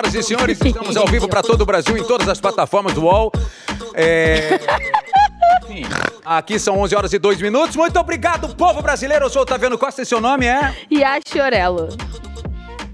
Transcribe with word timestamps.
Senhoras 0.00 0.14
e 0.14 0.22
senhores, 0.22 0.60
estamos 0.64 0.96
ao 0.96 1.06
vivo 1.06 1.28
para 1.28 1.42
todo 1.42 1.60
o 1.60 1.66
Brasil 1.66 1.96
em 1.96 2.02
todas 2.02 2.26
as 2.26 2.40
plataformas 2.40 2.94
do 2.94 3.02
UOL. 3.02 3.30
É... 3.92 4.58
Aqui 6.24 6.58
são 6.58 6.78
11 6.78 6.96
horas 6.96 7.12
e 7.12 7.18
2 7.18 7.42
minutos. 7.42 7.76
Muito 7.76 7.98
obrigado, 7.98 8.54
povo 8.56 8.80
brasileiro. 8.80 9.26
Eu 9.26 9.30
sou 9.30 9.40
o 9.40 9.42
Otaviano 9.42 9.76
Costa 9.76 10.00
e 10.00 10.06
seu 10.06 10.20
nome 10.20 10.46
é? 10.46 10.74
Yashi 10.90 11.40
Orello. 11.40 11.88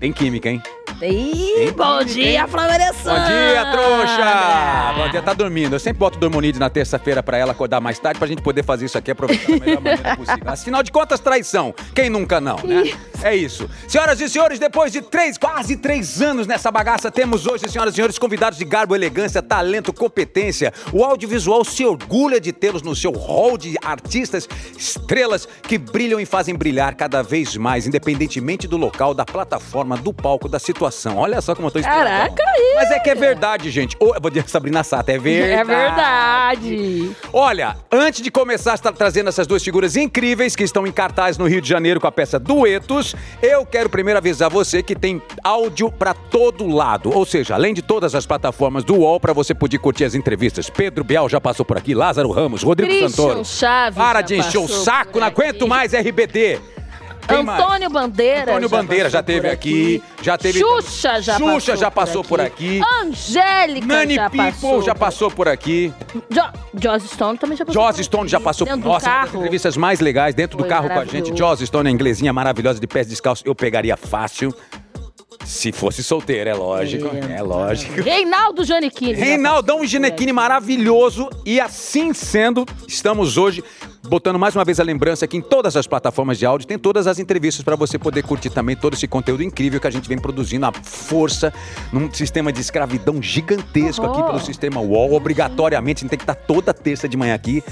Tem 0.01 0.13
química, 0.13 0.49
hein? 0.49 0.61
Ih, 1.03 1.73
bom 1.73 2.03
dia, 2.05 2.49
Flamengo 2.49 2.77
Bom 3.05 3.15
dia, 3.15 3.71
trouxa! 3.71 4.95
Bom 4.97 5.11
dia, 5.11 5.23
tá 5.23 5.35
dormindo. 5.35 5.75
Eu 5.75 5.79
sempre 5.79 5.99
boto 5.99 6.19
Dormonide 6.19 6.59
na 6.59 6.71
terça-feira 6.71 7.23
pra 7.23 7.37
ela 7.37 7.53
acordar 7.53 7.81
mais 7.81 7.99
tarde 7.99 8.19
pra 8.19 8.27
gente 8.27 8.41
poder 8.41 8.65
fazer 8.65 8.87
isso 8.87 8.97
aqui 8.97 9.11
aproveitar 9.11 9.47
da 9.47 9.59
melhor 9.59 9.81
maneira 9.83 10.17
possível. 10.17 10.43
Afinal 10.47 10.83
de 10.83 10.91
contas, 10.91 11.21
traição. 11.21 11.75
Quem 11.95 12.09
nunca 12.09 12.41
não, 12.41 12.57
né? 12.65 12.85
É 13.23 13.37
isso. 13.37 13.69
Senhoras 13.87 14.21
e 14.21 14.29
senhores, 14.29 14.59
depois 14.59 14.91
de 14.91 15.03
três, 15.03 15.37
quase 15.37 15.77
três 15.77 16.23
anos 16.23 16.47
nessa 16.47 16.71
bagaça, 16.71 17.11
temos 17.11 17.47
hoje, 17.47 17.69
senhoras 17.69 17.93
e 17.93 17.97
senhores, 17.97 18.19
convidados 18.19 18.59
de 18.59 18.65
garbo, 18.65 18.95
elegância, 18.95 19.43
talento, 19.43 19.93
competência. 19.93 20.73
O 20.93 21.05
audiovisual 21.05 21.65
se 21.65 21.85
orgulha 21.85 22.41
de 22.41 22.53
tê-los 22.53 22.83
no 22.83 22.97
seu 22.97 23.13
hall 23.13 23.59
de 23.59 23.77
artistas, 23.83 24.49
estrelas 24.77 25.47
que 25.63 25.77
brilham 25.77 26.19
e 26.19 26.27
fazem 26.27 26.55
brilhar 26.55 26.95
cada 26.95 27.23
vez 27.23 27.57
mais, 27.57 27.87
independentemente 27.87 28.67
do 28.67 28.77
local, 28.77 29.13
da 29.13 29.25
plataforma, 29.25 29.97
do 29.97 30.13
palco, 30.13 30.49
da 30.49 30.59
situação. 30.59 30.86
Olha 31.17 31.41
só 31.41 31.55
como 31.55 31.69
eu 31.69 31.71
tô. 31.71 31.81
Caraca, 31.81 32.43
aí. 32.43 32.73
Mas 32.75 32.91
é 32.91 32.99
que 32.99 33.11
é 33.11 33.15
verdade, 33.15 33.71
gente. 33.71 33.97
Eu 34.01 34.15
vou 34.21 34.31
dizer 34.31 34.49
Sabrina 34.49 34.83
Sato, 34.83 35.09
é 35.11 35.19
verdade. 35.19 35.53
É 35.53 35.65
verdade. 35.65 37.17
Olha, 37.33 37.77
antes 37.91 38.23
de 38.23 38.31
começar 38.31 38.73
a 38.73 38.75
estar 38.75 38.93
trazendo 38.93 39.29
essas 39.29 39.47
duas 39.47 39.63
figuras 39.63 39.97
incríveis 39.97 40.55
que 40.55 40.63
estão 40.63 40.87
em 40.87 40.93
cartaz 40.93 41.39
no 41.39 41.47
Rio 41.47 41.61
de 41.61 41.69
Janeiro 41.69 42.01
com 42.01 42.07
a 42.07 42.13
peça 42.13 42.39
Duetos, 42.39 43.15
eu 43.43 43.65
quero 43.65 43.89
primeiro 43.89 44.19
avisar 44.19 44.51
você 44.51 44.83
que 44.83 44.95
tem 44.95 45.21
áudio 45.43 45.91
pra 45.91 46.15
todo 46.15 46.67
lado. 46.67 47.11
Ou 47.13 47.25
seja, 47.25 47.55
além 47.55 47.75
de 47.75 47.83
todas 47.83 48.15
as 48.15 48.27
plataformas 48.27 48.85
do 48.85 48.97
UOL, 48.97 49.21
pra 49.21 49.33
você 49.33 49.55
poder 49.55 49.79
curtir 49.79 50.05
as 50.05 50.15
entrevistas. 50.15 50.71
Pedro 50.71 51.05
Bial 51.05 51.29
já 51.29 51.41
passou 51.41 51.65
por 51.65 51.77
aqui, 51.77 51.95
Lázaro 51.95 52.31
Ramos, 52.31 52.63
Rodrigo 52.63 52.91
Christian 52.91 53.09
Santoro. 53.11 53.45
Chaves 53.45 53.99
Para 53.99 54.21
de 54.21 54.37
encher 54.37 54.59
o 54.59 54.69
saco, 54.69 55.19
não 55.19 55.27
aguento 55.27 55.67
mais 55.67 55.93
RBD. 55.93 56.61
Quem 57.29 57.43
mais? 57.43 57.63
Antônio 57.63 57.91
Bandeira. 57.91 58.51
Antônio 58.53 58.69
Bandeira 58.69 59.11
já 59.11 59.23
teve 59.23 59.41
por 59.49 59.53
aqui, 59.53 60.03
já 60.23 60.39
teve 60.39 60.59
Xuxa 60.61 61.21
já 61.21 61.37
Xuxa 61.37 61.73
passou 61.73 61.77
já 61.77 61.91
passou 61.91 62.25
por 62.25 62.41
aqui. 62.41 62.81
Angélica 63.03 63.87
Nani 63.87 64.15
já 64.15 64.31
People 64.31 64.53
passou. 64.53 64.83
já 64.83 64.95
passou 64.95 65.31
por 65.31 65.49
aqui. 65.49 65.93
Jo 66.31 66.43
Joss 66.79 67.09
Stone 67.09 67.39
também 67.39 67.57
já 67.57 67.65
passou. 67.65 67.83
Joss 67.83 67.97
por 67.97 68.05
Stone 68.05 68.23
aqui. 68.23 68.31
já 68.33 68.41
passou 68.41 68.67
Dentro 68.67 68.83
por 68.83 68.89
nossa, 68.89 69.07
do 69.07 69.11
uma 69.11 69.19
das 69.21 69.29
carro. 69.31 69.39
entrevistas 69.41 69.77
mais 69.77 70.01
legais 70.01 70.35
dentro 70.35 70.57
do 70.59 70.63
Foi 70.63 70.69
carro 70.69 70.89
com 70.89 70.99
a 70.99 71.05
gente. 71.05 71.37
Joss 71.37 71.65
Stone, 71.67 71.89
a 71.89 71.93
inglesinha 71.93 72.33
maravilhosa 72.33 72.79
de 72.79 72.87
pés 72.87 73.07
descalços, 73.07 73.45
eu 73.47 73.55
pegaria 73.55 73.97
fácil. 73.97 74.55
Se 75.45 75.73
fosse 75.73 76.03
solteiro, 76.03 76.51
é 76.51 76.55
lógico. 76.55 77.09
É, 77.09 77.43
lógico. 77.43 78.01
Reinaldo 78.01 78.65
Giannichini. 78.65 79.13
Reinaldão 79.13 79.79
aqui. 79.79 79.87
maravilhoso. 80.33 81.29
E 81.45 81.61
assim 81.61 82.13
sendo, 82.13 82.65
estamos 82.89 83.37
hoje 83.37 83.63
botando 84.09 84.39
mais 84.39 84.55
uma 84.55 84.65
vez 84.65 84.79
a 84.79 84.85
lembrança 84.85 85.27
que 85.27 85.37
em 85.37 85.41
todas 85.41 85.77
as 85.77 85.87
plataformas 85.87 86.39
de 86.39 86.47
áudio 86.47 86.67
tem 86.67 86.79
todas 86.79 87.07
as 87.09 87.19
entrevistas 87.19 87.65
para 87.65 87.75
você 87.75 87.99
poder 87.99 88.23
curtir 88.23 88.51
também 88.51 88.77
todo 88.77 88.95
esse 88.95 89.09
conteúdo 89.09 89.43
incrível 89.43 89.81
que 89.81 89.87
a 89.87 89.91
gente 89.91 90.09
vem 90.09 90.19
produzindo 90.19 90.65
à 90.67 90.73
força 90.73 91.53
num 91.93 92.13
sistema 92.13 92.53
de 92.53 92.61
escravidão 92.61 93.21
gigantesco 93.21 94.05
aqui 94.07 94.21
Oh. 94.21 94.25
pelo 94.25 94.41
sistema 94.41 94.81
UOL. 94.81 95.15
Obrigatoriamente, 95.15 95.99
a 95.99 96.03
gente 96.03 96.11
tem 96.11 96.19
que 96.19 96.23
estar 96.23 96.35
toda 96.35 96.73
terça 96.73 97.09
de 97.09 97.17
manhã 97.17 97.35
aqui. 97.35 97.63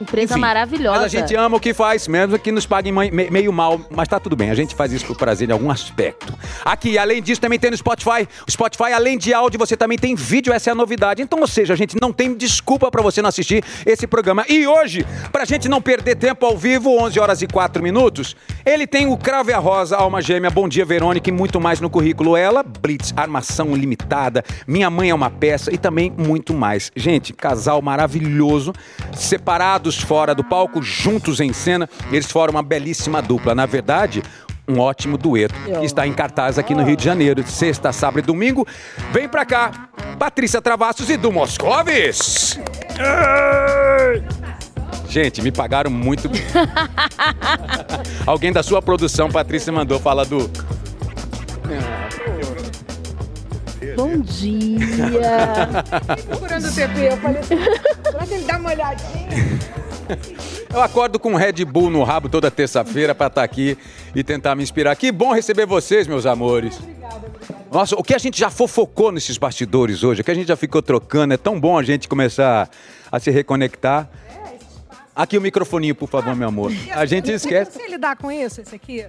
Empresa 0.00 0.34
Enfim, 0.34 0.40
maravilhosa. 0.40 1.00
Mas 1.00 1.04
a 1.04 1.08
gente 1.08 1.34
ama 1.34 1.56
o 1.56 1.60
que 1.60 1.74
faz, 1.74 2.06
mesmo 2.06 2.38
que 2.38 2.52
nos 2.52 2.66
paguem 2.66 2.92
meio 2.92 3.52
mal, 3.52 3.80
mas 3.90 4.06
tá 4.06 4.20
tudo 4.20 4.36
bem, 4.36 4.50
a 4.50 4.54
gente 4.54 4.74
faz 4.74 4.92
isso 4.92 5.06
por 5.06 5.16
prazer 5.16 5.48
em 5.48 5.52
algum 5.52 5.70
aspecto. 5.70 6.32
Aqui, 6.64 6.96
além 6.96 7.22
disso, 7.22 7.40
também 7.40 7.58
tem 7.58 7.70
no 7.70 7.76
Spotify. 7.76 8.28
O 8.46 8.50
Spotify, 8.50 8.92
além 8.92 9.18
de 9.18 9.34
áudio, 9.34 9.58
você 9.58 9.76
também 9.76 9.98
tem 9.98 10.14
vídeo, 10.14 10.52
essa 10.52 10.70
é 10.70 10.72
a 10.72 10.74
novidade. 10.74 11.20
Então, 11.20 11.40
ou 11.40 11.46
seja, 11.46 11.74
a 11.74 11.76
gente 11.76 11.96
não 12.00 12.12
tem 12.12 12.34
desculpa 12.34 12.90
pra 12.90 13.02
você 13.02 13.20
não 13.20 13.28
assistir 13.28 13.64
esse 13.84 14.06
programa. 14.06 14.44
E 14.48 14.66
hoje, 14.66 15.04
pra 15.32 15.44
gente 15.44 15.68
não 15.68 15.82
perder 15.82 16.16
tempo 16.16 16.46
ao 16.46 16.56
vivo, 16.56 16.96
11 17.02 17.18
horas 17.18 17.42
e 17.42 17.46
4 17.46 17.82
minutos, 17.82 18.36
ele 18.64 18.86
tem 18.86 19.06
o 19.06 19.16
Crave 19.16 19.52
a 19.52 19.58
Rosa, 19.58 19.96
Alma 19.96 20.22
Gêmea, 20.22 20.50
Bom 20.50 20.68
Dia 20.68 20.84
Verônica 20.84 21.28
e 21.28 21.32
muito 21.32 21.60
mais 21.60 21.80
no 21.80 21.90
currículo. 21.90 22.36
Ela, 22.36 22.62
Blitz, 22.62 23.12
Armação 23.16 23.74
Limitada, 23.74 24.44
Minha 24.66 24.90
Mãe 24.90 25.10
é 25.10 25.14
uma 25.14 25.30
Peça 25.30 25.74
e 25.74 25.78
também 25.78 26.12
muito 26.16 26.54
mais. 26.54 26.92
Gente, 26.94 27.32
casal 27.32 27.82
maravilhoso, 27.82 28.72
fora 29.96 30.34
do 30.34 30.44
palco, 30.44 30.82
juntos 30.82 31.40
em 31.40 31.52
cena, 31.52 31.88
eles 32.10 32.30
formam 32.30 32.60
uma 32.60 32.62
belíssima 32.62 33.22
dupla. 33.22 33.54
Na 33.54 33.66
verdade, 33.66 34.22
um 34.68 34.78
ótimo 34.78 35.16
dueto 35.16 35.54
que 35.80 35.86
está 35.86 36.06
em 36.06 36.12
cartaz 36.12 36.58
aqui 36.58 36.74
no 36.74 36.84
Rio 36.84 36.96
de 36.96 37.04
Janeiro, 37.04 37.42
de 37.42 37.50
sexta, 37.50 37.92
sábado 37.92 38.18
e 38.18 38.22
domingo. 38.22 38.66
Vem 39.12 39.28
pra 39.28 39.46
cá, 39.46 39.88
Patrícia 40.18 40.60
Travassos 40.60 41.08
e 41.08 41.16
Du 41.16 41.32
Moscovis. 41.32 42.58
Gente, 45.08 45.40
me 45.40 45.50
pagaram 45.50 45.90
muito 45.90 46.28
bem. 46.28 46.42
Alguém 48.26 48.52
da 48.52 48.62
sua 48.62 48.82
produção, 48.82 49.30
Patrícia, 49.30 49.72
mandou 49.72 49.98
falar 49.98 50.24
do. 50.24 50.50
Bom 53.98 54.20
dia. 54.20 54.78
procurando 56.28 56.68
o 56.68 56.72
TP. 56.72 57.08
Eu 57.08 57.16
falei, 57.16 57.42
será 57.42 58.26
que 58.26 58.34
ele 58.34 58.44
dá 58.44 58.56
uma 58.56 58.70
olhadinha? 58.70 59.28
Eu 60.72 60.80
acordo 60.80 61.18
com 61.18 61.32
um 61.32 61.34
Red 61.34 61.64
Bull 61.64 61.90
no 61.90 62.04
rabo 62.04 62.28
toda 62.28 62.48
terça-feira 62.48 63.12
pra 63.12 63.26
estar 63.26 63.42
aqui 63.42 63.76
e 64.14 64.22
tentar 64.22 64.54
me 64.54 64.62
inspirar. 64.62 64.94
Que 64.94 65.10
bom 65.10 65.32
receber 65.32 65.66
vocês, 65.66 66.06
meus 66.06 66.26
amores. 66.26 66.78
Nossa, 67.72 67.96
o 67.96 68.04
que 68.04 68.14
a 68.14 68.18
gente 68.18 68.38
já 68.38 68.50
fofocou 68.50 69.10
nesses 69.10 69.36
bastidores 69.36 70.04
hoje, 70.04 70.20
o 70.20 70.24
que 70.24 70.30
a 70.30 70.34
gente 70.34 70.46
já 70.46 70.56
ficou 70.56 70.80
trocando, 70.80 71.34
é 71.34 71.36
tão 71.36 71.58
bom 71.58 71.76
a 71.76 71.82
gente 71.82 72.08
começar 72.08 72.70
a 73.10 73.18
se 73.18 73.32
reconectar. 73.32 74.08
Aqui 75.18 75.36
o 75.36 75.40
microfoninho, 75.40 75.96
por 75.96 76.08
favor, 76.08 76.36
meu 76.36 76.46
amor. 76.46 76.70
A 76.94 77.04
gente 77.04 77.28
esquece. 77.32 77.72
Você 77.72 77.88
lidar 77.88 78.16
com 78.16 78.30
isso, 78.30 78.60
esse 78.60 78.72
aqui? 78.72 79.04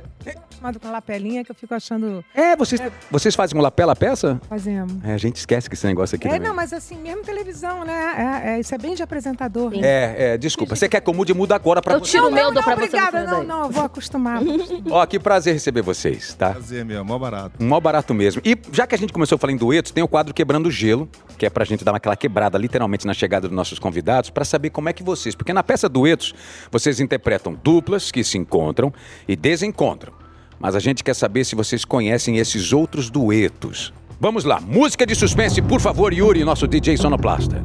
Chamado 0.58 0.80
com 0.80 0.92
lapelinha, 0.92 1.44
que 1.46 1.52
eu 1.52 1.56
fico 1.56 1.72
achando... 1.75 2.25
É, 2.34 2.56
vocês, 2.56 2.81
vocês 3.12 3.36
fazem 3.36 3.56
um 3.58 3.62
lapela 3.62 3.96
peça? 3.96 4.42
Fazemos. 4.50 4.92
É, 5.06 5.14
a 5.14 5.18
gente 5.19 5.36
esquece 5.36 5.69
que 5.69 5.75
esse 5.75 5.86
negócio 5.86 6.16
aqui 6.16 6.28
É, 6.28 6.31
também. 6.31 6.48
não, 6.48 6.56
mas 6.56 6.74
assim, 6.74 6.98
mesmo 6.98 7.22
televisão, 7.24 7.86
né? 7.86 8.42
É, 8.44 8.50
é, 8.56 8.59
isso 8.59 8.74
é 8.74 8.78
bem 8.80 8.96
de 8.96 9.03
apresentador. 9.03 9.69
né? 9.69 9.80
É, 9.84 10.34
é, 10.34 10.38
desculpa. 10.40 10.75
Você 10.75 10.90
quer 10.90 11.00
que 11.00 11.08
eu 11.09 11.14
mude? 11.14 11.31
Muda 11.31 11.53
agora 11.53 11.80
pra 11.80 11.94
Eu 11.94 12.00
você. 12.00 12.12
tiro 12.14 12.28
o 12.30 12.31
meu, 12.31 12.52
dou 12.52 12.64
pra 12.64 12.74
você. 12.75 12.86
obrigada. 12.86 13.24
Não, 13.28 13.44
não, 13.44 13.64
eu 13.66 13.69
vou 13.69 13.84
acostumar. 13.86 14.42
Ó, 14.90 15.06
que 15.06 15.19
prazer 15.19 15.53
receber 15.53 15.84
vocês, 15.84 16.34
tá? 16.34 16.50
Prazer, 16.52 16.84
meu, 16.84 17.06
mó 17.06 17.19
barato. 17.19 17.64
Mó 17.64 17.80
barato 17.80 18.16
mesmo. 18.16 18.42
E 18.44 18.58
já 18.74 18.88
que 18.88 18.96
a 18.96 18.98
gente 18.98 19.14
começou 19.14 19.36
a 19.36 19.40
falar 19.40 19.53
em 19.53 19.58
duetos, 19.58 19.92
tem 19.92 20.03
o 20.03 20.08
quadro 20.08 20.34
Quebrando 20.34 20.68
o 20.69 20.72
Gelo, 20.72 21.08
que 21.38 21.46
é 21.46 21.50
pra 21.52 21.64
gente 21.64 21.84
dar 21.86 21.94
aquela 21.96 22.16
quebrada 22.16 22.58
literalmente 22.58 23.06
na 23.06 23.14
chegada 23.14 23.48
dos 23.48 23.56
nossos 23.56 23.78
convidados, 23.78 24.31
pra 24.31 24.44
saber 24.44 24.72
como 24.72 24.90
é 24.90 24.94
que 24.94 25.03
vocês. 25.03 25.36
Porque 25.36 25.53
na 25.53 25.62
peça 25.64 25.88
Duetos, 26.00 26.34
vocês 26.72 27.02
interpretam 27.02 27.54
duplas 27.62 28.10
que 28.10 28.24
se 28.24 28.38
encontram 28.38 28.94
e 29.28 29.36
desencontram. 29.36 30.14
Mas 30.58 30.74
a 30.76 30.80
gente 30.80 31.04
quer 31.04 31.14
saber 31.14 31.44
se 31.44 31.56
vocês 31.56 31.84
conhecem 31.84 32.38
esses 32.38 32.72
outros 32.72 33.10
duetos. 33.10 33.94
Vamos 34.18 34.46
lá, 34.46 34.62
música 34.62 35.06
de 35.06 35.14
suspense, 35.14 35.62
por 35.62 35.82
favor, 35.82 36.14
Yuri, 36.14 36.46
nosso 36.46 36.68
DJ 36.68 36.96
Sonoplasta. 36.96 37.64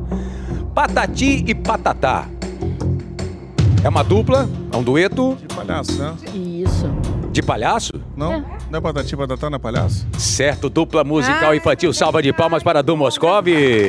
Patati 0.75 1.45
e 1.47 1.55
Patatá. 1.55 2.27
É 3.85 3.89
uma 3.89 4.03
dupla? 4.03 4.49
É 4.73 4.77
um 4.77 4.83
dueto 4.83 5.37
De 5.37 5.55
palhaço, 5.55 5.93
né? 6.03 6.15
Isso. 6.35 6.87
de 7.31 7.41
palhaço? 7.43 7.93
Não? 8.17 8.45
Não 8.71 8.79
é 8.79 8.81
patati 8.81 9.17
patatá, 9.17 9.49
não 9.51 9.57
é 9.57 9.59
palhaço? 9.61 10.07
Certo, 10.19 10.69
dupla 10.69 11.05
musical 11.05 11.51
Ai, 11.51 11.59
infantil. 11.59 11.93
Salva 11.93 12.21
de 12.23 12.33
palmas 12.33 12.63
para 12.65 12.83
Du 12.83 12.97
Moscovi. 12.97 13.87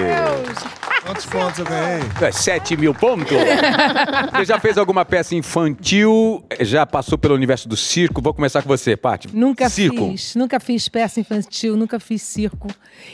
Quantos 1.06 1.26
pontos 1.28 1.60
eu 1.60 1.66
ganhei? 1.66 2.02
É, 2.20 2.32
7 2.32 2.76
mil 2.76 2.92
pontos. 2.92 3.28
Você 4.34 4.46
já 4.46 4.60
fez 4.60 4.76
alguma 4.76 5.06
peça 5.06 5.36
infantil? 5.36 6.44
Já 6.62 6.84
passou 6.84 7.16
pelo 7.16 7.36
universo 7.36 7.70
do 7.70 7.78
circo? 7.78 8.24
Vou 8.24 8.34
começar 8.34 8.64
com 8.64 8.68
você, 8.68 8.98
Paty. 8.98 9.28
Nunca 9.32 9.70
circo. 9.70 10.10
fiz, 10.10 10.34
nunca 10.34 10.60
fiz 10.60 10.90
peça 10.90 11.20
infantil, 11.20 11.78
nunca 11.78 12.00
fiz 12.00 12.24
circo. 12.24 12.68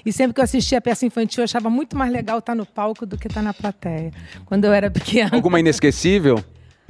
E 0.06 0.14
sempre 0.14 0.34
que 0.34 0.40
eu 0.40 0.44
assistia 0.46 0.78
a 0.78 0.82
peça 0.82 1.06
infantil, 1.06 1.42
eu 1.42 1.44
achava 1.44 1.70
muito 1.70 1.98
mais 1.98 2.14
legal 2.14 2.40
estar 2.40 2.56
no 2.56 2.66
palco 2.66 3.06
do 3.06 3.18
que 3.18 3.28
estar 3.28 3.42
na 3.42 3.54
plateia. 3.54 4.12
Quando 4.46 4.64
eu 4.64 4.72
era 4.72 4.90
pequena. 4.90 5.32
Alguma 5.34 5.60
inesquecível? 5.60 6.42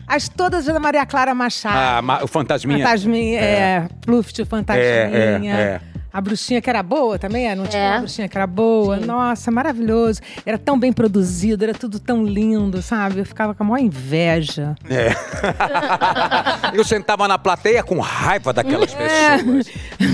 As 0.08 0.30
todas 0.30 0.66
da 0.66 0.80
Maria 0.80 1.06
Clara 1.08 1.34
Machado. 1.34 2.06
Ah, 2.12 2.24
o 2.24 2.28
Fantasminha. 2.28 2.86
Fantasminha, 2.86 3.40
é, 3.40 3.88
Pluft, 4.02 4.40
o 4.40 4.46
Fantasminha. 4.46 4.88
É, 4.88 5.40
é, 5.44 5.50
é. 5.50 5.82
A 6.14 6.20
bruxinha 6.20 6.62
que 6.62 6.70
era 6.70 6.84
boa 6.84 7.18
também, 7.18 7.48
é? 7.48 7.56
não 7.56 7.66
tinha 7.66 7.82
É. 7.82 7.92
uma 7.92 8.00
bruxinha 8.00 8.28
que 8.28 8.38
era 8.38 8.46
boa? 8.46 9.00
Sim. 9.00 9.06
Nossa, 9.06 9.50
maravilhoso. 9.52 10.20
Era 10.46 10.58
tão 10.58 10.78
bem 10.78 10.92
produzido, 10.92 11.64
era 11.64 11.74
tudo 11.74 12.00
tão 12.00 12.24
lindo, 12.26 12.82
sabe? 12.82 13.20
Eu 13.20 13.26
ficava 13.26 13.54
com 13.56 13.64
a 13.64 13.66
maior 13.68 13.84
inveja. 13.86 14.76
É. 14.90 15.12
Eu 16.76 16.84
sentava 16.84 17.28
na 17.28 17.38
plateia 17.38 17.84
com 17.84 18.00
raiva 18.00 18.54
daquelas 18.54 18.94
pessoas. 18.94 19.68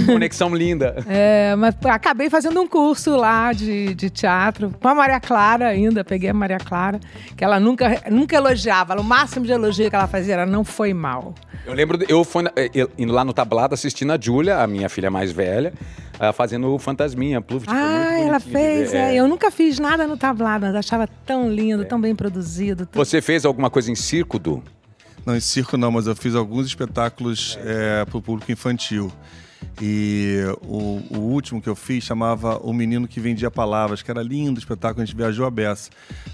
Conexão 0.05 0.53
linda. 0.55 1.03
É, 1.07 1.55
mas 1.55 1.75
acabei 1.85 2.29
fazendo 2.29 2.59
um 2.61 2.67
curso 2.67 3.15
lá 3.15 3.51
de, 3.53 3.93
de 3.93 4.09
teatro 4.09 4.73
com 4.81 4.87
a 4.87 4.95
Maria 4.95 5.19
Clara 5.19 5.67
ainda. 5.67 6.03
Peguei 6.03 6.29
a 6.29 6.33
Maria 6.33 6.57
Clara, 6.57 6.99
que 7.35 7.43
ela 7.43 7.59
nunca, 7.59 8.01
nunca 8.09 8.35
elogiava. 8.35 8.95
O 8.99 9.03
máximo 9.03 9.45
de 9.45 9.51
elogio 9.51 9.89
que 9.89 9.95
ela 9.95 10.07
fazia 10.07 10.33
era 10.33 10.45
não 10.45 10.63
foi 10.63 10.93
mal. 10.93 11.33
Eu 11.65 11.73
lembro, 11.73 11.99
eu 12.07 12.23
fui 12.23 12.43
na- 12.43 12.51
eh, 12.55 12.69
eu- 12.73 12.89
indo 12.97 13.11
lá 13.13 13.23
no 13.25 13.33
tablado 13.33 13.73
assistindo 13.73 14.11
a 14.13 14.17
Júlia, 14.19 14.59
a 14.59 14.67
minha 14.67 14.87
filha 14.89 15.11
mais 15.11 15.31
velha, 15.31 15.73
ah, 16.19 16.33
fazendo 16.33 16.73
o 16.73 16.79
Fantasminha. 16.79 17.41
Pluft, 17.41 17.65
foi 17.69 17.73
muito 17.77 17.87
Ah, 17.95 18.19
ela 18.19 18.39
fez. 18.39 18.93
é. 18.93 19.15
Eu 19.15 19.27
nunca 19.27 19.51
fiz 19.51 19.77
nada 19.79 20.07
no 20.07 20.17
tablado, 20.17 20.65
mas 20.65 20.75
achava 20.75 21.07
tão 21.25 21.51
lindo, 21.51 21.85
tão 21.85 21.99
bem 22.01 22.15
produzido. 22.15 22.85
tudo. 22.85 22.95
Você 23.03 23.21
fez 23.21 23.45
alguma 23.45 23.69
coisa 23.69 23.91
em 23.91 23.95
circo, 23.95 24.39
Du? 24.39 24.63
Não, 25.25 25.35
em 25.35 25.39
circo 25.41 25.75
não, 25.77 25.91
mas 25.91 26.07
eu 26.07 26.15
fiz 26.15 26.35
alguns 26.35 26.65
espetáculos 26.67 27.59
é, 27.63 28.05
para 28.05 28.17
o 28.17 28.21
público 28.21 28.51
infantil. 28.51 29.11
E 29.81 30.39
o, 30.63 31.01
o 31.11 31.17
último 31.19 31.61
que 31.61 31.69
eu 31.69 31.75
fiz 31.75 32.03
chamava 32.03 32.57
O 32.63 32.73
Menino 32.73 33.07
que 33.07 33.19
Vendia 33.19 33.51
Palavras, 33.51 34.01
que 34.01 34.09
era 34.09 34.21
lindo 34.23 34.57
o 34.57 34.59
espetáculo, 34.59 35.03
a 35.03 35.05
gente 35.05 35.15
viajou 35.15 35.45
a 35.45 35.51
beça. 35.51 35.89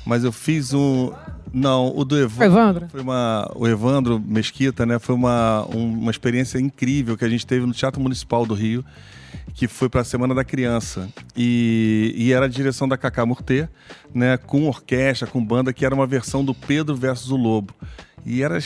Mas 0.06 0.24
eu 0.24 0.32
fiz 0.32 0.74
um. 0.74 1.12
Não, 1.52 1.96
o 1.96 2.04
do 2.06 2.18
Evandro. 2.18 2.46
Evandro? 2.46 2.88
Foi 2.90 3.02
uma, 3.02 3.52
o 3.56 3.68
Evandro 3.68 4.20
Mesquita, 4.20 4.86
né? 4.86 4.98
Foi 4.98 5.14
uma, 5.14 5.68
um- 5.76 6.00
uma 6.00 6.12
experiência 6.12 6.58
incrível 6.58 7.18
que 7.18 7.26
a 7.26 7.30
gente 7.30 7.46
teve 7.46 7.66
no 7.66 7.74
Teatro 7.74 8.02
Municipal 8.02 8.46
do 8.46 8.54
Rio, 8.56 8.84
que 9.54 9.68
foi 9.68 9.88
para 9.88 10.02
a 10.02 10.04
Semana 10.06 10.34
da 10.34 10.44
Criança. 10.44 11.08
E, 11.38 12.14
e 12.18 12.32
era 12.34 12.46
a 12.46 12.50
direção 12.50 12.88
da 12.88 12.98
Cacá 12.98 13.26
Murtê, 13.26 13.68
né? 14.14 14.38
Com 14.38 14.68
orquestra, 14.68 15.28
com 15.28 15.44
banda, 15.44 15.72
que 15.74 15.86
era 15.86 15.94
uma 15.94 16.08
versão 16.08 16.44
do 16.44 16.56
Pedro 16.56 16.96
versus 16.96 17.30
o 17.30 17.36
Lobo. 17.36 17.74
E 18.26 18.42
era 18.42 18.58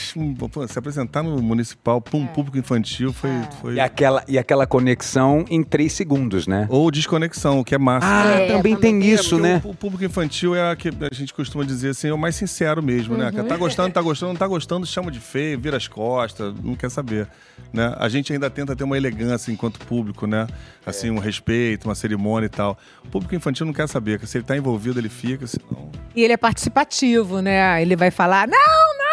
pô, 0.50 0.66
se 0.68 0.78
apresentar 0.78 1.22
no 1.22 1.42
municipal 1.42 2.00
para 2.00 2.16
um 2.16 2.26
público 2.26 2.58
infantil 2.58 3.12
foi. 3.12 3.30
foi... 3.60 3.74
E 3.74 3.80
aquela, 3.80 4.24
e 4.28 4.38
aquela 4.38 4.66
conexão 4.66 5.44
em 5.50 5.62
três 5.62 5.92
segundos, 5.92 6.46
né? 6.46 6.66
Ou 6.70 6.90
desconexão, 6.90 7.64
que 7.64 7.74
é 7.74 7.78
massa. 7.78 8.06
Ah, 8.06 8.40
É, 8.40 8.48
também 8.48 8.76
tem 8.76 9.04
isso, 9.04 9.30
porque 9.30 9.42
né? 9.42 9.62
O, 9.64 9.70
o 9.70 9.74
público 9.74 10.04
infantil 10.04 10.54
é 10.54 10.70
a 10.70 10.76
que 10.76 10.88
a 10.88 11.14
gente 11.14 11.34
costuma 11.34 11.64
dizer 11.64 11.90
assim, 11.90 12.08
é 12.08 12.12
o 12.12 12.18
mais 12.18 12.36
sincero 12.36 12.82
mesmo, 12.82 13.16
né? 13.16 13.30
Que 13.32 13.42
tá 13.42 13.56
gostando, 13.56 13.92
tá 13.92 14.00
gostando, 14.00 14.32
não 14.32 14.38
tá 14.38 14.46
gostando, 14.46 14.86
chama 14.86 15.10
de 15.10 15.20
feio, 15.20 15.58
vira 15.58 15.76
as 15.76 15.88
costas, 15.88 16.54
não 16.62 16.74
quer 16.74 16.90
saber, 16.90 17.26
né? 17.72 17.94
A 17.98 18.08
gente 18.08 18.32
ainda 18.32 18.48
tenta 18.48 18.76
ter 18.76 18.84
uma 18.84 18.96
elegância 18.96 19.50
enquanto 19.50 19.78
público, 19.80 20.26
né? 20.26 20.46
Assim, 20.86 21.10
um 21.10 21.18
respeito, 21.18 21.88
uma 21.88 21.94
cerimônia 21.94 22.46
e 22.46 22.50
tal. 22.50 22.78
O 23.04 23.08
público 23.08 23.34
infantil 23.34 23.66
não 23.66 23.72
quer 23.72 23.88
saber, 23.88 24.18
que 24.18 24.26
se 24.26 24.38
ele 24.38 24.44
tá 24.44 24.56
envolvido, 24.56 24.98
ele 25.00 25.08
fica, 25.08 25.46
senão... 25.46 25.90
E 26.14 26.22
ele 26.22 26.32
é 26.32 26.36
participativo, 26.36 27.40
né? 27.40 27.80
Ele 27.82 27.96
vai 27.96 28.10
falar: 28.10 28.46
não, 28.48 28.98
não 28.98 29.07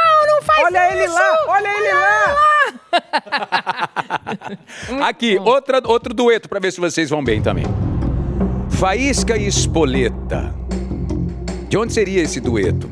faz 0.46 0.64
Olha 0.64 0.88
isso! 0.90 0.98
ele 0.98 1.08
lá, 1.08 1.46
olha 1.48 1.78
ele 1.78 1.94
lá. 1.94 2.36
Aqui, 5.08 5.38
outra, 5.40 5.82
outro 5.86 6.14
dueto 6.14 6.48
pra 6.48 6.60
ver 6.60 6.72
se 6.72 6.80
vocês 6.80 7.10
vão 7.10 7.24
bem 7.24 7.42
também. 7.42 7.66
Faísca 8.70 9.38
e 9.38 9.48
Espoleta. 9.48 10.54
De 11.70 11.78
onde 11.78 11.94
seria 11.94 12.22
esse 12.22 12.40
dueto? 12.40 12.90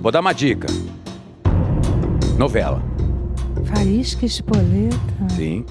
Vou 0.00 0.10
dar 0.10 0.20
uma 0.20 0.32
dica. 0.32 0.66
Novela. 2.38 2.82
Faísca 3.66 4.26
espoleta. 4.26 4.96
Sim. 5.36 5.64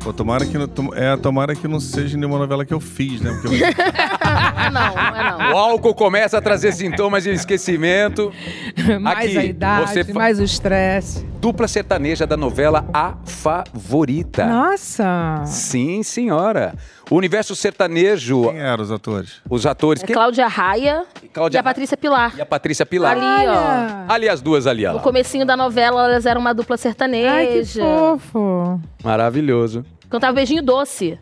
Pô, 0.00 0.12
tomara 0.12 0.46
que, 0.46 0.56
não, 0.56 0.68
é, 0.94 1.16
tomara 1.16 1.54
que 1.54 1.66
não 1.66 1.80
seja 1.80 2.16
nenhuma 2.16 2.38
novela 2.38 2.64
que 2.64 2.72
eu 2.72 2.80
fiz, 2.80 3.20
né? 3.20 3.36
Porque 3.42 3.56
eu- 3.56 3.60
não, 4.72 4.94
não 4.94 5.16
é 5.16 5.30
não. 5.30 5.52
O 5.54 5.56
álcool 5.58 5.94
começa 5.94 6.38
a 6.38 6.40
trazer 6.40 6.72
sintomas 6.72 7.24
de 7.24 7.30
esquecimento. 7.30 8.32
mais 9.00 9.26
Aqui, 9.26 9.38
a 9.38 9.44
idade, 9.44 9.90
você 9.90 10.04
fa- 10.04 10.12
mais 10.14 10.38
o 10.38 10.44
estresse. 10.44 11.26
Dupla 11.40 11.66
sertaneja 11.68 12.26
da 12.26 12.36
novela 12.36 12.88
A 12.92 13.14
Favorita. 13.24 14.46
Nossa! 14.46 15.42
Sim, 15.46 16.02
senhora. 16.02 16.74
O 17.10 17.16
universo 17.16 17.56
sertanejo, 17.56 18.42
Quem 18.50 18.60
eram 18.60 18.82
os 18.84 18.90
atores? 18.90 19.40
os 19.48 19.64
atores. 19.64 20.02
É 20.02 20.06
quem- 20.06 20.14
Cláudia 20.14 20.46
Raia 20.46 21.04
Cláudia 21.32 21.58
e 21.58 21.60
a 21.60 21.62
Patrícia 21.62 21.96
Pilar. 21.96 22.34
E 22.36 22.40
a 22.42 22.46
Patrícia 22.46 22.84
Pilar. 22.84 23.16
Ali, 23.16 23.48
ó. 23.48 24.12
Ali 24.12 24.28
as 24.28 24.40
duas 24.42 24.66
ali, 24.66 24.84
ó. 24.84 24.92
No 24.92 25.00
comecinho 25.00 25.46
da 25.46 25.56
novela, 25.56 26.04
elas 26.04 26.26
eram 26.26 26.40
uma 26.40 26.52
dupla 26.52 26.76
sertaneja. 26.76 27.30
Ai, 27.32 27.46
que 27.46 27.64
fofo! 27.64 28.80
Maravilhoso. 29.02 29.84
Cantava 30.10 30.32
Beijinho 30.34 30.62
Doce. 30.62 31.18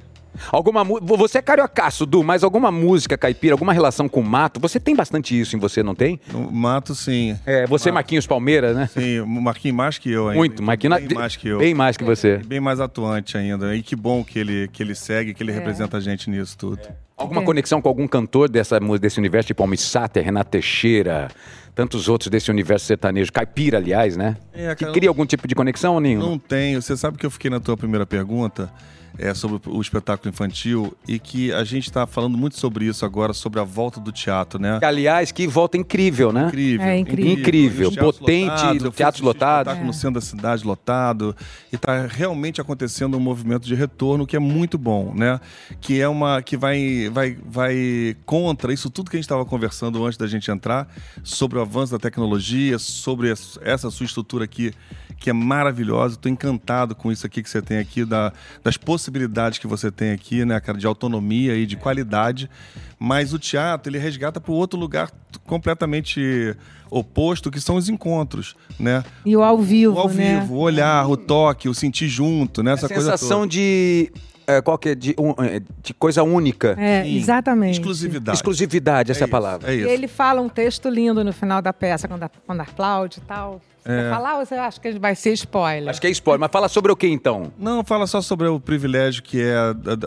Alguma 0.50 0.84
Você 0.84 1.38
é 1.38 1.42
cariocaço, 1.42 2.06
Du, 2.06 2.22
mas 2.22 2.42
alguma 2.44 2.70
música 2.70 3.16
caipira, 3.16 3.54
alguma 3.54 3.72
relação 3.72 4.08
com 4.08 4.22
mato? 4.22 4.60
Você 4.60 4.78
tem 4.80 4.94
bastante 4.94 5.38
isso 5.38 5.56
em 5.56 5.58
você, 5.58 5.82
não 5.82 5.94
tem? 5.94 6.20
No 6.32 6.50
Mato, 6.50 6.94
sim. 6.94 7.38
É, 7.44 7.66
você, 7.66 7.90
Marquinhos 7.90 8.26
Palmeira, 8.26 8.72
né? 8.72 8.88
Sim, 8.92 9.20
o 9.20 9.26
Marquinhos 9.26 9.76
mais 9.76 9.98
que 9.98 10.10
eu 10.10 10.28
ainda. 10.28 10.38
Muito, 10.38 10.62
Marquinhos. 10.62 10.98
Bem 11.00 11.14
mais 11.16 11.36
que 11.36 11.48
eu. 11.48 11.58
Bem 11.58 11.74
mais 11.74 11.96
que 11.96 12.04
você. 12.04 12.38
Bem 12.38 12.60
mais 12.60 12.80
atuante 12.80 13.36
ainda. 13.36 13.74
E 13.74 13.82
que 13.82 13.94
bom 13.96 14.24
que 14.24 14.38
ele, 14.38 14.68
que 14.72 14.82
ele 14.82 14.94
segue, 14.94 15.34
que 15.34 15.42
ele 15.42 15.52
representa 15.52 15.96
a 15.96 16.00
gente 16.00 16.28
nisso 16.30 16.56
tudo. 16.56 16.80
Alguma 17.16 17.40
É. 17.40 17.44
conexão 17.44 17.80
com 17.80 17.88
algum 17.88 18.06
cantor 18.06 18.48
dessa, 18.48 18.78
desse 19.00 19.18
universo, 19.18 19.46
tipo 19.46 19.62
Almir 19.62 19.78
Sater, 19.78 20.22
Renato 20.24 20.50
Teixeira, 20.50 21.28
tantos 21.76 22.08
outros 22.08 22.30
desse 22.30 22.50
universo 22.50 22.86
sertanejo, 22.86 23.30
caipira, 23.30 23.76
aliás, 23.76 24.16
né? 24.16 24.38
É, 24.54 24.74
que 24.74 24.82
cara, 24.82 24.94
cria 24.94 25.10
algum 25.10 25.26
tipo 25.26 25.46
de 25.46 25.54
conexão 25.54 25.92
ou 25.94 26.00
nenhum? 26.00 26.20
Não 26.20 26.38
tenho. 26.38 26.80
Você 26.80 26.96
sabe 26.96 27.18
que 27.18 27.26
eu 27.26 27.30
fiquei 27.30 27.50
na 27.50 27.60
tua 27.60 27.76
primeira 27.76 28.06
pergunta 28.06 28.72
é, 29.18 29.32
sobre 29.34 29.60
o 29.66 29.80
espetáculo 29.80 30.30
infantil 30.30 30.96
e 31.08 31.18
que 31.18 31.52
a 31.52 31.64
gente 31.64 31.84
está 31.88 32.06
falando 32.06 32.36
muito 32.36 32.58
sobre 32.58 32.84
isso 32.86 33.04
agora, 33.04 33.32
sobre 33.32 33.60
a 33.60 33.64
volta 33.64 34.00
do 34.00 34.12
teatro, 34.12 34.60
né? 34.60 34.78
Aliás, 34.82 35.32
que 35.32 35.46
volta 35.46 35.76
incrível, 35.76 36.32
né? 36.32 36.46
Incrível. 36.48 36.86
É 36.86 36.98
incrível. 36.98 37.32
Incrível, 37.32 37.92
potente, 37.92 38.50
teatros 38.50 39.00
assistir 39.00 39.22
lotados. 39.22 39.60
espetáculo 39.60 39.86
no 39.86 39.92
centro 39.92 40.14
da 40.14 40.20
cidade 40.20 40.66
lotado 40.66 41.36
e 41.72 41.76
está 41.76 42.06
realmente 42.06 42.60
acontecendo 42.60 43.16
um 43.16 43.20
movimento 43.20 43.66
de 43.66 43.74
retorno 43.74 44.26
que 44.26 44.36
é 44.36 44.38
muito 44.38 44.76
bom, 44.76 45.12
né? 45.14 45.40
Que 45.80 46.00
é 46.00 46.08
uma 46.08 46.42
que 46.42 46.56
vai 46.56 47.08
vai 47.10 47.36
vai 47.44 48.16
contra 48.24 48.72
isso 48.72 48.90
tudo 48.90 49.10
que 49.10 49.16
a 49.16 49.18
gente 49.18 49.24
estava 49.24 49.44
conversando 49.44 50.04
antes 50.04 50.18
da 50.18 50.26
gente 50.26 50.50
entrar 50.50 50.88
sobre 51.22 51.58
o 51.58 51.62
avanço 51.66 51.92
da 51.92 51.98
tecnologia, 51.98 52.78
sobre 52.78 53.30
es- 53.30 53.58
essa 53.62 53.90
sua 53.90 54.06
estrutura 54.06 54.44
aqui 54.44 54.72
que 55.18 55.30
é 55.30 55.32
maravilhosa. 55.32 56.14
Estou 56.14 56.30
encantado 56.30 56.94
com 56.94 57.10
isso 57.10 57.26
aqui 57.26 57.42
que 57.42 57.48
você 57.48 57.62
tem 57.62 57.78
aqui 57.78 58.04
da, 58.04 58.32
das 58.62 58.76
possibilidades 58.76 59.58
que 59.58 59.66
você 59.66 59.90
tem 59.90 60.12
aqui, 60.12 60.44
né, 60.44 60.60
cara, 60.60 60.76
de 60.78 60.86
autonomia 60.86 61.56
e 61.56 61.64
de 61.66 61.76
qualidade. 61.76 62.50
Mas 62.98 63.32
o 63.32 63.38
teatro 63.38 63.90
ele 63.90 63.98
resgata 63.98 64.40
para 64.40 64.52
outro 64.52 64.78
lugar 64.78 65.10
completamente 65.44 66.54
oposto, 66.90 67.50
que 67.50 67.60
são 67.60 67.76
os 67.76 67.88
encontros, 67.88 68.54
né? 68.78 69.02
E 69.24 69.36
o 69.36 69.42
ao 69.42 69.58
vivo, 69.58 69.94
O 69.96 69.98
ao 69.98 70.08
né? 70.08 70.40
vivo, 70.40 70.54
o 70.54 70.58
olhar, 70.58 71.08
o 71.08 71.16
toque, 71.16 71.68
o 71.68 71.74
sentir 71.74 72.08
junto, 72.08 72.62
né? 72.62 72.72
Essa 72.72 72.86
a 72.86 72.88
coisa 72.88 73.10
sensação 73.12 73.40
toda. 73.40 73.48
de. 73.52 74.12
É, 74.46 74.60
qual 74.62 74.78
que 74.78 74.90
é? 74.90 74.94
De, 74.94 75.14
um, 75.18 75.30
é, 75.42 75.60
de 75.82 75.92
coisa 75.94 76.22
única. 76.22 76.74
É, 76.78 77.02
Sim. 77.04 77.16
exatamente. 77.16 77.78
Exclusividade. 77.80 78.36
Exclusividade, 78.38 79.10
essa 79.12 79.20
é 79.20 79.24
a 79.24 79.26
isso, 79.26 79.30
palavra. 79.30 79.70
É 79.72 79.74
E 79.76 79.80
isso. 79.80 79.88
ele 79.88 80.08
fala 80.08 80.40
um 80.40 80.48
texto 80.48 80.88
lindo 80.88 81.22
no 81.24 81.32
final 81.32 81.60
da 81.60 81.72
peça, 81.72 82.06
quando, 82.08 82.22
a- 82.22 82.30
quando 82.46 82.60
aplaude 82.60 83.18
e 83.18 83.20
tal. 83.22 83.60
Você 83.82 83.92
É. 83.92 84.02
quer 84.02 84.10
falar 84.10 84.38
ou 84.38 84.44
você 84.46 84.54
acha 84.56 84.80
que 84.80 84.98
vai 84.98 85.14
ser 85.14 85.32
spoiler? 85.34 85.88
Acho 85.90 86.00
que 86.00 86.06
é 86.08 86.10
spoiler, 86.10 86.40
mas 86.40 86.50
fala 86.50 86.68
sobre 86.68 86.90
o 86.90 86.96
que 86.96 87.06
então? 87.06 87.52
Não, 87.58 87.84
fala 87.84 88.06
só 88.06 88.20
sobre 88.20 88.48
o 88.48 88.58
privilégio 88.58 89.22
que 89.22 89.40
é 89.40 89.56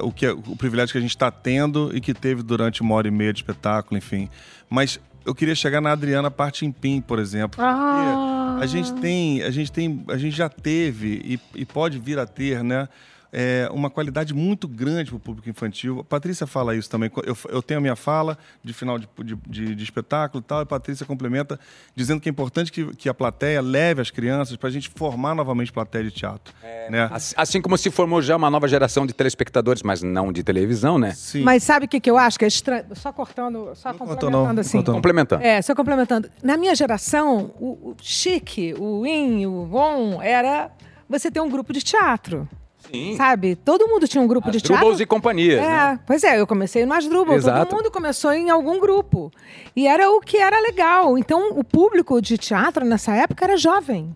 o 0.01 0.11
que 0.11 0.25
é, 0.25 0.31
o 0.31 0.55
privilégio 0.57 0.91
que 0.91 0.97
a 0.97 1.01
gente 1.01 1.11
está 1.11 1.31
tendo 1.31 1.89
e 1.95 2.01
que 2.01 2.13
teve 2.13 2.43
durante 2.43 2.81
uma 2.81 2.93
hora 2.95 3.07
e 3.07 3.11
meia 3.11 3.31
de 3.31 3.39
espetáculo, 3.39 3.97
enfim. 3.97 4.29
Mas 4.69 4.99
eu 5.25 5.33
queria 5.33 5.55
chegar 5.55 5.79
na 5.79 5.91
Adriana 5.93 6.29
Partimpim, 6.29 6.99
por 7.01 7.19
exemplo. 7.19 7.63
Ah. 7.63 8.55
porque 8.57 8.63
A 8.63 8.67
gente 8.67 8.91
tem, 8.95 9.41
a 9.43 9.51
gente 9.51 9.71
tem, 9.71 10.03
a 10.09 10.17
gente 10.17 10.35
já 10.35 10.49
teve 10.49 11.39
e, 11.55 11.61
e 11.61 11.65
pode 11.65 11.97
vir 11.99 12.19
a 12.19 12.25
ter, 12.25 12.61
né? 12.63 12.89
É, 13.31 13.69
uma 13.71 13.89
qualidade 13.89 14.33
muito 14.33 14.67
grande 14.67 15.09
para 15.11 15.17
o 15.17 15.19
público 15.19 15.49
infantil. 15.49 15.99
A 15.99 16.03
Patrícia 16.03 16.47
fala 16.47 16.75
isso 16.75 16.89
também. 16.89 17.11
Eu, 17.25 17.37
eu 17.49 17.61
tenho 17.61 17.77
a 17.77 17.81
minha 17.81 17.95
fala 17.95 18.37
de 18.63 18.73
final 18.73 18.97
de, 18.97 19.07
de, 19.23 19.35
de- 19.47 19.75
de 19.75 19.83
espetáculo 19.83 20.41
e 20.41 20.47
tal, 20.47 20.59
e 20.59 20.63
a 20.63 20.65
Patrícia 20.65 21.05
complementa 21.05 21.59
dizendo 21.95 22.19
que 22.19 22.27
é 22.27 22.31
importante 22.31 22.71
que, 22.71 22.85
que 22.95 23.07
a 23.09 23.13
plateia 23.13 23.61
leve 23.61 24.01
as 24.01 24.09
crianças 24.11 24.55
para 24.57 24.69
a 24.69 24.71
gente 24.71 24.89
formar 24.95 25.35
novamente 25.35 25.71
plateia 25.71 26.03
de 26.03 26.11
teatro. 26.11 26.53
né? 26.89 27.07
Assim- 27.11 27.35
Assim 27.37 27.61
como 27.61 27.77
se 27.77 27.89
formou 27.91 28.21
já 28.21 28.35
uma 28.35 28.49
nova 28.49 28.67
geração 28.67 29.05
de 29.05 29.13
telespectadores, 29.13 29.83
mas 29.83 30.01
não 30.01 30.31
de 30.31 30.43
televisão, 30.43 30.97
né? 30.97 31.11
Sim. 31.11 31.43
Mas 31.43 31.63
sabe 31.63 31.85
o 31.85 31.89
que, 31.89 31.99
que 31.99 32.09
eu 32.09 32.17
acho 32.17 32.37
que 32.39 32.45
é 32.45 32.47
estranho? 32.47 32.85
Só 32.95 33.11
cortando, 33.13 33.71
só 33.75 33.89
Não 33.91 33.97
complementando 33.99 34.31
não. 34.53 34.59
Assim. 34.61 34.77
não. 34.77 34.83
Complementando. 34.83 35.43
É, 35.43 35.61
só 35.61 35.75
complementando. 35.75 36.29
Na 36.43 36.57
minha 36.57 36.73
geração, 36.75 37.51
o, 37.59 37.91
o 37.91 37.95
chique, 38.01 38.73
o 38.77 39.05
in, 39.05 39.45
o 39.45 39.65
bom, 39.65 40.21
era 40.21 40.71
você 41.07 41.29
ter 41.31 41.39
um 41.39 41.49
grupo 41.49 41.71
de 41.73 41.81
teatro. 41.81 42.47
Sim. 42.91 43.15
Sabe? 43.15 43.55
Todo 43.55 43.87
mundo 43.87 44.07
tinha 44.07 44.21
um 44.21 44.27
grupo 44.27 44.49
de 44.51 44.59
teatro. 44.59 44.77
Trubbles 44.77 44.99
e 44.99 45.05
companhias, 45.05 45.59
É, 45.59 45.67
né? 45.67 45.99
pois 46.05 46.23
é, 46.23 46.39
eu 46.39 46.47
comecei 46.47 46.85
no 46.85 46.93
Asdrubal, 46.93 47.35
Exato. 47.35 47.65
todo 47.67 47.77
mundo 47.77 47.91
começou 47.91 48.31
em 48.33 48.49
algum 48.49 48.79
grupo. 48.79 49.31
E 49.75 49.87
era 49.87 50.09
o 50.09 50.19
que 50.19 50.37
era 50.37 50.59
legal. 50.59 51.17
Então, 51.17 51.51
o 51.57 51.63
público 51.63 52.21
de 52.21 52.37
teatro 52.37 52.85
nessa 52.85 53.13
época 53.15 53.45
era 53.45 53.57
jovem. 53.57 54.15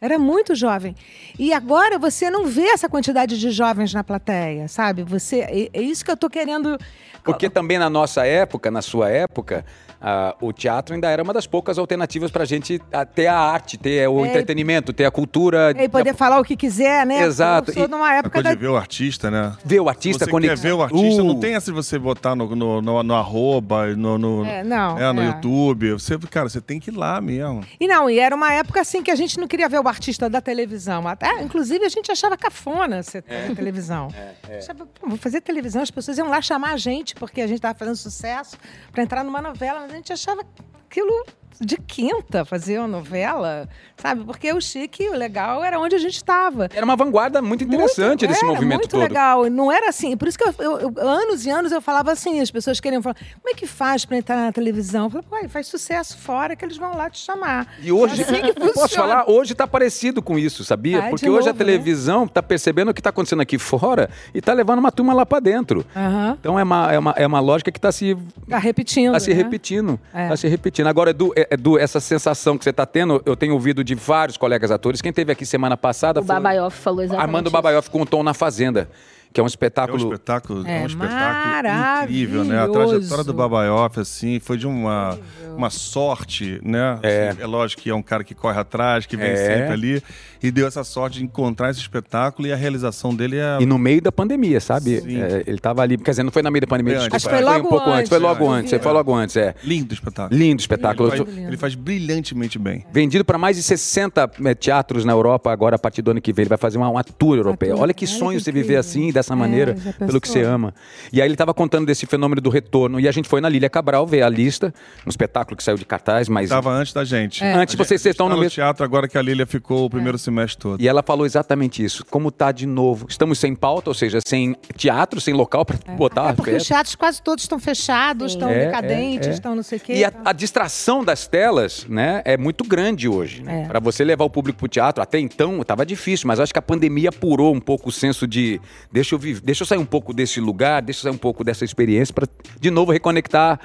Era 0.00 0.18
muito 0.18 0.54
jovem. 0.54 0.94
E 1.38 1.52
agora 1.52 1.98
você 1.98 2.30
não 2.30 2.46
vê 2.46 2.68
essa 2.68 2.88
quantidade 2.88 3.38
de 3.38 3.50
jovens 3.50 3.92
na 3.92 4.02
plateia, 4.02 4.66
sabe? 4.66 5.02
Você 5.02 5.40
é, 5.40 5.68
é 5.74 5.82
isso 5.82 6.02
que 6.04 6.10
eu 6.10 6.16
tô 6.16 6.30
querendo. 6.30 6.78
Porque 7.22 7.50
também 7.50 7.78
na 7.78 7.90
nossa 7.90 8.24
época, 8.26 8.70
na 8.70 8.80
sua 8.80 9.10
época, 9.10 9.62
ah, 10.00 10.34
o 10.40 10.52
teatro 10.52 10.94
ainda 10.94 11.08
era 11.10 11.22
uma 11.22 11.32
das 11.32 11.46
poucas 11.46 11.78
alternativas 11.78 12.30
para 12.30 12.42
a 12.42 12.46
gente 12.46 12.80
ah, 12.92 13.04
ter 13.04 13.26
a 13.26 13.36
arte, 13.38 13.76
ter 13.76 14.08
o 14.08 14.24
É. 14.24 14.28
entretenimento, 14.28 14.92
ter 14.92 15.04
a 15.04 15.10
cultura. 15.10 15.72
E 15.76 15.88
poder 15.88 16.14
falar 16.14 16.40
o 16.40 16.44
que 16.44 16.56
quiser, 16.56 17.04
né? 17.06 17.22
Exato. 17.22 17.70
Eu 17.70 17.74
sou 17.74 17.84
E- 17.84 17.88
numa 17.88 18.08
A 18.08 18.14
época 18.16 18.42
da. 18.42 18.54
de 18.54 18.60
ver 18.60 18.68
o 18.68 18.76
artista, 18.76 19.30
né? 19.30 19.54
Ver 19.64 19.80
o 19.80 19.88
artista 19.88 20.24
você 20.24 20.30
conectar. 20.30 20.56
quer 20.56 20.62
ver 20.62 20.72
o 20.74 20.82
artista, 20.82 21.22
não 21.22 21.34
Uh, 21.36 21.40
tem 21.40 21.54
essa 21.54 21.66
de 21.70 21.74
você 21.76 21.98
botar 21.98 22.34
no, 22.34 22.54
no, 22.56 22.80
no, 22.82 23.02
no 23.02 23.14
arroba, 23.14 23.86
no, 23.94 24.16
no, 24.18 24.44
É, 24.44 24.62
não, 24.64 24.94
né, 24.96 25.12
no 25.12 25.22
é. 25.22 25.26
YouTube. 25.26 25.92
Você, 25.92 26.18
cara, 26.18 26.48
você 26.48 26.60
tem 26.60 26.80
que 26.80 26.90
ir 26.90 26.96
lá 26.96 27.20
mesmo. 27.20 27.62
E 27.78 27.86
não, 27.86 28.08
e 28.08 28.18
era 28.18 28.34
uma 28.34 28.52
época 28.52 28.80
assim 28.80 29.02
que 29.02 29.10
a 29.10 29.14
gente 29.16 29.38
não 29.38 29.46
queria 29.46 29.68
ver 29.68 29.80
o 29.80 29.88
artista 29.88 30.28
da 30.30 30.40
televisão. 30.40 31.06
Até, 31.06 31.42
inclusive, 31.42 31.84
a 31.84 31.88
gente 31.88 32.10
achava 32.10 32.36
cafona 32.36 33.02
você 33.02 33.22
É. 33.28 33.52
televisão. 33.54 34.08
Achava, 34.58 34.84
"Pô, 34.86 35.08
vou 35.08 35.16
fazer 35.16 35.40
televisão, 35.40 35.80
as 35.82 35.90
pessoas 35.90 36.18
iam 36.18 36.28
lá 36.28 36.40
chamar 36.42 36.72
a 36.72 36.76
gente, 36.76 37.14
porque 37.14 37.40
a 37.40 37.46
gente 37.46 37.56
estava 37.56 37.74
fazendo 37.78 37.96
sucesso, 37.96 38.56
para 38.92 39.02
entrar 39.02 39.22
numa 39.24 39.40
novela, 39.40 39.86
a 39.92 39.96
gente 39.96 40.12
achava 40.12 40.44
aquilo 40.86 41.26
de 41.60 41.76
quinta, 41.76 42.44
fazer 42.44 42.78
uma 42.78 42.88
novela, 42.88 43.68
sabe? 43.96 44.24
Porque 44.24 44.50
o 44.52 44.60
chique, 44.60 45.08
o 45.08 45.12
legal, 45.14 45.62
era 45.62 45.78
onde 45.78 45.94
a 45.94 45.98
gente 45.98 46.16
estava. 46.16 46.68
Era 46.74 46.84
uma 46.84 46.96
vanguarda 46.96 47.42
muito 47.42 47.64
interessante 47.64 48.06
Muito- 48.22 48.26
desse 48.28 48.44
era 48.44 48.52
movimento 48.52 48.78
muito 48.80 48.90
todo. 48.90 49.00
legal. 49.00 49.44
Não 49.50 49.70
era 49.70 49.88
assim. 49.90 50.16
Por 50.16 50.26
isso 50.28 50.38
que 50.38 50.44
eu, 50.44 50.54
eu- 50.58 50.80
eu- 50.80 51.08
anos 51.08 51.44
e 51.44 51.50
anos 51.50 51.70
eu 51.72 51.82
falava 51.82 52.10
assim, 52.12 52.40
as 52.40 52.50
pessoas 52.50 52.80
queriam 52.80 53.02
falar, 53.02 53.14
como 53.14 53.48
é 53.50 53.54
que 53.54 53.66
faz 53.66 54.04
para 54.04 54.16
entrar 54.16 54.36
na 54.36 54.52
televisão? 54.52 55.04
Eu 55.04 55.10
falei, 55.10 55.26
"Ué, 55.44 55.48
faz 55.48 55.66
sucesso 55.66 56.16
fora 56.18 56.56
que 56.56 56.64
eles 56.64 56.76
vão 56.78 56.96
lá 56.96 57.10
te 57.10 57.18
chamar. 57.18 57.66
E 57.82 57.92
hoje, 57.92 58.22
É 58.22 58.24
assim 58.24 58.52
posso 58.74 58.94
falar, 58.94 59.28
hoje 59.30 59.54
tá 59.54 59.66
parecido 59.66 60.22
com 60.22 60.38
isso, 60.38 60.64
sabia? 60.64 61.02
Porque 61.10 61.28
hoje 61.28 61.48
a 61.48 61.52
novo, 61.52 61.58
né? 61.58 61.64
televisão 61.72 62.26
tá 62.26 62.42
percebendo 62.42 62.90
o 62.90 62.94
que 62.94 63.02
tá 63.02 63.10
acontecendo 63.10 63.42
aqui 63.42 63.58
fora 63.58 64.08
e 64.34 64.40
tá 64.40 64.52
levando 64.54 64.78
uma 64.78 64.90
turma 64.90 65.12
lá 65.12 65.26
para 65.26 65.40
dentro. 65.40 65.84
Aham. 65.94 66.36
Então 66.40 66.58
é 66.58 66.62
uma, 66.62 66.92
é, 66.92 66.98
uma, 66.98 67.14
é 67.18 67.26
uma 67.26 67.40
lógica 67.40 67.70
que 67.70 67.78
tá 67.80 67.92
se, 67.92 68.16
Tá 68.48 68.58
repetindo. 68.58 69.12
tá 69.12 69.20
se 69.20 69.30
né? 69.30 69.36
repetindo. 69.36 70.00
É. 70.14 70.28
Tá 70.28 70.36
se 70.36 70.48
repetindo. 70.48 70.86
Agora, 70.86 71.10
Edu, 71.10 71.32
é- 71.36 71.49
Edu, 71.50 71.76
essa 71.76 71.98
sensação 71.98 72.56
que 72.56 72.62
você 72.62 72.72
tá 72.72 72.86
tendo, 72.86 73.20
eu 73.26 73.34
tenho 73.34 73.54
ouvido 73.54 73.82
de 73.82 73.96
vários 73.96 74.36
colegas 74.36 74.70
atores. 74.70 75.02
Quem 75.02 75.12
teve 75.12 75.32
aqui 75.32 75.44
semana 75.44 75.76
passada 75.76 76.20
O 76.20 76.24
foi 76.24 76.36
Babaioff 76.36 76.76
falou 76.78 77.02
exatamente 77.02 77.26
Armando 77.26 77.46
isso. 77.46 77.52
Babaioff 77.52 77.90
com 77.90 78.02
o 78.02 78.06
Tom 78.06 78.22
na 78.22 78.32
Fazenda, 78.32 78.88
que 79.32 79.40
é 79.40 79.42
um 79.42 79.44
É 79.44 79.44
um 79.44 79.48
espetáculo. 79.48 79.98
espetáculo, 79.98 80.66
é 80.66 80.78
É 80.78 80.82
um 80.82 80.86
espetáculo 80.86 82.02
incrível, 82.02 82.44
né? 82.44 82.58
A 82.62 82.68
trajetória 82.68 83.24
do 83.24 83.32
Babaioff, 83.34 84.00
assim, 84.00 84.40
foi 84.40 84.56
de 84.58 84.66
uma, 84.66 85.18
uma 85.56 85.70
sorte, 85.70 86.60
né? 86.64 86.98
É. 87.02 87.28
Assim, 87.30 87.42
é 87.42 87.46
lógico 87.46 87.82
que 87.82 87.90
é 87.90 87.94
um 87.94 88.02
cara 88.02 88.24
que 88.24 88.34
corre 88.34 88.58
atrás, 88.58 89.06
que 89.06 89.16
vem 89.16 89.28
É. 89.30 89.36
sempre 89.36 89.72
ali, 89.72 90.02
e 90.42 90.50
deu 90.50 90.66
essa 90.66 90.82
sorte 90.84 91.18
de 91.18 91.24
encontrar 91.24 91.70
esse 91.70 91.80
espetáculo 91.80 92.48
e 92.48 92.52
a 92.52 92.56
realização 92.56 93.14
dele 93.14 93.36
é. 93.38 93.58
E 93.60 93.66
no 93.66 93.78
meio 93.78 94.00
da 94.00 94.10
pandemia, 94.10 94.60
sabe? 94.60 95.00
Sim. 95.00 95.20
É, 95.20 95.44
ele 95.46 95.58
tava 95.58 95.82
ali, 95.82 95.96
quer 95.98 96.10
dizer, 96.10 96.22
não 96.22 96.32
foi 96.32 96.42
no 96.42 96.50
meio 96.50 96.62
da 96.62 96.66
pandemia, 96.66 97.00
Foi 97.00 97.10
desculpa, 97.10 97.16
antes. 97.16 97.26
Acho 97.26 97.28
que 97.28 97.44
foi 97.44 97.52
um 97.52 97.56
logo 97.58 97.68
pouco 97.68 97.84
antes. 97.90 97.98
antes, 97.98 98.08
Foi 98.08 98.18
logo 98.18 98.48
antes, 98.50 98.82
foi 98.82 98.92
logo 98.92 99.14
antes, 99.14 99.36
é. 99.36 99.54
Lindo 99.62 99.90
o 99.90 99.94
espetáculo. 99.94 100.38
Lindo 100.40 100.60
espetáculo. 100.60 101.08
Ele 101.14 101.24
faz, 101.24 101.38
ele 101.38 101.56
faz 101.56 101.74
brilhantemente 101.74 102.58
bem. 102.58 102.84
Vendido 102.92 103.24
para 103.24 103.38
mais 103.38 103.56
de 103.56 103.62
60 103.62 104.30
eh, 104.44 104.54
teatros 104.54 105.04
na 105.04 105.12
Europa, 105.12 105.52
agora 105.52 105.76
a 105.76 105.78
partir 105.78 106.02
do 106.02 106.10
ano 106.10 106.20
que 106.20 106.32
vem. 106.32 106.42
Ele 106.44 106.48
vai 106.48 106.58
fazer 106.58 106.78
uma, 106.78 106.88
uma 106.88 107.04
tour 107.04 107.36
europeia. 107.36 107.76
Olha 107.76 107.92
que 107.94 108.06
sonho 108.06 108.40
você 108.40 108.50
viver 108.50 108.76
assim, 108.76 109.12
dessa 109.20 109.34
É, 109.34 109.36
maneira, 109.36 109.76
já 109.76 109.92
pelo 109.92 110.20
que 110.20 110.28
você 110.28 110.42
ama. 110.42 110.74
E 111.12 111.20
aí 111.20 111.26
ele 111.26 111.34
estava 111.34 111.54
contando 111.54 111.86
desse 111.86 112.06
fenômeno 112.06 112.40
do 112.40 112.50
retorno. 112.50 112.98
E 112.98 113.06
a 113.06 113.12
gente 113.12 113.28
foi 113.28 113.40
na 113.40 113.48
Lília 113.48 113.68
Cabral 113.70 114.06
ver 114.06 114.22
a 114.22 114.28
lista, 114.28 114.74
um 115.06 115.10
espetáculo 115.10 115.56
que 115.56 115.62
saiu 115.62 115.76
de 115.76 115.84
cartaz, 115.84 116.28
mas. 116.28 116.44
Estava 116.44 116.70
antes 116.70 116.92
da 116.92 117.04
gente. 117.04 117.42
É. 117.44 117.52
Antes 117.54 117.74
vocês 117.74 118.04
estão 118.04 118.28
no 118.28 118.36
mesmo- 118.36 118.50
teatro 118.50 118.84
agora 118.84 119.06
que 119.08 119.16
a 119.16 119.22
Lília 119.22 119.46
ficou 119.46 119.84
o 119.86 119.90
primeiro 119.90 120.18
semestre 120.18 120.58
todo. 120.58 120.80
E 120.82 120.88
ela 120.88 121.02
falou 121.02 121.24
exatamente 121.26 121.84
isso. 121.84 122.04
Como 122.06 122.30
tá 122.30 122.50
de 122.52 122.66
novo? 122.66 123.06
Estamos 123.08 123.38
sem 123.38 123.54
pauta, 123.54 123.90
ou 123.90 123.94
seja, 123.94 124.18
sem 124.26 124.56
teatro, 124.76 125.20
sem 125.20 125.34
local 125.34 125.64
para 125.64 125.78
botar 125.96 126.30
É 126.30 126.32
porque 126.32 126.50
os 126.52 126.66
teatros 126.66 126.94
quase 126.94 127.22
todos 127.22 127.44
estão 127.44 127.58
fechados, 127.58 128.32
Sim. 128.32 128.38
estão 128.38 128.50
É, 128.50 128.66
decadentes, 128.66 129.28
é, 129.28 129.30
é. 129.30 129.34
estão 129.34 129.54
não 129.54 129.62
sei 129.62 129.78
o 129.78 129.80
quê. 129.80 129.94
E 129.94 130.04
a, 130.04 130.12
a 130.24 130.32
distração 130.32 131.04
das 131.04 131.26
telas, 131.26 131.86
né, 131.88 132.22
é 132.24 132.36
muito 132.36 132.64
grande 132.64 133.08
hoje. 133.08 133.42
Né? 133.42 133.62
É. 133.62 133.66
Para 133.66 133.80
você 133.80 134.04
levar 134.04 134.24
o 134.24 134.30
público 134.30 134.58
pro 134.58 134.68
teatro, 134.68 135.02
até 135.02 135.18
então 135.18 135.60
estava 135.60 135.84
difícil, 135.84 136.26
mas 136.26 136.40
acho 136.40 136.52
que 136.52 136.58
a 136.58 136.62
pandemia 136.62 137.10
apurou 137.10 137.54
um 137.54 137.60
pouco 137.60 137.88
o 137.88 137.92
senso 137.92 138.26
de 138.26 138.60
deixa 138.92 139.09
eu 139.14 139.18
viver, 139.18 139.40
deixa 139.40 139.62
eu 139.62 139.66
sair 139.66 139.78
um 139.78 139.84
pouco 139.84 140.12
desse 140.12 140.40
lugar, 140.40 140.82
deixa 140.82 141.00
eu 141.00 141.02
sair 141.02 141.12
um 141.12 141.18
pouco 141.18 141.42
dessa 141.44 141.64
experiência 141.64 142.14
para 142.14 142.28
de 142.58 142.70
novo 142.70 142.92
reconectar 142.92 143.60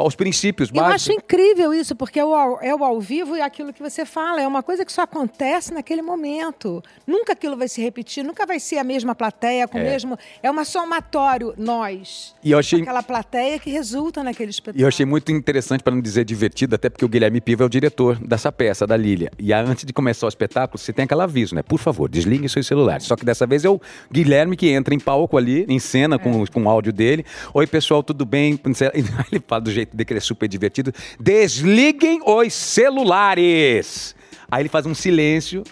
aos 0.00 0.14
princípios 0.14 0.70
Eu 0.72 0.80
acho 0.82 0.90
básicos. 0.90 1.16
incrível 1.16 1.74
isso, 1.74 1.94
porque 1.94 2.18
é 2.20 2.24
o, 2.24 2.34
ao, 2.34 2.62
é 2.62 2.74
o 2.74 2.84
ao 2.84 3.00
vivo 3.00 3.36
e 3.36 3.40
aquilo 3.40 3.72
que 3.72 3.82
você 3.82 4.04
fala. 4.04 4.40
É 4.40 4.46
uma 4.46 4.62
coisa 4.62 4.84
que 4.84 4.92
só 4.92 5.02
acontece 5.02 5.72
naquele 5.72 6.02
momento. 6.02 6.82
Nunca 7.06 7.32
aquilo 7.32 7.56
vai 7.56 7.68
se 7.68 7.80
repetir, 7.80 8.24
nunca 8.24 8.46
vai 8.46 8.60
ser 8.60 8.78
a 8.78 8.84
mesma 8.84 9.14
plateia, 9.14 9.66
com 9.66 9.78
o 9.78 9.82
mesmo. 9.82 10.18
É 10.42 10.50
uma 10.50 10.64
somatório, 10.64 11.54
nós. 11.56 12.34
E 12.42 12.50
eu 12.52 12.58
achei 12.58 12.82
Aquela 12.82 13.02
plateia 13.02 13.58
que 13.58 13.70
resulta 13.70 14.22
naquele 14.22 14.50
espetáculo. 14.50 14.80
E 14.80 14.82
eu 14.82 14.88
achei 14.88 15.04
muito 15.04 15.30
interessante, 15.32 15.82
para 15.82 15.94
não 15.94 16.00
dizer 16.00 16.24
divertido, 16.24 16.74
até 16.74 16.88
porque 16.88 17.04
o 17.04 17.08
Guilherme 17.08 17.40
Piva 17.40 17.64
é 17.64 17.66
o 17.66 17.68
diretor 17.68 18.16
dessa 18.18 18.50
peça, 18.52 18.86
da 18.86 18.96
Lília. 18.96 19.30
E 19.38 19.52
antes 19.52 19.84
de 19.84 19.92
começar 19.92 20.26
o 20.26 20.28
espetáculo, 20.28 20.78
você 20.78 20.92
tem 20.92 21.04
aquele 21.04 21.22
aviso, 21.22 21.54
né? 21.54 21.62
Por 21.62 21.78
favor, 21.78 22.08
desliguem 22.08 22.48
seus 22.48 22.66
celulares. 22.66 23.04
Só 23.04 23.16
que 23.16 23.24
dessa 23.24 23.46
vez 23.46 23.64
é 23.64 23.68
o 23.68 23.80
Guilherme 24.10 24.56
que 24.56 24.68
entra 24.68 24.94
em 24.94 25.00
palco 25.00 25.36
ali, 25.36 25.66
em 25.68 25.78
cena, 25.78 26.18
com, 26.18 26.46
com 26.46 26.62
o 26.64 26.68
áudio 26.68 26.92
dele. 26.92 27.24
Oi, 27.52 27.66
pessoal, 27.66 28.02
tudo 28.02 28.24
bem? 28.24 28.58
Ele 29.32 29.42
fala 29.46 29.60
do 29.60 29.70
jeito 29.70 29.87
dele 29.92 30.04
que 30.04 30.12
ele 30.12 30.18
é 30.18 30.22
super 30.22 30.48
divertido. 30.48 30.92
Desliguem 31.18 32.20
os 32.24 32.52
celulares! 32.52 34.14
Aí 34.50 34.62
ele 34.62 34.68
faz 34.68 34.86
um 34.86 34.94
silêncio. 34.94 35.62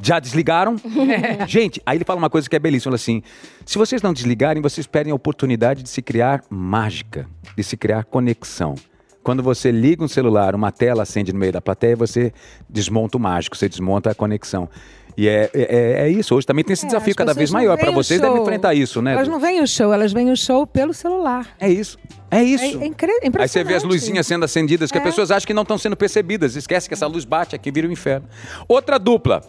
Já 0.00 0.18
desligaram? 0.18 0.76
Gente, 1.48 1.80
aí 1.86 1.96
ele 1.96 2.04
fala 2.04 2.18
uma 2.18 2.28
coisa 2.28 2.48
que 2.48 2.56
é 2.56 2.58
belíssima. 2.58 2.94
Assim: 2.94 3.22
se 3.64 3.78
vocês 3.78 4.02
não 4.02 4.12
desligarem, 4.12 4.62
vocês 4.62 4.86
perdem 4.86 5.12
a 5.12 5.14
oportunidade 5.14 5.82
de 5.82 5.88
se 5.88 6.02
criar 6.02 6.42
mágica, 6.50 7.28
de 7.56 7.64
se 7.64 7.76
criar 7.76 8.04
conexão. 8.04 8.74
Quando 9.22 9.42
você 9.42 9.72
liga 9.72 10.04
um 10.04 10.08
celular, 10.08 10.54
uma 10.54 10.70
tela 10.70 11.02
acende 11.02 11.32
no 11.32 11.38
meio 11.38 11.52
da 11.52 11.60
plateia, 11.60 11.96
você 11.96 12.32
desmonta 12.68 13.16
o 13.16 13.20
mágico, 13.20 13.56
você 13.56 13.68
desmonta 13.68 14.10
a 14.10 14.14
conexão. 14.14 14.68
E 15.16 15.28
é, 15.28 15.50
é, 15.54 16.04
é 16.04 16.08
isso. 16.10 16.34
Hoje 16.34 16.46
também 16.46 16.62
tem 16.64 16.74
esse 16.74 16.84
É, 16.84 16.88
desafio 16.88 17.14
cada 17.14 17.32
vez 17.32 17.50
maior. 17.50 17.78
Para 17.78 17.90
vocês, 17.90 18.20
devem 18.20 18.36
show. 18.36 18.44
enfrentar 18.44 18.74
isso, 18.74 19.00
né? 19.00 19.14
Elas 19.14 19.28
não 19.28 19.40
veem 19.40 19.62
o 19.62 19.66
show, 19.66 19.92
elas 19.92 20.12
veem 20.12 20.30
o 20.30 20.36
show 20.36 20.66
pelo 20.66 20.92
celular. 20.92 21.46
É 21.58 21.70
isso. 21.70 21.98
É 22.30 22.42
isso. 22.42 22.62
É, 22.64 22.66
é 22.66 22.86
impressionante. 22.86 23.38
Aí 23.40 23.48
você 23.48 23.64
vê 23.64 23.74
as 23.74 23.82
luzinhas 23.82 24.26
sendo 24.26 24.44
acendidas 24.44 24.90
que 24.90 24.98
É. 24.98 25.00
as 25.00 25.04
pessoas 25.06 25.30
acham 25.30 25.46
que 25.46 25.54
não 25.54 25.62
estão 25.62 25.78
sendo 25.78 25.96
percebidas. 25.96 26.54
Esquece 26.56 26.86
que 26.86 26.92
essa 26.94 27.06
luz 27.06 27.24
bate 27.24 27.54
aqui 27.56 27.70
e 27.70 27.72
vira 27.72 27.88
o 27.88 27.92
inferno. 27.92 28.28
Outra 28.68 28.98
dupla. 28.98 29.40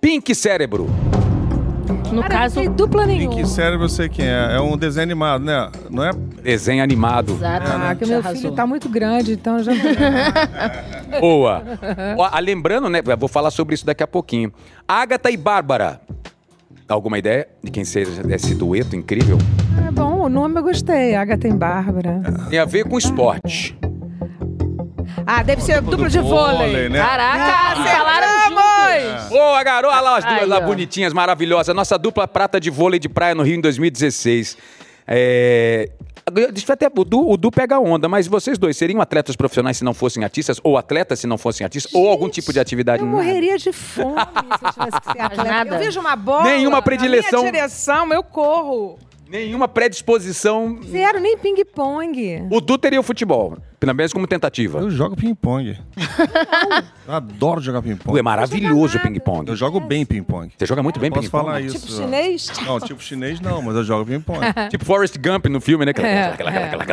Pink 0.00 0.34
Cérebro. 0.34 0.88
No 2.12 2.22
Cara, 2.22 2.34
caso, 2.34 2.56
não 2.56 2.62
tem 2.62 2.72
dupla 2.72 3.06
nenhuma. 3.06 3.36
Pink 3.36 3.48
Cérebro, 3.48 3.84
eu 3.84 3.88
sei 3.88 4.08
quem 4.08 4.26
é. 4.26 4.56
É 4.56 4.60
um 4.60 4.76
desenho 4.76 5.02
animado, 5.02 5.44
né? 5.44 5.70
Não 5.90 6.04
é? 6.04 6.10
Desenho 6.42 6.82
animado. 6.82 7.32
exato. 7.32 7.66
Ah, 7.70 7.94
que 7.94 8.04
o 8.04 8.08
meu 8.08 8.18
Arrasou. 8.18 8.40
filho 8.40 8.52
tá 8.52 8.66
muito 8.66 8.88
grande, 8.88 9.32
então 9.32 9.58
já. 9.62 9.72
Boa. 11.20 11.62
Ó, 12.16 12.28
ah, 12.30 12.38
lembrando, 12.40 12.88
né? 12.88 13.02
eu 13.04 13.16
Vou 13.16 13.28
falar 13.28 13.50
sobre 13.50 13.74
isso 13.74 13.84
daqui 13.84 14.02
a 14.02 14.06
pouquinho. 14.06 14.52
Agatha 14.86 15.30
e 15.30 15.36
Bárbara. 15.36 16.00
Alguma 16.88 17.18
ideia 17.18 17.48
de 17.62 17.70
quem 17.70 17.84
seja 17.84 18.22
esse 18.34 18.54
dueto 18.54 18.94
incrível? 18.94 19.38
é 19.86 19.90
bom, 19.90 20.22
o 20.24 20.28
nome 20.28 20.60
eu 20.60 20.62
gostei. 20.62 21.14
Agatha 21.14 21.42
tem 21.42 21.56
Bárbara. 21.56 22.20
Tem 22.50 22.58
a 22.58 22.64
ver 22.64 22.84
com 22.84 22.98
esporte. 22.98 23.76
Ah, 25.26 25.42
deve 25.42 25.62
ser 25.62 25.80
dupla 25.80 26.08
de 26.08 26.18
vôlei. 26.20 26.88
né? 26.88 26.98
Caraca, 26.98 27.54
Ah, 27.80 27.96
falaram 27.96 28.26
juntos. 28.48 29.28
Boa, 29.28 29.62
garoto! 29.62 29.92
Olha 29.94 30.00
lá 30.02 30.16
as 30.18 30.24
duas 30.24 30.38
Aí, 30.40 30.46
lá 30.46 30.60
bonitinhas, 30.60 31.12
maravilhosas. 31.12 31.74
Nossa 31.74 31.98
dupla 31.98 32.26
prata 32.28 32.58
de 32.60 32.70
vôlei 32.70 32.98
de 33.00 33.08
praia 33.08 33.34
no 33.34 33.42
Rio 33.42 33.56
em 33.56 33.60
2016. 33.60 34.56
É... 35.06 35.90
Deixa 36.52 36.70
eu 36.70 36.72
até, 36.72 36.86
o, 36.86 37.04
du, 37.04 37.28
o 37.32 37.36
Du 37.36 37.50
pega 37.50 37.78
onda, 37.78 38.08
mas 38.08 38.26
vocês 38.26 38.56
dois 38.56 38.78
seriam 38.78 38.98
atletas 38.98 39.36
profissionais 39.36 39.76
se 39.76 39.84
não 39.84 39.92
fossem 39.92 40.24
artistas? 40.24 40.58
Ou 40.64 40.78
atletas 40.78 41.20
se 41.20 41.26
não 41.26 41.36
fossem 41.36 41.64
artistas? 41.66 41.92
ou 41.94 42.08
algum 42.08 42.30
tipo 42.30 42.50
de 42.50 42.58
atividade? 42.58 43.02
Eu 43.02 43.06
Nada. 43.10 43.18
morreria 43.22 43.58
de 43.58 43.70
fome 43.74 44.14
se 44.16 44.64
eu 44.64 44.72
tivesse 44.72 45.00
que 45.02 45.12
ser 45.12 45.20
atleta. 45.20 45.44
nada. 45.44 45.74
Eu 45.74 45.78
vejo 45.80 46.00
uma 46.00 46.16
bola. 46.16 46.44
Nenhuma 46.44 46.76
Na 46.78 46.82
predileção. 46.82 47.40
minha 47.40 47.52
direção, 47.52 48.10
eu 48.10 48.22
corro. 48.22 48.98
Nenhuma 49.28 49.66
predisposição. 49.66 50.78
Zero, 50.84 51.18
nem 51.18 51.36
ping-pong. 51.38 52.46
O 52.50 52.60
Du 52.60 52.76
teria 52.78 53.00
o 53.00 53.02
futebol, 53.02 53.56
pelo 53.80 53.94
menos 53.94 54.12
como 54.12 54.26
tentativa. 54.26 54.78
Eu 54.80 54.90
jogo 54.90 55.16
ping-pong. 55.16 55.76
eu 57.08 57.14
adoro 57.14 57.60
jogar 57.60 57.80
Tu 57.82 57.88
é 57.88 57.92
ping-pong. 57.94 58.22
maravilhoso 58.22 58.98
o 58.98 59.00
ping-pong. 59.00 59.48
Eu 59.50 59.56
jogo 59.56 59.80
bem 59.80 60.04
ping-pong. 60.04 60.52
Você 60.56 60.66
joga 60.66 60.82
muito 60.82 61.00
bem 61.00 61.10
Posso 61.10 61.22
ping-pong. 61.22 61.44
falar 61.44 61.60
isso. 61.60 61.78
Tipo 61.80 61.92
chinês? 61.92 62.52
Não, 62.66 62.80
tipo 62.80 63.02
chinês 63.02 63.40
não, 63.40 63.62
mas 63.62 63.74
eu 63.76 63.84
jogo 63.84 64.04
ping-pong. 64.04 64.40
Tipo 64.70 64.84
Forrest 64.84 65.16
Gump 65.18 65.46
no 65.46 65.60
filme, 65.60 65.84
né? 65.84 65.90
Aquela- 65.90 66.08
É, 66.08 66.36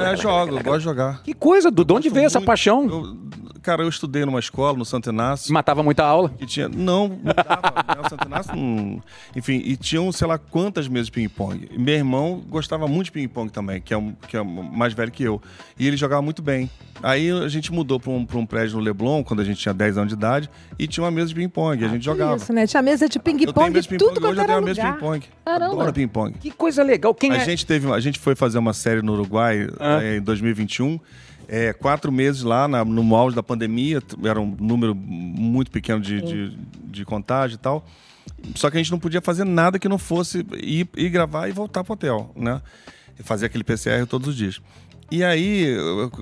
é. 0.08 0.14
É, 0.14 0.16
jogo, 0.18 0.58
eu 0.58 0.64
gosto 0.64 0.78
de 0.80 0.84
jogar. 0.84 1.22
Que 1.24 1.34
coisa, 1.34 1.70
Du, 1.70 1.84
de 1.84 1.94
onde 1.94 2.10
veio 2.10 2.26
essa 2.26 2.42
paixão? 2.42 2.86
eu- 2.88 3.18
cara, 3.62 3.84
eu 3.84 3.90
estudei 3.90 4.26
numa 4.26 4.40
escola, 4.40 4.78
no 4.78 4.86
Santo 4.86 5.10
Inácio. 5.10 5.54
Matava 5.54 5.82
muita 5.84 6.04
aula. 6.04 6.30
Que 6.30 6.46
tinha. 6.46 6.68
Não, 6.70 7.08
não 7.08 7.34
dava. 7.34 7.86
né? 7.96 8.02
O 8.06 8.10
Santo 8.10 8.28
Inácio 8.28 8.56
não- 8.56 9.02
Enfim, 9.36 9.62
e 9.64 9.76
tinham, 9.76 10.12
sei 10.12 10.28
lá, 10.28 10.38
quantas 10.38 10.88
mesas 10.88 11.08
de 11.08 11.12
ping-pong. 11.14 11.70
Meu 11.78 11.96
irmão 11.96 12.44
gostava 12.50 12.88
muito 12.88 13.06
de 13.06 13.12
ping-pong 13.12 13.52
também, 13.52 13.82
que 13.82 13.94
é, 13.94 13.98
um, 13.98 14.14
que 14.28 14.36
é 14.38 14.44
mais 14.44 14.94
velho 14.94 15.12
que 15.12 15.24
eu. 15.24 15.42
E 15.80 15.88
ele 15.88 15.98
jogava 15.98 16.22
muito 16.22 16.42
bem. 16.42 16.70
Aí 17.04 17.32
a 17.32 17.48
gente 17.48 17.72
mudou 17.72 18.00
pra 18.00 18.12
um, 18.12 18.26
pra 18.26 18.38
um 18.38 18.46
prédio 18.46 18.78
no 18.78 18.84
Leblon, 18.84 19.24
quando 19.24 19.40
a 19.40 19.44
gente 19.44 19.58
tinha 19.60 19.74
10 19.74 19.98
anos 19.98 20.10
de 20.10 20.16
idade, 20.16 20.50
e 20.78 20.88
tinha 20.88 21.04
uma 21.04 21.10
mesa 21.12 21.30
de 21.30 21.36
ping-pong. 21.36 21.82
e 21.82 21.86
a 21.86 21.88
gente 21.90 22.04
jogava. 22.06 22.36
Isso, 22.36 22.54
né? 22.54 22.68
Tinha 22.68 22.82
mesa 22.84 23.10
de 23.10 23.18
ping-pong, 23.20 23.82
tudo 23.98 24.22
quanto 24.22 24.26
hoje 24.28 24.40
eu 24.40 24.44
era 24.44 24.54
tenho 24.54 24.62
mesa 24.66 24.82
de 24.82 24.92
ping-pong. 24.92 25.26
Caramba. 25.44 25.74
Adoro 25.74 25.94
ping-pong. 25.94 26.34
Que 26.40 26.52
coisa 26.52 26.84
legal. 26.84 27.14
Quem 27.16 27.32
A 27.32 27.38
é? 27.38 27.46
gente 27.46 27.66
teve, 27.66 27.92
a 27.92 28.00
gente 28.00 28.20
foi 28.20 28.36
fazer 28.36 28.60
uma 28.60 28.74
série 28.74 29.02
no 29.02 29.14
Uruguai 29.14 29.68
Ah. 29.80 30.04
em 30.04 30.22
2021. 30.22 31.00
É, 31.54 31.74
quatro 31.74 32.12
meses 32.14 32.44
lá 32.44 32.66
na- 32.66 32.86
no 32.86 33.14
auge 33.14 33.36
da 33.36 33.44
pandemia, 33.44 34.02
era 34.24 34.40
um 34.40 34.56
número 34.58 34.96
muito 34.96 35.70
pequeno 35.70 36.00
de, 36.00 36.22
de, 36.22 36.58
de 36.86 37.04
contágio 37.06 37.56
e 37.56 37.58
tal. 37.58 37.86
Só 38.56 38.70
que 38.72 38.78
a 38.78 38.80
gente 38.80 38.90
não 38.92 38.98
podia 39.00 39.20
fazer 39.22 39.44
nada 39.44 39.78
que 39.78 39.90
não 39.90 39.98
fosse 39.98 40.46
ir, 40.54 40.88
ir 40.96 41.10
gravar 41.10 41.50
e 41.50 41.52
voltar 41.52 41.84
pro 41.84 41.94
hotel, 41.94 42.32
né? 42.38 42.62
E 43.20 43.24
fazer 43.24 43.48
aquele 43.48 43.66
PCR 43.66 44.06
todos 44.08 44.30
os 44.30 44.36
dias. 44.36 44.62
E 45.12 45.26
aí, 45.26 45.76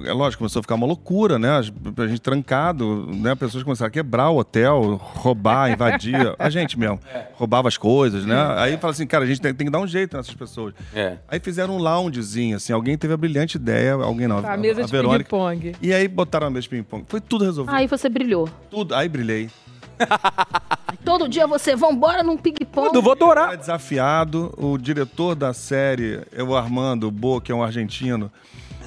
é 0.04 0.12
lógico, 0.12 0.40
começou 0.40 0.62
a 0.62 0.64
ficar 0.64 0.74
uma 0.74 0.88
loucura, 0.88 1.38
né? 1.38 1.50
A 1.52 2.08
gente 2.08 2.22
trancado, 2.22 3.08
né? 3.14 3.36
Pessoas 3.36 3.64
começaram 3.64 3.88
a 3.88 3.92
quebrar 3.92 4.32
o 4.32 4.38
hotel, 4.38 5.00
roubar, 5.00 5.72
invadir. 5.72 6.34
A 6.40 6.50
gente 6.50 6.78
mesmo. 6.78 7.00
Roubava 7.34 7.68
as 7.68 7.78
coisas, 7.78 8.26
né? 8.26 8.36
Aí 8.58 8.78
fala 8.78 8.92
assim, 8.92 9.06
cara, 9.06 9.26
a 9.26 9.28
gente 9.28 9.40
tem, 9.40 9.54
tem 9.54 9.68
que 9.68 9.72
dar 9.72 9.80
um 9.80 9.86
jeito 9.86 10.18
nessas 10.18 10.34
pessoas. 10.34 10.74
É. 10.92 11.18
Aí 11.28 11.40
fizeram 11.40 11.76
um 11.76 11.78
loungezinho, 11.78 12.58
assim. 12.58 12.74
Alguém 12.74 12.98
teve 12.98 13.14
a 13.14 13.18
brilhante 13.18 13.58
ideia, 13.58 13.94
alguém 13.94 14.28
não. 14.28 14.40
A 14.40 14.58
mesa 14.58 14.84
de 14.84 14.92
Verônica. 14.92 15.24
ping-pong. 15.26 15.76
E 15.80 15.94
aí 15.94 16.08
botaram 16.08 16.48
a 16.48 16.50
mesa 16.50 16.64
de 16.64 16.70
ping-pong. 16.70 17.06
Foi 17.08 17.22
tudo 17.22 17.46
resolvido. 17.46 17.76
Aí 17.76 17.86
você 17.86 18.10
brilhou. 18.10 18.50
Tudo. 18.72 18.96
Aí 18.96 19.08
brilhei. 19.08 19.52
Todo 21.06 21.30
dia 21.30 21.46
você, 21.46 21.76
vambora 21.76 22.24
num 22.24 22.38
ping-pong. 22.38 22.90
Eu 22.96 23.04
vou 23.04 23.12
adorar. 23.12 23.56
desafiado. 23.56 24.52
O 24.58 24.80
diretor 24.80 25.36
da 25.36 25.54
série, 25.54 26.22
é 26.36 26.42
o 26.42 26.56
Armando 26.56 27.12
Bo, 27.12 27.40
que 27.40 27.52
é 27.52 27.56
um 27.56 27.62
argentino. 27.62 28.32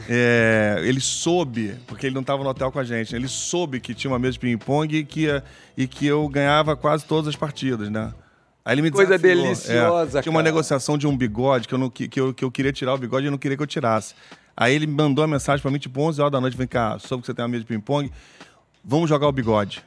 É, 0.08 0.80
ele 0.82 1.00
soube, 1.00 1.76
porque 1.86 2.06
ele 2.06 2.14
não 2.14 2.20
estava 2.20 2.42
no 2.42 2.48
hotel 2.48 2.70
com 2.70 2.78
a 2.78 2.84
gente, 2.84 3.14
ele 3.14 3.28
soube 3.28 3.80
que 3.80 3.94
tinha 3.94 4.10
uma 4.10 4.18
mesa 4.18 4.32
de 4.32 4.38
ping-pong 4.38 4.96
e 4.96 5.04
que, 5.04 5.26
e 5.76 5.86
que 5.86 6.06
eu 6.06 6.26
ganhava 6.28 6.76
quase 6.76 7.04
todas 7.04 7.28
as 7.28 7.36
partidas, 7.36 7.90
né? 7.90 8.12
Aí 8.64 8.74
ele 8.74 8.82
me 8.82 8.90
Coisa 8.90 9.18
desafiou, 9.18 9.44
deliciosa, 9.44 10.18
é. 10.18 10.22
Tinha 10.22 10.30
uma 10.30 10.40
cara. 10.40 10.52
negociação 10.52 10.96
de 10.96 11.06
um 11.06 11.16
bigode 11.16 11.66
que 11.66 11.74
eu, 11.74 11.78
não, 11.78 11.90
que, 11.90 12.06
que 12.06 12.20
eu, 12.20 12.32
que 12.32 12.44
eu 12.44 12.50
queria 12.50 12.72
tirar 12.72 12.94
o 12.94 12.98
bigode 12.98 13.26
e 13.26 13.30
não 13.30 13.38
queria 13.38 13.56
que 13.56 13.62
eu 13.62 13.66
tirasse. 13.66 14.14
Aí 14.56 14.74
ele 14.74 14.86
me 14.86 14.94
mandou 14.94 15.24
a 15.24 15.26
mensagem 15.26 15.60
pra 15.60 15.70
mim, 15.70 15.78
tipo, 15.78 16.00
11 16.00 16.20
horas 16.20 16.32
da 16.32 16.40
noite, 16.40 16.56
vem 16.56 16.66
cá, 16.66 16.98
soube 16.98 17.22
que 17.22 17.26
você 17.26 17.34
tem 17.34 17.42
uma 17.42 17.48
mesa 17.48 17.64
de 17.64 17.68
ping-pong, 17.68 18.10
vamos 18.84 19.08
jogar 19.08 19.26
o 19.26 19.32
bigode. 19.32 19.82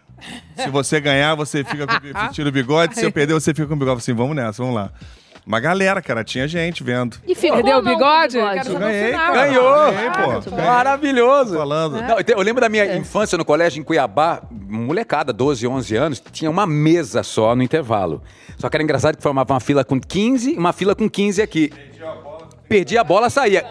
Se 0.56 0.70
você 0.70 1.00
ganhar, 1.00 1.36
você 1.36 1.64
fica 1.64 1.86
com, 1.86 1.94
tira 2.32 2.50
o 2.50 2.52
bigode, 2.52 2.96
se 2.96 3.06
eu 3.06 3.12
perder, 3.12 3.34
você 3.34 3.54
fica 3.54 3.68
com 3.68 3.74
o 3.74 3.78
bigode. 3.78 3.98
Eu 3.98 4.02
falei 4.02 4.14
Assim, 4.14 4.14
vamos 4.14 4.36
nessa, 4.36 4.62
vamos 4.62 4.76
lá. 4.76 4.92
Uma 5.46 5.60
galera, 5.60 6.02
cara, 6.02 6.24
tinha 6.24 6.48
gente 6.48 6.84
vendo. 6.84 7.18
E 7.28 7.36
ficou 7.36 7.58
Perdeu 7.58 7.78
o 7.78 7.82
não 7.84 7.92
bigode? 7.94 8.36
bigode? 8.38 8.56
Quero 8.56 8.70
Eu 8.70 8.74
saber 8.74 8.80
no 8.80 8.80
ganhei, 8.92 9.06
final. 9.12 9.34
cara. 9.34 9.48
Ganhou. 9.48 9.92
Ganhei, 9.92 10.10
pô. 10.10 10.50
Ganhei. 10.52 10.66
Maravilhoso. 10.66 11.56
Falando. 11.58 12.02
Não, 12.02 12.16
eu 12.28 12.42
lembro 12.42 12.62
da 12.62 12.70
minha 12.70 12.96
infância 12.98 13.38
no 13.38 13.46
colégio 13.46 13.80
em 13.80 13.84
Cuiabá, 13.84 14.42
molecada, 14.52 15.32
12, 15.32 15.68
11 15.68 15.96
anos, 15.96 16.24
tinha 16.32 16.50
uma 16.50 16.66
mesa 16.66 17.22
só 17.22 17.56
no 17.56 17.62
intervalo. 17.62 18.24
Só 18.58 18.70
que 18.70 18.76
era 18.76 18.84
engraçado 18.84 19.18
que 19.18 19.22
formava 19.22 19.54
uma 19.54 19.60
fila 19.60 19.84
com 19.84 20.00
15 20.00 20.54
e 20.54 20.58
uma 20.58 20.74
fila 20.74 20.96
com 20.96 21.08
15 21.08 21.42
aqui. 21.42 21.72
Perdia 22.68 23.02
a 23.02 23.04
bola, 23.04 23.30
saía. 23.30 23.64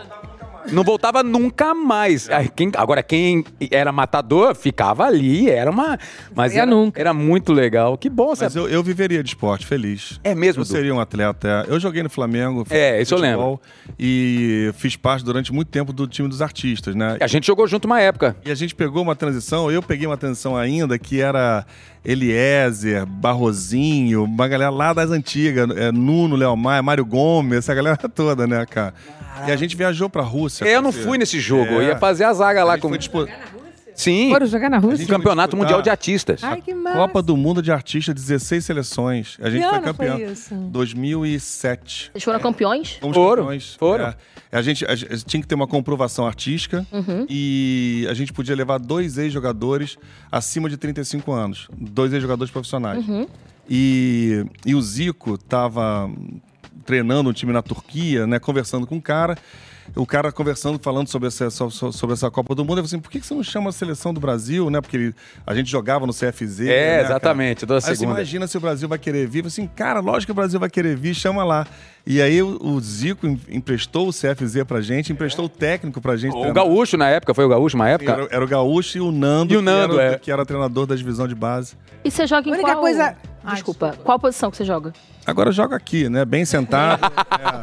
Não 0.73 0.83
voltava 0.83 1.23
nunca 1.23 1.75
mais. 1.75 2.28
Aí, 2.30 2.49
quem- 2.49 2.71
agora, 2.76 3.02
quem 3.02 3.44
era 3.71 3.92
matador 3.92 4.54
ficava 4.54 5.04
ali, 5.04 5.49
era 5.50 5.71
uma. 5.71 5.99
Mas 6.35 6.54
era, 6.56 6.66
nunca. 6.66 7.00
era 7.00 7.12
muito 7.14 7.52
legal. 7.52 7.97
Que 7.99 8.09
bom, 8.09 8.28
Mas 8.30 8.38
sabe? 8.38 8.56
eu, 8.59 8.68
eu 8.68 8.83
viveria 8.83 9.23
de 9.23 9.30
esporte, 9.30 9.66
feliz. 9.66 10.21
É 10.25 10.35
mesmo, 10.35 10.62
Eu 10.62 10.64
Du? 10.66 10.71
seria 10.71 10.94
um 10.94 11.00
atleta. 11.00 11.64
Eu 11.68 11.78
joguei 11.80 12.02
no 12.02 12.11
Flamengo. 12.11 12.66
É, 12.71 13.00
isso 13.00 13.14
eu 13.14 13.18
futebol, 13.18 13.61
E 13.99 14.71
fiz 14.76 14.97
parte 14.97 15.25
durante 15.25 15.52
muito 15.52 15.68
tempo 15.68 15.92
do 15.92 16.06
time 16.06 16.28
dos 16.28 16.40
artistas, 16.42 16.94
né? 16.94 17.16
A 17.21 17.26
gente 17.26 17.47
jogou 17.47 17.66
junto 17.66 17.85
uma 17.87 18.00
época. 18.00 18.37
E 18.44 18.50
a 18.50 18.54
gente 18.54 18.75
pegou 18.75 19.02
uma 19.02 19.14
transição, 19.16 19.71
eu 19.71 19.83
peguei 19.83 20.06
uma 20.06 20.16
transição 20.16 20.56
ainda 20.56 20.99
que 20.99 21.21
era 21.21 21.66
Eliezer, 22.04 23.04
Barrozinho, 23.06 24.25
uma 24.25 24.49
galera 24.49 24.71
lá 24.71 24.92
das 24.92 25.11
antigas, 25.11 25.68
é, 25.76 25.90
Nuno, 25.92 26.37
Léo 26.37 26.56
Maia, 26.56 26.83
Mário 26.83 27.04
Gomes, 27.04 27.59
essa 27.59 27.75
galera 27.75 27.97
toda, 28.14 28.47
né, 28.47 28.64
cara? 28.66 28.94
E 29.49 29.50
a 29.50 29.56
gente 29.56 29.76
viajou 29.76 30.09
pra 30.09 30.23
Rússia. 30.23 30.53
Eu 30.62 30.82
não 30.82 30.92
fui 30.92 31.18
nesse 31.18 31.40
jogo, 31.40 31.73
eu 31.73 31.80
É. 31.80 31.84
ia 31.88 31.99
fazer 31.99 32.25
a 32.25 32.32
zaga 32.32 32.61
A 32.61 32.64
lá 32.64 32.73
gente 32.75 32.82
com. 32.82 32.96
dispu- 32.96 33.26
Sim, 33.96 34.28
Foram 34.30 34.44
jogar 34.46 34.68
na 34.68 34.78
Rússia? 34.78 35.06
campeonato 35.06 35.50
disputar- 35.50 35.56
mundial 35.56 35.80
de 35.80 35.88
artistas. 35.88 36.42
Ai, 36.42 36.61
que 36.61 36.75
massa. 36.75 36.96
Copa 36.99 37.23
do 37.23 37.37
Mundo 37.37 37.62
de 37.62 37.70
Artistas, 37.70 38.12
16 38.12 38.64
seleções. 38.64 39.37
A 39.40 39.49
gente 39.49 39.62
Que 39.62 39.68
foi 39.68 39.78
ano 39.78 39.94
foi 39.94 40.06
campeão. 40.08 40.32
isso? 40.32 40.52
2007. 40.54 42.11
Vocês 42.12 42.25
foram 42.25 42.40
campeões? 42.40 42.99
Fomos 43.00 43.14
Foram, 43.16 43.44
campeões. 43.44 43.75
foram. 43.75 44.06
É. 44.06 44.16
A, 44.50 44.61
gente, 44.62 44.84
a 44.84 44.96
gente 44.96 45.25
tinha 45.25 45.40
que 45.40 45.46
ter 45.46 45.54
uma 45.54 45.68
comprovação 45.68 46.26
artística 46.26 46.85
e 47.29 48.05
a 48.11 48.14
gente 48.14 48.33
podia 48.33 48.57
levar 48.57 48.79
dois 48.79 49.16
ex-jogadores 49.16 49.96
acima 50.31 50.68
de 50.68 50.76
35 50.76 51.31
anos. 51.31 51.68
Dois 51.76 52.12
ex-jogadores 52.12 52.50
profissionais. 52.50 53.05
E, 53.70 54.44
e 54.66 54.74
o 54.74 54.83
Zico 54.83 55.35
estava 55.35 56.11
treinando 56.85 57.31
um 57.31 57.33
time 57.33 57.53
na 57.53 57.62
Turquia, 57.62 58.27
né, 58.27 58.38
conversando 58.38 58.87
com 58.87 58.97
um 58.97 59.01
cara. 59.01 59.37
O 59.94 60.07
cara 60.07 60.33
conversando, 60.33 60.79
falando 60.83 61.09
sobre 61.09 61.29
essa, 61.29 61.51
so- 61.51 61.70
so- 61.70 61.92
sobre 61.92 62.14
essa 62.14 62.31
Copa 62.31 62.55
do 62.55 62.62
Mundo. 62.64 62.79
Eu 62.79 62.85
falei 62.85 62.87
assim, 62.87 62.99
por 62.99 63.11
que 63.11 63.20
você 63.20 63.35
não 63.35 63.42
chama 63.42 63.68
a 63.68 63.73
seleção 63.73 64.14
do 64.14 64.20
Brasil, 64.20 64.70
né? 64.70 64.81
Porque 64.81 64.97
ele- 64.97 65.14
a 65.47 65.55
gente 65.55 65.70
jogava 65.70 66.07
no 66.07 66.12
CFZ. 66.14 66.61
É, 66.61 66.64
né, 66.97 67.01
exatamente, 67.05 67.66
Aí 67.70 67.81
você 67.94 68.03
imagina 68.05 68.47
se 68.47 68.57
o 68.57 68.61
Brasil 68.61 68.88
vai 68.88 68.99
querer 68.99 69.27
vir. 69.29 69.40
Eu 69.44 69.51
falei 69.51 69.66
assim, 69.66 69.66
cara, 69.77 70.01
lógico 70.01 70.29
que 70.29 70.33
o 70.33 70.35
Brasil 70.35 70.59
vai 70.59 70.70
querer 70.70 70.97
vir, 70.97 71.14
chama 71.14 71.44
lá. 71.44 71.66
E 72.07 72.23
aí 72.23 72.42
o, 72.42 72.59
o 72.62 72.81
Zico 72.81 73.27
em- 73.27 73.38
emprestou 73.51 74.09
o 74.09 74.11
CFZ 74.11 74.64
pra 74.66 74.81
gente, 74.81 75.12
emprestou 75.12 75.44
o 75.44 75.49
técnico 75.51 76.01
pra 76.01 76.16
gente. 76.16 76.31
O 76.33 76.40
treinar. 76.40 76.55
Gaúcho, 76.55 76.97
na 76.97 77.11
época, 77.11 77.35
foi 77.35 77.44
o 77.44 77.49
Gaúcho, 77.51 77.77
uma 77.77 77.88
época? 77.88 78.11
Era, 78.11 78.29
era 78.31 78.44
o 78.44 78.49
Gaúcho 78.49 78.97
e 78.97 79.01
o 79.03 79.12
Nando, 79.12 79.53
E 79.53 79.57
o 79.59 79.61
Nando, 79.62 79.97
que, 79.97 80.01
era, 80.01 80.12
é. 80.14 80.18
que 80.18 80.31
era 80.33 80.47
treinador 80.47 80.87
da 80.87 80.94
divisão 80.97 81.29
de 81.29 81.35
base. 81.35 81.75
E 82.03 82.11
você 82.11 82.27
joga 82.27 82.49
em 82.49 82.53
A 82.53 82.55
única 82.55 82.70
qual... 82.73 82.81
coisa- 82.81 83.16
Ai, 83.44 83.55
Desculpa, 83.57 83.88
desculpa. 83.88 83.97
qual 84.03 84.18
posição 84.18 84.51
que 84.51 84.57
você 84.57 84.64
joga? 84.64 84.94
Agora 85.26 85.48
eu 85.48 85.52
jogo 85.52 85.74
aqui, 85.74 86.08
né? 86.08 86.24
Bem 86.24 86.44
sentado. 86.44 87.00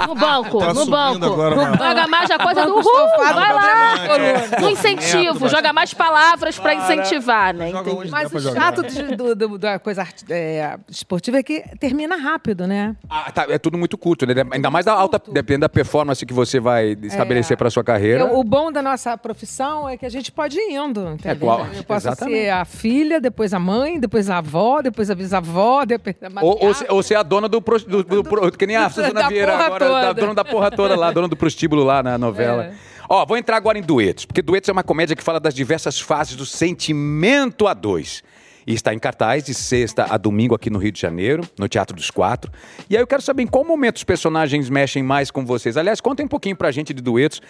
No 0.08 0.16
banco, 0.16 0.60
Tá 0.60 0.74
no 0.74 0.86
banco. 0.86 1.26
agora 1.26 1.56
uma- 1.56 1.78
Joga 1.78 2.08
mais 2.08 2.32
a 2.32 2.38
coisa 2.40 2.66
do 2.66 2.74
Uhul, 2.74 2.84
vai 3.18 3.54
lá. 3.54 4.60
No 4.60 4.70
incentivo, 4.70 5.48
joga 5.48 5.72
mais 5.72 5.94
palavras 5.94 6.58
pra 6.60 6.74
incentivar, 6.76 7.54
né? 7.54 7.72
Joga 7.72 7.92
onde 7.96 8.12
Mas 8.12 8.34
o 8.34 8.40
chato 8.40 8.84
de- 8.84 9.16
do- 9.16 9.36
do- 9.36 9.58
da 9.58 9.80
coisa 9.80 10.06
é, 10.30 10.78
esportiva 10.90 11.38
é 11.38 11.44
que 11.44 11.64
termina 11.80 12.16
rápido, 12.18 12.68
né? 12.68 12.96
Ah, 13.10 13.32
tá, 13.32 13.46
é 13.50 13.58
tudo 13.58 13.78
muito 13.78 13.98
curto, 13.98 14.26
né? 14.26 14.34
Ainda 14.52 14.70
mais 14.70 14.86
da 14.86 14.94
alta, 14.94 15.22
dependendo 15.32 15.62
da 15.62 15.70
performance 15.70 16.26
que 16.26 16.34
você 16.34 16.60
vai 16.60 16.98
estabelecer 17.04 17.56
para 17.58 17.70
sua 17.70 17.84
carreira. 17.84 18.22
Eu- 18.22 18.40
o 18.40 18.44
bom 18.44 18.72
da 18.72 18.82
nossa 18.82 19.18
profissão 19.18 19.88
é 19.88 19.98
que 19.98 20.06
a 20.06 20.10
gente 20.10 20.32
pode 20.32 20.58
ir 20.58 20.74
indo, 20.76 21.10
entendeu? 21.12 21.38
qual- 21.48 21.68
Eu 21.74 21.84
posso 21.84 22.08
exatamente. 22.08 22.38
ser 22.42 22.50
a 22.50 22.66
filha, 22.66 23.22
depois 23.22 23.54
a 23.54 23.60
mãe, 23.60 24.00
depois 24.00 24.30
a 24.30 24.38
avó, 24.40 24.82
depois 24.82 25.10
a 25.10 25.16
bisavó, 25.16 25.86
depois 25.86 26.16
a 26.22 26.44
Ou, 26.44 26.58
ou, 26.66 26.74
ou 26.90 27.04
ser 27.04 27.16
a 27.16 27.24
dona 27.24 27.48
do, 27.52 27.62
pro- 27.62 27.80
do, 27.80 28.04
do 28.04 28.24
pro- 28.24 28.52
que 28.52 28.66
nem 28.66 28.76
a 28.76 28.84
Da 28.84 28.90
Suzana 28.90 29.28
Vieira 29.30 29.56
agora, 29.58 29.86
da, 29.88 30.08
toda. 30.08 30.14
dona 30.22 30.34
da 30.34 30.46
porra 30.46 30.72
toda 30.72 30.96
lá, 30.96 31.12
dona 31.12 31.28
do 31.28 31.36
prostíbulo 31.38 31.84
lá 31.84 32.02
na 32.02 32.18
novela. 32.18 32.66
É. 32.66 32.74
Ó, 33.08 33.26
vou 33.26 33.38
entrar 33.38 33.58
agora 33.58 33.78
em 33.78 33.82
duetos, 33.82 34.26
porque 34.26 34.42
duetos 34.42 34.70
é 34.70 34.72
uma 34.72 34.84
comédia 34.84 35.16
que 35.16 35.24
fala 35.24 35.40
das 35.40 35.54
diversas 35.54 36.00
fases 36.00 36.36
do 36.36 36.46
sentimento 36.46 37.68
a 37.68 37.74
dois. 37.74 38.24
E 38.66 38.74
está 38.76 38.94
em 38.94 39.00
cartaz 39.00 39.44
de 39.44 39.56
sexta 39.56 40.06
a 40.08 40.18
domingo 40.18 40.54
aqui 40.54 40.70
no 40.70 40.78
Rio 40.78 40.92
de 40.92 41.02
Janeiro, 41.02 41.44
no 41.58 41.68
Teatro 41.68 41.96
dos 41.96 42.12
Quatro. 42.12 42.52
E 42.88 42.96
aí 42.96 43.02
eu 43.02 43.08
quero 43.08 43.22
saber 43.22 43.42
em 43.42 43.48
qual 43.48 43.66
momento 43.66 43.98
os 43.98 44.04
personagens 44.04 44.70
mexem 44.70 45.02
mais 45.02 45.32
com 45.32 45.44
vocês. 45.44 45.78
Aliás, 45.78 46.00
contem 46.00 46.26
um 46.26 46.30
pouquinho 46.30 46.56
pra 46.56 46.70
gente 46.72 46.94
de 46.94 47.02
duetos, 47.02 47.42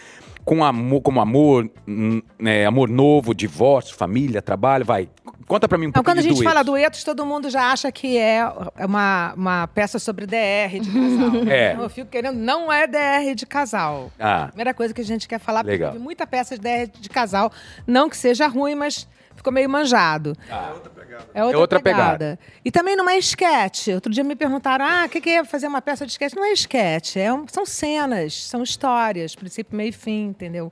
com 0.43 0.63
amor, 0.63 1.01
como 1.01 1.21
amor, 1.21 1.69
hum, 1.87 2.21
né, 2.39 2.65
amor 2.65 2.89
novo, 2.89 3.33
divórcio, 3.33 3.95
família, 3.95 4.41
trabalho, 4.41 4.83
vai. 4.85 5.09
Conta 5.47 5.67
pra 5.67 5.77
mim 5.77 5.87
um 5.87 5.91
pouquinho 5.91 6.03
quando 6.13 6.19
a 6.19 6.21
gente 6.21 6.35
duetos. 6.35 6.53
fala 6.53 6.63
duetos, 6.63 7.03
todo 7.03 7.25
mundo 7.25 7.49
já 7.49 7.71
acha 7.71 7.91
que 7.91 8.17
é 8.17 8.41
uma, 8.79 9.33
uma 9.35 9.67
peça 9.67 9.99
sobre 9.99 10.25
DR 10.25 10.79
de 10.79 10.89
casal. 10.89 11.31
É. 11.51 11.75
Eu 11.77 11.89
fico 11.89 12.09
querendo, 12.09 12.37
não 12.37 12.71
é 12.71 12.87
DR 12.87 13.35
de 13.35 13.45
casal. 13.45 14.11
Ah. 14.19 14.47
Primeira 14.47 14.73
coisa 14.73 14.93
que 14.93 15.01
a 15.01 15.05
gente 15.05 15.27
quer 15.27 15.39
falar, 15.39 15.59
porque 15.63 15.71
Legal. 15.71 15.91
teve 15.91 16.03
muita 16.03 16.25
peça 16.25 16.57
de 16.57 16.61
DR 16.61 16.89
de 16.99 17.09
casal. 17.09 17.51
Não 17.85 18.09
que 18.09 18.15
seja 18.15 18.47
ruim, 18.47 18.75
mas 18.75 19.07
ficou 19.35 19.51
meio 19.51 19.69
manjado. 19.69 20.37
Outra 20.73 20.89
pegada. 21.11 21.31
É 21.33 21.43
outra, 21.43 21.59
outra 21.59 21.79
pegada. 21.79 22.03
pegada. 22.17 22.39
E 22.63 22.71
também 22.71 22.95
não 22.95 23.09
é 23.09 23.17
esquete. 23.17 23.91
Outro 23.91 24.11
dia 24.11 24.23
me 24.23 24.35
perguntaram, 24.35 24.85
ah, 24.85 25.05
o 25.05 25.09
que, 25.09 25.19
que 25.21 25.29
é 25.29 25.43
fazer 25.43 25.67
uma 25.67 25.81
peça 25.81 26.05
de 26.05 26.11
esquete? 26.11 26.35
Não 26.35 26.45
é 26.45 26.51
esquete, 26.51 27.19
é 27.19 27.31
um- 27.33 27.47
são 27.47 27.65
cenas, 27.65 28.47
são 28.47 28.63
histórias, 28.63 29.35
princípio, 29.35 29.75
meio 29.75 29.89
e 29.89 29.91
fim, 29.91 30.27
entendeu? 30.27 30.71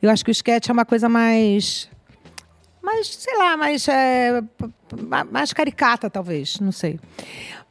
Eu 0.00 0.10
acho 0.10 0.24
que 0.24 0.30
o 0.30 0.32
esquete 0.32 0.70
é 0.70 0.72
uma 0.72 0.84
coisa 0.84 1.08
mais 1.08 1.88
mais, 2.82 3.06
sei 3.14 3.36
lá, 3.36 3.56
mais, 3.56 3.86
é, 3.88 4.42
mais 5.30 5.52
caricata, 5.52 6.08
talvez, 6.10 6.58
não 6.60 6.72
sei. 6.72 6.98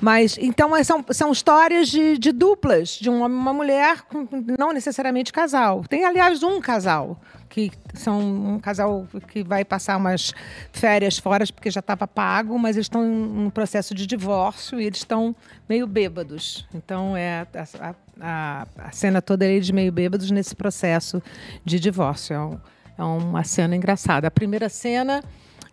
Mas, 0.02 0.38
então, 0.38 0.76
é, 0.76 0.84
são, 0.84 1.04
são 1.12 1.32
histórias 1.32 1.90
de, 1.90 2.18
de 2.18 2.32
duplas, 2.32 2.90
de 2.90 3.10
um 3.10 3.22
homem 3.22 3.38
e 3.38 3.42
uma 3.42 3.54
mulher, 3.54 4.02
com- 4.04 4.28
não 4.58 4.72
necessariamente 4.72 5.34
casal. 5.34 5.84
Tem, 5.90 6.06
aliás, 6.06 6.42
um 6.44 6.62
casal, 6.62 7.20
que 7.50 7.72
são 7.96 8.20
um 8.20 8.60
casal 8.60 9.08
que 9.28 9.44
vai 9.44 9.66
passar 9.66 9.98
umas 9.98 10.32
férias 10.72 11.18
fora, 11.18 11.44
porque 11.54 11.70
já 11.72 11.80
estava 11.82 12.08
pago, 12.08 12.58
mas 12.58 12.78
eles 12.78 12.86
estão 12.86 13.04
em 13.04 13.46
um 13.46 13.50
processo 13.50 13.94
de 13.94 14.06
divórcio 14.06 14.80
e 14.80 14.86
eles 14.86 15.00
estão 15.00 15.36
meio 15.68 15.86
bêbados. 15.88 16.66
Então, 16.74 17.18
é 17.18 17.46
a, 17.54 17.96
a, 18.22 18.68
a 18.78 18.92
cena 18.92 19.22
toda 19.22 19.44
é 19.46 19.52
eles 19.52 19.70
meio 19.72 19.92
bêbados 19.92 20.32
nesse 20.32 20.56
processo 20.56 21.22
de 21.66 21.80
divórcio. 21.80 22.34
É, 22.36 22.40
um- 22.40 22.60
é 23.00 23.04
uma 23.04 23.44
cena 23.44 23.76
engraçada. 23.76 24.28
A 24.28 24.32
primeira 24.32 24.68
cena 24.68 25.24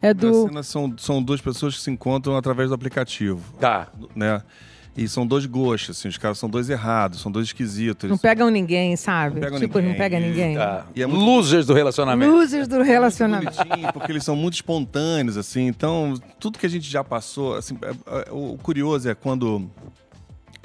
é 0.00 0.10
A 0.10 0.12
do... 0.12 0.46
cena 0.46 0.62
são, 0.62 0.94
são 0.96 1.22
duas 1.22 1.40
pessoas 1.40 1.74
que 1.74 1.80
se 1.82 1.90
encontram 1.90 2.36
através 2.36 2.68
do 2.68 2.74
aplicativo. 2.74 3.42
Tá. 3.58 3.88
Né? 4.14 4.40
E 4.96 5.06
são 5.06 5.26
dois 5.26 5.44
gostos, 5.44 5.98
assim, 5.98 6.08
os 6.08 6.16
caras 6.16 6.38
são 6.38 6.48
dois 6.48 6.70
errados, 6.70 7.20
são 7.20 7.30
dois 7.30 7.48
esquisitos. 7.48 8.08
Não 8.08 8.16
pegam 8.16 8.48
ninguém, 8.48 8.96
sabe? 8.96 9.34
Não 9.34 9.42
pegam 9.42 9.58
tipo, 9.58 9.76
ninguém. 9.78 9.90
não 9.92 9.98
pega 9.98 10.18
ninguém. 10.20 10.56
Tá. 10.56 10.86
E 10.94 11.02
é 11.02 11.06
muito- 11.06 11.22
Losers 11.22 11.66
do 11.66 11.74
relacionamento. 11.74 12.32
Luzes 12.32 12.66
do 12.66 12.80
relacionamento. 12.80 13.56
bonitinho, 13.56 13.92
porque 13.92 14.10
eles 14.10 14.24
são 14.24 14.34
muito 14.34 14.54
espontâneos, 14.54 15.36
assim. 15.36 15.66
Então, 15.66 16.14
tudo 16.40 16.58
que 16.58 16.64
a 16.64 16.70
gente 16.70 16.88
já 16.88 17.04
passou, 17.04 17.56
assim, 17.56 17.76
é- 17.82 17.90
é- 17.90 18.32
o 18.32 18.56
curioso 18.62 19.06
é 19.10 19.14
quando 19.14 19.70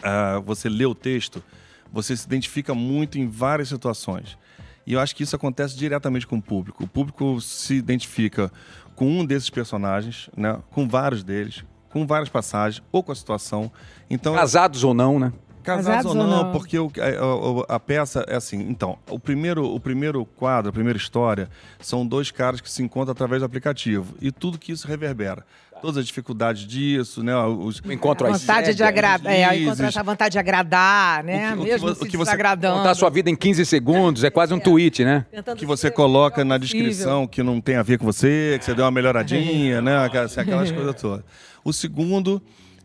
ah, 0.02 0.42
você 0.46 0.70
lê 0.70 0.86
o 0.86 0.96
texto, 0.96 1.44
você 1.92 2.16
se 2.16 2.26
identifica 2.26 2.74
muito 2.74 3.18
em 3.20 3.28
várias 3.28 3.68
situações. 3.68 4.38
E 4.86 4.94
eu 4.94 5.00
acho 5.00 5.16
que 5.16 5.24
isso 5.24 5.36
acontece 5.36 5.76
diretamente 5.78 6.26
com 6.28 6.38
o 6.38 6.42
público. 6.42 6.84
O 6.84 6.88
público 6.88 7.40
se 7.42 7.76
identifica 7.76 8.52
com 8.96 9.06
um 9.08 9.26
desses 9.26 9.50
personagens, 9.50 10.30
né? 10.36 10.58
Com 10.72 10.88
vários 10.88 11.24
deles, 11.24 11.64
com 11.90 12.06
várias 12.06 12.30
passagens 12.30 12.84
ou 12.92 13.02
com 13.04 13.12
a 13.12 13.16
situação. 13.16 13.72
Então, 14.10 14.34
Casados 14.36 14.84
ou 14.84 14.94
não, 14.94 15.20
né? 15.20 15.32
Casados, 15.64 15.86
Casados 15.88 16.16
ou 16.16 16.18
ou 16.22 16.28
não, 16.28 16.44
não? 16.46 16.52
porque 16.52 16.80
o- 16.80 16.92
a, 16.98 17.74
a- 17.74 17.76
a 17.76 17.80
peça 17.80 18.26
é 18.28 18.36
assim. 18.36 18.60
Então, 18.68 18.98
o 19.08 19.20
primeiro, 19.20 19.64
o 19.72 19.80
primeiro 19.80 20.26
quadro, 20.26 20.70
a 20.70 20.74
primeira 20.74 20.98
história, 20.98 21.48
são 21.80 22.06
dois 22.06 22.32
caras 22.32 22.60
que 22.60 22.70
se 22.70 22.82
encontram 22.82 23.12
através 23.12 23.44
do 23.44 23.46
aplicativo. 23.46 24.16
E 24.20 24.32
tudo 24.32 24.58
que 24.58 24.72
isso 24.72 24.88
reverbera. 24.88 25.46
Todas 25.82 25.98
as 25.98 26.06
dificuldades 26.06 26.66
disso, 26.68 27.24
né? 27.24 27.36
Os, 27.36 27.80
O 27.80 27.92
encontro 27.92 28.28
às 28.28 28.42
vontade 28.42 28.68
de 28.72 28.78
cegas. 28.78 28.88
agradar, 28.88 29.34
é, 29.34 29.40
deslizes. 29.42 29.66
encontrar 29.68 29.88
essa 29.88 30.04
vontade 30.04 30.32
de 30.34 30.40
agradar, 30.40 31.24
né? 31.24 31.54
O 31.54 31.56
que- 31.56 31.62
o 31.62 31.64
que 31.66 31.72
Mesmo 31.72 31.88
o 31.90 31.96
que 31.96 32.18
você- 32.18 32.18
desagradando. 32.32 32.78
Contar 32.78 32.92
a 32.92 32.96
sua 32.96 33.10
vida 33.10 33.30
em 33.30 33.36
15 33.36 33.66
segundos, 33.66 34.24
é 34.24 34.30
quase 34.30 34.54
um 34.54 34.60
tweet, 34.60 35.04
né? 35.04 35.26
Tentando 35.32 35.58
que 35.58 35.66
você 35.66 35.88
o 35.88 35.92
coloca 35.92 36.46
na 36.46 36.58
descrição 36.58 37.26
que 37.28 37.42
não 37.42 37.60
tem 37.60 37.76
a 37.78 37.84
ver 37.84 37.98
com 37.98 38.06
você, 38.06 38.56
que 38.60 38.66
você 38.66 38.74
deu 38.76 38.86
uma 38.86 38.92
melhoradinha, 38.92 39.82
né? 39.82 40.06
Aquelas, 40.06 40.38
aquelas 40.38 40.72
coisas 40.72 40.96
todas. 41.02 41.26
O 41.64 41.74
segundo 41.74 42.42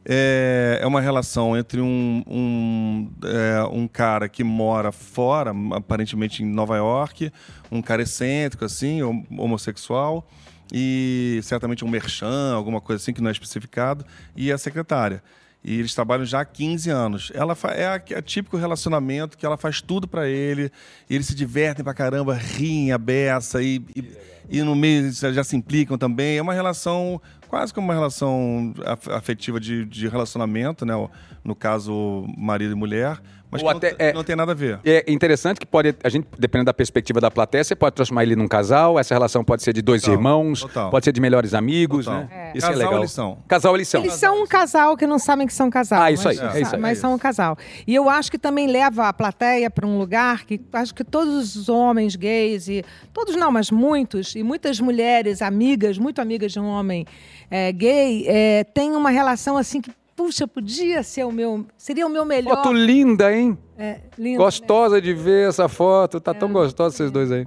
é, 0.09 0.79
é 0.81 0.87
uma 0.87 1.01
relação 1.01 1.57
entre 1.57 1.81
um, 1.81 2.23
um, 2.29 3.11
é, 3.25 3.65
um 3.73 3.89
cara 3.89 4.29
que 4.29 4.45
mora 4.45 4.93
fora, 4.93 5.53
aparentemente 5.73 6.43
em 6.43 6.47
Nova 6.47 6.77
York, 6.77 7.33
um 7.73 7.83
cara 7.83 8.03
excêntrico, 8.03 8.65
assim, 8.65 9.03
hom- 9.03 9.25
homossexual, 9.37 10.27
e 10.73 11.41
certamente 11.43 11.85
um 11.85 11.89
merchan, 11.89 12.55
alguma 12.55 12.81
coisa 12.81 13.03
assim 13.03 13.13
que 13.13 13.21
não 13.21 13.29
é 13.29 13.33
especificado, 13.33 14.05
e 14.37 14.51
a 14.53 14.59
secretária. 14.59 15.23
E 15.65 15.81
eles 15.81 15.93
trabalham 15.95 16.25
já 16.25 16.41
há 16.43 16.45
15 16.45 16.91
anos. 16.91 17.33
Ela 17.35 17.57
é, 17.75 17.87
a- 17.87 18.03
é 18.11 18.23
típico 18.23 18.57
relacionamento 18.57 19.37
que 19.37 19.45
ela 19.45 19.57
faz 19.57 19.81
tudo 19.81 20.07
pra 20.07 20.29
ele, 20.29 20.71
eles 21.11 21.27
se 21.27 21.35
divertem 21.35 21.83
pra 21.85 21.93
caramba, 21.93 22.35
riem, 22.35 22.93
a 22.93 22.99
beça, 22.99 23.61
e, 23.63 23.83
e, 23.97 24.05
e 24.49 24.63
no 24.63 24.77
meio 24.77 25.11
já 25.13 25.43
se 25.43 25.57
implicam 25.57 25.99
também. 25.99 26.37
É 26.39 26.43
uma 26.43 26.55
relação, 26.55 27.21
quase 27.49 27.75
como 27.75 27.89
uma 27.89 27.95
relação 27.95 28.73
af- 28.85 29.09
afetiva 29.11 29.59
de, 29.59 29.85
de 29.85 30.07
relacionamento, 30.07 30.87
né? 30.87 30.95
No 31.43 31.55
caso, 31.57 32.25
marido 32.39 32.71
e 32.73 32.77
mulher, 32.77 33.21
Ou 33.63 33.69
até- 33.71 33.91
não, 33.91 33.97
é- 33.99 34.13
não 34.13 34.25
tem 34.25 34.37
nada 34.37 34.53
a 34.53 34.55
ver. 34.55 34.81
É 34.85 35.05
interessante 35.09 35.59
que 35.59 35.67
pode, 35.67 35.95
a 36.03 36.09
gente, 36.09 36.27
dependendo 36.39 36.67
da 36.67 36.75
perspectiva 36.75 37.21
da 37.21 37.31
plateia, 37.31 37.63
você 37.65 37.75
pode 37.75 37.95
transformar 37.95 38.23
ele 38.23 38.37
num 38.37 38.49
casal, 38.49 38.99
essa 38.99 39.15
relação 39.15 39.43
pode 39.45 39.63
ser 39.63 39.73
de 39.73 39.83
dois 39.83 40.03
Total, 40.03 40.15
irmãos, 40.15 40.61
total. 40.61 40.91
pode 40.91 41.05
ser 41.05 41.13
de 41.13 41.21
melhores 41.21 41.55
amigos, 41.55 42.05
Total. 42.07 42.21
né? 42.23 42.29
É. 42.33 42.59
Isso 42.59 42.67
é 42.67 42.71
Casal 42.71 42.77
legal. 42.87 42.99
eles 43.01 43.13
são. 43.13 43.39
Casal 43.49 43.75
eles 43.75 43.89
são. 43.89 44.01
Eles 44.03 44.15
são 44.15 44.43
um 44.43 44.47
casal 44.47 44.97
que 44.97 45.07
não 45.07 45.19
sabem 45.19 45.47
que 45.47 45.53
são 45.55 45.69
casal. 45.71 46.01
Ah, 46.03 46.11
isso 46.11 46.25
mas, 46.25 46.41
aí, 46.41 46.59
é 46.59 46.61
isso 46.63 46.75
aí. 46.75 46.81
Mas 46.81 46.99
são 46.99 47.15
um 47.15 47.19
casal. 47.19 47.57
E 47.87 47.95
eu 47.95 48.09
acho 48.09 48.31
que 48.31 48.39
também 48.39 48.67
leva 48.67 49.09
a 49.09 49.13
plateia 49.13 49.71
para 49.71 49.87
um 49.87 49.99
lugar 49.99 50.45
que 50.45 50.61
acho 50.73 50.95
que 50.95 51.05
todos 51.05 51.57
os 51.57 51.69
homens 51.69 52.17
gays 52.17 52.69
e 52.69 52.85
todos 53.13 53.37
não, 53.37 53.51
mas 53.51 53.71
muitos 53.71 54.35
e 54.35 54.43
muitas 54.43 54.81
mulheres 54.81 55.43
amigas, 55.43 55.99
muito 55.99 56.21
amigas 56.21 56.53
de 56.53 56.61
um 56.61 56.67
homem 56.67 57.05
é, 57.51 57.71
gay, 57.73 58.25
é, 58.27 58.65
têm 58.65 58.93
uma 58.97 59.11
relação 59.11 59.57
assim 59.57 59.81
que 59.81 59.91
puxa 60.17 60.49
podia 60.49 61.03
ser 61.03 61.25
o 61.25 61.31
meu, 61.31 61.67
seria 61.77 62.07
o 62.07 62.11
meu 62.11 62.25
melhor. 62.25 62.57
Foto 62.57 62.73
linda, 62.73 63.33
hein? 63.33 63.57
É, 63.79 64.01
lindo, 64.19 64.39
Gostosa 64.39 65.01
de 65.01 65.13
ver 65.13 65.49
essa 65.51 65.69
foto. 65.69 66.19
Tá 66.19 66.33
tão 66.33 66.51
gostosa 66.51 66.97
vocês 66.97 67.11
dois 67.11 67.31
aí. 67.31 67.47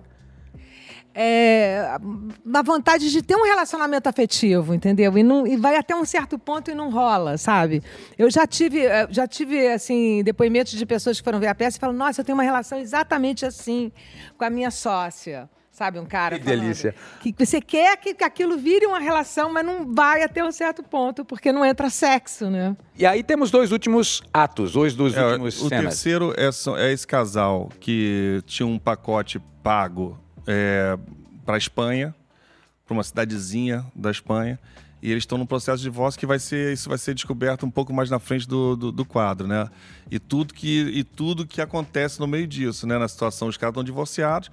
é, 1.14 1.98
na 2.46 2.62
vontade 2.62 3.12
de 3.12 3.22
ter 3.22 3.36
um 3.36 3.44
relacionamento 3.44 4.08
afetivo, 4.08 4.74
entendeu? 4.74 5.18
E, 5.18 5.24
não, 5.24 5.46
e 5.48 5.58
vai 5.58 5.76
até 5.76 5.96
um 5.96 6.06
certo 6.06 6.38
ponto 6.38 6.70
e 6.70 6.76
não 6.76 6.90
rola, 6.92 7.38
sabe? 7.38 7.82
Eu 8.18 8.30
já 8.30 8.46
tive, 8.46 8.86
eh, 8.86 9.08
já 9.10 9.28
tive 9.28 9.68
assim, 9.68 10.24
depoimentos 10.24 10.74
de 10.74 10.86
pessoas 10.86 11.18
que 11.20 11.24
foram 11.24 11.40
ver 11.40 11.48
a 11.48 11.56
peça 11.56 11.78
e 11.78 11.80
falam: 11.80 11.96
Nossa, 11.96 12.22
eu 12.22 12.26
tenho 12.26 12.38
uma 12.38 12.44
relação 12.44 12.78
exatamente 12.78 13.46
assim 13.46 13.92
com 14.38 14.46
a 14.46 14.50
minha 14.50 14.72
sócia. 14.72 15.50
Sabe, 15.80 15.98
um 15.98 16.06
cara. 16.06 16.38
Que 16.38 16.44
falando 16.44 16.60
delícia. 16.60 16.94
Que 17.22 17.34
você 17.40 17.62
quer 17.62 17.96
que, 17.96 18.14
que 18.14 18.22
aquilo 18.22 18.58
vire 18.58 18.86
uma 18.86 19.00
relação, 19.00 19.50
mas 19.50 19.66
não 19.66 19.96
vai 19.96 20.22
até 20.24 20.44
um 20.44 20.52
certo 20.52 20.84
ponto, 20.84 21.24
porque 21.24 21.54
não 21.54 21.64
entra 21.64 21.90
sexo, 21.90 22.50
né? 22.50 22.76
E 22.98 23.06
aí 23.06 23.24
temos 23.24 23.50
dois 23.50 23.72
últimos 23.72 24.22
atos, 24.34 24.74
dois 24.74 24.94
dos 24.94 25.16
É, 25.16 25.26
últimos 25.26 25.62
o 25.62 25.70
cenas. 25.70 25.86
terceiro 25.86 26.34
é, 26.36 26.50
é 26.84 26.92
esse 26.92 27.08
casal 27.08 27.70
que 27.80 28.44
tinha 28.46 28.68
um 28.68 28.78
pacote 28.78 29.40
pago 29.64 30.20
para 31.46 31.56
a 31.56 31.58
Espanha, 31.58 32.14
para 32.86 32.94
uma 32.94 33.04
cidadezinha 33.04 33.86
da 33.96 34.12
Espanha, 34.12 34.60
e 35.02 35.10
eles 35.12 35.22
estão 35.22 35.38
num 35.38 35.46
processo 35.46 35.78
de 35.78 35.84
divórcio 35.84 36.20
que 36.20 36.26
vai 36.26 36.40
ser 36.40 36.74
isso 36.74 36.90
vai 36.90 36.98
ser 36.98 37.14
descoberto 37.14 37.66
um 37.66 37.72
pouco 37.72 37.94
mais 37.94 38.10
na 38.10 38.20
frente 38.20 38.46
do, 38.46 38.76
do, 38.76 38.92
do 38.92 39.06
quadro, 39.06 39.48
né? 39.48 39.70
E 40.12 40.20
tudo 40.20 40.54
que 40.54 40.82
e 40.94 41.06
tudo 41.06 41.48
que 41.48 41.62
acontece 41.62 42.20
no 42.20 42.28
meio 42.28 42.46
disso, 42.46 42.86
né? 42.86 42.98
Na 42.98 43.08
situação 43.08 43.48
os 43.48 43.56
caras 43.56 43.72
estão 43.72 43.84
divorciados, 43.84 44.52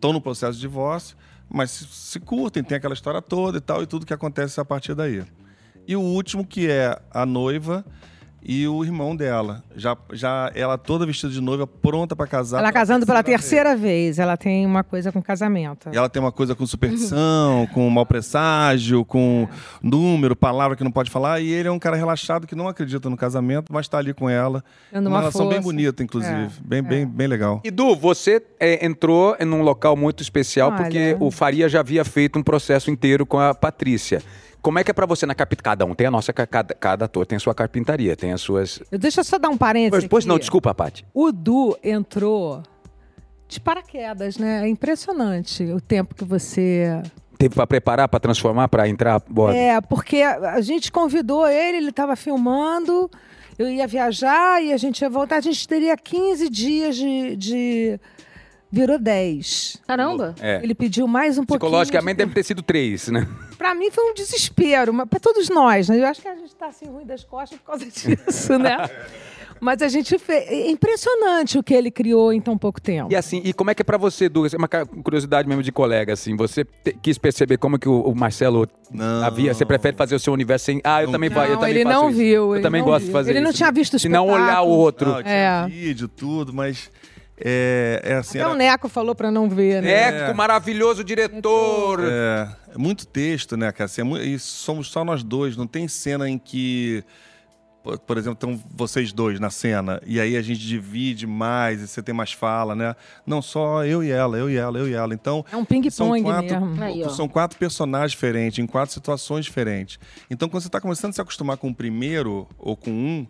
estão 0.00 0.14
no 0.14 0.20
processo 0.20 0.54
de 0.54 0.60
divórcio, 0.60 1.14
mas 1.46 1.70
se, 1.70 1.84
se 1.84 2.20
curtem, 2.20 2.64
tem 2.64 2.78
aquela 2.78 2.94
história 2.94 3.20
toda 3.20 3.58
e 3.58 3.60
tal 3.60 3.82
e 3.82 3.86
tudo 3.86 4.06
que 4.06 4.14
acontece 4.14 4.58
a 4.58 4.64
partir 4.64 4.94
daí. 4.94 5.22
E 5.86 5.94
o 5.94 6.00
último 6.00 6.46
que 6.46 6.70
é 6.70 6.98
a 7.10 7.26
noiva 7.26 7.84
e 8.42 8.66
o 8.66 8.82
irmão 8.84 9.14
dela. 9.14 9.62
Já, 9.76 9.96
já 10.12 10.50
ela 10.54 10.78
toda 10.78 11.06
vestida 11.06 11.32
de 11.32 11.40
noiva, 11.40 11.66
pronta 11.66 12.16
para 12.16 12.26
casar. 12.26 12.58
ela 12.58 12.72
casando 12.72 13.06
pela 13.06 13.22
vez. 13.22 13.38
terceira 13.38 13.76
vez, 13.76 14.18
ela 14.18 14.36
tem 14.36 14.66
uma 14.66 14.82
coisa 14.82 15.12
com 15.12 15.22
casamento. 15.22 15.88
E 15.92 15.96
ela 15.96 16.08
tem 16.08 16.20
uma 16.20 16.32
coisa 16.32 16.54
com 16.54 16.66
superstição, 16.66 17.68
com 17.74 17.88
mau 17.90 18.06
presságio, 18.06 19.04
com 19.04 19.48
número, 19.82 20.34
palavra 20.34 20.76
que 20.76 20.84
não 20.84 20.90
pode 20.90 21.10
falar. 21.10 21.40
E 21.40 21.50
ele 21.50 21.68
é 21.68 21.72
um 21.72 21.78
cara 21.78 21.96
relaxado 21.96 22.46
que 22.46 22.54
não 22.54 22.68
acredita 22.68 23.10
no 23.10 23.16
casamento, 23.16 23.72
mas 23.72 23.86
está 23.86 23.98
ali 23.98 24.14
com 24.14 24.28
ela. 24.28 24.64
Dando 24.92 25.06
uma 25.06 25.16
uma 25.16 25.20
relação 25.20 25.42
bem 25.48 25.62
força. 25.62 25.68
bonita, 25.68 26.02
inclusive. 26.02 26.32
É, 26.34 26.50
bem, 26.64 26.82
bem, 26.82 27.06
bem 27.06 27.26
legal. 27.26 27.60
E 27.64 27.70
Du, 27.70 27.94
você 27.94 28.42
é, 28.58 28.84
entrou 28.84 29.36
em 29.38 29.46
um 29.46 29.62
local 29.62 29.96
muito 29.96 30.22
especial 30.22 30.70
Olha. 30.70 30.78
porque 30.78 31.16
o 31.20 31.30
Faria 31.30 31.68
já 31.68 31.80
havia 31.80 32.04
feito 32.04 32.38
um 32.38 32.42
processo 32.42 32.90
inteiro 32.90 33.26
com 33.26 33.38
a 33.38 33.54
Patrícia. 33.54 34.22
Como 34.62 34.78
é 34.78 34.84
que 34.84 34.90
é 34.90 34.94
pra 34.94 35.06
você 35.06 35.24
na 35.26 35.34
carpintaria? 35.34 35.62
Cada 35.64 35.84
um 35.86 35.94
tem 35.94 36.06
a 36.06 36.10
nossa, 36.10 36.32
ca- 36.32 36.46
cada, 36.46 36.74
cada 36.74 37.04
ator 37.06 37.24
tem 37.26 37.36
a 37.36 37.40
sua 37.40 37.54
carpintaria, 37.54 38.16
tem 38.16 38.32
as 38.32 38.40
suas. 38.40 38.80
Eu- 38.90 38.98
Deixa 38.98 39.20
eu 39.20 39.24
só 39.24 39.38
dar 39.38 39.48
um 39.48 39.56
parênteses. 39.56 40.06
Pois, 40.08 40.24
não, 40.26 40.38
desculpa, 40.38 40.74
Paty. 40.74 41.04
O 41.14 41.32
Du 41.32 41.76
entrou 41.82 42.62
de 43.48 43.58
paraquedas, 43.60 44.36
né? 44.38 44.64
É 44.64 44.68
impressionante 44.68 45.64
o 45.64 45.80
tempo 45.80 46.14
que 46.14 46.24
você. 46.24 47.02
Teve 47.38 47.54
pra 47.54 47.66
preparar, 47.66 48.06
pra 48.06 48.20
transformar, 48.20 48.68
pra 48.68 48.86
entrar. 48.88 49.22
Bora. 49.28 49.56
É, 49.56 49.80
porque 49.80 50.18
a 50.22 50.60
gente 50.60 50.92
convidou 50.92 51.48
ele, 51.48 51.78
ele 51.78 51.88
estava 51.88 52.14
filmando, 52.14 53.10
eu 53.58 53.66
ia 53.68 53.86
viajar 53.86 54.62
e 54.62 54.72
a 54.72 54.76
gente 54.76 55.00
ia 55.00 55.08
voltar. 55.08 55.36
A 55.36 55.40
gente 55.40 55.66
teria 55.66 55.96
15 55.96 56.50
dias 56.50 56.94
de. 56.96 57.36
de... 57.36 58.00
Virou 58.72 58.98
10. 58.98 59.78
Caramba. 59.86 60.34
É. 60.40 60.60
Ele 60.62 60.74
pediu 60.74 61.06
mais 61.08 61.36
um 61.38 61.44
pouquinho. 61.44 61.68
Psicologicamente 61.68 62.16
de... 62.18 62.24
deve 62.24 62.32
ter 62.34 62.42
sido 62.44 62.62
três, 62.62 63.08
né? 63.08 63.26
Pra 63.58 63.74
mim 63.74 63.90
foi 63.90 64.10
um 64.10 64.14
desespero, 64.14 64.92
mas 64.94 65.06
para 65.08 65.20
todos 65.20 65.50
nós, 65.50 65.88
né? 65.88 65.98
Eu 65.98 66.06
acho 66.06 66.22
que 66.22 66.28
a 66.28 66.34
gente 66.34 66.54
tá 66.56 66.68
assim 66.68 66.86
ruim 66.86 67.04
das 67.04 67.22
costas 67.24 67.58
por 67.58 67.66
causa 67.66 67.84
disso, 67.90 68.58
né? 68.58 68.88
Mas 69.60 69.82
a 69.82 69.88
gente 69.88 70.18
fez. 70.18 70.48
É 70.48 70.70
impressionante 70.70 71.58
o 71.58 71.62
que 71.62 71.74
ele 71.74 71.90
criou 71.90 72.32
em 72.32 72.40
tão 72.40 72.56
pouco 72.56 72.80
tempo. 72.80 73.12
E 73.12 73.16
assim, 73.16 73.42
e 73.44 73.52
como 73.52 73.70
é 73.70 73.74
que 73.74 73.82
é 73.82 73.84
pra 73.84 73.98
você, 73.98 74.26
Du? 74.30 74.46
É 74.46 74.56
uma 74.56 74.66
curiosidade 75.02 75.46
mesmo 75.46 75.62
de 75.62 75.70
colega, 75.70 76.14
assim. 76.14 76.34
Você 76.36 76.64
te- 76.64 76.96
quis 77.02 77.18
perceber 77.18 77.58
como 77.58 77.78
que 77.78 77.86
o, 77.86 78.00
o 78.00 78.14
Marcelo 78.16 78.66
Não. 78.90 79.22
havia. 79.22 79.52
Você 79.52 79.66
prefere 79.66 79.94
fazer 79.94 80.14
o 80.14 80.18
seu 80.18 80.32
universo 80.32 80.64
sem. 80.64 80.80
Ah, 80.82 81.02
eu 81.02 81.08
Não. 81.08 81.12
também, 81.12 81.28
fa- 81.28 81.44
eu 81.44 81.50
Não, 81.54 81.58
também 81.58 81.74
ele 81.74 81.84
faço 81.84 82.00
não 82.00 82.08
isso. 82.08 82.18
viu, 82.18 82.42
Eu 82.46 82.54
ele 82.54 82.62
também 82.62 82.80
não 82.80 82.88
gosto 82.88 83.00
de 83.00 83.04
viu. 83.06 83.12
fazer 83.12 83.30
Ele 83.32 83.40
não 83.40 83.50
isso. 83.50 83.58
tinha 83.58 83.70
visto 83.70 83.94
o 83.94 83.98
Se 83.98 84.08
não 84.08 84.26
olhar 84.28 84.38
o 84.38 84.40
espetáculo. 84.46 84.76
outro. 84.78 85.10
Não, 85.12 85.22
tinha 85.22 85.34
É. 85.34 85.68
vídeo, 85.68 86.08
tudo, 86.08 86.54
mas 86.54 86.90
É, 87.42 88.00
é 88.04 88.14
assim, 88.16 88.38
Até 88.38 88.46
era- 88.46 88.54
o 88.54 88.56
Neco 88.56 88.88
falou 88.88 89.14
pra 89.14 89.30
não 89.30 89.48
ver, 89.48 89.82
né? 89.82 90.10
Neco, 90.10 90.36
maravilhoso 90.36 91.02
diretor. 91.02 92.00
É, 92.04 92.48
é 92.74 92.78
muito 92.78 93.06
texto, 93.06 93.56
né, 93.56 93.72
cara? 93.72 93.86
Assim, 93.86 94.02
é 94.02 94.04
mu- 94.04 94.18
e 94.18 94.38
somos 94.38 94.88
só 94.90 95.04
nós 95.04 95.22
dois. 95.22 95.56
Não 95.56 95.66
tem 95.66 95.88
cena 95.88 96.28
em 96.28 96.36
que, 96.38 97.02
por, 98.06 98.18
exemplo, 98.18 98.34
estão 98.34 98.62
vocês 98.74 99.10
dois 99.10 99.40
na 99.40 99.48
cena 99.48 100.02
e 100.04 100.20
aí 100.20 100.36
a 100.36 100.42
gente 100.42 100.60
divide 100.60 101.26
mais 101.26 101.80
e 101.80 101.88
você 101.88 102.02
tem 102.02 102.14
mais 102.14 102.32
fala, 102.32 102.74
né? 102.74 102.94
Não, 103.26 103.40
só 103.40 103.84
eu 103.86 104.04
e 104.04 104.10
ela, 104.10 104.36
eu 104.36 104.50
e 104.50 104.56
ela, 104.56 104.78
eu 104.78 104.86
e 104.88 104.92
ela. 104.92 105.14
Então, 105.14 105.42
É 105.50 105.56
um 105.56 105.64
ping-pong 105.64 105.90
são 105.90 106.22
quatro, 106.22 106.60
mesmo. 106.66 106.82
Aí, 106.82 107.10
são 107.10 107.26
quatro 107.26 107.58
personagens 107.58 108.10
diferentes, 108.12 108.58
em 108.58 108.66
quatro 108.66 108.92
situações 108.92 109.46
diferentes. 109.46 109.98
Então, 110.30 110.46
quando 110.46 110.62
você 110.62 110.68
está 110.68 110.80
começando 110.80 111.12
a 111.12 111.14
se 111.14 111.20
acostumar 111.22 111.56
com 111.56 111.68
o 111.70 111.74
primeiro 111.74 112.46
ou 112.58 112.76
com 112.76 112.90
um, 112.90 113.26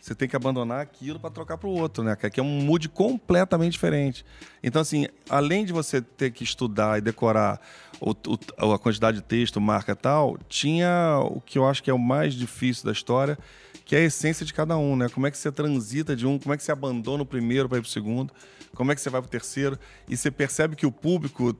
você 0.00 0.14
tem 0.14 0.28
que 0.28 0.36
abandonar 0.36 0.80
aquilo 0.80 1.18
para 1.18 1.30
trocar 1.30 1.56
para 1.56 1.68
o 1.68 1.72
outro, 1.72 2.04
né? 2.04 2.14
Que 2.16 2.38
é 2.40 2.42
um 2.42 2.62
mood 2.62 2.88
completamente 2.88 3.72
diferente. 3.72 4.24
Então, 4.62 4.82
assim, 4.82 5.06
além 5.28 5.64
de 5.64 5.72
você 5.72 6.00
ter 6.02 6.30
que 6.30 6.44
estudar 6.44 6.98
e 6.98 7.00
decorar 7.00 7.60
o- 8.00 8.10
o- 8.10 8.72
a 8.72 8.78
quantidade 8.78 9.18
de 9.18 9.22
texto, 9.22 9.60
marca 9.60 9.92
e 9.92 9.96
tal, 9.96 10.36
tinha 10.48 11.18
o 11.24 11.40
que 11.40 11.58
eu 11.58 11.66
acho 11.66 11.82
que 11.82 11.90
é 11.90 11.94
o 11.94 11.98
mais 11.98 12.34
difícil 12.34 12.84
da 12.84 12.92
história, 12.92 13.38
que 13.84 13.94
é 13.96 14.00
a 14.00 14.02
essência 14.02 14.44
de 14.44 14.52
cada 14.52 14.76
um, 14.76 14.96
né? 14.96 15.08
Como 15.08 15.26
é 15.26 15.30
que 15.30 15.38
você 15.38 15.50
transita 15.52 16.14
de 16.16 16.26
um, 16.26 16.38
como 16.38 16.54
é 16.54 16.56
que 16.56 16.62
você 16.62 16.72
abandona 16.72 17.22
o 17.22 17.26
primeiro 17.26 17.68
para 17.68 17.78
ir 17.78 17.82
para 17.82 17.88
o 17.88 17.90
segundo, 17.92 18.32
como 18.74 18.90
é 18.90 18.94
que 18.94 19.00
você 19.00 19.10
vai 19.10 19.20
para 19.20 19.28
o 19.28 19.30
terceiro, 19.30 19.78
e 20.08 20.16
você 20.16 20.30
percebe 20.30 20.74
que 20.76 20.86
o 20.86 20.92
público 20.92 21.54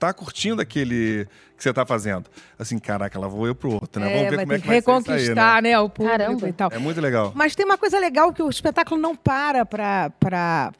tá 0.00 0.14
curtindo 0.14 0.62
aquele 0.62 1.28
que 1.56 1.62
você 1.62 1.74
tá 1.74 1.84
fazendo. 1.84 2.24
Assim, 2.58 2.78
caraca, 2.78 3.18
lá 3.18 3.28
vou 3.28 3.46
eu 3.46 3.54
pro 3.54 3.70
outro, 3.74 4.00
né? 4.00 4.10
É, 4.10 4.16
Vamos 4.16 4.30
ver 4.30 4.40
como 4.40 4.52
é 4.52 4.56
que 4.56 4.62
que 4.62 4.66
vai 4.68 4.76
ser 4.76 4.80
isso 4.80 4.90
reconquistar, 4.90 5.56
aí, 5.56 5.62
né? 5.62 5.70
né? 5.70 5.78
o 5.78 5.90
público 5.90 6.18
Caramba. 6.18 6.48
e 6.48 6.52
tal. 6.54 6.70
É 6.72 6.78
muito 6.78 7.00
legal. 7.02 7.32
Mas 7.34 7.54
tem 7.54 7.66
uma 7.66 7.76
coisa 7.76 7.98
legal 7.98 8.32
que 8.32 8.42
o 8.42 8.48
espetáculo 8.48 8.98
não 8.98 9.14
para 9.14 9.66
pra... 9.66 10.10
pra... 10.18 10.72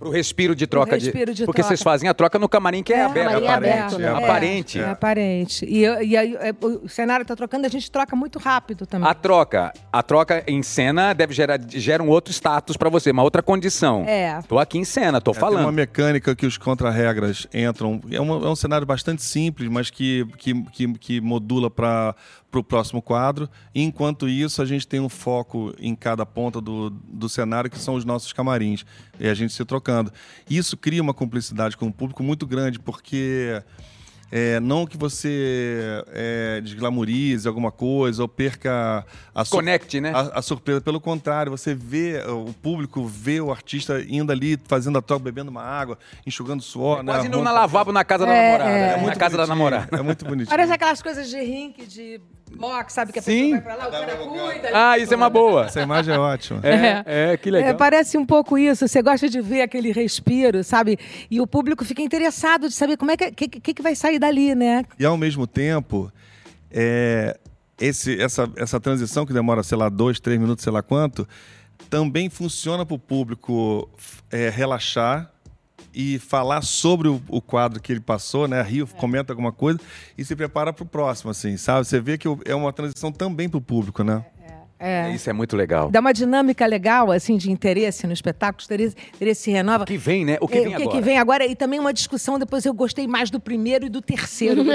Pro 0.00 0.08
respiro 0.08 0.54
de 0.56 0.66
troca 0.66 0.94
respiro 0.94 1.34
de 1.34 1.44
Porque 1.44 1.60
troca. 1.60 1.68
vocês 1.68 1.82
fazem 1.82 2.08
a 2.08 2.14
troca 2.14 2.38
no 2.38 2.48
camarim 2.48 2.82
que 2.82 2.90
é, 2.90 3.00
É, 3.00 3.04
aberto. 3.04 3.32
camarim 3.32 3.44
é 3.46 3.52
aberto, 3.52 3.98
né? 3.98 4.06
É 4.06 4.10
aparente. 4.24 4.80
É, 4.80 4.84
aparente. 4.88 5.66
E, 5.66 5.84
eu- 5.84 6.02
e 6.02 6.16
aí 6.16 6.34
é, 6.36 6.54
o 6.58 6.88
cenário 6.88 7.26
tá 7.26 7.36
trocando, 7.36 7.66
a 7.66 7.68
gente 7.68 7.90
troca 7.90 8.16
muito 8.16 8.38
rápido 8.38 8.86
também. 8.86 9.06
A 9.06 9.12
troca, 9.12 9.74
a 9.92 10.02
troca 10.02 10.42
em 10.46 10.62
cena 10.62 11.12
deve 11.12 11.34
gerar 11.34 11.60
gera 11.68 12.02
um 12.02 12.08
outro 12.08 12.32
status 12.32 12.78
pra 12.78 12.88
você, 12.88 13.10
uma 13.10 13.22
outra 13.22 13.42
condição. 13.42 14.04
É. 14.08 14.40
Tô 14.48 14.58
aqui 14.58 14.78
em 14.78 14.84
cena, 14.86 15.20
tô 15.20 15.32
É, 15.32 15.34
Tem 15.34 15.42
uma 15.44 15.50
falando. 15.58 15.72
mecânica 15.74 16.34
que 16.34 16.46
os 16.46 16.56
contra-regras 16.56 17.46
entram. 17.52 18.00
É, 18.10 18.18
uma- 18.18 18.46
é 18.46 18.48
um 18.48 18.56
cenário 18.56 18.86
bastante 18.86 19.22
simples, 19.22 19.68
mas 19.68 19.90
que, 19.90 20.26
que, 20.38 20.62
que, 20.72 20.92
que 20.94 21.20
modula 21.20 21.70
para 21.70 22.14
o 22.58 22.64
próximo 22.64 23.00
quadro. 23.00 23.48
E, 23.72 23.82
enquanto 23.82 24.28
isso, 24.28 24.60
a 24.60 24.64
gente 24.66 24.88
tem 24.88 24.98
um 24.98 25.08
foco 25.08 25.72
em 25.78 25.94
cada 25.94 26.26
ponta 26.26 26.60
do, 26.60 26.90
do 26.90 27.28
cenário, 27.28 27.70
que 27.70 27.78
são 27.78 27.94
os 27.94 28.04
nossos 28.04 28.32
camarins. 28.32 28.84
E 29.20 29.28
a 29.28 29.34
gente 29.34 29.52
se 29.52 29.64
trocando. 29.64 30.12
Isso 30.48 30.76
cria 30.76 31.00
uma 31.02 31.14
cumplicidade 31.14 31.76
com 31.76 31.86
o 31.86 31.92
público 31.92 32.22
muito 32.22 32.46
grande, 32.46 32.78
porque. 32.80 33.62
é, 34.32 34.60
não 34.60 34.86
que 34.86 34.96
você 34.96 36.04
é, 36.08 36.60
desglamorize 36.60 37.48
alguma 37.48 37.72
coisa 37.72 38.22
ou 38.22 38.28
perca 38.28 39.04
a 39.34 39.44
Conecte, 39.44 40.00
né? 40.00 40.12
a, 40.14 40.38
a 40.38 40.42
surpresa. 40.42 40.80
Pelo 40.80 41.00
contrário, 41.00 41.50
você 41.50 41.74
vê, 41.74 42.22
o 42.28 42.52
público 42.54 43.04
vê 43.06 43.40
o 43.40 43.50
artista 43.50 44.00
indo 44.08 44.30
ali, 44.30 44.56
fazendo 44.66 44.98
a 44.98 45.02
troca, 45.02 45.24
bebendo 45.24 45.50
uma 45.50 45.62
água, 45.62 45.98
enxugando 46.26 46.62
suor. 46.62 47.02
né? 47.02 47.12
Quase 47.12 47.26
indo 47.26 47.42
na 47.42 47.50
lavabo 47.52 47.90
na 47.92 48.04
casa 48.04 48.24
da 48.24 48.32
É, 48.32 48.42
namorada. 48.52 48.70
é. 48.70 48.72
né? 48.80 48.88
É 48.92 48.96
na 48.96 49.02
muito 49.02 49.18
casa 49.18 49.36
da 49.36 49.46
namorada. 49.46 49.96
É 49.98 50.02
muito 50.02 50.24
bonitinho. 50.24 50.48
Parece 50.48 50.72
aquelas 50.72 51.02
coisas 51.02 51.28
de 51.28 51.40
rink, 51.42 51.84
de 51.86 52.20
box, 52.56 52.92
sabe? 52.92 53.12
Que 53.12 53.18
a 53.18 53.22
Sim. 53.22 53.52
pessoa 53.52 53.60
vai 53.60 53.60
pra 53.60 53.74
lá, 53.76 53.88
o 53.88 53.90
cara 53.90 54.16
cuida. 54.16 54.70
Ah, 54.72 54.98
isso 54.98 55.12
é 55.12 55.16
uma 55.16 55.30
boa. 55.30 55.66
Essa 55.66 55.80
imagem 55.80 56.14
é 56.14 56.18
ótima. 56.18 56.60
É, 56.62 57.32
é, 57.32 57.36
que 57.36 57.50
legal. 57.50 57.70
É, 57.70 57.74
parece 57.74 58.16
um 58.18 58.26
pouco 58.26 58.58
isso. 58.58 58.86
Você 58.86 59.02
gosta 59.02 59.28
de 59.28 59.40
ver 59.40 59.62
aquele 59.62 59.92
respiro, 59.92 60.62
sabe? 60.62 60.98
E 61.30 61.40
o 61.40 61.46
público 61.46 61.84
fica 61.84 62.02
interessado 62.02 62.68
de 62.68 62.74
saber 62.74 62.96
como 62.96 63.10
é 63.10 63.16
que, 63.16 63.30
que, 63.32 63.48
que, 63.48 63.74
que 63.74 63.82
vai 63.82 63.94
sair 63.94 64.18
dali, 64.18 64.54
né? 64.54 64.84
E 64.98 65.04
ao 65.04 65.16
mesmo 65.16 65.46
tempo, 65.46 66.12
é, 66.70 67.38
esse, 67.80 68.20
essa, 68.20 68.50
essa 68.56 68.78
transição 68.78 69.24
que 69.24 69.32
demora, 69.32 69.62
sei 69.62 69.78
lá, 69.78 69.88
dois, 69.88 70.20
três 70.20 70.38
minutos, 70.38 70.62
sei 70.62 70.72
lá 70.72 70.82
quanto, 70.82 71.26
também 71.88 72.28
funciona 72.28 72.84
para 72.84 72.94
o 72.94 72.98
público 72.98 73.88
é, 74.30 74.48
relaxar 74.50 75.30
e 75.94 76.18
falar 76.18 76.62
sobre 76.62 77.08
o, 77.08 77.20
o 77.28 77.40
quadro 77.40 77.80
que 77.80 77.92
ele 77.92 78.00
passou, 78.00 78.46
né? 78.48 78.60
Rio, 78.62 78.86
comenta 78.86 79.32
alguma 79.32 79.52
coisa 79.52 79.80
e 80.16 80.24
se 80.24 80.34
prepara 80.36 80.72
para 80.72 80.82
o 80.82 80.86
próximo, 80.86 81.30
assim, 81.30 81.56
sabe? 81.56 81.86
Você 81.86 82.00
vê 82.00 82.16
que 82.18 82.28
o- 82.28 82.38
é 82.44 82.54
uma 82.54 82.72
transição 82.72 83.10
também 83.12 83.48
para 83.48 83.58
o 83.58 83.60
público, 83.60 84.02
né? 84.04 84.24
É. 84.82 85.10
Isso 85.14 85.28
é 85.28 85.32
muito 85.34 85.54
legal. 85.58 85.90
Dá 85.90 86.00
uma 86.00 86.10
dinâmica 86.14 86.64
legal, 86.64 87.12
assim, 87.12 87.36
de 87.36 87.50
interesse 87.50 88.06
no 88.06 88.14
espetáculo, 88.14 88.64
interesse, 88.64 88.96
interesse 89.14 89.42
se 89.42 89.50
renova. 89.50 89.84
O 89.84 89.86
que 89.86 89.98
vem, 89.98 90.24
né? 90.24 90.38
O 90.40 90.48
que 90.48 90.56
É, 90.56 90.60
vem 90.62 90.68
o 90.72 90.76
que, 90.76 90.82
agora? 90.82 90.96
que 90.98 91.04
vem 91.04 91.18
agora? 91.18 91.44
E 91.46 91.54
também 91.54 91.78
uma 91.78 91.92
discussão, 91.92 92.38
depois 92.38 92.64
eu 92.64 92.72
gostei 92.72 93.06
mais 93.06 93.28
do 93.28 93.38
primeiro 93.38 93.84
e 93.84 93.88
do 93.90 94.00
terceiro. 94.00 94.64
do. 94.64 94.70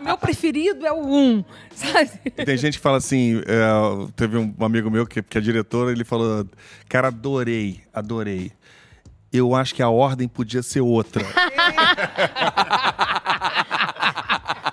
O 0.00 0.04
meu 0.04 0.18
preferido 0.18 0.84
é 0.86 0.92
o 0.92 1.02
um, 1.02 1.42
sabe? 1.74 2.10
E 2.26 2.30
tem 2.44 2.56
gente 2.58 2.74
que 2.76 2.82
fala 2.82 2.98
assim, 2.98 3.38
é, 3.46 4.12
teve 4.16 4.36
um 4.36 4.54
amigo 4.60 4.90
meu 4.90 5.06
que, 5.06 5.22
que 5.22 5.38
é 5.38 5.40
diretor, 5.40 5.90
ele 5.90 6.04
falou, 6.04 6.46
cara, 6.88 7.08
adorei, 7.08 7.80
adorei. 7.92 8.52
Eu 9.36 9.52
acho 9.52 9.74
que 9.74 9.82
a 9.82 9.88
ordem 9.88 10.28
podia 10.28 10.62
ser 10.62 10.80
outra. 10.80 11.24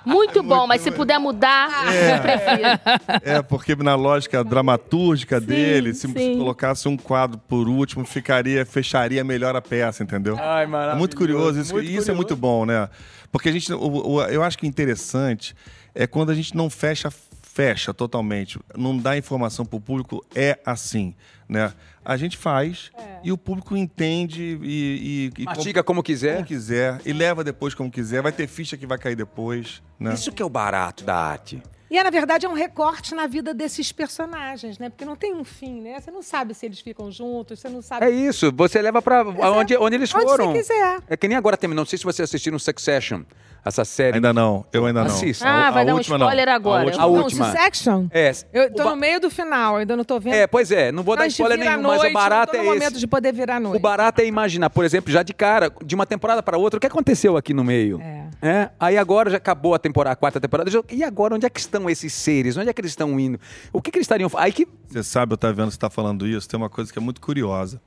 Muito 0.04 0.42
bom, 0.42 0.66
mas 0.66 0.80
se 0.82 0.90
puder 0.90 1.18
mudar, 1.18 1.68
eu 1.92 2.20
prefiro. 2.22 2.80
É, 3.22 3.40
porque 3.42 3.74
na 3.76 3.94
lógica 3.94 4.42
dramatúrgica 4.44 5.40
dele, 5.40 5.94
se 5.94 6.08
sim. 6.08 6.38
colocasse 6.38 6.88
um 6.88 6.96
quadro 6.96 7.38
por 7.48 7.68
último, 7.68 8.04
ficaria, 8.04 8.64
fecharia 8.66 9.22
melhor 9.24 9.54
a 9.56 9.62
peça, 9.62 10.02
entendeu? 10.02 10.36
Ai, 10.40 10.64
É 10.64 10.66
maravilhoso. 10.66 10.98
muito 10.98 11.16
curioso 11.16 11.60
isso. 11.60 11.72
Muito 11.72 11.88
e 11.88 11.96
isso 11.96 12.10
é 12.10 12.14
muito 12.14 12.36
curioso. 12.36 12.40
bom, 12.40 12.66
né? 12.66 12.88
Porque 13.30 13.48
a 13.48 13.52
gente, 13.52 13.72
o- 13.72 13.78
o- 14.14 14.22
eu 14.24 14.42
acho 14.42 14.58
que 14.58 14.66
interessante 14.66 15.54
é 15.94 16.06
quando 16.06 16.30
a 16.30 16.34
gente 16.34 16.56
não 16.56 16.68
fecha 16.68 17.10
fecha 17.52 17.92
totalmente, 17.92 18.58
não 18.76 18.96
dá 18.96 19.16
informação 19.16 19.64
para 19.64 19.76
o 19.76 19.80
público, 19.80 20.24
é 20.34 20.58
assim, 20.64 21.14
né? 21.48 21.72
A 22.04 22.16
gente 22.16 22.36
faz 22.36 22.90
e 23.22 23.30
o 23.30 23.36
público 23.36 23.76
entende 23.76 24.58
e, 24.62 25.30
e, 25.36 25.42
e 25.42 25.44
Mastiga 25.44 25.82
como 25.82 26.02
quiser. 26.02 26.36
como 26.36 26.46
quiser 26.46 27.00
e 27.04 27.12
leva 27.12 27.44
depois 27.44 27.74
como 27.74 27.90
quiser. 27.90 28.22
Vai 28.22 28.32
ter 28.32 28.48
ficha 28.48 28.76
que 28.76 28.86
vai 28.86 28.98
cair 28.98 29.14
depois, 29.14 29.82
né? 30.00 30.14
Isso 30.14 30.32
que 30.32 30.42
é 30.42 30.44
o 30.44 30.48
barato 30.48 31.04
da 31.04 31.14
arte. 31.14 31.62
E, 31.90 31.98
é, 31.98 32.02
na 32.02 32.08
verdade, 32.08 32.46
é 32.46 32.48
um 32.48 32.54
recorte 32.54 33.14
na 33.14 33.26
vida 33.26 33.52
desses 33.52 33.92
personagens, 33.92 34.78
né? 34.78 34.88
Porque 34.88 35.04
não 35.04 35.14
tem 35.14 35.34
um 35.34 35.44
fim, 35.44 35.82
né? 35.82 36.00
Você 36.00 36.10
não 36.10 36.22
sabe 36.22 36.54
se 36.54 36.64
eles 36.64 36.80
ficam 36.80 37.12
juntos, 37.12 37.60
você 37.60 37.68
não 37.68 37.82
sabe... 37.82 38.06
É 38.06 38.10
isso, 38.10 38.50
você 38.50 38.80
leva 38.80 39.02
pra 39.02 39.22
onde, 39.22 39.76
onde 39.76 39.96
eles 39.96 40.14
Onde 40.14 40.24
foram. 40.24 40.52
você 40.52 40.58
quiser. 40.58 41.00
É 41.06 41.18
que 41.18 41.28
nem 41.28 41.36
agora 41.36 41.54
também, 41.54 41.76
não 41.76 41.84
sei 41.84 41.98
se 41.98 42.04
vocês 42.04 42.26
assistiram 42.26 42.58
Succession, 42.58 43.24
essa 43.64 43.84
série. 43.84 44.16
Ainda 44.16 44.32
não, 44.32 44.64
eu 44.72 44.86
ainda 44.86 45.00
não. 45.04 45.06
Assista. 45.06 45.46
Ah, 45.46 45.68
A- 45.68 45.70
vai 45.70 45.82
a 45.82 45.86
dar 45.86 45.92
um 45.92 45.96
última 45.96 46.18
não. 46.18 46.26
spoiler 46.26 46.48
A 46.48 46.54
agora. 46.54 46.84
última 46.84 47.02
A 47.04 47.06
Não, 47.06 47.14
última. 47.14 47.50
Succession? 47.52 48.06
É, 48.10 48.32
Eu 48.52 48.72
tô 48.74 48.84
ba- 48.84 48.90
no 48.90 48.96
meio 48.96 49.20
do 49.20 49.30
final, 49.30 49.76
ainda 49.76 49.96
não 49.96 50.04
tô 50.04 50.18
vendo. 50.18 50.34
É, 50.34 50.46
pois 50.46 50.70
é, 50.72 50.90
não 50.90 51.02
vou 51.02 51.16
dar 51.16 51.26
spoiler 51.28 51.58
nenhum, 51.58 51.82
mas 51.82 51.98
o 51.98 52.02
noite, 52.02 52.12
barato 52.12 52.52
tô 52.52 52.58
no 52.58 52.64
é 52.64 52.66
momento 52.66 52.90
esse. 52.92 52.98
de 53.00 53.06
poder 53.06 53.32
virar 53.32 53.60
noite. 53.60 53.76
O 53.76 53.80
barato 53.80 54.20
é 54.20 54.26
imaginar, 54.26 54.68
por 54.70 54.84
exemplo, 54.84 55.12
já 55.12 55.22
de 55.22 55.32
cara, 55.32 55.72
de 55.84 55.94
uma 55.94 56.04
temporada 56.06 56.42
para 56.42 56.58
outra, 56.58 56.78
o 56.78 56.80
que 56.80 56.86
aconteceu 56.86 57.36
aqui 57.36 57.54
no 57.54 57.62
meio? 57.64 58.00
É. 58.00 58.22
É, 58.42 58.70
Aí 58.80 58.96
agora 58.98 59.30
já 59.30 59.36
acabou 59.36 59.74
a 59.74 59.78
temporada, 59.78 60.12
a 60.14 60.16
quarta 60.16 60.40
temporada. 60.40 60.68
E 60.90 61.04
agora, 61.04 61.34
onde 61.36 61.46
é 61.46 61.50
que 61.50 61.60
estão 61.60 61.88
esses 61.88 62.12
seres? 62.12 62.56
Onde 62.56 62.68
é 62.68 62.72
que 62.72 62.80
eles 62.80 62.90
estão 62.90 63.18
indo? 63.20 63.38
O 63.72 63.80
que, 63.80 63.90
que 63.92 63.98
eles 63.98 64.04
estariam. 64.04 64.28
Aí 64.36 64.52
que. 64.52 64.66
Você 64.88 65.02
sabe, 65.04 65.34
Otaviano, 65.34 65.70
você 65.70 65.76
está 65.76 65.88
falando 65.88 66.26
isso, 66.26 66.48
tem 66.48 66.58
uma 66.58 66.68
coisa 66.68 66.92
que 66.92 66.98
é 66.98 67.02
muito 67.02 67.20
curiosa. 67.20 67.80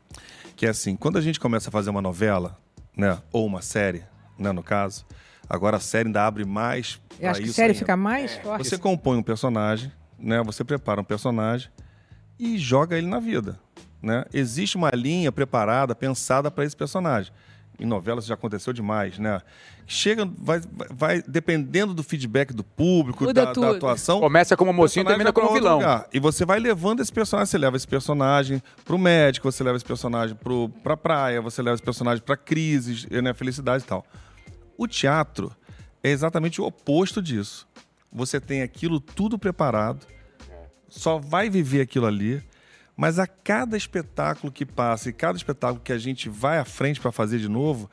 Que 0.56 0.66
é 0.66 0.70
assim, 0.70 0.96
quando 0.96 1.18
a 1.18 1.22
gente 1.22 1.38
começa 1.40 1.68
a 1.70 1.72
fazer 1.72 1.90
uma 1.90 2.02
novela, 2.02 2.58
né? 2.96 3.18
Ou 3.34 3.46
uma 3.46 3.62
série, 3.62 4.04
né, 4.40 4.54
no 4.54 4.64
caso, 4.64 5.06
agora 5.50 5.78
a 5.78 5.80
série 5.80 6.08
ainda 6.08 6.26
abre 6.26 6.46
mais. 6.46 7.00
Eu 7.20 7.30
acho 7.30 7.42
que 7.42 7.50
a 7.50 7.54
série 7.54 7.68
ainda. 7.70 7.80
fica 7.80 7.96
mais 7.98 8.36
forte. 8.38 8.68
Você 8.68 8.78
compõe 8.78 9.18
um 9.18 9.24
personagem, 9.24 9.92
né? 10.20 10.42
Você 10.44 10.64
prepara 10.64 11.00
um 11.02 11.04
personagem 11.04 11.70
e 12.40 12.58
joga 12.58 12.98
ele 12.98 13.08
na 13.08 13.20
vida, 13.20 13.60
né? 14.02 14.26
Existe 14.34 14.76
uma 14.76 14.90
linha 14.92 15.32
preparada, 15.32 15.96
pensada 15.96 16.50
para 16.52 16.66
esse 16.66 16.76
personagem. 16.76 17.32
Em 17.78 17.86
novelas 17.86 18.26
já 18.26 18.36
aconteceu 18.36 18.72
demais, 18.72 19.20
né? 19.20 19.42
Chega, 19.86 20.26
vai, 20.38 20.62
vai- 20.92 21.22
dependendo 21.28 21.94
do 21.94 22.04
feedback 22.04 22.54
do 22.54 22.64
público, 22.64 23.32
da, 23.34 23.52
da 23.52 23.72
atuação. 23.72 24.22
Começa 24.22 24.56
como 24.56 24.72
mocinho 24.72 25.04
e 25.04 25.08
termina 25.08 25.34
como 25.34 25.52
vilão. 25.54 25.80
lugar. 25.80 26.08
E 26.14 26.18
você 26.20 26.46
vai 26.46 26.58
levando 26.58 27.02
esse 27.02 27.12
personagem, 27.12 27.52
você 27.52 27.58
leva 27.58 27.76
esse 27.76 27.88
personagem 27.88 28.64
pro 28.86 28.98
médico, 28.98 29.52
você 29.52 29.62
leva 29.62 29.76
esse 29.76 29.86
personagem 29.86 30.36
pro, 30.38 30.70
pra 30.84 30.96
praia, 30.96 31.42
você 31.42 31.62
leva 31.62 31.76
esse 31.76 31.84
personagem 31.84 32.24
pra 32.24 32.38
crises, 32.38 33.06
né, 33.10 33.34
felicidade 33.34 33.84
e 33.84 33.88
tal. 33.88 34.06
O 34.78 34.88
teatro 34.88 35.56
é 36.04 36.10
exatamente 36.10 36.62
o 36.62 36.66
oposto 36.66 37.22
disso. 37.22 37.68
Você 38.12 38.40
tem 38.40 38.62
aquilo 38.62 39.00
tudo 39.00 39.38
preparado, 39.38 40.06
só 40.88 41.18
vai 41.18 41.50
viver 41.50 41.82
aquilo 41.82 42.06
ali, 42.06 42.42
mas 42.96 43.20
a 43.20 43.28
cada 43.28 43.76
espetáculo 43.76 44.52
que 44.52 44.66
passa 44.66 45.10
e 45.10 45.14
cada 45.14 45.38
espetáculo 45.38 45.82
que 45.84 45.92
a 45.92 45.98
gente 45.98 46.30
vai 46.30 46.58
à 46.58 46.66
frente 46.66 47.00
para 47.00 47.12
fazer 47.12 47.40
de 47.40 47.50
novo, 47.50 47.90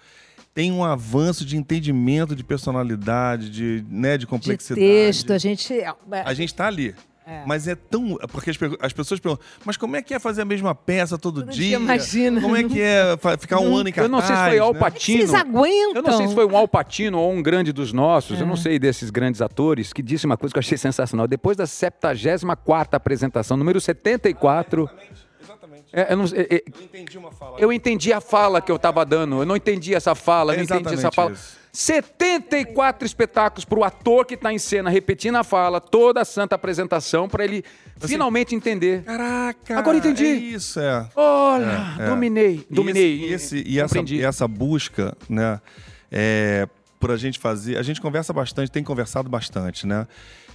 tem 0.54 0.70
um 0.70 0.84
avanço 0.84 1.44
de 1.44 1.56
entendimento, 1.56 2.36
de 2.36 2.44
personalidade, 2.44 3.50
de, 3.50 3.84
né, 3.88 4.12
de 4.12 4.20
de 4.20 4.26
complexidade. 4.26 4.80
texto, 4.80 5.32
a 5.32 5.38
gente... 5.38 5.72
é, 5.72 5.94
A 6.24 6.34
gente 6.34 6.50
está 6.50 6.66
ali. 6.66 6.94
É. 7.24 7.44
Mas 7.46 7.68
é 7.68 7.76
tão. 7.76 8.16
Porque 8.32 8.50
as, 8.50 8.56
as 8.80 8.92
pessoas 8.92 9.20
perguntam, 9.20 9.44
mas 9.64 9.76
como 9.76 9.94
é 9.94 10.02
que 10.02 10.12
é 10.12 10.18
fazer 10.18 10.42
a 10.42 10.44
mesma 10.44 10.74
peça 10.74 11.16
todo, 11.16 11.40
Todo 11.42 11.52
dia? 11.52 11.68
dia, 11.68 11.76
imagina. 11.76 12.40
Como 12.40 12.56
é 12.56 12.64
que 12.64 12.80
é 12.80 13.16
ficar 13.38 13.60
um 13.60 13.76
ano 13.76 13.88
em 13.88 13.92
Eu 13.92 13.94
cartaz? 13.94 14.10
não 14.10 14.20
sei 14.20 14.34
se 14.34 14.42
foi 14.48 14.58
Al 14.58 14.72
né? 14.72 14.78
Pacino. 14.80 15.18
Vocês 15.18 15.34
aguentam? 15.34 15.92
Eu 15.94 16.02
não 16.02 16.16
sei 16.16 16.26
se 16.28 16.34
foi 16.34 16.46
um 16.46 16.56
Al 16.56 16.66
Pacino 16.66 17.18
ou 17.20 17.32
um 17.32 17.40
grande 17.40 17.72
dos 17.72 17.92
nossos, 17.92 18.38
É. 18.40 18.42
eu 18.42 18.46
não 18.46 18.56
sei 18.56 18.76
desses 18.76 19.08
grandes 19.10 19.40
atores, 19.40 19.92
que 19.92 20.02
disse 20.02 20.26
uma 20.26 20.36
coisa 20.36 20.52
que 20.52 20.58
eu 20.58 20.60
achei 20.60 20.76
sensacional. 20.76 21.28
Depois 21.28 21.56
da 21.56 21.64
74 21.66 22.96
apresentação, 22.96 23.56
número 23.56 23.80
74, 23.80 24.90
Exatamente. 25.40 25.84
é, 25.92 26.12
eu, 26.12 26.16
não- 26.16 26.24
é, 26.24 26.28
é, 26.56 26.62
Eu 26.66 26.82
entendi 26.84 27.18
uma 27.18 27.30
fala. 27.30 27.56
eu 27.60 27.72
entendi 27.72 28.12
a 28.12 28.20
fala 28.20 28.60
que 28.60 28.72
eu 28.72 28.76
estava 28.76 29.04
dando, 29.04 29.42
eu 29.42 29.46
não 29.46 29.54
entendi 29.56 29.94
essa 29.94 30.14
fala, 30.16 30.54
eu 30.54 30.56
não 30.56 30.64
entendi 30.64 30.86
essa 30.88 30.94
Exatamente 30.94 31.14
fala. 31.14 31.32
isso. 31.32 31.61
74 31.72 33.06
espetáculos 33.06 33.64
para 33.64 33.78
o 33.78 33.84
ator 33.84 34.26
que 34.26 34.34
está 34.34 34.52
em 34.52 34.58
cena 34.58 34.90
repetindo 34.90 35.36
a 35.36 35.44
fala, 35.44 35.80
toda 35.80 36.20
a 36.20 36.24
santa 36.24 36.54
apresentação, 36.54 37.28
para 37.28 37.44
ele 37.44 37.64
finalmente 37.98 38.54
entender. 38.54 39.02
Caraca! 39.04 39.78
Agora 39.78 39.96
entendi. 39.96 40.26
É 40.26 40.34
isso, 40.34 40.78
é. 40.78 41.08
Olha, 41.16 41.96
É, 41.98 42.02
é. 42.02 42.06
dominei, 42.08 42.66
E 42.70 42.74
dominei. 42.74 43.14
esse- 43.24 43.26
E, 43.26 43.32
esse- 43.32 43.68
e 43.68 43.80
essa, 43.80 43.98
e 44.00 44.22
essa 44.22 44.46
busca, 44.46 45.16
né? 45.28 45.60
É, 46.10 46.68
por 47.00 47.10
a 47.10 47.16
gente 47.16 47.38
fazer. 47.38 47.78
A 47.78 47.82
gente 47.82 48.00
conversa 48.00 48.32
bastante, 48.32 48.70
tem 48.70 48.84
conversado 48.84 49.28
bastante, 49.30 49.86
né? 49.86 50.06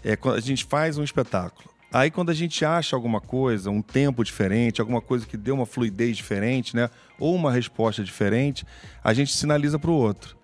É, 0.06 0.17
a 0.36 0.39
gente 0.39 0.65
faz 0.65 0.97
um 0.97 1.03
espetáculo. 1.03 1.67
Aí 1.91 2.12
quando 2.12 2.30
a 2.30 2.34
gente 2.34 2.63
acha 2.63 2.95
alguma 2.95 3.19
coisa, 3.19 3.71
um 3.71 3.82
tempo 3.82 4.23
diferente, 4.23 4.80
alguma 4.82 5.01
coisa 5.01 5.25
que 5.25 5.36
deu 5.36 5.56
uma 5.56 5.65
fluidez 5.65 6.15
diferente, 6.15 6.75
né? 6.75 6.89
Ou 7.17 7.34
uma 7.34 7.51
resposta 7.51 8.03
diferente, 8.03 8.65
a 9.03 9.13
gente 9.13 9.34
sinaliza 9.36 9.80
para 9.80 9.89
o 9.89 9.93
outro. 9.93 10.38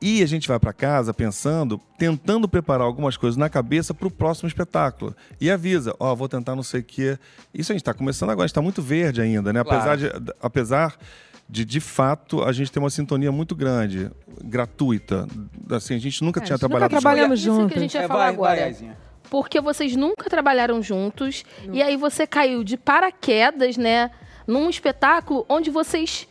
E 0.00 0.22
a 0.22 0.26
gente 0.26 0.46
vai 0.46 0.58
para 0.60 0.72
casa 0.74 1.14
pensando, 1.14 1.80
tentando 1.98 2.46
preparar 2.46 2.86
algumas 2.86 3.16
coisas 3.16 3.36
na 3.36 3.48
cabeça 3.48 3.94
para 3.94 4.06
o 4.06 4.10
próximo 4.10 4.46
espetáculo. 4.46 5.16
E 5.40 5.50
avisa, 5.50 5.94
ó, 5.98 6.14
vou 6.14 6.28
tentar 6.28 6.54
não 6.54 6.62
sei 6.62 6.80
o 6.80 6.84
quê. 6.84 7.18
Isso 7.54 7.72
a 7.72 7.74
gente 7.74 7.80
está 7.80 7.94
começando 7.94 8.28
agora, 8.30 8.44
a 8.44 8.46
gente 8.46 8.52
está 8.52 8.60
muito 8.62 8.82
verde 8.82 9.22
ainda, 9.22 9.52
né? 9.54 9.64
Claro. 9.64 9.78
Apesar, 9.90 9.96
de, 9.96 10.32
apesar 10.42 10.96
de, 11.48 11.64
de 11.64 11.80
fato, 11.80 12.42
a 12.44 12.52
gente 12.52 12.70
ter 12.70 12.78
uma 12.78 12.90
sintonia 12.90 13.32
muito 13.32 13.56
grande, 13.56 14.10
gratuita. 14.44 15.26
Assim, 15.70 15.94
a 15.94 15.98
gente 15.98 16.22
nunca 16.22 16.40
É, 16.40 16.44
tinha 16.44 16.54
a 16.54 16.58
gente 16.58 16.62
nunca 16.68 16.88
trabalhado 16.88 16.94
junto. 16.94 17.00
trabalhamos 17.02 17.40
Isso 17.40 17.48
que 17.50 17.56
a 17.56 17.62
juntos. 17.62 17.80
gente 17.80 17.94
ia 17.94 18.02
É, 18.02 18.08
falar 18.08 18.24
vai, 18.24 18.32
agora. 18.34 18.60
vai. 18.72 18.96
Porque 19.30 19.60
vocês 19.60 19.96
nunca 19.96 20.28
trabalharam 20.30 20.82
juntos. 20.82 21.42
E 21.72 21.82
aí 21.82 21.96
você 21.96 22.26
caiu 22.26 22.62
de 22.62 22.76
paraquedas, 22.76 23.76
né? 23.76 24.10
Num 24.46 24.68
espetáculo 24.70 25.44
onde 25.48 25.70
vocês 25.70 26.28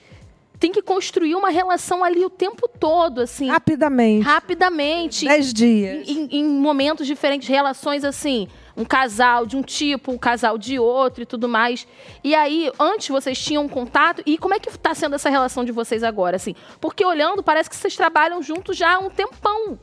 têm 0.60 0.72
que 0.72 0.82
construir 0.82 1.36
uma 1.36 1.50
relação 1.50 2.04
ali 2.04 2.24
o 2.24 2.30
tempo 2.30 2.68
todo, 2.68 3.22
assim. 3.22 3.50
Rapidamente. 3.50 4.24
Rapidamente. 4.24 5.26
Dez 5.26 5.54
dias. 5.54 6.08
Em, 6.08 6.28
em 6.32 6.44
momentos 6.46 7.08
diferentes, 7.08 7.48
relações 7.48 8.04
assim, 8.04 8.48
um 8.76 8.84
casal 8.84 9.46
de 9.46 9.56
um 9.56 9.62
tipo, 9.62 10.12
um 10.12 10.18
casal 10.18 10.58
de 10.58 10.78
outro 10.78 11.24
e 11.24 11.26
tudo 11.26 11.48
mais. 11.48 11.88
E 12.24 12.36
aí, 12.36 12.72
antes 12.80 13.08
vocês 13.10 13.38
tinham 13.38 13.68
contato, 13.68 14.22
e 14.26 14.38
como 14.38 14.54
é 14.54 14.60
que 14.60 14.70
está 14.70 14.94
sendo 14.94 15.16
essa 15.16 15.30
relação 15.30 15.64
de 15.64 15.72
vocês 15.72 16.04
agora, 16.04 16.36
assim? 16.36 16.56
Porque 16.80 17.06
olhando, 17.06 17.42
parece 17.44 17.70
que 17.70 17.76
vocês 17.76 17.96
trabalham 17.96 18.42
juntos 18.42 18.76
já 18.76 18.96
há 18.96 19.00
um 19.00 19.10
tempão. 19.10 19.80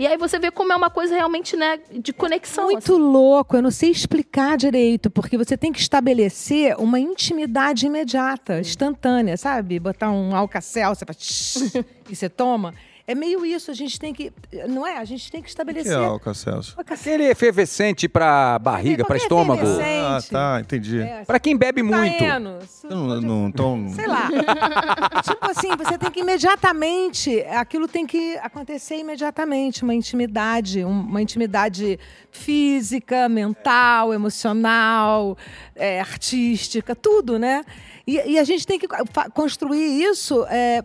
E 0.00 0.06
aí 0.06 0.16
você 0.16 0.38
vê 0.38 0.50
como 0.50 0.72
é 0.72 0.76
uma 0.76 0.88
coisa 0.88 1.14
realmente, 1.14 1.54
né, 1.54 1.78
de 1.92 2.10
conexão. 2.10 2.64
Muito 2.64 2.78
assim. 2.78 3.02
louco, 3.02 3.54
eu 3.54 3.60
não 3.60 3.70
sei 3.70 3.90
explicar 3.90 4.56
direito, 4.56 5.10
porque 5.10 5.36
você 5.36 5.58
tem 5.58 5.70
que 5.70 5.78
estabelecer 5.78 6.74
uma 6.78 6.98
intimidade 6.98 7.84
imediata, 7.84 8.60
instantânea, 8.60 9.36
sabe? 9.36 9.78
Botar 9.78 10.10
um 10.10 10.34
alcacel, 10.34 10.94
você 10.94 11.04
faz 11.04 11.74
e 12.08 12.16
você 12.16 12.30
toma. 12.30 12.72
É 13.10 13.14
meio 13.14 13.44
isso, 13.44 13.70
a 13.70 13.74
gente 13.74 13.98
tem 13.98 14.14
que. 14.14 14.32
Não 14.68 14.86
é? 14.86 14.98
A 14.98 15.04
gente 15.04 15.30
tem 15.32 15.40
que 15.40 15.44
O 15.44 15.46
que 15.46 15.50
estabelecer. 15.50 15.92
é 15.92 15.96
álcool, 15.96 16.32
Celso? 16.34 16.74
Aquele 16.78 17.24
efervescente 17.24 18.08
para 18.08 18.58
barriga, 18.60 19.04
para 19.04 19.16
Qualquer 19.16 19.22
estômago. 19.24 19.62
efervescente. 19.62 20.06
Ah, 20.06 20.20
tá, 20.30 20.60
entendi. 20.60 21.00
É, 21.00 21.24
Para 21.24 21.40
quem 21.40 21.56
bebe 21.56 21.82
muito. 21.82 22.18
taeno, 22.18 22.58
Eu 22.84 22.90
não, 22.96 23.20
não, 23.20 23.48
então, 23.48 23.88
Sei 23.94 24.06
lá. 24.06 24.28
tipo 25.24 25.50
assim, 25.50 25.70
você 25.76 25.98
tem 25.98 26.10
que 26.10 26.20
imediatamente, 26.20 27.40
aquilo 27.50 27.88
tem 27.88 28.06
que 28.06 28.36
acontecer 28.38 28.96
imediatamente, 28.98 29.82
uma 29.82 29.94
intimidade, 29.94 30.84
um- 30.84 31.00
uma 31.00 31.20
intimidade 31.20 31.98
física, 32.30 33.28
mental, 33.28 34.14
emocional, 34.14 35.36
é, 35.74 36.00
artística, 36.00 36.94
tudo, 36.94 37.38
né? 37.38 37.64
E, 38.06 38.32
e 38.32 38.38
a 38.38 38.44
gente 38.44 38.66
tem 38.66 38.78
que 38.78 38.86
construir 39.34 40.02
isso 40.02 40.44
é, 40.48 40.84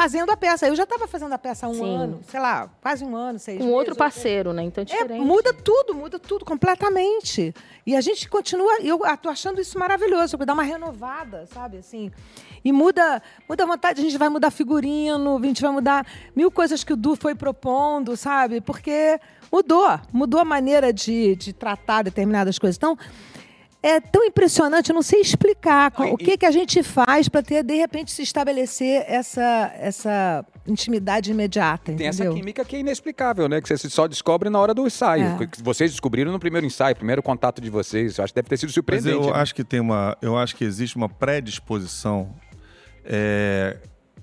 fazendo 0.00 0.30
a 0.30 0.36
peça. 0.36 0.66
Eu 0.68 0.76
já 0.76 0.84
estava 0.84 1.08
fazendo 1.08 1.32
a 1.32 1.38
peça 1.38 1.66
há 1.66 1.68
um 1.68 1.74
Sim. 1.74 1.96
ano, 1.96 2.20
sei 2.28 2.40
lá, 2.40 2.70
quase 2.80 3.04
um 3.04 3.16
ano, 3.16 3.38
seis 3.38 3.58
Com 3.58 3.64
meses, 3.64 3.78
outro 3.78 3.96
parceiro, 3.96 4.52
né? 4.52 4.62
Então 4.62 4.82
é 4.82 4.84
é, 4.84 4.96
diferente. 5.02 5.24
muda 5.24 5.52
tudo, 5.52 5.94
muda 5.94 6.18
tudo 6.18 6.44
completamente. 6.44 7.54
E 7.84 7.96
a 7.96 8.00
gente 8.00 8.28
continua, 8.28 8.80
e 8.80 8.88
eu 8.88 9.00
estou 9.04 9.30
achando 9.30 9.60
isso 9.60 9.78
maravilhoso, 9.78 10.36
porque 10.36 10.46
dá 10.46 10.54
uma 10.54 10.62
renovada, 10.62 11.46
sabe, 11.46 11.78
assim. 11.78 12.12
E 12.64 12.72
muda, 12.72 13.22
muda 13.48 13.64
a 13.64 13.66
vontade, 13.66 14.00
a 14.00 14.04
gente 14.04 14.18
vai 14.18 14.28
mudar 14.28 14.50
figurino, 14.50 15.36
a 15.36 15.42
gente 15.42 15.62
vai 15.62 15.72
mudar 15.72 16.06
mil 16.34 16.50
coisas 16.50 16.84
que 16.84 16.92
o 16.92 16.96
Du 16.96 17.16
foi 17.16 17.34
propondo, 17.34 18.16
sabe? 18.16 18.60
Porque 18.60 19.18
mudou, 19.50 19.98
mudou 20.12 20.40
a 20.40 20.44
maneira 20.44 20.92
de, 20.92 21.34
de 21.36 21.52
tratar 21.52 22.02
determinadas 22.02 22.58
coisas. 22.58 22.76
Então, 22.76 22.96
é 23.82 24.00
tão 24.00 24.24
impressionante, 24.24 24.90
eu 24.90 24.94
não 24.94 25.02
sei 25.02 25.20
explicar 25.20 25.92
Não, 25.98 26.06
e- 26.08 26.12
o 26.12 26.16
que, 26.16 26.36
que 26.36 26.44
a 26.46 26.50
gente 26.50 26.82
faz 26.82 27.28
para 27.28 27.42
ter, 27.42 27.62
de 27.62 27.74
repente, 27.74 28.10
se 28.10 28.22
estabelecer 28.22 29.04
essa, 29.06 29.72
essa 29.78 30.44
intimidade 30.66 31.30
imediata, 31.30 31.92
Tem 31.92 32.08
essa 32.08 32.28
química 32.28 32.64
que 32.64 32.76
é 32.76 32.80
inexplicável, 32.80 33.48
né? 33.48 33.60
Que 33.60 33.68
você 33.68 33.88
só 33.88 34.06
descobre 34.08 34.50
na 34.50 34.58
hora 34.58 34.74
do 34.74 34.86
ensaio. 34.86 35.42
É. 35.42 35.46
Que 35.46 35.62
vocês 35.62 35.90
descobriram 35.92 36.32
no 36.32 36.40
primeiro 36.40 36.66
ensaio, 36.66 36.94
primeiro 36.96 37.22
contato 37.22 37.60
de 37.60 37.70
vocês. 37.70 38.18
Eu 38.18 38.24
acho 38.24 38.32
que 38.32 38.36
deve 38.40 38.48
ter 38.48 38.56
sido 38.56 38.68
Mas 38.68 38.74
surpreendente. 38.74 39.16
eu 39.28 39.32
né? 39.32 39.40
acho 39.40 39.54
que 39.54 39.62
tem 39.64 39.80
uma. 39.80 40.16
Eu 40.20 40.36
acho 40.36 40.56
que 40.56 40.64
existe 40.64 40.96
uma 40.96 41.08
predisposição 41.08 42.34
é, 43.04 43.76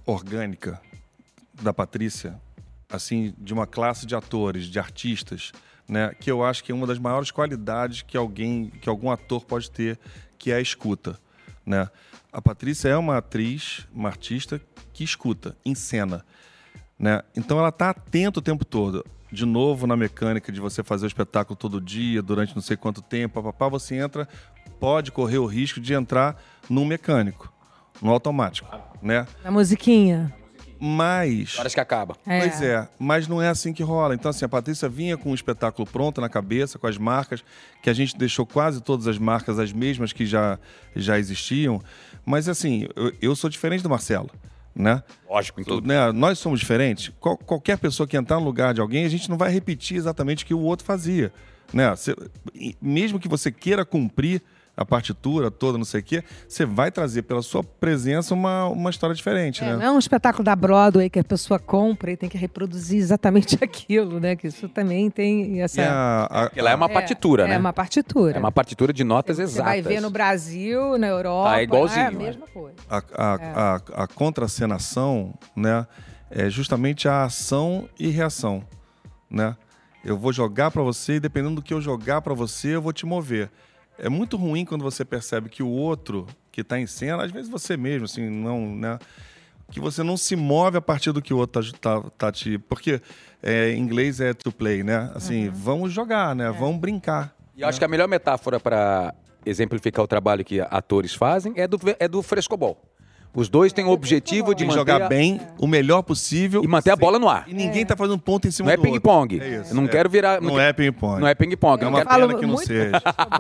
orgânica 0.06 0.80
da 1.62 1.74
Patrícia, 1.74 2.40
assim, 2.90 3.34
de 3.38 3.54
uma 3.54 3.66
classe 3.66 4.06
de 4.06 4.16
atores, 4.16 4.66
de 4.66 4.78
artistas, 4.78 5.52
né? 5.88 6.14
Que 6.20 6.32
eu 6.32 6.44
acho 6.44 6.64
que 6.64 6.72
é 6.72 6.76
uma 6.76 6.88
das 6.88 7.00
maiores 7.00 7.32
qualidades 7.32 8.02
que 8.02 8.18
alguém, 8.18 8.72
que 8.82 8.90
algum 8.90 9.12
ator 9.12 9.46
pode 9.46 9.70
ter, 9.70 10.00
que 10.38 10.52
é 10.52 10.56
a 10.56 10.62
escuta, 10.62 11.20
né? 11.66 11.90
A 12.32 12.42
Patrícia 12.42 12.90
é 12.90 12.98
uma 12.98 13.18
atriz, 13.18 13.88
uma 13.94 14.10
artista 14.10 14.62
que 14.92 15.04
escuta, 15.04 15.56
encena, 15.66 16.26
né? 16.98 17.22
Então 17.36 17.58
ela 17.58 17.72
tá 17.72 17.90
atenta 17.90 18.40
o 18.40 18.42
tempo 18.42 18.66
todo. 18.66 19.06
De 19.32 19.46
novo 19.46 19.88
na 19.88 19.98
mecânica 19.98 20.52
de 20.52 20.62
você 20.62 20.84
fazer 20.84 21.06
o 21.06 21.08
espetáculo 21.08 21.56
todo 21.56 21.82
dia, 21.82 22.22
durante 22.22 22.56
não 22.56 22.62
sei 22.62 22.78
quanto 22.78 23.02
tempo, 23.02 23.42
papapá, 23.42 23.68
você 23.68 23.96
entra, 23.96 24.28
pode 24.80 25.12
correr 25.12 25.40
o 25.40 25.46
risco 25.46 25.80
de 25.80 25.94
entrar 25.94 26.42
num 26.70 26.86
mecânico, 26.86 27.52
no 28.02 28.12
automático, 28.12 28.70
né? 29.02 29.28
Na 29.44 29.52
musiquinha. 29.52 30.34
Mas 30.80 31.58
Horas 31.58 31.74
que 31.74 31.80
acaba. 31.80 32.16
É. 32.26 32.40
Pois 32.40 32.62
é, 32.62 32.88
mas 33.00 33.28
não 33.28 33.42
é 33.42 33.48
assim 33.50 33.74
que 33.74 33.82
rola. 33.84 34.14
Então, 34.16 34.30
assim, 34.30 34.46
a 34.46 34.50
Patrícia 34.50 34.90
vinha 34.90 35.18
com 35.18 35.32
um 35.32 35.36
espetáculo 35.36 35.88
pronto 35.88 36.20
na 36.22 36.30
cabeça, 36.30 36.78
com 36.78 36.88
as 36.88 36.98
marcas, 36.98 37.44
que 37.82 37.90
a 37.90 37.94
gente 37.94 38.18
deixou 38.18 38.46
quase 38.46 38.82
todas 38.82 39.08
as 39.08 39.18
marcas 39.18 39.58
as 39.60 39.72
mesmas 39.72 40.12
que 40.14 40.26
já, 40.26 40.60
já 40.96 41.18
existiam. 41.18 41.82
Mas, 42.26 42.50
assim, 42.50 42.88
eu, 42.96 43.12
eu 43.22 43.36
sou 43.36 43.50
diferente 43.50 43.82
do 43.84 43.90
Marcelo, 43.90 44.30
né? 44.76 45.02
Lógico, 45.30 45.62
em 45.62 45.64
tudo. 45.64 45.88
Né, 45.88 46.12
Nós 46.12 46.40
somos 46.40 46.60
diferentes. 46.60 47.12
Qual- 47.20 47.38
qualquer 47.38 47.78
pessoa 47.78 48.06
que 48.08 48.18
entrar 48.18 48.40
no 48.40 48.46
lugar 48.46 48.74
de 48.74 48.82
alguém, 48.82 49.06
a 49.06 49.10
gente 49.10 49.30
não 49.30 49.38
vai 49.38 49.52
repetir 49.52 49.96
exatamente 49.98 50.44
o 50.44 50.48
que 50.48 50.54
o 50.54 50.60
outro 50.60 50.86
fazia. 50.86 51.32
Né? 51.74 51.96
Cê- 51.96 52.16
mesmo 52.82 53.20
que 53.20 53.28
você 53.28 53.52
queira 53.52 53.84
cumprir 53.86 54.42
a 54.78 54.84
partitura 54.86 55.50
toda, 55.50 55.78
não 55.78 55.86
sei 55.86 56.02
o 56.02 56.04
quê, 56.04 56.24
você 56.48 56.66
vai 56.66 56.92
trazer 56.92 57.22
pela 57.22 57.42
sua 57.42 57.64
presença 57.64 58.34
uma, 58.34 58.68
uma 58.68 58.90
história 58.90 59.16
diferente, 59.16 59.64
É, 59.64 59.68
né? 59.68 59.76
não 59.78 59.82
é 59.82 59.92
um 59.92 59.98
espetáculo 60.00 60.44
da 60.44 60.56
Broadway 60.56 61.10
que 61.10 61.18
a 61.20 61.24
pessoa 61.24 61.58
compra 61.58 62.12
e 62.12 62.18
tem 62.18 62.28
que 62.28 62.38
reproduzir 62.38 63.00
exatamente 63.00 63.58
aquilo, 63.64 64.20
né? 64.20 64.36
Que 64.36 64.48
isso 64.48 64.68
também 64.68 65.10
tem 65.10 65.62
essa. 65.62 65.82
A- 65.82 66.26
a- 66.26 66.44
Porque 66.50 66.62
lá 66.62 66.72
é 66.72 66.76
uma 66.76 66.90
partitura, 66.90 67.44
é, 67.44 67.48
né? 67.48 67.56
É 67.56 67.58
uma 67.58 67.72
partitura. 67.74 68.36
É 68.36 68.40
uma 68.40 68.52
partitura 68.52 68.92
de 68.92 69.04
notas 69.04 69.38
Você 69.38 69.44
exatas. 69.44 69.66
vai 69.66 69.82
ver 69.82 70.02
no 70.02 70.10
Brasil, 70.10 70.98
na 70.98 71.08
Europa. 71.08 71.58
É 71.60 71.64
igualzinho, 71.64 72.02
É 72.02 72.08
a 72.08 72.12
né? 72.12 72.18
mesma 72.18 72.48
coisa. 72.48 72.76
a, 72.90 72.98
a, 72.98 73.76
a, 73.96 74.04
a 74.04 74.08
contracenação, 74.08 75.34
né, 75.56 75.86
é 76.30 76.50
justamente 76.50 77.08
a 77.08 77.24
ação 77.24 77.88
e 78.00 78.08
reação, 78.10 78.64
né? 79.30 79.56
Eu 80.04 80.18
vou 80.18 80.32
jogar 80.32 80.70
para 80.70 80.84
você 80.84 81.14
e 81.16 81.20
dependendo 81.20 81.56
do 81.56 81.62
que 81.62 81.74
eu 81.74 81.82
jogar 81.82 82.22
para 82.22 82.34
você, 82.34 82.76
eu 82.76 82.82
vou 82.82 82.94
te 82.94 83.06
mover. 83.06 83.50
É 83.98 84.10
muito 84.10 84.38
ruim 84.38 84.66
quando 84.66 84.84
você 84.84 85.06
percebe 85.06 85.50
que 85.50 85.64
o 85.64 85.70
outro 85.70 86.28
que 86.52 86.62
está 86.62 86.80
em 86.80 86.88
cena, 86.88 87.24
às 87.24 87.32
vezes 87.32 87.50
você 87.50 87.76
mesmo, 87.76 88.06
assim, 88.06 88.30
não, 88.30 88.76
né? 88.76 89.00
Que 89.72 89.80
você 89.80 90.04
não 90.04 90.16
se 90.16 90.36
move 90.36 90.78
a 90.78 90.82
partir 90.82 91.12
do 91.12 91.22
que 91.22 91.34
o 91.34 91.38
outro 91.38 91.72
tá, 91.74 92.02
tá, 92.02 92.10
tá 92.18 92.32
te. 92.32 92.58
Porque 92.58 93.02
é, 93.42 93.72
em 93.72 93.80
inglês 93.80 94.20
é 94.20 94.34
to 94.34 94.52
play, 94.52 94.84
né? 94.84 95.12
Assim, 95.16 95.50
vamos 95.50 95.92
jogar, 95.92 96.36
né? 96.36 96.52
Vamos 96.52 96.80
brincar. 96.80 97.36
E 97.56 97.62
eu 97.62 97.68
acho 97.68 97.80
que 97.80 97.86
a 97.86 97.88
melhor 97.88 98.08
metáfora 98.08 98.60
para 98.60 99.14
exemplificar 99.46 100.04
o 100.04 100.08
trabalho 100.08 100.44
que 100.44 100.60
atores 100.60 101.14
fazem 101.14 101.54
é 101.56 101.68
do, 101.68 101.80
é 102.00 102.08
do 102.08 102.22
frescobol. 102.22 102.82
Os 103.36 103.50
dois 103.50 103.74
têm 103.74 103.84
o 103.86 103.90
objetivo 103.90 104.56
de 104.56 104.64
manter 104.64 104.78
jogar 104.80 105.02
a- 105.04 105.08
bem, 105.10 105.42
o 105.60 105.68
melhor 105.68 106.02
possível. 106.02 106.64
e 106.64 106.68
manter 106.68 106.92
a 106.92 106.96
bola 106.96 107.20
no 107.20 107.28
ar. 107.28 107.44
E 107.48 107.54
ninguém 107.54 107.86
tá 107.86 107.96
fazendo 107.96 108.18
ponto 108.18 108.48
em 108.48 108.52
cima 108.52 108.68
Não 108.68 108.74
é 108.74 108.78
do 108.78 108.80
outro. 108.80 108.94
ping-pong. 108.94 109.40
É 109.42 109.48
isso, 109.62 109.72
Eu 109.72 109.76
não 109.76 109.86
é. 109.86 109.88
quero 109.90 110.10
virar. 110.10 110.42
Não 110.42 110.52
quero- 110.52 110.62
é 110.62 110.74
ping-pong. 110.74 111.20
Não 111.22 111.28
é 111.28 111.36
ping-pong. 111.36 111.82
É 111.82 111.84
não 111.86 111.92
uma 111.92 112.06
quero- 112.06 112.28
pena 112.28 112.40
que 112.40 112.46
não 112.46 112.58
seja. 112.58 112.92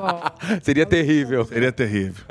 Seria 0.62 0.86
terrível. 0.86 1.46
Seria 1.46 1.72
terrível. 1.72 2.26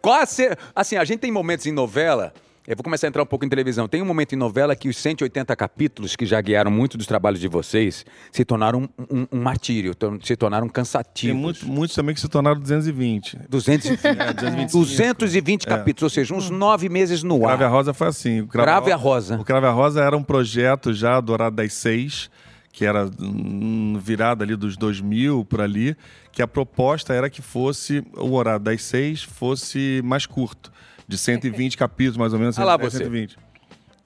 Qual 0.00 0.20
a 0.20 0.26
ce- 0.26 0.56
Assim, 0.74 0.96
a 0.96 1.04
gente 1.04 1.20
tem 1.20 1.32
momentos 1.32 1.66
em 1.66 1.72
novela. 1.72 2.32
Eu 2.70 2.76
vou 2.76 2.84
começar 2.84 3.06
a 3.06 3.08
entrar 3.08 3.22
um 3.22 3.26
pouco 3.26 3.46
em 3.46 3.48
televisão. 3.48 3.88
Tem 3.88 4.02
um 4.02 4.04
momento 4.04 4.34
em 4.34 4.36
novela 4.36 4.76
que 4.76 4.90
os 4.90 4.96
180 4.98 5.56
capítulos 5.56 6.14
que 6.14 6.26
já 6.26 6.38
guiaram 6.38 6.70
muito 6.70 6.98
dos 6.98 7.06
trabalhos 7.06 7.40
de 7.40 7.48
vocês 7.48 8.04
se 8.30 8.44
tornaram 8.44 8.86
um, 8.98 9.20
um- 9.22 9.26
um 9.32 9.40
martírio, 9.40 9.94
se 10.22 10.36
tornaram 10.36 10.68
cansativos. 10.68 11.32
Tem 11.32 11.42
muito- 11.42 11.66
muitos 11.66 11.96
também 11.96 12.14
que 12.14 12.20
se 12.20 12.28
tornaram 12.28 12.60
220. 12.60 13.38
220, 13.48 14.04
É, 14.04 14.32
225. 14.34 14.78
220 14.84 15.66
capítulos, 15.66 16.02
ou 16.02 16.14
seja, 16.14 16.34
uns 16.34 16.50
nove 16.50 16.90
meses 16.90 17.22
no 17.22 17.40
Crave 17.40 17.64
a 17.64 17.66
ar. 17.68 17.72
Rosa 17.72 17.94
foi 17.94 18.06
assim. 18.08 18.42
O 18.42 18.46
Crave 18.46 18.92
a 18.92 18.96
Rosa. 18.96 19.38
O 19.40 19.44
Crave 19.44 19.64
a 19.66 19.70
Rosa 19.70 20.02
era 20.04 20.14
um 20.14 20.22
projeto 20.22 20.92
já 20.92 21.22
do 21.22 21.32
Horário 21.32 21.56
das 21.56 21.72
Seis, 21.72 22.30
que 22.70 22.84
era 22.84 23.08
hum, 23.18 23.98
virada 23.98 24.44
ali 24.44 24.54
dos 24.54 24.76
2000 24.76 25.42
por 25.46 25.62
ali, 25.62 25.96
que 26.30 26.42
a 26.42 26.46
proposta 26.46 27.14
era 27.14 27.30
que 27.30 27.40
fosse 27.40 28.04
o 28.14 28.32
Horário 28.34 28.60
das 28.62 28.82
Seis 28.82 29.22
fosse 29.22 30.02
mais 30.04 30.26
curto, 30.26 30.70
de 31.08 31.16
120 31.16 31.76
capítulos 31.76 32.18
mais 32.18 32.32
ou 32.34 32.38
menos. 32.38 32.58
Ah 32.58 32.64
lá 32.64 32.72
110, 32.72 32.92
você. 32.92 32.98
120. 32.98 33.38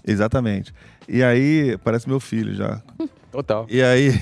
Exatamente. 0.07 0.73
E 1.09 1.23
aí, 1.23 1.77
parece 1.83 2.09
meu 2.09 2.21
filho 2.21 2.55
já. 2.55 2.81
Total. 3.31 3.67
E 3.69 3.83
aí, 3.83 4.13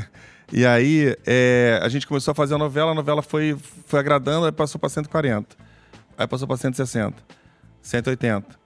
e 0.52 0.64
aí 0.64 1.16
é, 1.26 1.78
a 1.82 1.88
gente 1.88 2.06
começou 2.06 2.32
a 2.32 2.34
fazer 2.34 2.54
a 2.54 2.58
novela, 2.58 2.92
a 2.92 2.94
novela 2.94 3.20
foi, 3.20 3.56
foi 3.86 4.00
agradando, 4.00 4.46
aí 4.46 4.52
passou 4.52 4.80
para 4.80 4.88
140. 4.88 5.54
Aí 6.16 6.26
passou 6.26 6.48
para 6.48 6.56
160, 6.56 7.22
180. 7.82 8.59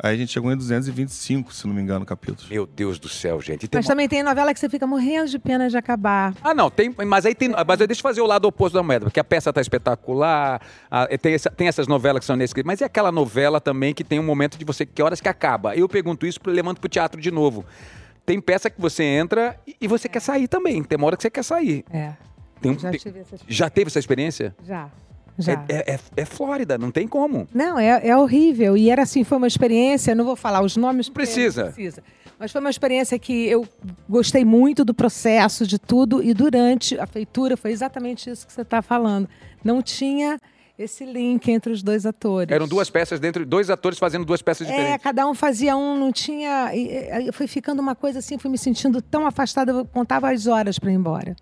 Aí 0.00 0.14
a 0.14 0.16
gente 0.16 0.30
chegou 0.32 0.52
em 0.52 0.56
225, 0.56 1.52
se 1.52 1.66
não 1.66 1.74
me 1.74 1.82
engano, 1.82 2.06
capítulos. 2.06 2.48
Meu 2.48 2.64
Deus 2.66 2.98
do 3.00 3.08
céu, 3.08 3.40
gente. 3.40 3.66
Tem 3.66 3.78
Mas 3.78 3.84
uma- 3.86 3.92
também 3.92 4.08
tem 4.08 4.22
novela 4.22 4.54
que 4.54 4.60
você 4.60 4.68
fica 4.68 4.86
morrendo 4.86 5.28
de 5.28 5.38
pena 5.40 5.68
de 5.68 5.76
acabar. 5.76 6.34
Ah, 6.42 6.54
não, 6.54 6.70
tem, 6.70 6.94
mas 7.06 7.26
aí 7.26 7.34
tem. 7.34 7.48
Mas 7.48 7.78
deixa 7.78 7.94
eu 7.98 8.02
fazer 8.02 8.20
o 8.20 8.26
lado 8.26 8.44
oposto 8.46 8.74
da 8.74 8.82
moeda, 8.82 9.06
porque 9.06 9.18
a 9.18 9.24
peça 9.24 9.52
tá 9.52 9.60
espetacular, 9.60 10.60
a- 10.90 11.08
tem, 11.18 11.34
essa- 11.34 11.50
tem 11.50 11.66
essas 11.66 11.88
novelas 11.88 12.20
que 12.20 12.26
são 12.26 12.36
nesse. 12.36 12.54
Mas 12.64 12.80
é 12.80 12.84
aquela 12.84 13.10
novela 13.10 13.60
também 13.60 13.92
que 13.92 14.04
tem 14.04 14.20
um 14.20 14.24
momento 14.24 14.56
de 14.56 14.64
você. 14.64 14.86
Que 14.86 15.02
horas 15.02 15.20
que 15.20 15.28
acaba? 15.28 15.74
Eu 15.74 15.88
pergunto 15.88 16.26
isso 16.26 16.38
levando 16.46 16.78
pro 16.78 16.88
teatro 16.88 17.20
de 17.20 17.30
novo. 17.32 17.64
Tem 18.24 18.40
peça 18.40 18.70
que 18.70 18.80
você 18.80 19.02
entra 19.02 19.58
e, 19.66 19.76
e 19.80 19.88
você 19.88 20.08
quer 20.08 20.20
sair 20.20 20.46
também. 20.46 20.82
Tem 20.84 20.96
uma 20.96 21.06
hora 21.06 21.16
que 21.16 21.22
você 21.22 21.30
quer 21.30 21.42
sair. 21.42 21.84
É. 21.90 22.12
Tem 22.60 22.70
um- 22.72 22.78
Já 22.78 22.90
tem- 22.90 23.00
tive 23.00 23.18
essa 23.20 23.34
experiência. 23.34 23.46
já 23.48 23.70
teve 23.70 23.88
essa 23.88 23.98
experiência? 23.98 24.56
Já. 24.64 24.88
Já. 25.38 25.52
É, 25.52 25.66
é- 25.68 25.94
é- 25.94 26.00
é 26.16 26.24
Flórida, 26.24 26.76
não 26.76 26.90
tem 26.90 27.06
como. 27.06 27.46
Não, 27.54 27.78
é, 27.78 28.08
é 28.08 28.16
horrível. 28.16 28.76
E 28.76 28.90
era 28.90 29.02
assim, 29.02 29.22
foi 29.24 29.38
uma 29.38 29.46
experiência, 29.46 30.14
não 30.14 30.24
vou 30.24 30.36
falar 30.36 30.62
os 30.62 30.76
nomes. 30.76 31.08
porque 31.08 31.26
Precisa. 31.26 31.64
não 31.66 31.72
precisa. 31.72 32.02
Mas 32.38 32.52
foi 32.52 32.60
uma 32.60 32.70
experiência 32.70 33.18
que 33.18 33.46
eu 33.48 33.66
gostei 34.08 34.44
muito 34.44 34.84
do 34.84 34.94
processo, 34.94 35.66
de 35.66 35.78
tudo. 35.78 36.22
E 36.22 36.32
durante 36.34 36.98
a 36.98 37.06
feitura 37.06 37.56
foi 37.56 37.72
exatamente 37.72 38.30
isso 38.30 38.46
que 38.46 38.52
você 38.52 38.62
está 38.62 38.80
falando. 38.82 39.28
Não 39.64 39.82
tinha 39.82 40.38
esse 40.78 41.04
link 41.04 41.48
entre 41.50 41.72
os 41.72 41.82
dois 41.82 42.06
atores. 42.06 42.54
Eram 42.54 42.68
duas 42.68 42.88
peças 42.88 43.18
dentro, 43.18 43.44
dois 43.44 43.68
atores 43.70 43.98
fazendo 43.98 44.24
duas 44.24 44.40
peças 44.40 44.68
É, 44.68 44.70
diferentes. 44.70 45.02
cada 45.02 45.26
um 45.26 45.34
fazia 45.34 45.76
um, 45.76 45.96
não 45.98 46.12
tinha. 46.12 46.70
foi 47.32 47.48
ficando 47.48 47.80
uma 47.82 47.96
coisa 47.96 48.20
assim, 48.20 48.38
fui 48.38 48.48
me 48.50 48.58
sentindo 48.58 49.02
tão 49.02 49.26
afastada, 49.26 49.72
eu 49.72 49.84
contava 49.84 50.30
as 50.32 50.46
horas 50.46 50.78
para 50.78 50.92
ir 50.92 50.94
embora. 50.94 51.34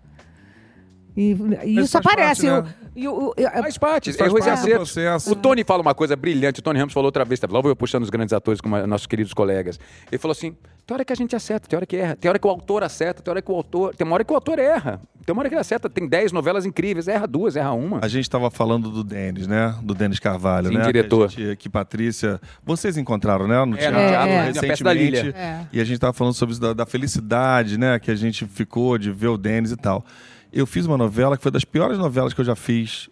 E, 1.17 1.35
e 1.65 1.79
isso 1.79 1.93
faz 1.93 2.05
aparece. 2.05 2.47
parte, 2.47 2.67
né? 2.67 2.73
eu- 2.95 3.33
eu- 3.35 3.43
eu- 3.43 3.61
Faz 3.63 3.77
parte, 3.79 4.09
Isso 4.11 4.19
faz 4.19 4.31
erros 4.31 4.45
e 4.45 4.47
parte 4.49 4.59
do 4.59 4.63
acertos. 4.65 4.93
processo. 4.93 5.31
O 5.31 5.35
Tony 5.35 5.63
fala 5.63 5.81
uma 5.81 5.95
coisa 5.95 6.15
brilhante, 6.15 6.59
o 6.59 6.63
Tony 6.63 6.77
Ramos 6.77 6.93
falou 6.93 7.07
outra 7.07 7.25
vez, 7.25 7.39
tá? 7.39 7.47
lá 7.49 7.59
vou 7.59 7.71
eu 7.71 7.75
puxando 7.75 8.03
os 8.03 8.11
grandes 8.11 8.33
atores 8.33 8.61
como 8.61 8.77
nossos 8.85 9.07
queridos 9.07 9.33
colegas. 9.33 9.79
Ele 10.11 10.19
falou 10.19 10.33
assim: 10.33 10.55
tem 10.85 10.93
hora 10.95 11.03
que 11.03 11.11
a 11.11 11.15
gente 11.15 11.35
acerta, 11.35 11.67
tem 11.67 11.75
hora 11.75 11.87
que 11.87 11.95
erra, 11.95 12.15
tem 12.15 12.29
hora 12.29 12.37
que 12.37 12.45
o 12.45 12.49
autor 12.51 12.83
acerta, 12.83 13.21
tem 13.23 13.31
hora 13.31 13.41
que 13.41 13.51
o 13.51 13.55
autor. 13.55 13.95
Tem 13.95 14.05
uma 14.05 14.13
hora 14.13 14.23
que 14.23 14.31
o 14.31 14.35
autor 14.35 14.59
erra. 14.59 15.01
Tem 15.25 15.33
uma 15.33 15.41
hora 15.41 15.49
que 15.49 15.55
ele 15.55 15.59
acerta, 15.59 15.89
tem 15.89 16.07
10 16.07 16.31
novelas 16.31 16.65
incríveis, 16.65 17.07
erra 17.09 17.27
duas, 17.27 17.55
erra 17.57 17.73
uma. 17.73 17.99
A 18.01 18.07
gente 18.07 18.21
estava 18.23 18.49
falando 18.51 18.89
do 18.89 19.03
Denis, 19.03 19.45
né? 19.47 19.75
Do 19.81 19.93
Denis 19.93 20.19
Carvalho, 20.19 20.69
Sim, 20.69 20.75
né? 20.77 20.85
diretor. 20.85 21.27
Que, 21.29 21.41
a 21.41 21.45
gente- 21.47 21.57
que 21.57 21.67
Patrícia. 21.69 22.39
Vocês 22.63 22.95
encontraram, 22.95 23.45
né? 23.47 23.65
No 23.65 23.75
É, 23.75 23.79
teatro, 23.79 23.97
da 23.97 24.61
recentemente. 24.93 25.35
É. 25.35 25.61
E 25.73 25.81
a 25.81 25.83
gente 25.83 25.95
estava 25.95 26.13
falando 26.13 26.33
sobre 26.35 26.53
isso 26.53 26.61
da, 26.61 26.73
da 26.73 26.85
felicidade, 26.85 27.77
né? 27.77 27.97
Que 27.99 28.11
a 28.11 28.15
gente 28.15 28.45
ficou 28.45 28.97
de 28.97 29.11
ver 29.11 29.27
o 29.27 29.37
Denis 29.37 29.71
e 29.71 29.75
tal. 29.75 30.05
Eu 30.51 30.65
fiz 30.65 30.85
uma 30.85 30.97
novela 30.97 31.35
que 31.37 31.43
foi 31.43 31.51
das 31.51 31.65
piores 31.65 31.97
novelas 31.97 32.33
que 32.33 32.41
eu 32.41 32.45
já 32.45 32.55
fiz. 32.55 33.09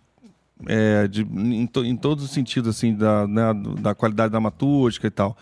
é, 0.68 1.06
de- 1.10 1.24
em, 1.24 1.68
to- 1.68 1.84
em 1.84 1.98
todos 1.98 2.24
os 2.24 2.32
sentidos, 2.32 2.70
assim, 2.78 2.96
da, 2.96 3.28
né, 3.28 3.54
da 3.82 3.94
qualidade 3.94 4.32
dramaturgica 4.32 5.06
e 5.06 5.12
tal. 5.12 5.36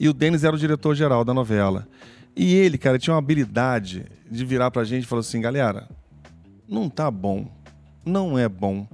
E 0.00 0.08
o 0.08 0.14
Denis 0.14 0.44
era 0.44 0.56
o 0.56 0.58
diretor-geral 0.58 1.24
da 1.26 1.34
novela. 1.34 1.86
E 2.34 2.54
ele, 2.54 2.78
cara, 2.78 2.98
tinha 2.98 3.12
uma 3.12 3.18
habilidade 3.18 4.06
de 4.30 4.44
virar 4.46 4.70
pra 4.70 4.82
gente 4.82 5.04
e 5.04 5.06
falar 5.06 5.20
assim, 5.20 5.42
galera, 5.42 5.86
não 6.66 6.88
tá 6.88 7.10
bom, 7.10 7.50
não 8.02 8.38
é 8.38 8.48
bom. 8.48 8.88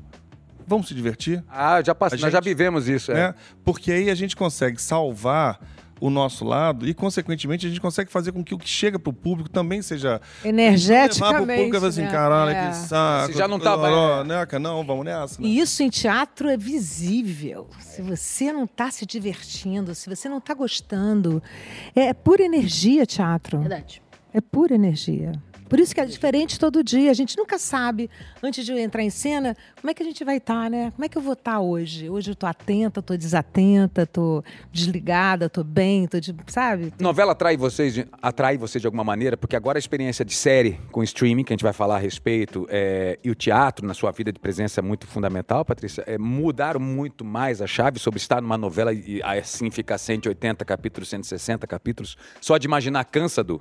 Vamos 0.66 0.88
se 0.88 0.94
divertir? 0.94 1.44
Ah, 1.48 1.80
já 1.80 1.94
nós 2.20 2.32
já 2.32 2.40
vivemos 2.40 2.88
isso. 2.88 3.12
É. 3.12 3.28
né? 3.28 3.34
Porque 3.64 3.92
aí 3.92 4.10
a 4.10 4.14
gente 4.16 4.34
consegue 4.34 4.82
salvar 4.82 5.60
o 6.04 6.10
nosso 6.10 6.44
lado 6.44 6.84
e, 6.88 6.92
consequentemente, 6.92 7.64
a 7.64 7.68
gente 7.68 7.80
consegue 7.80 8.10
fazer 8.10 8.32
com 8.32 8.42
que 8.42 8.52
o 8.52 8.58
que 8.58 8.68
chega 8.68 8.98
pro 8.98 9.12
público 9.12 9.48
também 9.48 9.80
seja... 9.82 10.20
energeticamente. 10.44 11.20
Levar 11.22 11.38
público 11.46 11.76
e 11.76 11.78
falar 11.78 11.88
assim, 11.88 12.02
né? 12.02 12.10
caralho, 12.10 12.50
É. 12.50 12.68
que 12.70 12.76
saco. 12.76 13.32
Se 13.32 13.38
já 13.38 13.46
não 13.46 13.60
tava- 13.60 13.88
ó, 13.90 14.24
né, 14.24 14.44
cara? 14.46 14.58
Não, 14.60 14.84
vamos 14.84 15.04
nessa. 15.04 15.40
né? 15.40 15.46
E 15.46 15.60
isso 15.60 15.80
em 15.82 15.88
teatro 15.90 16.48
é 16.48 16.56
visível. 16.56 17.68
Se 17.78 18.02
você 18.02 18.52
não 18.52 18.64
está 18.64 18.90
se 18.90 19.06
divertindo, 19.06 19.94
se 19.94 20.08
você 20.08 20.28
não 20.28 20.38
está 20.38 20.54
gostando, 20.54 21.40
é 21.94 22.12
pura 22.12 22.42
energia 22.42 23.06
teatro. 23.06 23.60
Verdade. 23.60 24.02
É 24.34 24.40
pura 24.40 24.74
energia. 24.74 25.32
Por 25.72 25.80
isso 25.80 25.94
que 25.94 26.02
é 26.02 26.04
diferente 26.04 26.60
todo 26.60 26.84
dia. 26.84 27.10
A 27.10 27.14
gente 27.14 27.34
nunca 27.34 27.58
sabe, 27.58 28.10
antes 28.42 28.62
de 28.62 28.74
entrar 28.74 29.02
em 29.02 29.08
cena, 29.08 29.56
como 29.80 29.90
é 29.90 29.94
que 29.94 30.02
a 30.02 30.04
gente 30.04 30.22
vai 30.22 30.36
estar, 30.36 30.68
né? 30.68 30.90
Como 30.90 31.02
é 31.02 31.08
que 31.08 31.16
eu 31.16 31.22
vou 31.22 31.32
estar 31.32 31.60
hoje? 31.60 32.10
Hoje 32.10 32.30
eu 32.30 32.34
tô 32.34 32.44
atenta, 32.44 33.00
tô 33.00 33.16
desatenta, 33.16 34.04
tô 34.04 34.44
desligada, 34.70 35.48
tô 35.48 35.64
bem, 35.64 36.06
tô 36.06 36.20
de, 36.20 36.36
sabe? 36.46 36.92
Novela 37.00 37.32
atrai 37.32 37.56
vocês, 37.56 37.94
de- 37.94 38.06
atrai 38.20 38.58
você 38.58 38.78
de 38.78 38.84
alguma 38.86 39.02
maneira, 39.02 39.34
porque 39.34 39.56
agora 39.56 39.78
a 39.78 39.80
experiência 39.80 40.26
de 40.26 40.34
série 40.34 40.78
com 40.90 41.02
streaming, 41.02 41.42
que 41.42 41.54
a 41.54 41.56
gente 41.56 41.64
vai 41.64 41.72
falar 41.72 41.96
a 41.96 41.98
respeito, 41.98 42.66
é, 42.68 43.18
e 43.24 43.30
o 43.30 43.34
teatro 43.34 43.86
na 43.86 43.94
sua 43.94 44.10
vida 44.12 44.30
de 44.30 44.38
presença 44.38 44.78
é 44.78 44.82
muito 44.82 45.06
fundamental, 45.06 45.64
Patrícia, 45.64 46.04
é, 46.06 46.18
mudaram 46.18 46.80
muito 46.80 47.24
mais 47.24 47.62
a 47.62 47.66
chave 47.66 47.98
sobre 47.98 48.18
estar 48.18 48.42
numa 48.42 48.58
novela 48.58 48.92
e 48.92 49.22
assim 49.22 49.70
ficar 49.70 49.96
180 49.96 50.66
capítulos, 50.66 51.08
160 51.08 51.66
capítulos. 51.66 52.14
Só 52.42 52.58
de 52.58 52.66
imaginar 52.66 53.06
cansa 53.06 53.42
do. 53.42 53.58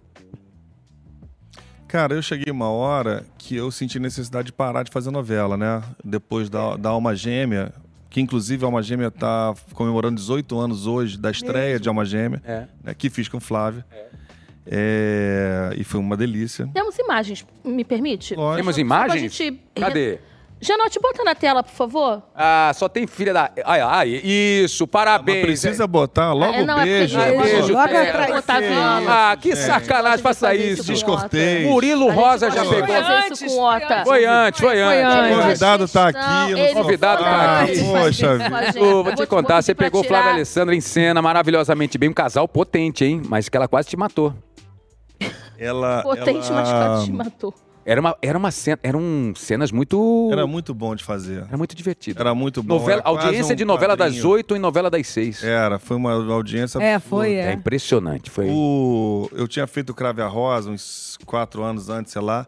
Cara, 1.91 2.13
eu 2.13 2.21
cheguei 2.21 2.51
uma 2.51 2.69
hora 2.69 3.25
que 3.37 3.55
eu 3.55 3.69
senti 3.69 3.99
necessidade 3.99 4.45
de 4.47 4.53
parar 4.53 4.83
de 4.83 4.91
fazer 4.91 5.11
novela, 5.11 5.57
né? 5.57 5.83
Depois 6.03 6.49
da, 6.49 6.77
da 6.77 6.89
Alma 6.89 7.13
Gêmea, 7.13 7.73
que 8.09 8.21
inclusive 8.21 8.63
a 8.63 8.67
Alma 8.67 8.81
Gêmea 8.81 9.07
está 9.09 9.53
comemorando 9.73 10.15
18 10.15 10.57
anos 10.57 10.87
hoje 10.87 11.17
da 11.17 11.29
estreia 11.29 11.77
de 11.79 11.89
Alma 11.89 12.05
Gêmea, 12.05 12.41
É. 12.45 12.65
né? 12.81 12.93
que 12.93 13.09
fiz 13.09 13.27
com 13.27 13.37
o 13.37 13.41
Flávio. 13.41 13.83
É, 14.65 15.73
E 15.75 15.83
foi 15.83 15.99
uma 15.99 16.15
delícia. 16.15 16.65
Temos 16.73 16.97
imagens, 16.97 17.45
me 17.65 17.83
permite? 17.83 18.35
Lógico. 18.35 18.57
Temos 18.61 18.75
pra 18.75 18.81
imagens? 18.81 19.33
gente- 19.35 19.59
Cadê? 19.75 20.19
Janote, 20.63 20.99
bota 21.01 21.23
na 21.23 21.33
tela, 21.33 21.63
por 21.63 21.71
favor. 21.73 22.21
Ah, 22.35 22.71
só 22.75 22.87
tem 22.87 23.07
filha 23.07 23.33
da. 23.33 23.49
Ai, 23.65 23.81
ai, 23.81 24.09
isso, 24.23 24.85
parabéns. 24.85 25.37
Mas 25.37 25.45
precisa 25.47 25.87
botar 25.87 26.33
logo 26.33 26.53
É, 26.53 26.63
não, 26.63 26.79
é 26.79 26.85
beijo. 26.85 27.17
porque- 27.17 27.31
Ah, 27.35 27.41
beijo, 27.43 27.73
Logo 27.73 27.79
atrás. 27.97 28.43
Ah, 29.07 29.37
que 29.41 29.55
sacanagem, 29.55 30.19
faça 30.21 30.53
isso. 30.53 30.83
Descortei. 30.83 31.65
Murilo 31.65 32.11
Rosa 32.11 32.51
já 32.51 32.63
pegou. 32.63 32.95
isso 33.33 33.45
com 33.47 33.51
o 33.53 33.63
Ota. 33.75 34.03
Foi 34.05 34.23
antes, 34.25 34.61
foi 34.61 34.81
antes. 34.81 35.03
antes. 35.03 35.31
O 35.31 35.41
convidado 35.41 35.87
tá 35.87 36.07
aqui, 36.09 36.51
ele 36.51 36.73
convidado 36.75 37.23
foi 37.23 37.31
tá 37.31 37.61
antes 37.61 37.79
aqui. 37.79 37.91
Poxa 37.91 38.37
vida. 38.37 39.03
vou 39.03 39.15
te 39.15 39.25
contar, 39.25 39.61
você 39.63 39.73
pegou 39.73 40.03
Flávia 40.03 40.31
Alessandra 40.33 40.75
em 40.75 40.81
cena 40.81 41.21
maravilhosamente 41.23 41.97
bem, 41.97 42.09
um 42.09 42.13
casal 42.13 42.47
potente, 42.47 43.03
hein? 43.03 43.19
Mas 43.27 43.49
que 43.49 43.57
ela 43.57 43.67
quase 43.67 43.89
te 43.89 43.97
matou. 43.97 44.31
Ela, 45.57 46.01
Potente, 46.03 46.47
ela- 46.49 46.61
mas 46.61 46.69
quase 46.71 47.05
te 47.05 47.11
matou. 47.11 47.53
Era 47.83 47.99
uma, 47.99 48.17
era 48.21 48.37
uma 48.37 48.51
cena, 48.51 48.79
eram 48.83 49.33
cenas 49.35 49.71
muito. 49.71 50.29
Era 50.31 50.45
muito 50.45 50.73
bom 50.73 50.95
de 50.95 51.03
fazer. 51.03 51.43
Era 51.47 51.57
muito 51.57 51.75
divertido. 51.75 52.19
Era 52.19 52.35
muito 52.35 52.61
bom. 52.61 52.75
Novela, 52.75 53.01
era 53.01 53.09
audiência 53.09 53.53
um 53.53 53.55
de 53.55 53.65
novela 53.65 53.97
das 53.97 54.13
quadrinho. 54.13 54.29
8 54.29 54.55
em 54.55 54.59
novela 54.59 54.89
das 54.89 55.07
6. 55.07 55.43
É, 55.43 55.47
Era, 55.49 55.79
foi 55.79 55.97
uma 55.97 56.13
audiência 56.13 56.79
É, 56.79 56.99
foi, 56.99 57.33
é. 57.33 57.53
impressionante. 57.53 58.29
Foi. 58.29 58.47
O, 58.49 59.29
eu 59.33 59.47
tinha 59.47 59.65
feito 59.65 59.89
o 59.91 59.93
Crave 59.95 60.21
a 60.21 60.27
Rosa 60.27 60.69
uns 60.69 61.17
quatro 61.25 61.63
anos 61.63 61.89
antes, 61.89 62.13
sei 62.13 62.21
lá, 62.21 62.47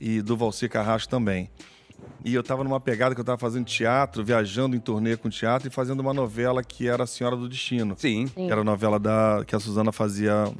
e 0.00 0.20
do 0.20 0.36
Valci 0.36 0.68
Carrasco 0.68 1.08
também. 1.08 1.48
E 2.22 2.34
eu 2.34 2.42
tava 2.42 2.64
numa 2.64 2.80
pegada 2.80 3.14
que 3.14 3.20
eu 3.20 3.24
tava 3.24 3.38
fazendo 3.38 3.64
teatro, 3.64 4.24
viajando 4.24 4.76
em 4.76 4.80
turnê 4.80 5.16
com 5.16 5.28
teatro 5.28 5.68
e 5.68 5.70
fazendo 5.70 6.00
uma 6.00 6.12
novela 6.12 6.62
que 6.62 6.88
era 6.88 7.04
A 7.04 7.06
Senhora 7.06 7.36
do 7.36 7.48
Destino. 7.48 7.94
Sim. 7.98 8.26
Que 8.28 8.50
era 8.50 8.60
a 8.60 8.64
novela 8.64 8.98
da, 8.98 9.42
que 9.46 9.54
a 9.54 9.60
Suzana 9.60 9.92
fazia 9.92 10.50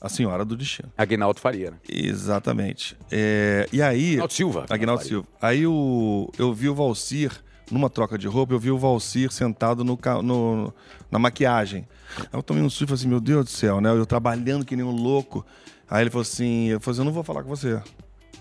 A 0.00 0.08
Senhora 0.08 0.44
do 0.44 0.56
Destino. 0.56 0.92
Aguinaldo 0.96 1.40
Faria. 1.40 1.72
né? 1.72 1.76
Exatamente. 1.88 2.96
É, 3.10 3.68
e 3.72 3.82
aí. 3.82 4.10
Aguinaldo 4.10 4.32
Silva. 4.32 4.66
Aguinaldo 4.70 5.00
Faria. 5.02 5.08
Silva. 5.16 5.28
Aí 5.42 5.66
o, 5.66 6.30
eu 6.38 6.52
vi 6.54 6.68
o 6.68 6.74
Valcir 6.74 7.32
numa 7.70 7.90
troca 7.90 8.16
de 8.16 8.26
roupa, 8.26 8.54
eu 8.54 8.58
vi 8.58 8.70
o 8.70 8.78
Valcir 8.78 9.30
sentado 9.32 9.84
no, 9.84 9.98
no- 10.22 10.72
na 11.10 11.18
maquiagem. 11.18 11.86
Aí 12.18 12.26
eu 12.32 12.42
tomei 12.42 12.62
um 12.62 12.70
susto 12.70 12.84
e 12.84 12.86
falei 12.86 13.00
assim, 13.00 13.08
meu 13.08 13.20
Deus 13.20 13.44
do 13.44 13.50
céu, 13.50 13.80
né? 13.80 13.90
Eu 13.90 14.06
trabalhando 14.06 14.64
que 14.64 14.74
nem 14.76 14.84
um 14.84 14.90
louco. 14.90 15.44
Aí 15.90 16.02
ele 16.02 16.10
falou 16.10 16.22
assim, 16.22 16.68
eu 16.68 16.80
falei 16.80 16.92
assim, 16.94 17.00
eu 17.00 17.04
não 17.04 17.12
vou 17.12 17.24
falar 17.24 17.42
com 17.42 17.48
você. 17.48 17.80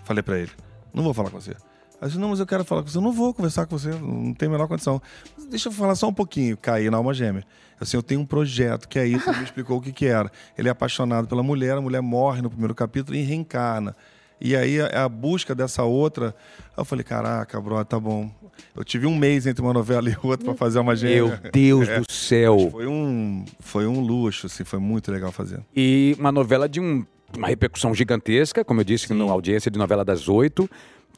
Falei 0.05 0.21
pra 0.23 0.37
ele, 0.39 0.51
não 0.93 1.03
vou 1.03 1.13
falar 1.13 1.29
com 1.29 1.39
você. 1.41 1.55
Aí 1.99 2.03
eu 2.03 2.07
disse, 2.09 2.19
não, 2.19 2.29
mas 2.29 2.39
eu 2.39 2.45
quero 2.45 2.63
falar 2.63 2.83
com 2.83 2.89
você. 2.89 2.97
Eu 2.97 3.01
não 3.01 3.11
vou 3.11 3.33
conversar 3.33 3.65
com 3.65 3.77
você, 3.77 3.89
não 3.89 4.33
tem 4.33 4.47
a 4.47 4.51
menor 4.51 4.67
condição. 4.67 5.01
Deixa 5.49 5.69
eu 5.69 5.71
falar 5.71 5.95
só 5.95 6.07
um 6.07 6.13
pouquinho, 6.13 6.55
caí 6.57 6.89
na 6.89 6.97
alma 6.97 7.13
gêmea. 7.13 7.43
Assim, 7.79 7.97
eu 7.97 8.03
tenho 8.03 8.21
um 8.21 8.25
projeto 8.25 8.87
que 8.87 8.97
é 8.99 9.05
isso, 9.07 9.29
ele 9.29 9.39
me 9.39 9.43
explicou 9.43 9.77
o 9.77 9.81
que 9.81 9.91
que 9.91 10.05
era. 10.05 10.31
Ele 10.57 10.67
é 10.67 10.71
apaixonado 10.71 11.27
pela 11.27 11.41
mulher, 11.43 11.77
a 11.77 11.81
mulher 11.81 12.01
morre 12.01 12.41
no 12.41 12.49
primeiro 12.49 12.73
capítulo 12.75 13.15
e 13.17 13.21
reencarna. 13.21 13.95
E 14.39 14.55
aí 14.55 14.79
a, 14.79 15.05
a 15.05 15.09
busca 15.09 15.55
dessa 15.55 15.81
outra, 15.83 16.35
eu 16.77 16.85
falei, 16.85 17.03
caraca, 17.03 17.59
bro, 17.59 17.83
tá 17.83 17.99
bom. 17.99 18.29
Eu 18.75 18.83
tive 18.83 19.07
um 19.07 19.15
mês 19.15 19.47
entre 19.47 19.63
uma 19.63 19.73
novela 19.73 20.09
e 20.09 20.15
outra 20.21 20.45
pra 20.45 20.53
fazer 20.55 20.77
uma 20.79 20.95
gêmea. 20.95 21.39
Meu 21.41 21.51
Deus 21.51 21.87
É. 21.89 21.99
do 21.99 22.11
céu. 22.11 22.69
Foi 22.71 22.85
um, 22.87 23.43
foi 23.59 23.87
um 23.87 23.99
luxo, 23.99 24.45
assim, 24.45 24.63
foi 24.63 24.77
muito 24.79 25.11
legal 25.11 25.31
fazer. 25.31 25.59
E 25.75 26.15
uma 26.19 26.31
novela 26.31 26.69
de 26.69 26.79
um- 26.79 27.03
uma 27.35 27.47
repercussão 27.47 27.93
gigantesca, 27.93 28.63
como 28.63 28.79
eu 28.81 28.85
disse, 28.85 29.11
na 29.13 29.23
audiência 29.25 29.69
de 29.71 29.77
novela 29.79 30.05
das 30.05 30.27
oito. 30.29 30.69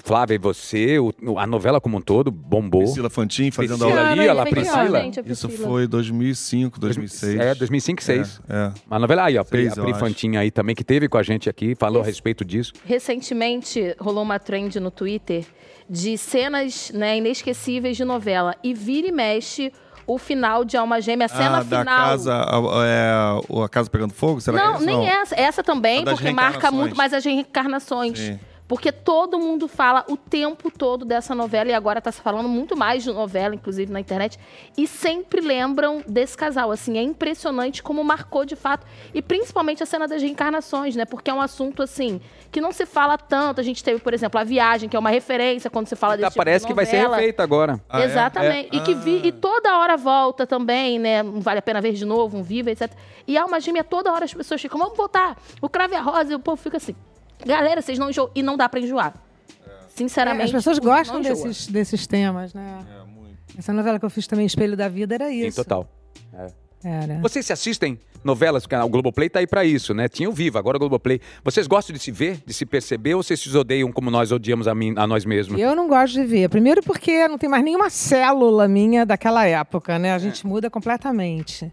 Flávia 0.04 0.36
e 0.36 0.38
você, 0.38 0.98
o- 0.98 1.14
a 1.38 1.46
novela 1.46 1.80
como 1.82 1.98
um 1.98 2.02
todo 2.02 2.32
bombou. 2.32 2.82
Priscila 2.84 3.10
Fantin 3.10 3.52
fazendo 3.52 3.80
Priscila 3.80 4.02
a 4.02 4.10
ali, 4.12 4.28
ó, 4.30 4.46
Priscila. 4.46 5.02
gente, 5.02 5.20
a 5.20 5.24
Isso 5.26 5.48
Priscila. 5.48 5.70
foi 5.70 5.88
2005, 5.88 6.80
2006. 6.80 7.40
É, 7.40 7.54
2005 7.56 8.02
e 8.02 8.06
2006. 8.06 8.42
É, 8.50 8.54
é. 8.56 8.72
Uma 8.88 9.00
novela 9.00 9.24
aí, 9.26 9.38
ó, 9.38 9.42
a 9.42 9.46
Pri, 9.46 9.64
Seis, 9.64 9.78
a 9.78 9.82
Pri 9.82 9.92
acho. 9.92 10.00
Fantinha 10.00 10.40
aí 10.40 10.52
também, 10.52 10.76
que 10.76 10.84
teve 10.84 11.08
com 11.10 11.18
a 11.18 11.24
gente 11.24 11.50
aqui, 11.50 11.76
falou 11.76 12.02
a 12.02 12.06
respeito 12.06 12.44
disso. 12.46 12.74
Recentemente 12.86 13.96
rolou 14.00 14.24
uma 14.24 14.40
trend 14.40 14.80
no 14.80 14.90
Twitter 14.92 15.46
de 15.90 16.18
cenas 16.18 16.92
né, 16.94 17.18
inesquecíveis 17.18 17.98
de 17.98 18.06
novela. 18.06 18.56
E 18.64 18.74
vira 18.74 19.08
e 19.08 19.12
mexe 19.12 19.72
o 20.08 20.18
final 20.18 20.64
de 20.66 20.76
Alma 20.78 21.00
Gêmea, 21.02 21.26
a 21.26 21.30
cena 21.30 21.58
ah, 21.60 21.64
da 21.64 21.80
final. 21.80 21.98
casa, 22.10 22.34
a, 22.34 22.58
é, 22.88 23.42
o- 23.50 23.62
a 23.62 23.70
casa 23.70 23.90
pegando 23.90 24.14
fogo? 24.14 24.40
Será 24.42 24.58
não, 24.58 24.78
que 24.78 24.84
é 24.84 24.86
nem 24.86 25.08
essa? 25.08 25.36
essa. 25.36 25.36
Essa 25.36 25.64
também, 25.64 26.02
A 26.02 26.12
porque 26.12 26.32
marca 26.32 26.72
muito 26.72 26.96
mais 26.96 27.14
as 27.14 27.24
reencarnações. 27.24 28.18
Sim. 28.18 28.40
Porque 28.70 28.92
todo 28.92 29.40
mundo 29.40 29.68
fala 29.68 30.06
o 30.08 30.16
tempo 30.16 30.70
todo 30.70 31.04
dessa 31.04 31.34
novela, 31.34 31.72
e 31.72 31.74
agora 31.74 32.00
tá 32.00 32.12
se 32.12 32.22
falando 32.22 32.48
muito 32.48 32.78
mais 32.78 33.04
de 33.04 33.12
novela, 33.12 33.56
inclusive 33.56 33.92
na 33.92 34.00
internet, 34.00 34.38
e 34.78 34.86
sempre 34.86 35.42
lembram 35.42 36.04
desse 36.08 36.38
casal. 36.38 36.70
Assim, 36.72 36.96
é 36.96 37.02
impressionante 37.02 37.82
como 37.82 38.04
marcou 38.04 38.46
de 38.46 38.56
fato. 38.56 38.86
E 39.12 39.24
principalmente 39.24 39.82
a 39.82 39.88
cena 39.88 40.08
das 40.08 40.22
reencarnações, 40.22 40.96
né? 40.96 41.04
Porque 41.04 41.32
é 41.32 41.34
um 41.34 41.42
assunto, 41.42 41.82
assim, 41.82 42.22
que 42.52 42.62
não 42.62 42.72
se 42.72 42.86
fala 42.86 43.18
tanto. 43.18 43.60
A 43.60 43.64
gente 43.64 43.84
teve, 43.84 44.00
por 44.00 44.14
exemplo, 44.14 44.40
a 44.40 44.44
viagem, 44.44 44.88
que 44.88 44.96
é 44.96 45.00
uma 45.00 45.10
referência 45.10 45.68
quando 45.68 45.88
se 45.88 45.96
fala 45.96 46.14
Tá, 46.14 46.18
desse 46.18 46.30
tipo 46.34 46.38
parece 46.38 46.66
de 46.66 46.68
que 46.68 46.76
vai 46.76 46.86
ser 46.86 47.08
refeita 47.08 47.42
agora. 47.42 47.82
Ah, 47.90 48.02
é? 48.02 48.06
Exatamente. 48.06 48.70
É. 48.72 48.78
E 48.78 48.84
que 48.84 48.94
vi, 48.94 49.22
e 49.24 49.32
toda 49.32 49.80
hora 49.80 49.98
volta 49.98 50.46
também, 50.46 51.00
né? 51.00 51.24
Não 51.24 51.42
vale 51.42 51.58
a 51.58 51.64
pena 51.64 51.82
ver 51.82 51.94
de 51.94 52.06
novo, 52.06 52.38
um 52.38 52.44
viva, 52.44 52.70
etc. 52.70 52.92
E 53.26 53.36
a 53.36 53.42
alma 53.42 53.60
gêmea, 53.60 53.84
toda 53.84 54.14
hora 54.14 54.26
as 54.26 54.34
pessoas 54.34 54.62
ficam, 54.62 54.78
vamos 54.78 54.96
voltar. 54.96 55.38
O 55.60 55.68
cravo 55.68 55.96
a 55.96 56.02
rosa, 56.02 56.34
e 56.34 56.36
o 56.36 56.40
povo 56.40 56.62
fica 56.62 56.78
assim. 56.78 56.96
Galera, 57.46 57.82
vocês 57.82 57.98
não 57.98 58.10
enjoam. 58.10 58.30
E 58.36 58.44
não 58.44 58.58
dá 58.58 58.68
pra 58.68 58.80
enjoar. 58.80 59.14
Sinceramente. 59.90 60.46
As 60.46 60.52
pessoas 60.52 60.80
gostam 60.80 61.22
desses, 61.22 61.68
desses 61.68 62.08
temas, 62.08 62.54
né? 62.54 62.80
Essa 63.58 63.74
novela 63.74 64.00
que 64.00 64.06
eu 64.06 64.10
fiz 64.10 64.26
também, 64.28 64.46
Espelho 64.46 64.78
da 64.78 64.88
Vida, 64.88 65.16
era 65.16 65.30
isso. 65.32 65.62
total. 65.64 65.88
Era. 66.82 67.20
Vocês 67.20 67.46
se 67.46 67.52
assistem 67.52 68.00
novelas? 68.24 68.64
Porque 68.64 68.76
O 68.76 68.88
Globoplay 68.88 69.30
tá 69.30 69.40
aí 69.40 69.48
pra 69.48 69.66
isso, 69.66 69.94
né? 69.94 70.08
Tinha 70.08 70.30
o 70.30 70.32
Viva, 70.32 70.58
agora 70.58 70.78
o 70.78 70.80
Globoplay. 70.80 71.20
Vocês 71.44 71.68
gostam 71.68 71.94
de 71.94 72.02
se 72.02 72.10
ver, 72.10 72.40
de 72.46 72.54
se 72.54 72.66
perceber, 72.66 73.16
ou 73.16 73.24
vocês 73.24 73.38
se 73.38 73.58
odeiam 73.58 73.92
como 73.92 74.10
nós 74.10 74.32
odiamos 74.32 74.66
a, 74.66 74.74
mim, 74.74 74.94
a 74.96 75.06
nós 75.06 75.26
mesmos? 75.26 75.60
Eu 75.60 75.76
não 75.76 75.90
gosto 75.90 76.14
de 76.14 76.24
ver. 76.24 76.48
Primeiro 76.48 76.82
porque 76.82 77.28
não 77.28 77.38
tem 77.38 77.50
mais 77.50 77.64
nenhuma 77.64 77.90
célula 77.90 78.66
minha 78.68 79.06
daquela 79.06 79.46
época, 79.46 80.00
né? 80.00 80.14
A 80.14 80.20
gente 80.20 80.48
muda 80.48 80.70
completamente. 80.70 81.70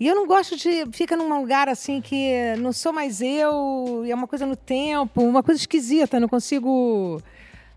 E 0.00 0.08
eu 0.08 0.14
não 0.14 0.26
gosto 0.26 0.56
de. 0.56 0.86
Fica 0.92 1.14
num 1.14 1.28
lugar 1.38 1.68
assim 1.68 2.00
que 2.00 2.32
não 2.58 2.72
sou 2.72 2.90
mais 2.92 3.20
eu, 3.20 4.02
e 4.06 4.10
é 4.10 4.14
uma 4.14 4.26
coisa 4.26 4.46
no 4.46 4.56
tempo, 4.56 5.22
uma 5.22 5.42
coisa 5.42 5.60
esquisita, 5.60 6.18
não 6.18 6.26
consigo. 6.28 7.20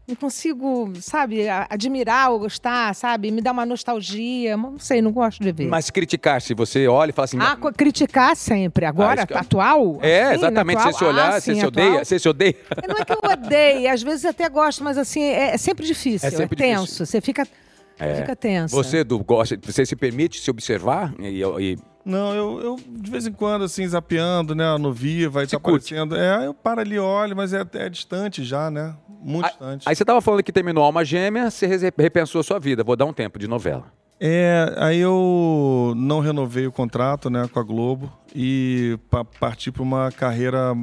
Não 0.06 0.16
consigo, 0.18 0.92
sabe, 1.00 1.48
admirar 1.70 2.30
ou 2.32 2.40
gostar, 2.40 2.94
sabe? 2.94 3.32
Me 3.32 3.42
dá 3.42 3.54
uma 3.54 3.66
nostalgia. 3.66 4.58
Não 4.58 4.78
sei, 4.78 5.02
não 5.02 5.14
gosto 5.14 5.42
de 5.42 5.50
ver. 5.54 5.66
Mas 5.68 5.90
criticar, 5.90 6.42
se 6.42 6.54
você 6.54 6.88
olha 6.90 7.12
e 7.12 7.14
fala 7.14 7.24
assim... 7.24 7.38
Ah, 7.40 7.58
criticar 7.72 8.36
sempre. 8.36 8.86
Agora, 8.86 9.22
Ah, 9.22 9.24
isso 9.24 9.38
atual? 9.38 10.00
é, 10.02 10.24
assim, 10.24 10.34
exatamente. 10.36 10.78
atual? 10.80 10.92
Você 10.92 10.98
se 11.00 11.06
olhar, 11.06 11.30
Ah, 11.30 11.40
você 11.40 11.54
sim, 11.54 11.60
se 11.62 11.66
atual. 11.66 11.86
odeia, 11.88 12.04
você 12.06 12.20
se 12.20 12.28
odeia. 12.28 12.56
Não 12.86 12.98
é 12.98 13.06
que 13.06 13.14
eu 13.14 13.20
odeio, 13.32 13.90
às 13.94 14.04
vezes 14.04 14.26
até 14.26 14.50
gosto, 14.50 14.84
mas 14.84 14.98
assim, 14.98 15.22
é, 15.24 15.54
é 15.54 15.58
sempre 15.58 15.86
difícil, 15.86 16.28
É 16.30 16.34
é, 16.34 16.36
sempre 16.36 16.58
tenso. 16.58 16.84
difícil. 16.84 17.06
Você 17.06 17.22
fica, 17.22 17.48
fica 17.98 18.36
tenso. 18.36 18.76
Você 18.76 19.04
do, 19.04 19.20
gosta, 19.24 19.58
você 19.62 19.86
se 19.86 19.96
permite 19.96 20.40
se 20.40 20.50
observar 20.52 21.14
e, 21.20 21.42
e- 21.42 21.78
Não, 22.06 22.34
eu, 22.34 22.62
eu 22.62 22.76
de 22.90 23.10
vez 23.12 23.26
em 23.28 23.32
quando, 23.32 23.64
assim, 23.66 23.88
zapeando, 23.88 24.54
né, 24.56 24.78
no 24.78 24.92
Viva, 24.92 25.42
aí 25.42 25.46
Se 25.46 25.52
tá 25.52 25.58
aparecendo. 25.58 26.16
É, 26.16 26.46
eu 26.46 26.54
paro 26.54 26.82
ali, 26.82 26.98
olho, 27.00 27.36
mas 27.36 27.54
é, 27.54 27.66
é 27.74 27.90
distante 27.90 28.44
já, 28.44 28.70
né? 28.72 28.96
Muito 29.22 29.46
Aí, 29.46 29.52
distante. 29.52 29.90
aí 29.90 29.96
você 29.96 30.04
tava 30.04 30.20
falando 30.22 30.44
que 30.44 30.52
terminou 30.52 30.84
Alma 30.84 31.06
Gêmea, 31.06 31.50
você 31.50 31.66
repensou 31.98 32.42
a 32.42 32.44
sua 32.44 32.60
vida. 32.60 32.84
Vou 32.84 32.96
dar 32.98 33.06
um 33.06 33.14
tempo 33.14 33.40
de 33.40 33.48
novela. 33.48 33.86
É, 34.20 34.74
aí 34.78 35.00
eu 35.00 35.94
não 35.96 36.20
renovei 36.20 36.66
o 36.68 36.72
contrato, 36.72 37.30
né, 37.30 37.48
com 37.52 37.60
a 37.60 37.64
Globo 37.64 38.12
e 38.36 38.98
pa 39.10 39.24
parti 39.26 39.72
para 39.72 39.82
uma 39.84 40.12
carreira 40.12 40.74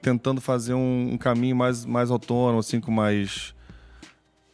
tentando 0.00 0.40
fazer 0.40 0.74
um, 0.74 1.10
um 1.12 1.18
caminho 1.18 1.54
mais, 1.56 1.84
mais 1.84 2.10
autônomo, 2.10 2.60
assim, 2.60 2.80
com 2.80 2.90
mais 2.90 3.54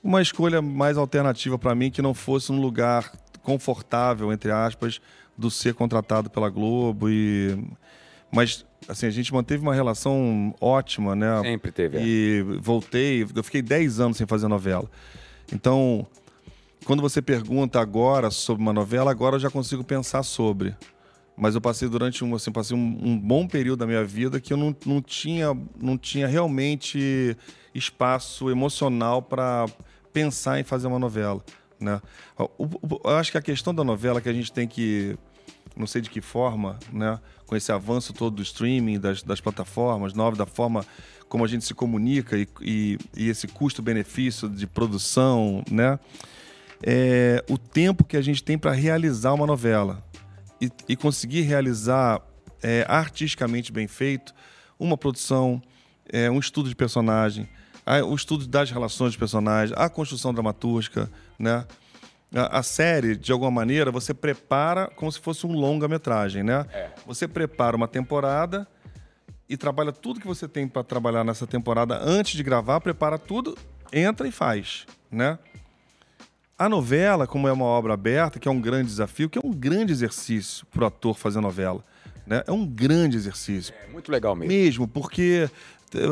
uma 0.08 0.22
escolha 0.22 0.62
mais 0.62 0.96
alternativa 0.96 1.58
para 1.58 1.74
mim 1.74 1.90
que 1.90 2.00
não 2.00 2.14
fosse 2.14 2.50
um 2.50 2.58
lugar 2.58 3.12
confortável, 3.42 4.32
entre 4.32 4.50
aspas, 4.50 5.02
do 5.36 5.50
ser 5.50 5.74
contratado 5.74 6.30
pela 6.30 6.48
Globo 6.48 7.10
e 7.10 7.56
mas 8.32 8.64
assim, 8.88 9.06
a 9.06 9.10
gente 9.10 9.32
manteve 9.34 9.62
uma 9.62 9.74
relação 9.74 10.54
ótima, 10.60 11.14
né? 11.14 11.42
Sempre 11.42 11.70
teve. 11.70 11.98
é. 11.98 12.02
E 12.02 12.42
voltei, 12.58 13.22
eu 13.22 13.44
fiquei 13.44 13.60
10 13.60 14.00
anos 14.00 14.16
sem 14.16 14.26
fazer 14.26 14.48
novela. 14.48 14.90
Então, 15.52 16.06
quando 16.86 17.02
você 17.02 17.20
pergunta 17.20 17.78
agora 17.78 18.30
sobre 18.30 18.62
uma 18.62 18.72
novela, 18.72 19.10
agora 19.10 19.36
eu 19.36 19.40
já 19.40 19.50
consigo 19.50 19.84
pensar 19.84 20.22
sobre. 20.22 20.74
Mas 21.36 21.54
eu 21.54 21.60
passei 21.60 21.86
durante 21.86 22.24
um, 22.24 22.34
assim, 22.34 22.50
passei 22.50 22.76
um, 22.76 22.98
um 23.02 23.18
bom 23.18 23.46
período 23.46 23.80
da 23.80 23.86
minha 23.86 24.04
vida 24.04 24.40
que 24.40 24.52
eu 24.52 24.56
não, 24.56 24.74
não, 24.86 25.02
tinha, 25.02 25.56
não 25.78 25.98
tinha 25.98 26.26
realmente 26.26 27.36
espaço 27.74 28.50
emocional 28.50 29.22
para 29.22 29.66
pensar 30.12 30.60
em 30.60 30.64
fazer 30.64 30.86
uma 30.86 30.98
novela. 30.98 31.44
Né? 31.80 32.00
Eu 32.38 33.16
acho 33.16 33.30
que 33.30 33.38
a 33.38 33.42
questão 33.42 33.74
da 33.74 33.84
novela 33.84 34.20
que 34.20 34.28
a 34.28 34.32
gente 34.32 34.52
tem 34.52 34.66
que, 34.66 35.16
não 35.76 35.86
sei 35.86 36.02
de 36.02 36.10
que 36.10 36.20
forma, 36.20 36.78
né? 36.92 37.18
com 37.46 37.56
esse 37.56 37.72
avanço 37.72 38.12
todo 38.12 38.36
do 38.36 38.42
streaming, 38.42 38.98
das, 38.98 39.22
das 39.22 39.40
plataformas 39.40 40.12
novas, 40.12 40.38
da 40.38 40.46
forma 40.46 40.84
como 41.28 41.44
a 41.44 41.48
gente 41.48 41.64
se 41.64 41.74
comunica 41.74 42.36
e, 42.36 42.48
e, 42.60 42.98
e 43.16 43.28
esse 43.28 43.46
custo-benefício 43.46 44.48
de 44.48 44.66
produção, 44.66 45.62
né? 45.70 45.98
é, 46.82 47.44
o 47.48 47.58
tempo 47.58 48.04
que 48.04 48.16
a 48.16 48.22
gente 48.22 48.42
tem 48.42 48.58
para 48.58 48.72
realizar 48.72 49.32
uma 49.32 49.46
novela 49.46 50.02
e, 50.60 50.70
e 50.88 50.96
conseguir 50.96 51.42
realizar 51.42 52.20
é, 52.62 52.84
artisticamente 52.88 53.72
bem 53.72 53.86
feito 53.86 54.34
uma 54.78 54.96
produção, 54.96 55.60
é, 56.10 56.30
um 56.30 56.38
estudo 56.38 56.68
de 56.68 56.76
personagem, 56.76 57.48
a- 57.88 58.04
o 58.04 58.14
estudo 58.14 58.46
das 58.46 58.70
relações 58.70 59.12
de 59.12 59.18
personagens, 59.18 59.76
a 59.78 59.88
construção 59.88 60.32
dramatúrgica, 60.34 61.10
né? 61.38 61.64
A, 62.34 62.58
a 62.58 62.62
série, 62.62 63.16
de 63.16 63.32
alguma 63.32 63.50
maneira, 63.50 63.90
você 63.90 64.12
prepara 64.12 64.88
como 64.94 65.10
se 65.10 65.18
fosse 65.18 65.46
um 65.46 65.52
longa-metragem, 65.52 66.42
né? 66.42 66.66
Você 67.06 67.26
prepara 67.26 67.74
uma 67.76 67.88
temporada 67.88 68.68
e 69.48 69.56
trabalha 69.56 69.92
tudo 69.92 70.20
que 70.20 70.26
você 70.26 70.46
tem 70.46 70.68
para 70.68 70.84
trabalhar 70.84 71.24
nessa 71.24 71.46
temporada 71.46 71.98
antes 72.02 72.36
de 72.36 72.42
gravar, 72.42 72.80
prepara 72.80 73.18
tudo, 73.18 73.56
entra 73.90 74.28
e 74.28 74.30
faz, 74.30 74.84
né? 75.10 75.38
A 76.58 76.68
novela, 76.68 77.26
como 77.26 77.46
é 77.48 77.52
uma 77.52 77.64
obra 77.64 77.94
aberta, 77.94 78.38
que 78.38 78.48
é 78.48 78.50
um 78.50 78.60
grande 78.60 78.88
desafio, 78.88 79.30
que 79.30 79.38
é 79.38 79.42
um 79.42 79.52
grande 79.52 79.92
exercício 79.92 80.66
para 80.66 80.84
o 80.84 80.86
ator 80.86 81.16
fazer 81.16 81.40
novela, 81.40 81.82
né? 82.26 82.42
É 82.46 82.52
um 82.52 82.66
grande 82.66 83.16
exercício. 83.16 83.72
É 83.88 83.90
muito 83.92 84.10
legal 84.12 84.34
mesmo. 84.36 84.52
Mesmo, 84.52 84.88
porque 84.88 85.48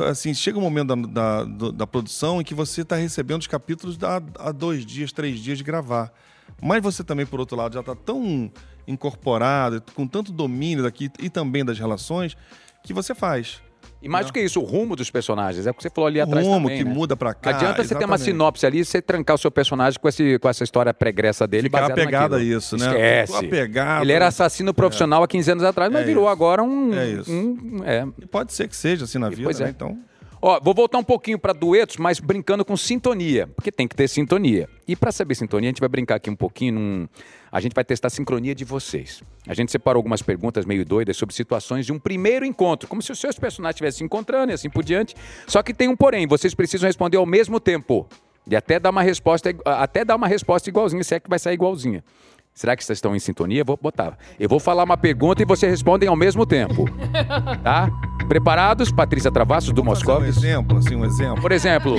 assim, 0.08 0.32
chega 0.34 0.58
um 0.58 0.62
momento 0.62 0.96
da, 1.08 1.44
da, 1.44 1.70
da 1.70 1.86
produção 1.86 2.40
em 2.40 2.44
que 2.44 2.54
você 2.54 2.82
está 2.82 2.96
recebendo 2.96 3.40
os 3.40 3.46
capítulos 3.46 3.98
há 4.38 4.52
dois 4.52 4.84
dias, 4.84 5.12
três 5.12 5.38
dias 5.38 5.58
de 5.58 5.64
gravar. 5.64 6.12
Mas 6.60 6.82
você 6.82 7.04
também, 7.04 7.26
por 7.26 7.40
outro 7.40 7.56
lado, 7.56 7.74
já 7.74 7.80
está 7.80 7.94
tão 7.94 8.50
incorporado, 8.86 9.82
com 9.94 10.06
tanto 10.06 10.32
domínio 10.32 10.84
daqui 10.84 11.10
e 11.18 11.28
também 11.28 11.64
das 11.64 11.78
relações, 11.78 12.36
que 12.82 12.94
você 12.94 13.14
faz. 13.14 13.60
E 14.06 14.08
mais 14.08 14.26
do 14.26 14.32
que 14.32 14.40
isso, 14.40 14.60
o 14.60 14.64
rumo 14.64 14.96
dos 14.96 15.10
personagens. 15.10 15.66
É 15.66 15.70
o 15.70 15.74
que 15.74 15.82
você 15.82 15.90
falou 15.90 16.08
ali 16.08 16.20
O 16.20 16.22
atrás 16.22 16.46
rumo 16.46 16.68
também, 16.68 16.78
que 16.78 16.84
né? 16.84 16.94
muda 16.94 17.16
para 17.16 17.34
cá. 17.34 17.50
Não 17.50 17.56
adianta 17.58 17.82
você 17.82 17.88
ter 17.88 17.94
uma 18.04 18.14
exatamente. 18.14 18.24
sinopse 18.24 18.66
ali 18.66 18.78
e 18.80 18.84
você 18.84 19.02
trancar 19.02 19.34
o 19.34 19.38
seu 19.38 19.50
personagem 19.50 19.98
com, 20.00 20.08
esse, 20.08 20.38
com 20.38 20.48
essa 20.48 20.64
história 20.64 20.94
pregressa 20.94 21.46
dele 21.46 21.64
Ficar 21.64 21.90
apegado 21.90 22.34
a 22.36 22.42
isso, 22.42 22.76
né? 22.76 22.86
Esquece. 22.86 23.44
Apegado. 23.46 24.02
Ele 24.02 24.12
era 24.12 24.26
assassino 24.28 24.72
profissional 24.72 25.22
há 25.22 25.28
15 25.28 25.50
anos 25.52 25.64
atrás, 25.64 25.92
mas 25.92 26.02
É 26.02 26.04
virou 26.04 26.24
isso. 26.24 26.32
agora 26.32 26.62
um... 26.62 26.94
É 26.94 27.06
isso. 27.08 27.30
um- 27.32 27.82
é. 27.84 28.06
E 28.22 28.26
pode 28.26 28.52
ser 28.52 28.68
que 28.68 28.76
seja 28.76 29.04
assim 29.04 29.18
na 29.18 29.28
vida, 29.28 29.42
pois 29.44 29.60
né? 29.60 29.66
é. 29.66 29.70
Então, 29.70 29.98
Ó, 30.40 30.60
vou 30.60 30.74
voltar 30.74 30.98
um 30.98 31.04
pouquinho 31.04 31.38
para 31.38 31.52
duetos, 31.52 31.96
mas 31.96 32.20
brincando 32.20 32.64
com 32.64 32.76
sintonia, 32.76 33.46
porque 33.48 33.72
tem 33.72 33.88
que 33.88 33.96
ter 33.96 34.08
sintonia. 34.08 34.68
E 34.86 34.94
para 34.94 35.10
saber 35.10 35.34
sintonia, 35.34 35.68
a 35.68 35.72
gente 35.72 35.80
vai 35.80 35.88
brincar 35.88 36.16
aqui 36.16 36.28
um 36.28 36.36
pouquinho. 36.36 36.74
Num... 36.74 37.08
A 37.50 37.60
gente 37.60 37.74
vai 37.74 37.84
testar 37.84 38.08
a 38.08 38.10
sincronia 38.10 38.54
de 38.54 38.64
vocês. 38.64 39.22
A 39.46 39.54
gente 39.54 39.72
separou 39.72 39.98
algumas 39.98 40.22
perguntas 40.22 40.64
meio 40.66 40.84
doidas 40.84 41.16
sobre 41.16 41.34
situações 41.34 41.86
de 41.86 41.92
um 41.92 41.98
primeiro 41.98 42.44
encontro, 42.44 42.88
como 42.88 43.00
se 43.00 43.10
os 43.10 43.18
seus 43.18 43.38
personagens 43.38 43.76
estivessem 43.76 43.98
se 43.98 44.04
encontrando 44.04 44.52
e 44.52 44.54
assim 44.54 44.68
por 44.68 44.84
diante. 44.84 45.14
Só 45.46 45.62
que 45.62 45.72
tem 45.72 45.88
um 45.88 45.96
porém, 45.96 46.26
vocês 46.26 46.54
precisam 46.54 46.86
responder 46.86 47.16
ao 47.16 47.26
mesmo 47.26 47.58
tempo. 47.58 48.06
E 48.48 48.54
até 48.54 48.78
dar 48.78 48.90
uma 48.90 49.02
resposta, 49.02 49.50
até 49.64 50.04
dar 50.04 50.14
uma 50.14 50.28
resposta 50.28 50.68
igualzinha, 50.68 51.02
se 51.02 51.14
é 51.14 51.20
que 51.20 51.28
vai 51.28 51.38
sair 51.38 51.54
igualzinha. 51.54 52.04
Será 52.56 52.74
que 52.74 52.82
vocês 52.82 52.96
estão 52.96 53.14
em 53.14 53.18
sintonia? 53.18 53.62
Vou 53.62 53.78
botar. 53.80 54.16
Eu 54.40 54.48
vou 54.48 54.58
falar 54.58 54.82
uma 54.82 54.96
pergunta 54.96 55.42
e 55.42 55.44
vocês 55.44 55.70
respondem 55.70 56.08
ao 56.08 56.16
mesmo 56.16 56.46
tempo. 56.46 56.86
Tá? 57.62 57.90
Preparados? 58.26 58.90
Patrícia 58.90 59.30
Travassos, 59.30 59.74
do 59.74 59.84
Moscou. 59.84 60.20
Um 60.20 60.24
exemplo, 60.24 60.78
assim, 60.78 60.96
um 60.96 61.04
exemplo. 61.04 61.42
Por 61.42 61.52
exemplo, 61.52 61.96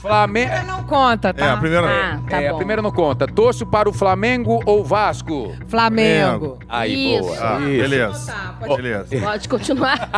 Flamengo. 0.00 0.66
Não 0.66 0.84
conta, 0.84 1.32
tá? 1.32 1.46
É, 1.46 1.50
a 1.50 1.56
primeira. 1.56 1.86
Ah, 1.88 2.20
tá 2.28 2.42
é, 2.42 2.48
a 2.48 2.54
primeira 2.54 2.82
não 2.82 2.90
conta. 2.90 3.26
Torço 3.26 3.64
para 3.64 3.88
o 3.88 3.92
Flamengo 3.92 4.60
ou 4.66 4.84
Vasco? 4.84 5.54
Flamengo. 5.66 6.58
Aí, 6.68 7.14
Isso. 7.16 7.22
boa. 7.28 7.38
Ah, 7.56 7.60
Isso. 7.60 7.68
beleza. 7.80 8.32
Tá, 8.32 8.56
pode- 8.60 8.76
Beleza. 8.82 9.16
Pode 9.24 9.48
continuar. 9.48 10.10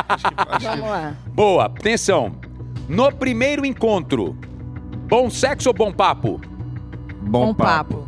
Vamos 0.60 0.90
lá. 0.90 1.14
Boa, 1.28 1.66
atenção. 1.66 2.32
No 2.88 3.12
primeiro 3.12 3.64
encontro, 3.64 4.36
bom 5.08 5.30
sexo 5.30 5.68
ou 5.68 5.72
bom 5.74 5.92
papo? 5.92 6.40
Bom, 7.22 7.46
Bom 7.46 7.54
papo. 7.54 7.94
papo. 7.94 8.05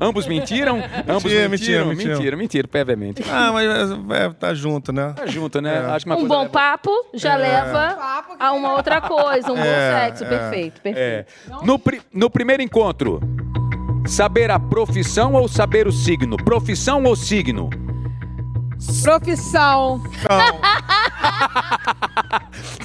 Ambos 0.00 0.26
mentiram? 0.26 0.82
Ambos 1.08 1.24
Mentira, 1.24 1.48
mentiram? 1.48 1.86
mentira, 1.86 2.14
Mentira, 2.16 2.36
mentira, 2.36 2.68
previamente. 2.68 3.22
Ah, 3.30 3.52
mas 3.52 3.66
é, 4.10 4.24
é, 4.24 4.28
tá 4.32 4.52
junto, 4.52 4.92
né? 4.92 5.12
Tá 5.16 5.24
junto, 5.26 5.60
né? 5.60 5.76
É. 5.76 5.90
Acho 5.92 6.04
que 6.04 6.10
uma 6.10 6.16
Um 6.16 6.20
coisa 6.20 6.34
bom 6.34 6.40
leva- 6.40 6.50
papo 6.52 6.90
já 7.14 7.36
leva 7.36 7.96
a 8.40 8.52
uma 8.52 8.72
outra 8.74 9.00
coisa, 9.00 9.52
um 9.52 9.54
bom 9.54 9.62
É, 9.62 10.06
sexo. 10.06 10.24
é. 10.24 10.28
Perfeito, 10.28 10.80
perfeito. 10.80 10.98
É. 10.98 11.26
No, 11.64 11.80
no 12.12 12.28
primeiro 12.28 12.62
encontro, 12.62 13.20
saber 14.06 14.50
a 14.50 14.58
profissão 14.58 15.32
ou 15.34 15.46
saber 15.48 15.86
o 15.86 15.92
signo? 15.92 16.36
Profissão 16.38 17.04
ou 17.04 17.14
signo? 17.14 17.70
Profissão. 19.02 20.02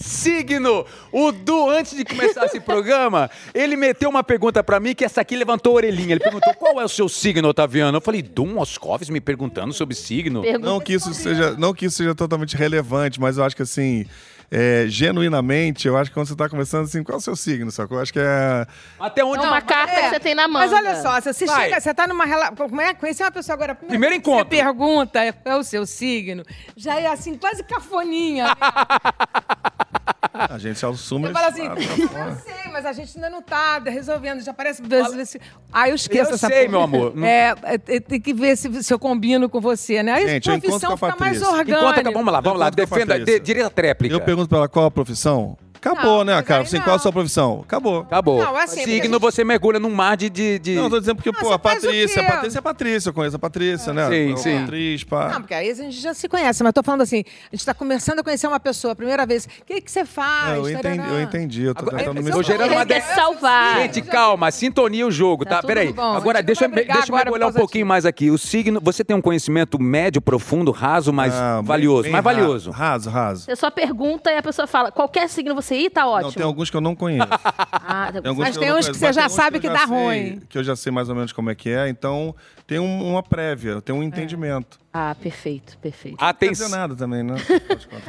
Signo! 0.01 0.85
O 1.11 1.31
Du, 1.31 1.69
antes 1.69 1.95
de 1.95 2.03
começar 2.03 2.45
esse 2.45 2.59
programa, 2.59 3.29
ele 3.53 3.75
meteu 3.75 4.09
uma 4.09 4.23
pergunta 4.23 4.63
pra 4.63 4.79
mim 4.79 4.93
que 4.93 5.05
essa 5.05 5.21
aqui 5.21 5.35
levantou 5.35 5.73
a 5.73 5.75
orelhinha. 5.75 6.13
Ele 6.13 6.19
perguntou: 6.19 6.53
qual 6.55 6.79
é 6.81 6.85
o 6.85 6.89
seu 6.89 7.07
signo, 7.07 7.47
Otaviano? 7.47 7.97
Eu 7.97 8.01
falei: 8.01 8.21
Du 8.21 8.45
Moscovis 8.45 9.09
me 9.09 9.21
perguntando 9.21 9.73
sobre 9.73 9.95
signo. 9.95 10.41
Pergunta 10.41 10.65
Não 10.65 10.79
que 10.79 10.93
isso 10.93 11.13
seja, 11.13 11.55
não 11.57 11.73
que 11.73 11.85
isso 11.85 11.97
seja 11.97 12.15
totalmente 12.15 12.55
relevante, 12.55 13.19
mas 13.19 13.37
eu 13.37 13.43
acho 13.43 13.55
que 13.55 13.63
assim, 13.63 14.05
é, 14.51 14.85
genuinamente, 14.87 15.87
eu 15.87 15.95
acho 15.95 16.09
que 16.09 16.15
quando 16.15 16.27
você 16.27 16.35
tá 16.35 16.49
conversando 16.49 16.85
assim, 16.85 17.03
qual 17.03 17.15
é 17.15 17.19
o 17.19 17.21
seu 17.21 17.35
signo, 17.35 17.69
sacou? 17.71 17.97
Eu 17.97 18.01
acho 18.01 18.11
que 18.11 18.19
é. 18.19 18.65
Até 18.99 19.23
onde. 19.23 19.43
É 19.43 19.47
uma 19.47 19.61
carta 19.61 20.01
que 20.01 20.09
você 20.09 20.19
tem 20.19 20.33
na 20.33 20.47
mão. 20.47 20.61
Mas 20.61 20.73
olha 20.73 21.01
só, 21.01 21.19
se 21.21 21.33
você 21.33 21.45
Vai. 21.45 21.65
chega, 21.69 21.79
você 21.79 21.93
tá 21.93 22.07
numa 22.07 22.25
relação. 22.25 22.55
Como 22.55 22.81
é? 22.81 22.93
Conhecer 22.93 23.23
uma 23.23 23.31
pessoa 23.31 23.53
agora. 23.55 23.75
Primeiro 23.75 24.15
Você 24.15 24.19
encontro. 24.19 24.45
pergunta 24.45 25.19
qual 25.33 25.55
é 25.55 25.59
o 25.59 25.63
seu 25.63 25.85
signo. 25.85 26.43
Já 26.75 26.99
é 26.99 27.07
assim, 27.07 27.35
quase 27.35 27.63
cafoninha. 27.63 28.47
A 30.47 30.57
gente 30.57 30.79
se 30.79 30.85
assume. 30.85 31.27
Você 31.27 31.33
fala 31.33 31.47
assim, 31.47 31.67
tá 31.67 31.75
eu 31.75 32.35
sei, 32.35 32.71
mas 32.71 32.85
a 32.85 32.93
gente 32.93 33.11
ainda 33.17 33.29
não 33.29 33.41
tá 33.41 33.79
resolvendo. 33.79 34.41
Já 34.41 34.53
parece. 34.53 34.81
Ah, 35.71 35.89
eu 35.89 35.95
esqueço 35.95 36.31
Eu 36.31 36.35
essa 36.35 36.47
sei, 36.47 36.69
porra. 36.69 36.69
meu 36.69 36.81
amor. 36.81 37.13
É, 37.29 37.53
é, 37.63 37.95
é, 37.95 37.99
tem 37.99 38.19
que 38.19 38.33
ver 38.33 38.55
se, 38.55 38.83
se 38.83 38.93
eu 38.93 38.97
combino 38.97 39.49
com 39.49 39.59
você, 39.59 40.01
né? 40.01 40.13
Aí 40.13 40.27
Gente, 40.27 40.47
eu 40.47 40.55
encontro 40.55 40.69
profissão 40.69 40.93
a 40.93 40.97
fica 40.97 41.15
mais 41.19 41.41
orgânica. 41.41 41.79
Encontra, 41.79 42.11
vamos 42.11 42.33
lá, 42.33 42.41
vamos 42.41 42.59
lá. 42.59 42.67
A 42.67 42.69
Defenda, 42.69 43.19
de, 43.19 43.39
direita 43.39 43.67
a 43.67 43.71
tréplica. 43.71 44.15
Eu 44.15 44.21
pergunto 44.21 44.47
pra 44.47 44.59
ela 44.59 44.69
qual 44.69 44.85
a 44.85 44.91
profissão. 44.91 45.57
Acabou, 45.81 46.17
Não, 46.19 46.25
né, 46.25 46.35
mas 46.35 46.45
cara? 46.45 46.59
aí 46.61 46.65
Assim, 46.65 46.81
qual 46.81 46.95
a 46.95 46.99
sua 46.99 47.11
profissão? 47.11 47.61
Acabou. 47.63 47.99
Acabou. 48.01 48.43
Não, 48.43 48.55
assim, 48.55 48.67
porque 48.77 48.81
a 48.81 48.83
signo, 48.85 49.13
gente- 49.13 49.21
você 49.21 49.43
mergulha 49.43 49.79
num 49.79 49.89
mar 49.89 50.17
de. 50.17 50.29
de, 50.29 50.59
de- 50.59 50.75
Não, 50.75 50.83
eu 50.85 50.89
tô 50.89 50.99
dizendo 50.99 51.15
porque, 51.15 51.31
Não, 51.31 51.39
pô, 51.39 51.47
você 51.47 51.53
a 51.53 51.59
faz 51.59 51.77
o 51.79 51.81
Patrícia, 51.87 52.21
quê? 52.21 52.27
a 52.27 52.31
Patrícia 52.33 52.57
é 52.57 52.59
a 52.59 52.61
Patrícia, 52.61 53.09
eu 53.09 53.13
conheço 53.13 53.35
a 53.35 53.39
Patrícia, 53.39 53.93
né? 53.93 54.09
Sim, 54.09 54.37
sim. 54.37 54.63
Atriz, 54.63 55.03
pá. 55.03 55.29
Não, 55.29 55.41
porque 55.41 55.53
aí 55.53 55.69
a 55.69 55.73
gente 55.73 55.99
já 55.99 56.13
se 56.13 56.27
conhece, 56.27 56.63
mas 56.63 56.73
tô 56.73 56.83
falando 56.83 57.01
assim, 57.01 57.23
a 57.51 57.55
gente 57.55 57.65
tá 57.65 57.73
começando 57.73 58.19
a 58.19 58.23
conhecer 58.23 58.47
uma 58.47 58.59
pessoa, 58.59 58.91
a 58.93 58.95
primeira 58.95 59.25
vez. 59.25 59.45
O 59.45 59.65
que, 59.65 59.79
que 59.81 59.89
você 59.91 60.03
faz? 60.05 60.57
Não, 60.57 60.67
eu 60.67 60.69
entendi, 60.77 60.97
Tarará. 60.97 61.13
eu 61.13 61.21
entendi. 61.21 61.63
Eu 61.63 61.73
tô 61.75 61.81
Agora- 61.83 61.97
tentando 61.97 62.23
me 62.23 62.31
Tô 62.31 62.43
gerando 62.43 62.71
uma 62.71 62.81
Ele 62.81 62.93
quer 62.93 62.99
de- 63.01 63.15
salvar. 63.15 63.75
Gente, 63.81 64.01
calma, 64.01 64.51
sintonia 64.51 65.07
o 65.07 65.11
jogo, 65.11 65.45
Tá 65.45 65.51
tá? 65.51 65.55
tudo 65.61 65.67
Peraí. 65.67 65.93
bom, 65.93 66.01
a 66.01 66.17
Agora, 66.17 66.39
gente 66.39 66.45
deixa, 66.47 66.61
não 66.67 66.69
vai 66.71 66.75
brigar 66.83 66.97
deixa 66.97 67.11
eu 67.11 67.15
agora 67.15 67.25
mergulhar 67.29 67.47
um 67.47 67.51
causa 67.51 67.59
pouquinho 67.59 67.85
mais 67.85 68.05
aqui. 68.05 68.29
O 68.29 68.37
signo, 68.37 68.79
você 68.83 69.03
tem 69.03 69.15
um 69.15 69.21
conhecimento 69.21 69.81
médio, 69.81 70.21
profundo, 70.21 70.71
raso, 70.71 71.11
mas 71.13 71.33
Ah, 71.33 71.57
bem- 71.57 71.65
valioso. 71.65 72.03
bem 72.03 72.11
mais 72.11 72.23
ra- 72.25 72.31
valioso. 72.33 72.71
Raso, 72.71 73.09
raso. 73.09 73.45
Você 73.45 73.55
só 73.55 73.71
pergunta 73.71 74.29
e 74.31 74.37
a 74.37 74.41
pessoa 74.43 74.67
fala, 74.67 74.91
qualquer 74.91 75.27
signo 75.29 75.55
você 75.55 75.68
ir, 75.75 75.89
tá 75.89 76.07
ótimo. 76.07 76.27
Não, 76.27 76.33
tem 76.33 76.43
alguns 76.45 76.69
que 76.69 76.77
eu 76.77 76.81
não 76.81 76.95
conheço. 76.95 77.27
Ah, 77.31 78.09
Tem 78.11 78.21
alguns 78.29 78.45
Mas 78.47 78.57
tem 78.57 78.69
não 78.69 78.77
uns 78.79 78.87
que 78.89 78.97
você 78.97 79.13
já 79.13 79.27
sabe 79.29 79.59
que 79.59 79.67
já 79.67 79.73
dá 79.73 79.79
sei- 79.79 79.87
ruim. 79.87 80.41
Que 80.49 80.57
eu 80.57 80.63
já 80.63 80.75
sei 80.75 80.91
mais 80.91 81.09
ou 81.09 81.15
menos 81.15 81.31
como 81.33 81.49
é 81.49 81.55
que 81.55 81.69
é, 81.69 81.87
então 81.89 82.35
tem 82.67 82.79
um- 82.79 83.09
uma 83.11 83.23
prévia, 83.23 83.81
tem 83.81 83.93
um 83.95 84.03
entendimento. 84.03 84.79
Ah, 84.93 85.15
perfeito, 85.21 85.77
perfeito. 85.79 86.17
Não 86.19 86.27
Atenção. 86.27 86.65
dizer 86.67 86.77
nada 86.77 86.95
também, 86.95 87.23
né? 87.23 87.35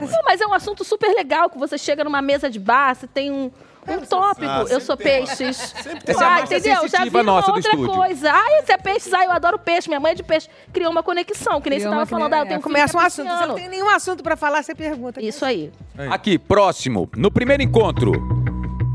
Não, 0.01 0.23
mas 0.25 0.41
é 0.41 0.47
um 0.47 0.53
assunto 0.55 0.85
super 0.85 1.09
legal 1.15 1.49
que 1.51 1.59
você 1.59 1.77
chega 1.79 2.03
numa 2.05 2.23
mesa 2.23 2.49
de 2.51 2.59
bar, 2.59 2.95
você 2.95 3.07
tem 3.07 3.31
um, 3.31 3.51
um 3.89 4.01
tópico. 4.05 4.47
Ah, 4.47 4.64
eu 4.68 4.81
sou 4.81 4.95
uma- 4.95 5.03
peixes. 5.03 5.72
tem 6.05 6.14
uma 6.16 6.35
ah, 6.37 6.41
entendeu? 6.43 6.89
Já 6.89 7.05
vi 7.05 7.11
uma 7.20 7.35
outra 7.37 7.59
estúdio. 7.59 7.89
coisa. 7.89 8.31
Ah, 8.33 8.62
você 8.64 8.72
é 8.72 8.76
peixes, 8.78 9.12
ah, 9.12 9.24
eu 9.24 9.33
adoro 9.33 9.59
peixe. 9.59 9.89
Minha 9.89 10.01
mãe 10.01 10.12
é 10.12 10.14
de 10.14 10.22
peixe. 10.22 10.49
Criou 10.72 10.91
uma 10.91 11.03
conexão, 11.03 11.61
que 11.61 11.70
nem 11.70 11.78
Criou 11.78 11.93
você 11.95 12.03
estava 12.03 12.07
falando. 12.07 12.35
Ah, 12.35 12.39
eu 12.39 12.45
tenho 12.45 12.55
é, 12.55 12.59
um 12.59 12.62
filho 12.62 12.74
Começa 12.74 12.93
que 12.93 12.99
um 12.99 13.03
é 13.03 13.07
assunto. 13.07 13.28
Você 13.28 13.47
não 13.47 13.55
tem 13.55 13.68
nenhum 13.68 13.89
assunto 13.89 14.22
pra 14.22 14.37
falar, 14.37 14.62
você 14.62 14.74
pergunta. 14.74 15.20
Isso 15.22 15.45
aí. 15.45 15.72
Aqui, 16.11 16.39
próximo. 16.39 17.09
No 17.16 17.31
primeiro 17.31 17.62
encontro, 17.62 18.12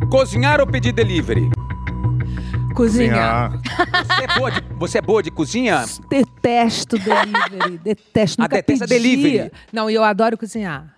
cozinhar 0.09 0.59
ou 0.59 0.67
pedir 0.67 0.91
delivery? 0.91 1.49
Cozinhar. 2.75 3.51
Você 3.61 4.23
é 4.23 4.37
boa 4.37 4.51
de, 4.51 4.61
você 4.77 4.97
é 4.97 5.01
boa 5.01 5.23
de 5.23 5.31
cozinha? 5.31 5.85
Detesto 6.09 6.97
delivery. 6.97 7.77
Detesto. 7.77 8.41
Ah, 8.41 8.43
Nunca 8.43 8.55
detesta 8.57 8.87
pedi. 8.87 9.01
delivery. 9.01 9.51
Não, 9.71 9.89
e 9.89 9.93
eu 9.95 10.03
adoro 10.03 10.37
cozinhar. 10.37 10.94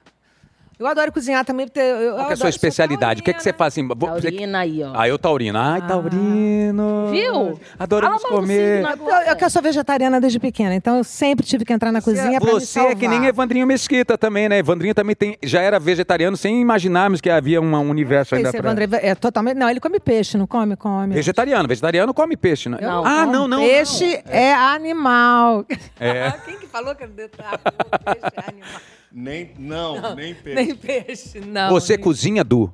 Eu 0.79 0.85
adoro 0.85 1.11
cozinhar 1.11 1.43
também. 1.43 1.65
Porque 1.65 1.79
eu, 1.79 1.83
eu 1.83 2.13
Qual 2.15 2.25
que 2.27 2.31
é 2.31 2.33
a 2.33 2.37
sua 2.37 2.49
especialidade? 2.49 3.21
O 3.21 3.23
que, 3.23 3.31
é 3.31 3.33
que 3.33 3.41
você 3.41 3.51
taurina. 3.51 3.57
faz 3.57 3.73
assim? 3.73 3.87
vou- 3.87 3.95
Taurina 3.97 4.59
aí, 4.59 4.83
ó. 4.83 4.93
Ah, 4.95 5.07
eu 5.07 5.17
taurino. 5.17 5.57
Ai, 5.57 5.81
taurino. 5.87 7.07
Viu? 7.09 7.59
Adoramos 7.79 8.21
Fala 8.21 8.35
comer. 8.35 8.85
signo 8.85 9.09
Eu, 9.09 9.21
eu, 9.31 9.35
que 9.35 9.43
eu 9.43 9.49
sou 9.49 9.61
vegetariana 9.61 10.21
desde 10.21 10.39
pequena, 10.39 10.75
então 10.75 10.97
eu 10.97 11.03
sempre 11.03 11.45
tive 11.45 11.65
que 11.65 11.73
entrar 11.73 11.91
na 11.91 12.01
cozinha 12.01 12.39
pra 12.39 12.53
me 12.53 12.59
Você 12.59 12.79
é 12.79 12.95
que 12.95 13.07
nem. 13.07 13.25
Evandrinho 13.25 13.65
Mesquita 13.65 14.17
também, 14.17 14.47
né? 14.47 14.59
Evandrinho 14.59 14.93
também 14.93 15.15
tem, 15.15 15.37
já 15.43 15.61
era 15.61 15.79
vegetariano 15.79 16.37
sem 16.37 16.61
imaginarmos 16.61 17.19
que 17.19 17.29
havia 17.29 17.59
um 17.59 17.89
universo 17.89 18.35
ainda 18.35 18.49
Esse 18.49 18.57
pra... 18.57 18.71
Evandro 18.71 18.99
é 19.01 19.15
totalmente. 19.15 19.57
Não, 19.57 19.69
ele 19.69 19.79
come 19.79 19.99
peixe, 19.99 20.37
não 20.37 20.45
come? 20.47 20.75
Come. 20.75 21.13
Vegetariano. 21.13 21.67
Vegetariano 21.67 22.13
come 22.13 22.37
peixe, 22.37 22.69
né? 22.69 22.77
Não. 22.79 23.05
ah, 23.05 23.25
não, 23.25 23.47
não. 23.47 23.59
Peixe 23.59 24.21
é 24.27 24.53
animal. 24.53 25.65
É. 25.99 26.31
Quem 26.45 26.57
que 26.57 26.67
falou 26.67 26.93
que 26.95 27.03
era 27.03 27.11
detalhe? 27.11 27.57
Peixe 28.05 28.33
é 28.35 28.49
animal. 28.49 28.81
Nem, 29.11 29.51
não, 29.57 30.15
nem 30.15 30.35
peixe. 30.35 30.55
Nem 30.63 30.75
peixe, 30.75 31.39
não. 31.39 31.69
Você 31.71 31.95
nem- 31.95 32.03
cozinha, 32.03 32.43
Du? 32.43 32.71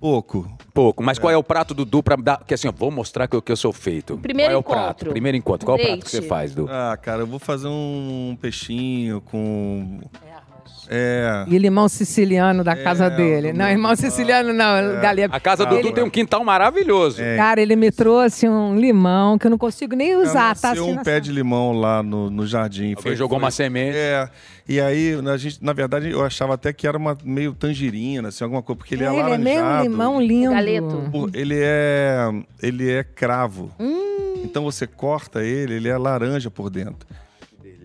Pouco. 0.00 0.50
Pouco. 0.74 1.02
Mas 1.02 1.18
qual 1.18 1.30
é 1.32 1.36
o 1.36 1.44
prato 1.44 1.74
do 1.74 1.84
Du 1.84 2.02
pra 2.02 2.16
dar... 2.16 2.42
Que 2.44 2.54
assim, 2.54 2.66
ó, 2.66 2.72
vou 2.72 2.90
mostrar 2.90 3.28
que 3.28 3.36
eu, 3.36 3.42
que 3.42 3.52
eu 3.52 3.56
sou 3.56 3.72
feito. 3.72 4.16
Primeiro 4.18 4.50
qual 4.50 4.54
é 4.54 4.56
o 4.56 4.60
encontro. 4.60 4.94
prato? 4.96 5.10
Primeiro 5.10 5.36
encontro. 5.36 5.66
Qual 5.66 5.78
é 5.78 5.80
o 5.80 5.86
prato 5.86 6.04
que 6.04 6.10
você 6.10 6.16
Leite. 6.18 6.28
faz, 6.28 6.54
Du? 6.54 6.66
Ah, 6.68 6.96
cara, 7.00 7.22
eu 7.22 7.26
vou 7.26 7.38
fazer 7.38 7.68
um 7.68 8.36
peixinho 8.40 9.20
com. 9.20 10.00
É. 10.26 10.31
E 11.48 11.58
limão 11.58 11.88
siciliano 11.88 12.62
da 12.62 12.76
casa 12.76 13.06
É, 13.06 13.10
dele. 13.10 13.52
do 13.52 13.58
Não, 13.58 13.68
irmão 13.68 13.94
siciliano 13.96 14.52
não, 14.52 15.00
galinha. 15.00 15.28
A 15.32 15.40
casa 15.40 15.64
do 15.66 15.76
Ah, 15.76 15.80
Du 15.82 15.88
é. 15.88 15.92
tem 15.92 16.04
um 16.04 16.10
quintal 16.10 16.44
maravilhoso. 16.44 17.20
É. 17.22 17.36
Cara, 17.36 17.60
ele 17.60 17.74
me 17.76 17.90
trouxe 17.90 18.48
um 18.48 18.76
limão 18.76 19.38
que 19.38 19.46
eu 19.46 19.50
não 19.50 19.58
consigo 19.58 19.94
nem 19.96 20.14
usar, 20.16 20.54
tá 20.56 20.72
assim. 20.72 20.80
um 20.80 21.02
pé 21.02 21.18
de 21.20 21.32
limão 21.32 21.72
lá 21.72 22.02
no, 22.02 22.30
no 22.30 22.46
jardim. 22.46 22.94
Alguém 22.96 23.16
jogou 23.16 23.38
uma 23.38 23.50
semente. 23.50 23.96
É. 23.96 24.28
E 24.68 24.80
aí, 24.80 25.18
a 25.28 25.36
gente, 25.36 25.62
na 25.64 25.72
verdade, 25.72 26.10
eu 26.10 26.24
achava 26.24 26.54
até 26.54 26.72
que 26.72 26.86
era 26.86 26.96
uma 26.96 27.16
meio 27.24 27.52
tangerina, 27.52 28.28
assim, 28.28 28.44
alguma 28.44 28.62
coisa, 28.62 28.78
porque 28.78 28.94
ele 28.94 29.02
é, 29.04 29.06
É, 29.08 29.10
ele 29.10 29.32
é 29.32 29.38
meio 29.38 29.58
alaranjado. 29.60 29.88
limão 29.90 30.20
lindo. 30.20 30.50
Galeto. 30.52 31.10
Ele 31.34 31.58
é, 31.60 32.28
ele 32.62 32.90
é 32.90 33.02
cravo. 33.02 33.70
Hum. 33.80 34.42
Então 34.44 34.62
você 34.64 34.86
corta 34.86 35.42
ele, 35.42 35.74
ele 35.74 35.88
é 35.88 35.96
laranja 35.96 36.50
por 36.50 36.68
dentro. 36.70 37.06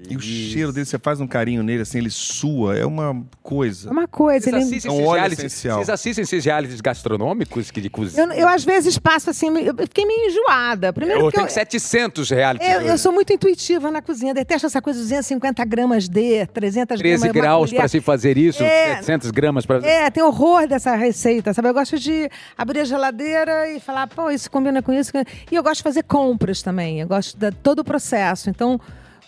E 0.10 0.16
o 0.16 0.20
cheiro 0.20 0.72
dele, 0.72 0.86
você 0.86 0.98
faz 0.98 1.20
um 1.20 1.28
carinho 1.28 1.64
nele, 1.64 1.82
assim, 1.82 1.98
ele 1.98 2.10
sua, 2.10 2.78
é 2.78 2.86
uma 2.86 3.24
coisa. 3.42 3.90
É 3.90 3.92
uma 3.92 4.08
coisa, 4.08 4.44
Vocês 4.46 4.56
ele... 4.56 4.64
assistem, 4.64 4.92
É 4.92 4.94
um 4.94 5.16
esses 5.26 5.40
essencial. 5.40 5.78
vocês 5.78 5.90
assistem 5.90 6.24
esses 6.24 6.46
realities 6.46 6.82
gastronômicos 6.82 7.72
que 7.72 7.82
de 7.82 7.90
cozinha? 7.90 8.24
Eu, 8.28 8.32
eu, 8.32 8.48
às 8.48 8.64
vezes 8.64 8.98
passo 8.98 9.30
assim, 9.30 9.48
eu 9.60 9.76
fiquei 9.76 10.06
meio 10.06 10.30
enjoada. 10.30 10.92
Primeiro 10.94 11.22
Eu 11.22 11.32
tenho 11.32 11.46
eu, 11.46 11.50
700 11.50 12.30
realities. 12.30 12.70
eu, 12.70 12.82
eu 12.82 12.98
sou 12.98 13.12
muito 13.12 13.32
intuitiva 13.34 13.90
na 13.92 14.02
cozinha. 14.02 14.34
Detesto 14.34 14.68
essa 14.68 14.82
coisa 14.82 15.00
de 15.00 15.06
250 15.06 15.64
gramas 15.66 16.08
de, 16.08 16.46
300 16.48 17.00
13 17.00 17.00
gramas. 17.00 17.24
uma 17.24 17.34
graus 17.42 17.70
colher. 17.70 17.80
para 17.80 17.88
se 17.88 18.02
fazer 18.02 18.38
isso, 18.38 18.64
É. 18.64 18.96
700 18.98 19.32
gramas 19.32 19.66
para... 19.66 19.86
É, 19.88 20.10
tem 20.10 20.24
horror 20.24 20.68
dessa 20.68 20.96
receita, 20.96 21.54
sabe? 21.54 21.68
Eu 21.70 21.74
gosto 21.74 21.98
de 22.00 22.30
abrir 22.58 22.80
a 22.82 22.86
geladeira 22.86 23.70
e 23.72 23.80
falar, 23.80 24.08
pô, 24.08 24.30
isso 24.32 24.50
combina 24.50 24.82
com 24.82 24.94
isso. 24.94 25.12
E 25.52 25.56
eu 25.56 25.64
gosto 25.64 25.78
de 25.78 25.84
fazer 25.84 26.04
compras 26.04 26.62
também. 26.62 27.02
Eu 27.02 27.08
gosto 27.08 27.38
de 27.38 27.52
todo 27.52 27.80
o 27.80 27.84
processo. 27.84 28.50
Então, 28.50 28.80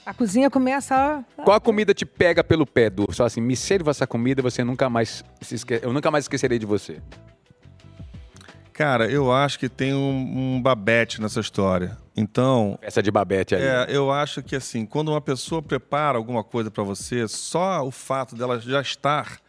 A 0.05 0.13
cozinha 0.13 0.49
começa. 0.49 1.23
Qual 1.43 1.55
a 1.55 1.59
comida 1.59 1.93
te 1.93 2.05
pega 2.05 2.43
pelo 2.43 2.65
pé, 2.65 2.89
Du? 2.89 3.07
Só 3.11 3.25
assim, 3.25 3.41
me 3.41 3.55
sirva 3.55 3.91
essa 3.91 4.07
comida, 4.07 4.41
você 4.41 4.63
nunca 4.63 4.89
mais 4.89 5.23
se 5.41 5.55
esque... 5.55 5.79
eu 5.81 5.93
nunca 5.93 6.09
mais 6.09 6.25
esquecerei 6.25 6.57
de 6.57 6.65
você. 6.65 7.01
Cara, 8.73 9.11
eu 9.11 9.31
acho 9.31 9.59
que 9.59 9.67
tem 9.67 9.93
um, 9.93 10.55
um 10.55 10.61
babete 10.61 11.21
nessa 11.21 11.41
história. 11.41 11.97
Então, 12.15 12.77
Essa 12.81 13.03
de 13.03 13.11
Babette 13.11 13.55
ali. 13.55 13.63
É, 13.63 13.87
eu 13.89 14.11
acho 14.11 14.41
que 14.41 14.55
assim, 14.55 14.85
quando 14.85 15.09
uma 15.09 15.21
pessoa 15.21 15.61
prepara 15.61 16.17
alguma 16.17 16.43
coisa 16.43 16.71
pra 16.71 16.83
você, 16.83 17.27
só 17.27 17.85
o 17.85 17.91
fato 17.91 18.35
dela 18.35 18.59
já 18.59 18.81
estar 18.81 19.39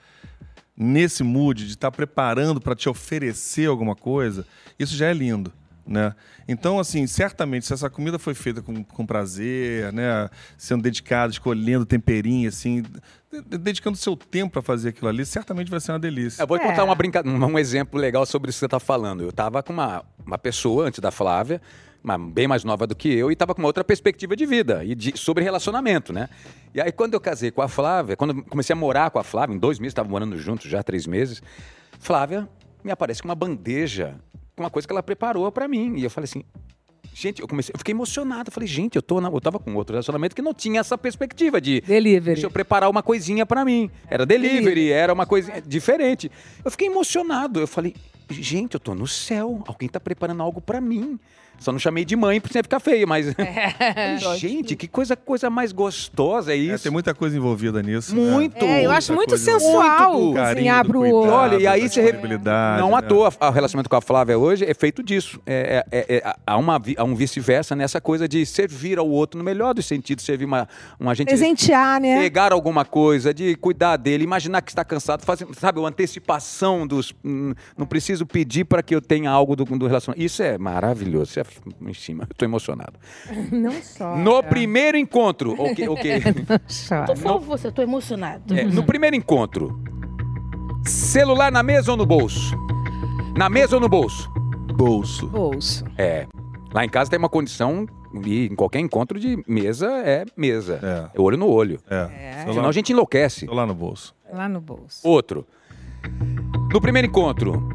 nesse 0.76 1.22
mood 1.22 1.66
de 1.66 1.72
estar 1.72 1.90
preparando 1.90 2.60
pra 2.60 2.74
te 2.74 2.88
oferecer 2.88 3.68
alguma 3.68 3.94
coisa, 3.94 4.46
isso 4.78 4.96
já 4.96 5.06
é 5.06 5.12
lindo. 5.12 5.52
Né? 5.90 6.14
Então, 6.46 6.78
assim, 6.78 7.04
certamente, 7.08 7.66
se 7.66 7.72
essa 7.74 7.90
comida 7.90 8.16
foi 8.16 8.32
feita 8.32 8.62
com, 8.62 8.84
com 8.84 9.04
prazer, 9.04 9.92
né? 9.92 10.30
sendo 10.56 10.82
dedicada, 10.84 11.32
escolhendo 11.32 11.84
temperinho, 11.84 12.48
assim, 12.48 12.82
de- 13.28 13.58
dedicando 13.58 13.96
seu 13.96 14.16
tempo 14.16 14.52
para 14.52 14.62
fazer 14.62 14.90
aquilo 14.90 15.08
ali, 15.08 15.26
certamente 15.26 15.68
vai 15.68 15.80
ser 15.80 15.90
uma 15.90 15.98
delícia. 15.98 16.42
Eu 16.42 16.46
vou 16.46 16.56
É. 16.58 16.60
contar 16.60 16.84
uma 16.84 16.94
brinca... 16.94 17.26
um 17.26 17.58
exemplo 17.58 17.98
legal 18.00 18.24
sobre 18.24 18.50
isso 18.50 18.58
que 18.58 18.60
você 18.60 18.66
está 18.66 18.78
falando. 18.78 19.22
Eu 19.24 19.30
estava 19.30 19.64
com 19.64 19.72
uma, 19.72 20.04
uma 20.24 20.38
pessoa 20.38 20.86
antes 20.86 21.00
da 21.00 21.10
Flávia, 21.10 21.60
uma, 22.04 22.16
bem 22.16 22.46
mais 22.46 22.62
nova 22.62 22.86
do 22.86 22.94
que 22.94 23.12
eu, 23.12 23.28
e 23.28 23.32
estava 23.32 23.52
com 23.52 23.60
uma 23.60 23.66
outra 23.68 23.82
perspectiva 23.82 24.36
de 24.36 24.46
vida 24.46 24.84
e 24.84 24.94
de- 24.94 25.18
sobre 25.18 25.42
relacionamento, 25.42 26.12
né? 26.12 26.28
E 26.72 26.80
aí, 26.80 26.92
quando 26.92 27.14
eu 27.14 27.20
casei 27.20 27.50
com 27.50 27.62
a 27.62 27.68
Flávia, 27.68 28.16
quando 28.16 28.44
comecei 28.44 28.72
a 28.72 28.76
morar 28.76 29.10
com 29.10 29.18
a 29.18 29.24
Flávia, 29.24 29.56
em 29.56 29.58
dois 29.58 29.80
meses, 29.80 29.90
estava 29.90 30.08
morando 30.08 30.38
juntos 30.38 30.70
já, 30.70 30.84
três 30.84 31.04
meses, 31.04 31.42
Flávia 31.98 32.48
me 32.84 32.92
aparece 32.92 33.20
com 33.20 33.26
uma 33.28 33.34
bandeja 33.34 34.14
com 34.60 34.64
uma 34.64 34.70
coisa 34.70 34.86
que 34.86 34.92
ela 34.92 35.02
preparou 35.02 35.50
para 35.50 35.66
mim. 35.66 35.94
E 35.96 36.04
eu 36.04 36.10
falei 36.10 36.24
assim. 36.24 36.44
Gente, 37.12 37.42
eu 37.42 37.48
comecei, 37.48 37.72
eu 37.74 37.78
fiquei 37.78 37.92
emocionado. 37.92 38.48
Eu 38.48 38.52
falei, 38.52 38.68
gente, 38.68 38.94
eu, 38.94 39.02
tô 39.02 39.20
na, 39.20 39.28
eu 39.28 39.40
tava 39.40 39.58
com 39.58 39.74
outro 39.74 39.94
relacionamento 39.94 40.34
que 40.34 40.40
não 40.40 40.54
tinha 40.54 40.78
essa 40.78 40.96
perspectiva 40.96 41.60
de 41.60 41.80
Delivery. 41.80 42.34
Deixa 42.34 42.46
eu 42.46 42.50
preparar 42.50 42.88
uma 42.88 43.02
coisinha 43.02 43.44
pra 43.44 43.64
mim. 43.64 43.90
Era 44.08 44.24
delivery, 44.24 44.92
era 44.92 45.12
uma 45.12 45.26
coisa 45.26 45.60
diferente. 45.60 46.30
Eu 46.64 46.70
fiquei 46.70 46.86
emocionado. 46.86 47.58
Eu 47.58 47.66
falei, 47.66 47.96
gente, 48.30 48.74
eu 48.74 48.80
tô 48.80 48.94
no 48.94 49.08
céu. 49.08 49.62
Alguém 49.66 49.88
tá 49.88 49.98
preparando 49.98 50.40
algo 50.42 50.60
pra 50.60 50.80
mim. 50.80 51.18
Só 51.60 51.70
não 51.70 51.78
chamei 51.78 52.04
de 52.04 52.16
mãe 52.16 52.40
porque 52.40 52.54
você 52.54 52.58
ia 52.58 52.62
ficar 52.64 52.80
feio, 52.80 53.06
mas. 53.06 53.32
Falei, 54.20 54.38
gente, 54.38 54.74
que 54.74 54.88
coisa, 54.88 55.14
coisa 55.14 55.48
mais 55.48 55.70
gostosa 55.72 56.52
é 56.52 56.56
É, 56.56 56.58
isso. 56.58 56.82
tem 56.82 56.90
muita 56.90 57.14
coisa 57.14 57.36
envolvida 57.36 57.82
nisso. 57.82 58.16
né? 58.16 58.30
Muito. 58.32 58.64
É, 58.64 58.84
eu 58.86 58.90
acho 58.90 59.12
muito 59.12 59.36
sensual 59.36 60.18
Muito 60.20 60.36
carinho, 60.36 60.74
do 60.82 60.88
pro 60.88 60.98
cuidado. 61.00 61.16
outro. 61.16 61.32
Olha, 61.34 61.56
e 61.56 61.66
aí 61.66 61.88
você. 61.88 62.12
Não 62.78 62.96
à 62.96 63.00
né? 63.02 63.06
toa, 63.08 63.30
o 63.40 63.50
relacionamento 63.50 63.88
com 63.90 63.96
a 63.96 64.00
Flávia 64.00 64.38
hoje 64.38 64.64
é 64.64 64.72
feito 64.74 65.02
disso. 65.02 65.38
É, 65.46 65.84
é- 65.92 65.98
é- 65.98 66.16
é- 66.16 66.34
há, 66.46 66.56
uma, 66.56 66.80
há 66.96 67.04
um 67.04 67.14
vice-versa 67.14 67.76
nessa 67.76 68.00
coisa 68.00 68.26
de 68.26 68.44
servir 68.46 68.98
ao 68.98 69.08
outro, 69.08 69.36
no 69.38 69.44
melhor 69.44 69.74
dos 69.74 69.84
sentidos, 69.86 70.24
servir 70.24 70.46
uma, 70.46 70.66
uma 70.98 71.14
gente. 71.14 71.28
Presentear, 71.28 72.00
né? 72.00 72.18
pegar 72.20 72.52
alguma 72.52 72.84
coisa, 72.84 73.32
de 73.34 73.54
cuidar 73.56 73.96
dele, 73.98 74.24
imaginar 74.24 74.62
que 74.62 74.70
está 74.70 74.84
cansado, 74.84 75.24
fazer, 75.24 75.46
sabe, 75.58 75.78
uma 75.78 75.88
antecipação 75.88 76.86
dos. 76.86 77.12
hum, 77.24 77.52
não 77.76 77.86
preciso 77.86 78.24
pedir 78.26 78.64
para 78.64 78.82
que 78.82 78.94
eu 78.94 79.00
tenha 79.02 79.30
algo 79.30 79.54
do, 79.54 79.64
do 79.64 79.86
relacionamento. 79.86 80.24
Isso 80.24 80.42
é 80.42 80.56
maravilhoso. 80.56 81.30
Isso 81.30 81.40
é 81.40 81.44
em 81.80 81.94
cima. 81.94 82.24
Eu 82.24 82.32
estou 82.32 82.46
emocionado. 82.46 82.94
Não 83.52 83.72
só. 83.82 84.16
No 84.16 84.42
primeiro 84.42 84.96
encontro. 84.96 85.54
Ok, 85.58 85.88
ok. 85.88 86.20
Tô 87.06 87.16
falando 87.16 87.40
você, 87.40 87.70
tô 87.70 87.82
emocionado. 87.82 88.54
É, 88.56 88.64
no 88.64 88.84
primeiro 88.84 89.16
encontro, 89.16 89.82
celular 90.84 91.50
na 91.50 91.62
mesa 91.62 91.90
ou 91.92 91.96
no 91.96 92.06
bolso? 92.06 92.56
Na 93.36 93.48
mesa 93.48 93.76
ou 93.76 93.80
no 93.80 93.88
bolso? 93.88 94.30
Bolso. 94.74 95.28
Bolso. 95.28 95.84
É. 95.96 96.26
Lá 96.72 96.84
em 96.84 96.88
casa 96.88 97.10
tem 97.10 97.18
uma 97.18 97.28
condição, 97.28 97.86
e 98.24 98.46
em 98.46 98.54
qualquer 98.54 98.80
encontro 98.80 99.18
de 99.18 99.42
mesa 99.46 99.86
é 100.04 100.24
mesa. 100.36 101.10
É. 101.14 101.20
olho 101.20 101.36
no 101.36 101.48
olho. 101.48 101.80
É. 101.88 102.44
Senão 102.52 102.68
a 102.68 102.72
gente 102.72 102.92
enlouquece. 102.92 103.46
Tô 103.46 103.54
lá 103.54 103.66
no 103.66 103.74
bolso. 103.74 104.14
Lá 104.32 104.48
no 104.48 104.60
bolso. 104.60 105.06
Outro. 105.06 105.46
No 106.72 106.80
primeiro 106.80 107.06
encontro, 107.06 107.68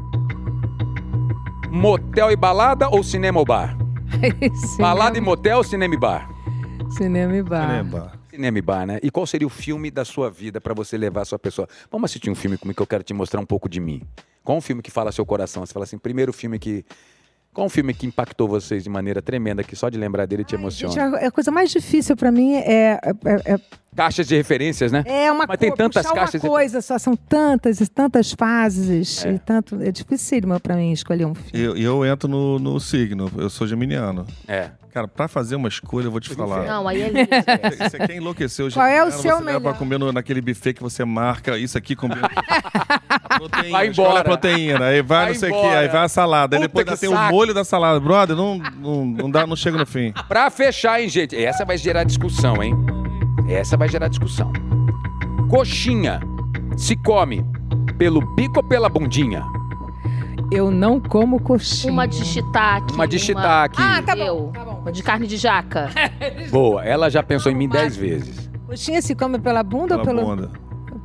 motel 1.70 2.30
e 2.30 2.36
balada 2.36 2.88
ou 2.88 3.02
cinema 3.02 3.38
ou 3.38 3.44
bar? 3.44 3.76
Balada 4.78 5.18
e 5.18 5.20
motel, 5.20 5.62
cinema 5.62 5.94
e 5.94 5.98
bar? 5.98 6.28
Cinema 6.90 7.36
e 7.36 7.42
bar. 7.42 7.66
Caramba. 7.66 8.12
Cinema 8.30 8.58
e 8.58 8.62
bar, 8.62 8.86
né? 8.86 8.98
E 9.02 9.10
qual 9.10 9.26
seria 9.26 9.46
o 9.46 9.50
filme 9.50 9.90
da 9.90 10.04
sua 10.04 10.30
vida 10.30 10.60
pra 10.60 10.74
você 10.74 10.96
levar 10.96 11.22
a 11.22 11.24
sua 11.24 11.38
pessoa? 11.38 11.68
Vamos 11.90 12.10
assistir 12.10 12.30
um 12.30 12.34
filme 12.34 12.56
comigo 12.56 12.76
que 12.76 12.82
eu 12.82 12.86
quero 12.86 13.02
te 13.02 13.12
mostrar 13.12 13.40
um 13.40 13.46
pouco 13.46 13.68
de 13.68 13.80
mim. 13.80 14.02
Qual 14.44 14.56
um 14.56 14.60
filme 14.60 14.82
que 14.82 14.90
fala 14.90 15.10
seu 15.10 15.26
coração? 15.26 15.64
Você 15.64 15.72
fala 15.72 15.84
assim, 15.84 15.98
primeiro 15.98 16.32
filme 16.32 16.58
que... 16.58 16.84
Qual 17.52 17.66
um 17.66 17.70
filme 17.70 17.94
que 17.94 18.06
impactou 18.06 18.46
vocês 18.46 18.84
de 18.84 18.90
maneira 18.90 19.22
tremenda, 19.22 19.64
que 19.64 19.74
só 19.74 19.88
de 19.88 19.96
lembrar 19.98 20.26
dele 20.26 20.44
te 20.44 20.54
emociona? 20.54 20.92
Gente, 20.92 21.24
a, 21.24 21.28
a 21.28 21.30
coisa 21.30 21.50
mais 21.50 21.70
difícil 21.70 22.14
pra 22.14 22.30
mim 22.30 22.54
é, 22.54 23.00
é, 23.02 23.54
é, 23.54 23.60
Caixas 23.96 24.28
de 24.28 24.36
referências, 24.36 24.92
né? 24.92 25.02
é 25.06 25.32
uma 25.32 25.46
Mas 25.48 25.58
tem 25.58 25.74
tantas 25.74 26.06
caixas 26.10 26.40
de- 26.40 26.46
uma 26.46 26.52
coisa 26.54 26.80
só, 26.82 26.98
são 26.98 27.16
tantas 27.16 27.80
e 27.80 27.86
tantas 27.88 28.32
fases. 28.32 29.24
É. 29.24 29.32
E 29.32 29.38
tanto, 29.38 29.80
é 29.82 29.90
dificílimo 29.90 30.58
pra 30.60 30.76
mim 30.76 30.92
escolher 30.92 31.24
um 31.24 31.34
filme. 31.34 31.50
E 31.54 31.62
eu, 31.62 31.76
eu 32.04 32.04
entro 32.04 32.28
no, 32.28 32.58
no 32.58 32.78
signo. 32.78 33.30
Eu 33.36 33.48
sou 33.48 33.66
geminiano. 33.66 34.26
É. 34.46 34.70
Cara, 34.92 35.06
pra 35.08 35.28
fazer 35.28 35.56
uma 35.56 35.68
escolha, 35.68 36.06
eu 36.06 36.10
vou 36.10 36.20
te 36.20 36.34
falar. 36.34 36.64
Não, 36.64 36.88
aí 36.88 37.02
é 37.02 37.08
lindo. 37.10 37.28
Você 37.90 37.98
quer 37.98 38.14
enlouquecer 38.16 38.66
o 38.66 38.72
Qual 38.72 38.86
é 38.86 39.04
o 39.04 39.10
seu 39.10 39.36
você 39.38 39.44
melhor? 39.44 39.60
pra 39.60 39.72
comer 39.74 39.98
no- 39.98 40.12
naquele 40.12 40.40
buffet 40.40 40.72
que 40.74 40.82
você 40.82 41.04
marca, 41.04 41.58
isso 41.58 41.76
aqui 41.76 41.94
combina. 41.96 42.28
proteína, 43.36 43.70
Vai 43.70 43.88
embora. 43.88 44.20
a 44.20 44.24
proteína, 44.24 44.84
aí 44.86 45.02
vai, 45.02 45.24
Vai 45.24 45.32
não 45.32 45.34
sei 45.40 45.50
o 45.50 45.52
que, 45.52 45.58
embora. 45.58 45.78
aí 45.80 45.88
vai 45.88 46.04
a 46.04 46.08
salada, 46.08 46.56
aí 46.56 46.60
Puta 46.62 46.68
depois 46.68 46.84
que 46.84 46.90
ainda 46.90 47.00
tem 47.00 47.08
o 47.10 47.12
saco. 47.12 47.34
molho 47.34 47.52
da 47.54 47.64
salada. 47.64 48.00
Brother, 48.00 48.34
não, 48.36 48.56
não, 48.58 49.04
não, 49.04 49.30
dá, 49.30 49.46
não 49.46 49.56
chega 49.56 49.76
no 49.76 49.84
fim. 49.86 50.12
Pra 50.28 50.48
fechar, 50.50 51.00
hein, 51.02 51.08
gente? 51.10 51.36
Essa 51.36 51.64
vai 51.64 51.76
gerar 51.76 52.04
discussão, 52.04 52.62
hein? 52.62 52.74
Essa 53.48 53.76
vai 53.76 53.88
gerar 53.88 54.08
discussão. 54.08 54.52
Coxinha 55.48 56.20
se 56.76 56.96
come 56.96 57.44
pelo 57.96 58.20
bico 58.34 58.58
ou 58.58 58.64
pela 58.64 58.88
bundinha? 58.88 59.44
Eu 60.50 60.70
não 60.70 61.00
como 61.00 61.40
coxinha. 61.40 61.92
Uma 61.92 62.06
de 62.06 62.24
shiitake. 62.24 62.92
Uma 62.94 63.06
de 63.08 63.18
shiitake. 63.18 63.76
Ah, 63.80 64.02
tá 64.02 64.14
bom, 64.14 64.22
Eu. 64.22 64.50
tá 64.52 64.64
bom. 64.64 64.78
Uma 64.80 64.92
de 64.92 65.02
carne 65.02 65.26
de 65.26 65.36
jaca. 65.36 65.90
Boa, 66.50 66.84
ela 66.84 67.10
já 67.10 67.22
pensou 67.22 67.50
em 67.50 67.54
mim 67.54 67.68
dez 67.68 67.96
vezes. 67.96 68.48
Coxinha 68.66 69.00
se 69.02 69.14
come 69.14 69.38
pela 69.38 69.62
bunda 69.62 69.98
Pela 69.98 70.00
ou 70.00 70.04
pelo... 70.06 70.24
bunda. 70.24 70.50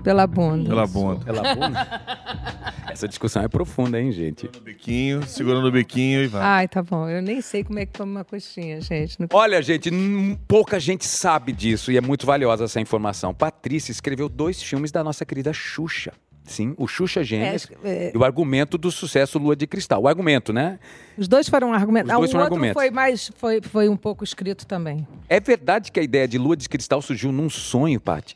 Pela 0.04 0.28
bunda. 0.28 0.70
Pela 0.70 0.88
bunda. 0.88 1.26
Pela 1.26 1.56
bunda? 1.56 1.88
Essa 2.92 3.08
discussão 3.08 3.42
é 3.42 3.48
profunda, 3.48 4.00
hein, 4.00 4.12
gente? 4.12 4.50
No 4.54 4.60
biquinho, 4.62 5.24
segurando 5.24 5.68
o 5.68 5.72
biquinho 5.72 6.24
e 6.24 6.28
vai. 6.28 6.42
Ai, 6.42 6.68
tá 6.68 6.84
bom. 6.84 7.08
Eu 7.08 7.22
nem 7.22 7.40
sei 7.42 7.64
como 7.64 7.80
é 7.80 7.86
que 7.86 7.98
come 7.98 8.12
uma 8.12 8.26
coxinha, 8.26 8.82
gente. 8.82 9.20
Não- 9.20 9.28
Olha, 9.32 9.62
gente, 9.62 9.90
pouca 10.48 10.80
gente 10.80 11.06
sabe 11.06 11.54
disso 11.54 11.92
e 11.92 11.98
é 11.98 12.02
muito 12.02 12.26
valiosa 12.26 12.66
essa 12.66 12.82
informação. 12.82 13.34
Patrícia 13.34 13.92
escreveu 13.92 14.28
dois 14.28 14.62
filmes 14.62 14.92
da 14.92 15.04
nossa 15.04 15.26
querida 15.26 15.54
Xuxa. 15.54 16.12
Sim, 16.44 16.74
o 16.78 16.88
Xuxa 16.88 17.24
Gêmeos 17.24 17.70
É, 17.84 18.08
é, 18.08 18.12
e 18.14 18.18
o 18.18 18.26
argumento 18.26 18.78
do 18.78 18.92
sucesso 18.92 19.38
Lua 19.40 19.56
de 19.56 19.68
Cristal. 19.68 20.02
O 20.02 20.08
argumento, 20.08 20.52
né? 20.52 20.80
Os 21.18 21.28
dois 21.28 21.48
foram 21.48 21.72
argumentos. 21.72 22.12
Os 22.12 22.18
dois 22.18 22.30
o 22.30 22.32
foram 22.34 22.44
argumentos. 22.46 22.74
foi 22.74 22.90
mais 22.92 23.32
foi, 23.36 23.62
foi 23.62 23.88
um 23.88 23.96
pouco 23.96 24.24
escrito 24.24 24.66
também. 24.66 25.08
É 25.30 25.40
verdade 25.40 25.92
que 25.92 26.00
a 26.00 26.04
ideia 26.04 26.28
de 26.28 26.38
Lua 26.38 26.58
de 26.58 26.68
Cristal 26.68 27.02
surgiu 27.02 27.32
num 27.32 27.50
sonho, 27.50 28.02
Paty? 28.02 28.36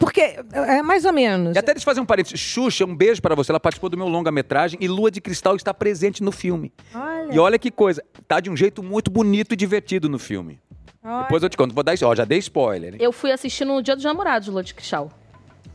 Porque 0.00 0.20
é 0.52 0.82
mais 0.82 1.04
ou 1.04 1.12
menos. 1.12 1.54
E 1.54 1.58
até 1.58 1.72
deixa 1.74 1.82
eu 1.82 1.84
fazer 1.84 2.00
um 2.00 2.06
parênteses. 2.06 2.40
Xuxa, 2.40 2.84
um 2.86 2.96
beijo 2.96 3.20
para 3.20 3.34
você. 3.34 3.52
Ela 3.52 3.60
participou 3.60 3.90
do 3.90 3.96
meu 3.98 4.08
longa-metragem 4.08 4.78
e 4.82 4.88
Lua 4.88 5.10
de 5.10 5.20
Cristal 5.20 5.54
está 5.54 5.72
presente 5.74 6.22
no 6.22 6.32
filme. 6.32 6.72
Olha, 6.94 7.34
E 7.34 7.38
olha 7.38 7.58
que 7.58 7.70
coisa, 7.70 8.02
tá 8.26 8.40
de 8.40 8.48
um 8.50 8.56
jeito 8.56 8.82
muito 8.82 9.10
bonito 9.10 9.52
e 9.52 9.56
divertido 9.56 10.08
no 10.08 10.18
filme. 10.18 10.58
olha. 11.04 11.22
Depois 11.24 11.42
eu 11.42 11.48
te 11.50 11.56
conto, 11.56 11.74
vou 11.74 11.84
dar, 11.84 11.94
ó, 12.02 12.14
já 12.14 12.24
dei 12.24 12.38
spoiler. 12.38 12.94
Hein? 12.94 12.98
Eu 13.00 13.12
fui 13.12 13.30
assistir 13.30 13.64
no 13.66 13.80
Dia 13.82 13.94
dos 13.94 14.04
Namorados, 14.04 14.48
Lua 14.48 14.62
de 14.64 14.74
Cristal. 14.74 15.10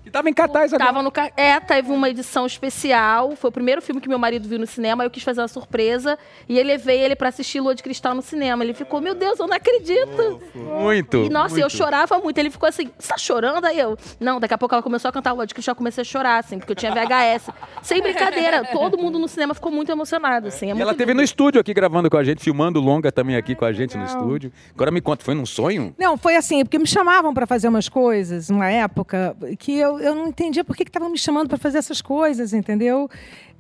E 0.06 0.10
tava 0.12 0.30
em 0.30 0.34
cartaz 0.34 0.72
agora. 0.74 0.92
Tava 0.92 1.02
no 1.04 1.12
ca- 1.12 1.32
É, 1.36 1.60
teve 1.60 1.92
uma 1.92 2.10
edição 2.10 2.46
especial. 2.46 3.36
Foi 3.36 3.50
o 3.50 3.52
primeiro 3.52 3.82
filme 3.82 4.00
que 4.00 4.08
meu 4.08 4.20
marido 4.20 4.48
viu 4.48 4.60
no 4.60 4.68
cinema. 4.68 5.04
Eu 5.04 5.10
quis 5.10 5.24
fazer 5.24 5.42
uma 5.42 5.48
surpresa. 5.48 6.18
E 6.48 6.58
eu 6.60 6.64
levei 6.64 7.00
ele 7.00 7.16
pra 7.16 7.30
assistir 7.30 7.60
Lua 7.60 7.74
de 7.74 7.82
Cristal 7.82 8.14
no 8.14 8.22
cinema. 8.22 8.64
Ele 8.64 8.74
ficou, 8.74 9.02
meu 9.02 9.16
Deus, 9.16 9.40
eu 9.40 9.48
não 9.48 9.56
acredito. 9.56 10.42
Muito. 10.54 11.18
E 11.26 11.30
nossa, 11.30 11.56
eu 11.56 11.62
muito. 11.62 11.76
chorava 11.78 12.20
muito. 12.20 12.38
Ele 12.38 12.50
ficou 12.50 12.70
assim, 12.70 12.90
você 12.98 13.10
tá 13.10 13.18
chorando? 13.18 13.66
Aí 13.66 13.80
eu. 13.80 13.98
Não, 14.20 14.40
daqui 14.40 14.54
a 14.54 14.58
pouco 14.58 14.76
ela 14.76 14.84
começou 14.84 15.10
a 15.10 15.12
cantar 15.12 15.34
Lua 15.34 15.46
de 15.48 15.54
Cristal. 15.54 15.74
Eu 15.74 15.78
comecei 15.78 16.02
a 16.02 16.06
chorar, 16.06 16.38
assim, 16.40 16.58
porque 16.60 16.72
eu 16.72 16.76
tinha 16.76 16.92
VHS. 16.94 17.50
Sem 17.82 18.02
brincadeira. 18.02 18.64
Todo 18.72 18.98
mundo 18.98 19.18
no 19.20 19.28
cinema 19.28 19.54
ficou 19.54 19.72
muito 19.72 19.92
emocionado, 19.92 20.48
assim. 20.48 20.68
É 20.68 20.70
E 20.70 20.74
muito 20.74 20.82
ela 20.84 20.94
teve 20.94 21.12
lindo. 21.12 21.18
no 21.18 21.24
estúdio 21.24 21.60
aqui 21.60 21.74
gravando 21.74 22.10
com 22.10 22.18
a 22.18 22.24
gente, 22.24 22.44
filmando 22.44 22.80
longa 22.80 23.12
também 23.12 23.36
aqui 23.36 23.56
com 23.56 23.66
a 23.66 23.74
gente 23.74 23.98
no 23.98 24.06
estúdio. 24.06 24.52
Agora 24.74 24.92
me 24.92 25.02
conta, 25.02 25.24
foi 25.24 25.34
num 25.34 25.46
sonho? 25.46 25.94
Não, 25.98 26.18
foi 26.18 26.36
assim, 26.36 26.64
porque 26.64 26.78
me 26.78 26.88
chamavam 26.88 27.34
para 27.34 27.48
fazer 27.48 27.68
umas 27.68 27.90
coisas, 27.90 28.50
uma 28.50 28.70
época, 28.70 29.36
que 29.58 29.76
eu, 29.78 29.95
eu 30.00 30.16
não 30.16 30.28
entendia 30.28 30.64
por 30.64 30.76
que 30.76 30.84
estavam 30.84 31.10
me 31.10 31.18
chamando 31.18 31.48
para 31.48 31.58
fazer 31.58 31.78
essas 31.78 32.02
coisas, 32.02 32.54
entendeu? 32.54 33.10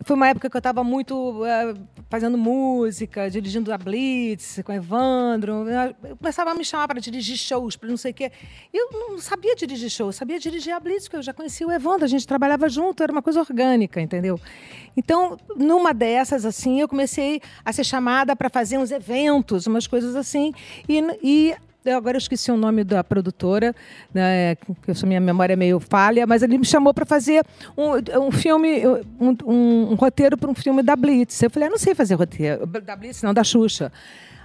Foi 0.04 0.16
uma 0.16 0.28
época 0.28 0.50
que 0.50 0.56
eu 0.56 0.60
estava 0.60 0.84
muito 0.84 1.46
eh, 1.46 1.74
fazendo 2.10 2.38
música, 2.38 3.30
dirigindo 3.30 3.72
a 3.74 3.78
Blitz 3.78 4.60
com 4.64 4.74
Evandro. 4.74 5.66
Eu 6.04 6.18
começava 6.18 6.52
a 6.52 6.56
me 6.56 6.66
chamar 6.66 6.88
para 6.88 7.00
dirigir 7.00 7.38
shows, 7.38 7.76
para 7.76 7.90
não 7.90 7.98
sei 7.98 8.12
o 8.12 8.14
quê. 8.14 8.32
Eu 8.74 8.90
não 8.92 9.18
sabia 9.20 9.56
dirigir 9.56 9.90
shows, 9.90 10.16
sabia 10.16 10.40
dirigir 10.40 10.74
a 10.74 10.80
Blitz, 10.80 11.06
porque 11.06 11.18
eu 11.18 11.24
já 11.24 11.34
conhecia 11.34 11.66
o 11.66 11.72
Evandro, 11.72 12.06
a 12.06 12.08
gente 12.10 12.28
trabalhava 12.28 12.68
junto, 12.68 13.02
era 13.02 13.12
uma 13.12 13.22
coisa 13.22 13.40
orgânica, 13.40 14.02
entendeu? 14.02 14.40
Então, 14.98 15.38
numa 15.56 15.94
dessas, 15.94 16.46
assim, 16.46 16.82
eu 16.82 16.88
comecei 16.88 17.42
a 17.64 17.72
ser 17.72 17.84
chamada 17.84 18.36
para 18.36 18.50
fazer 18.50 18.78
uns 18.78 18.92
eventos, 18.92 19.66
umas 19.68 19.88
coisas 19.88 20.16
assim. 20.16 20.54
E, 20.88 21.02
e 21.24 21.56
eu 21.92 21.98
agora 21.98 22.18
eu 22.18 22.20
esqueci 22.20 22.52
o 22.52 22.58
nome 22.58 22.84
da 22.84 23.04
produtora, 23.04 23.76
né, 24.14 24.56
que 24.56 24.92
a 24.92 25.06
minha 25.06 25.20
memória 25.20 25.54
é 25.54 25.56
meio 25.56 25.80
falha, 25.80 26.26
mas 26.26 26.42
ele 26.42 26.58
me 26.58 26.66
chamou 26.66 26.94
para 26.94 27.06
fazer 27.06 27.44
um, 27.78 28.26
um 28.28 28.32
filme, 28.32 28.86
um, 29.20 29.36
um, 29.46 29.92
um 29.92 29.96
roteiro 29.96 30.38
para 30.38 30.50
um 30.50 30.56
filme 30.56 30.82
da 30.82 30.96
Blitz. 30.96 31.42
Eu 31.42 31.50
falei, 31.50 31.68
eu 31.68 31.72
não 31.72 31.78
sei 31.78 31.94
fazer 31.94 32.16
roteiro. 32.16 32.66
Da 32.66 32.96
Blitz, 32.96 33.22
não, 33.22 33.34
da 33.34 33.44
Xuxa. 33.44 33.92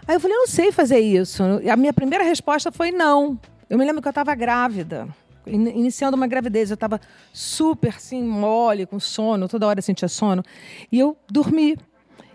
Aí 0.06 0.16
eu 0.16 0.20
falei, 0.20 0.36
eu 0.36 0.40
não 0.40 0.46
sei 0.46 0.72
fazer 0.72 0.98
isso. 0.98 1.42
E 1.62 1.70
a 1.70 1.76
minha 1.76 1.92
primeira 1.92 2.24
resposta 2.24 2.70
foi 2.70 2.90
não. 2.90 3.38
Eu 3.68 3.78
me 3.78 3.84
lembro 3.84 4.02
que 4.02 4.08
eu 4.08 4.10
estava 4.10 4.34
grávida 4.34 5.08
iniciando 5.46 6.16
uma 6.16 6.26
gravidez. 6.26 6.70
Eu 6.70 6.74
estava 6.74 7.00
super 7.32 7.94
assim, 7.96 8.22
mole, 8.22 8.86
com 8.86 9.00
sono, 9.00 9.48
toda 9.48 9.66
hora 9.66 9.80
sentia 9.82 10.08
sono. 10.08 10.42
E 10.90 10.98
eu 10.98 11.16
dormi. 11.30 11.76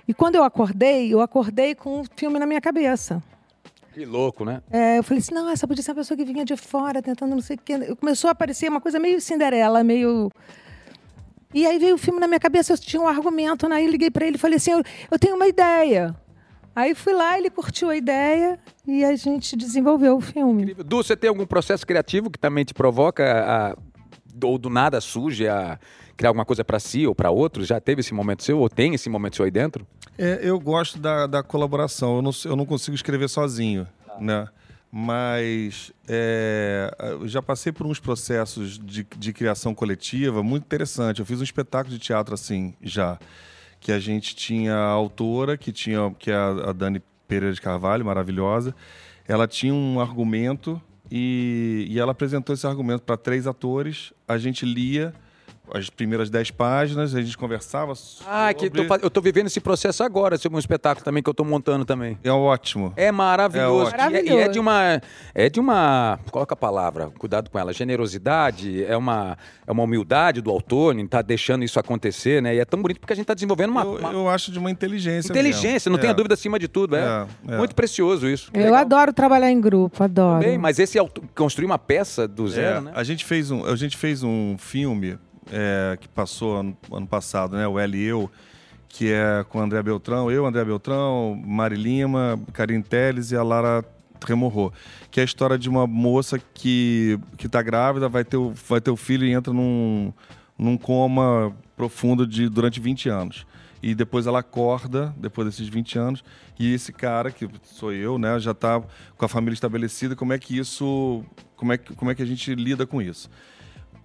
E 0.07 0.13
quando 0.13 0.35
eu 0.35 0.43
acordei, 0.43 1.13
eu 1.13 1.21
acordei 1.21 1.73
com 1.75 2.01
um 2.01 2.03
filme 2.15 2.39
na 2.39 2.45
minha 2.45 2.61
cabeça. 2.61 3.21
Que 3.95 4.03
louco, 4.03 4.43
né? 4.43 4.61
É, 4.69 4.97
eu 4.97 5.03
falei 5.03 5.21
assim, 5.21 5.33
não, 5.33 5.49
essa 5.49 5.65
podia 5.65 5.81
ser 5.81 5.91
uma 5.91 5.95
pessoa 5.95 6.17
que 6.17 6.25
vinha 6.25 6.43
de 6.43 6.57
fora, 6.57 7.01
tentando 7.01 7.33
não 7.33 7.41
sei 7.41 7.55
o 7.55 7.59
quê. 7.63 7.95
Começou 7.95 8.27
a 8.27 8.31
aparecer 8.31 8.69
uma 8.69 8.81
coisa 8.81 8.99
meio 8.99 9.21
Cinderela, 9.21 9.85
meio... 9.85 10.29
E 11.53 11.65
aí 11.65 11.79
veio 11.79 11.95
o 11.95 11.97
filme 11.97 12.19
na 12.19 12.27
minha 12.27 12.39
cabeça, 12.39 12.73
eu 12.73 12.77
tinha 12.77 13.01
um 13.01 13.07
argumento, 13.07 13.69
né? 13.69 13.77
aí 13.77 13.87
liguei 13.87 14.11
para 14.11 14.27
ele 14.27 14.35
e 14.35 14.39
falei 14.39 14.57
assim, 14.57 14.71
eu, 14.71 14.83
eu 15.09 15.17
tenho 15.17 15.37
uma 15.37 15.47
ideia. 15.47 16.13
Aí 16.75 16.93
fui 16.93 17.13
lá, 17.13 17.37
ele 17.37 17.49
curtiu 17.49 17.89
a 17.89 17.95
ideia 17.95 18.59
e 18.85 19.05
a 19.05 19.15
gente 19.15 19.55
desenvolveu 19.55 20.17
o 20.17 20.19
filme. 20.19 20.73
Du, 20.73 20.97
você 20.97 21.15
tem 21.15 21.29
algum 21.29 21.45
processo 21.45 21.87
criativo 21.87 22.29
que 22.29 22.37
também 22.37 22.65
te 22.65 22.73
provoca 22.73 23.23
a, 23.23 23.77
ou 24.43 24.57
do 24.57 24.69
nada 24.69 24.99
surge 24.99 25.47
a 25.47 25.79
criar 26.15 26.29
alguma 26.29 26.45
coisa 26.45 26.63
para 26.63 26.79
si 26.79 27.05
ou 27.05 27.13
para 27.13 27.31
outros? 27.31 27.67
Já 27.67 27.79
teve 27.79 28.01
esse 28.01 28.13
momento 28.13 28.43
seu 28.43 28.59
ou 28.59 28.69
tem 28.69 28.93
esse 28.93 29.09
momento 29.09 29.35
seu 29.35 29.45
aí 29.45 29.51
dentro? 29.51 29.85
É, 30.17 30.39
eu 30.41 30.59
gosto 30.59 30.97
da, 30.97 31.27
da 31.27 31.43
colaboração. 31.43 32.17
Eu 32.17 32.21
não, 32.21 32.31
eu 32.45 32.55
não 32.55 32.65
consigo 32.65 32.95
escrever 32.95 33.29
sozinho, 33.29 33.87
ah. 34.07 34.17
né? 34.19 34.47
Mas 34.91 35.91
é, 36.07 36.89
eu 37.01 37.27
já 37.27 37.41
passei 37.41 37.71
por 37.71 37.85
uns 37.85 37.99
processos 37.99 38.79
de, 38.79 39.05
de 39.17 39.33
criação 39.33 39.75
coletiva 39.75 40.41
muito 40.41 40.63
interessante. 40.63 41.19
Eu 41.19 41.25
fiz 41.25 41.41
um 41.41 41.43
espetáculo 41.43 41.93
de 41.93 41.99
teatro 41.99 42.33
assim 42.33 42.73
já 42.81 43.19
que 43.85 43.91
a 43.91 43.99
gente 43.99 44.35
tinha 44.35 44.73
a 44.73 44.87
autora, 44.87 45.57
que, 45.57 45.71
tinha, 45.71 46.15
que 46.17 46.31
é 46.31 46.35
a 46.35 46.73
Dani 46.73 47.03
Pereira 47.27 47.53
de 47.53 47.61
Carvalho, 47.61 48.05
maravilhosa. 48.05 48.73
Ela 49.27 49.47
tinha 49.47 49.73
um 49.73 49.99
argumento 49.99 50.81
e, 51.11 51.85
e 51.89 51.99
ela 51.99 52.11
apresentou 52.11 52.53
esse 52.55 52.65
argumento 52.65 53.03
para 53.03 53.17
três 53.17 53.45
atores. 53.45 54.11
A 54.27 54.37
gente 54.37 54.65
lia 54.65 55.13
as 55.73 55.89
primeiras 55.89 56.29
dez 56.29 56.51
páginas, 56.51 57.15
a 57.15 57.21
gente 57.21 57.37
conversava 57.37 57.95
sobre... 57.95 58.31
Ah, 58.31 58.53
que 58.53 58.69
tô, 58.69 58.81
eu 59.01 59.07
estou 59.07 59.21
vivendo 59.21 59.47
esse 59.47 59.59
processo 59.59 60.03
agora, 60.03 60.37
sobre 60.37 60.55
um 60.55 60.59
espetáculo 60.59 61.03
também 61.03 61.21
que 61.21 61.29
eu 61.29 61.31
estou 61.31 61.45
montando 61.45 61.85
também. 61.85 62.17
É 62.23 62.31
ótimo. 62.31 62.93
É 62.95 63.11
maravilhoso. 63.11 63.93
É 63.93 63.97
maravilhoso. 63.97 64.27
E, 64.27 64.37
é, 64.37 64.41
e, 64.41 64.43
é, 64.43 64.47
de 64.47 64.59
uma... 64.59 65.01
É 65.33 65.49
de 65.49 65.59
uma... 65.59 66.19
Coloca 66.31 66.53
a 66.53 66.57
palavra, 66.57 67.11
cuidado 67.17 67.49
com 67.49 67.59
ela. 67.59 67.73
Generosidade, 67.73 68.83
é 68.85 68.95
uma, 68.95 69.37
é 69.65 69.71
uma 69.71 69.83
humildade 69.83 70.41
do 70.41 70.51
autor 70.51 70.97
em 70.97 71.05
estar 71.05 71.17
tá 71.17 71.21
deixando 71.21 71.63
isso 71.63 71.79
acontecer, 71.79 72.41
né? 72.41 72.55
E 72.55 72.59
é 72.59 72.65
tão 72.65 72.81
bonito 72.81 72.99
porque 72.99 73.13
a 73.13 73.15
gente 73.15 73.23
está 73.23 73.33
desenvolvendo 73.33 73.69
uma, 73.71 73.83
eu, 73.83 73.95
uma... 73.95 74.11
Eu, 74.11 74.29
acho 74.29 74.51
de 74.51 74.59
uma 74.59 74.71
inteligência 74.71 75.31
Inteligência, 75.31 75.89
mesmo. 75.89 75.91
não 75.91 75.97
é. 75.97 76.01
tenha 76.01 76.13
dúvida 76.13 76.33
acima 76.33 76.59
de 76.59 76.67
tudo. 76.67 76.95
É, 76.95 77.27
é, 77.47 77.53
é. 77.53 77.57
muito 77.57 77.75
precioso 77.75 78.27
isso. 78.27 78.51
Eu 78.53 78.63
Legal. 78.63 78.79
adoro 78.79 79.13
trabalhar 79.13 79.51
em 79.51 79.59
grupo, 79.59 80.03
adoro. 80.03 80.41
Também, 80.41 80.57
mas 80.57 80.79
esse 80.79 80.97
construir 81.33 81.65
uma 81.65 81.79
peça 81.79 82.27
do 82.27 82.47
zero, 82.47 82.77
é, 82.77 82.81
né? 82.81 82.91
A 82.95 83.03
gente 83.03 83.25
fez 83.25 83.51
um, 83.51 83.65
a 83.65 83.75
gente 83.75 83.97
fez 83.97 84.23
um 84.23 84.55
filme 84.57 85.17
é, 85.51 85.97
que 85.99 86.07
passou 86.07 86.57
ano, 86.57 86.77
ano, 86.91 87.07
passado, 87.07 87.55
né? 87.55 87.67
O 87.67 87.79
L 87.79 87.97
e 87.97 88.03
Eu, 88.03 88.31
que 88.87 89.11
é 89.11 89.45
com 89.49 89.59
André 89.59 89.81
Beltrão, 89.83 90.31
eu, 90.31 90.45
André 90.45 90.63
Beltrão, 90.63 91.41
Mari 91.45 91.75
Lima, 91.75 92.39
Karine 92.53 92.83
Teles 92.83 93.31
e 93.31 93.35
a 93.35 93.43
Lara 93.43 93.83
Tremorro, 94.19 94.73
que 95.11 95.19
é 95.19 95.23
a 95.23 95.25
história 95.25 95.57
de 95.57 95.69
uma 95.69 95.85
moça 95.85 96.39
que 96.53 97.19
que 97.37 97.47
está 97.47 97.61
grávida, 97.61 98.07
vai 98.07 98.23
ter, 98.23 98.37
o, 98.37 98.53
vai 98.67 98.79
ter 98.79 98.91
o 98.91 98.95
filho 98.95 99.25
e 99.25 99.31
entra 99.31 99.53
num, 99.53 100.13
num 100.57 100.77
coma 100.77 101.55
profundo 101.75 102.25
de 102.25 102.49
durante 102.49 102.79
20 102.79 103.09
anos. 103.09 103.45
E 103.83 103.93
depois 103.93 104.25
ela 104.25 104.39
acorda, 104.39 105.13
depois 105.17 105.47
desses 105.47 105.67
20 105.67 105.99
anos, 105.99 106.23
e 106.57 106.73
esse 106.73 106.91
cara, 106.91 107.29
que 107.29 107.47
sou 107.63 107.93
eu, 107.93 108.17
né, 108.17 108.39
já 108.39 108.51
está 108.51 108.81
com 109.15 109.25
a 109.25 109.27
família 109.27 109.53
estabelecida, 109.53 110.15
como 110.15 110.33
é 110.33 110.39
que 110.39 110.57
isso, 110.57 111.23
como 111.55 111.71
é 111.71 111.77
que, 111.77 111.93
como 111.93 112.09
é 112.09 112.15
que 112.15 112.23
a 112.23 112.25
gente 112.25 112.55
lida 112.55 112.87
com 112.87 112.99
isso? 113.01 113.29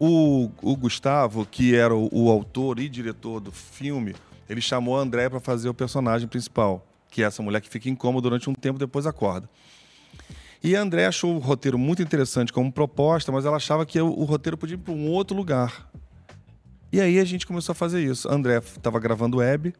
O, 0.02 0.50
o 0.62 0.74
Gustavo, 0.76 1.44
que 1.44 1.76
era 1.76 1.94
o, 1.94 2.08
o, 2.10 2.30
autor 2.30 2.80
e 2.80 2.88
diretor 2.88 3.38
do 3.38 3.52
filme, 3.52 4.14
ele 4.48 4.62
chamou 4.62 4.98
a 4.98 5.02
André 5.02 5.28
para 5.28 5.40
fazer 5.40 5.68
o 5.68 5.74
personagem 5.74 6.26
principal, 6.26 6.86
que 7.10 7.22
é 7.22 7.26
essa 7.26 7.42
mulher 7.42 7.60
que 7.60 7.68
fica 7.68 7.90
em 7.90 7.94
coma 7.94 8.18
durante 8.18 8.48
um 8.48 8.54
tempo 8.54 8.78
depois 8.78 9.06
acorda. 9.06 9.46
E 10.64 10.74
a 10.74 10.80
André 10.80 11.04
achou 11.04 11.36
o 11.36 11.38
roteiro 11.38 11.78
muito 11.78 12.00
interessante 12.00 12.50
como 12.50 12.72
proposta, 12.72 13.30
mas 13.30 13.44
ela 13.44 13.56
achava 13.56 13.84
que 13.84 14.00
o, 14.00 14.06
o 14.06 14.24
roteiro 14.24 14.56
podia 14.56 14.76
ir 14.76 14.78
para 14.78 14.94
um 14.94 15.10
outro 15.10 15.36
lugar. 15.36 15.86
E 16.90 16.98
aí 16.98 17.18
a 17.18 17.24
gente 17.24 17.46
começou 17.46 17.72
a 17.72 17.76
fazer 17.76 18.02
isso. 18.02 18.26
A 18.26 18.34
André 18.34 18.56
estava 18.56 18.98
gravando 18.98 19.36
web, 19.36 19.74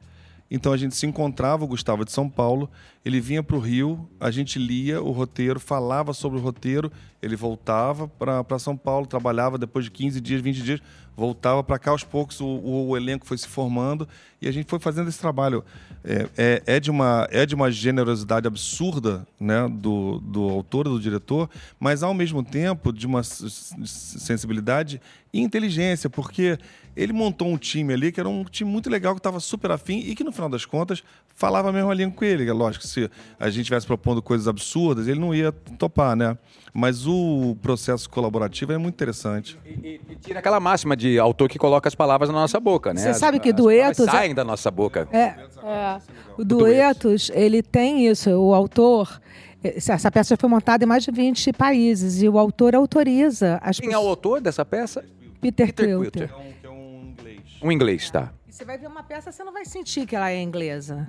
então 0.51 0.71
a 0.71 0.77
gente 0.77 0.95
se 0.95 1.07
encontrava, 1.07 1.65
o 1.65 1.67
Gustavo 1.69 2.05
de 2.05 2.13
São 2.13 2.29
Paulo, 2.29 2.71
ele 3.05 3.21
vinha 3.21 3.43
para 3.43 3.57
o 3.57 3.61
Rio, 3.61 4.09
a 4.19 4.31
gente 4.31 4.59
lia 4.59 5.03
o 5.03 5.11
roteiro, 5.11 5.59
falava 5.59 6.13
sobre 6.13 6.39
o 6.39 6.43
roteiro, 6.43 6.93
ele 7.23 7.35
voltava 7.35 8.07
para 8.07 8.59
São 8.59 8.77
Paulo, 8.77 9.07
trabalhava 9.07 9.57
depois 9.57 9.87
de 9.87 9.91
15 9.91 10.21
dias, 10.21 10.41
20 10.43 10.63
dias, 10.63 10.81
voltava 11.17 11.63
para 11.63 11.79
cá 11.79 11.91
aos 11.91 12.05
poucos, 12.05 12.41
o, 12.41 12.47
o, 12.47 12.89
o, 12.89 12.97
elenco 12.97 13.27
foi 13.27 13.37
se 13.37 13.47
formando 13.47 14.09
e 14.41 14.49
a 14.49 14.53
gente 14.53 14.69
foi 14.69 14.79
fazendo 14.79 15.09
esse 15.09 15.19
trabalho. 15.19 15.65
É, 16.03 16.29
é, 16.37 16.63
é, 16.67 16.81
de, 16.81 16.91
uma, 16.91 17.29
é 17.31 17.45
de 17.45 17.55
uma 17.55 17.71
generosidade 17.71 18.47
absurda 18.47 19.27
né, 19.39 19.69
do, 19.69 20.19
do 20.21 20.49
autor, 20.49 20.89
do 20.89 20.99
diretor, 20.99 21.51
mas 21.79 22.03
ao 22.03 22.15
mesmo 22.15 22.43
tempo 22.43 22.91
de 22.91 23.07
uma 23.07 23.23
sensibilidade 23.23 24.99
e 25.31 25.41
inteligência, 25.41 26.09
porque 26.09 26.59
ele 26.97 27.13
montou 27.13 27.49
um 27.49 27.59
time 27.59 27.93
ali 27.93 28.11
que 28.11 28.19
era 28.19 28.29
um 28.29 28.45
time 28.45 28.71
muito 28.71 28.89
legal, 28.89 29.15
que 29.15 29.21
estava 29.21 29.41
super 29.41 29.71
afim 29.71 29.99
e 29.99 30.15
que 30.15 30.25
no 30.25 30.33
final 30.33 30.49
das 30.49 30.65
contas 30.65 31.03
falava 31.35 31.69
a 31.69 31.73
mesma 31.73 31.95
língua 31.95 32.15
com 32.17 32.25
ele. 32.25 32.49
É 32.49 32.53
lógico, 32.53 32.87
se 32.91 33.11
a 33.39 33.49
gente 33.49 33.61
estivesse 33.61 33.87
propondo 33.87 34.21
coisas 34.21 34.47
absurdas, 34.49 35.09
ele 35.09 35.19
não 35.19 35.35
ia 35.35 35.53
topar, 35.79 36.17
né? 36.17 36.37
Mas 36.73 37.07
o 37.07 37.57
processo 37.61 38.09
colaborativo 38.09 38.73
é 38.73 38.79
muito 38.79 38.95
interessante. 38.95 39.59
E, 39.65 39.69
e, 39.69 40.01
e 40.11 40.17
tira 40.17 40.39
aquela 40.39 40.61
máxima 40.61 40.97
de 40.97 41.19
autor 41.19 41.49
que 41.49 41.59
coloca 41.59 41.89
as 41.89 41.95
palavras 41.95 42.29
na 42.31 42.37
nossa 42.37 42.61
boca, 42.61 42.93
né? 42.95 43.01
Você 43.01 43.15
sabe 43.15 43.39
as, 43.39 43.43
que 43.43 43.53
duetos 43.53 44.07
saem 44.07 44.35
da 44.35 44.45
nossa 44.45 44.71
boca. 44.71 45.09
É, 45.13 45.35
é. 45.65 46.01
O 46.37 46.45
duetos, 46.45 47.31
ele 47.35 47.63
tem 47.63 48.07
isso. 48.07 48.31
O 48.31 48.55
autor 48.55 49.21
essa 49.63 50.11
peça 50.11 50.37
foi 50.39 50.49
montada 50.49 50.85
em 50.85 50.87
mais 50.87 51.05
de 51.05 51.11
20 51.11 51.53
países 51.53 52.23
e 52.23 52.29
o 52.29 52.39
autor 52.39 52.75
autoriza 52.75 53.59
as 53.63 53.79
Quem 53.79 53.93
é 53.93 53.99
o 53.99 54.09
autor 54.09 54.41
dessa 54.41 54.65
peça? 54.65 55.05
Peter, 55.41 55.67
Peter 55.67 55.87
Quilter. 55.87 56.29
Quilter. 56.29 56.31
É 56.63 56.69
um, 56.69 56.73
é 56.73 56.77
um 56.77 57.11
inglês. 57.11 57.41
Um 57.63 57.73
inglês, 57.73 58.11
tá. 58.11 58.33
Você 58.61 58.67
vai 58.67 58.77
ver 58.77 58.89
uma 58.89 59.03
peça, 59.03 59.33
você 59.33 59.43
não 59.43 59.55
vai 59.55 59.65
sentir 59.65 60.05
que 60.05 60.15
ela 60.15 60.31
é 60.31 60.39
inglesa, 60.39 61.09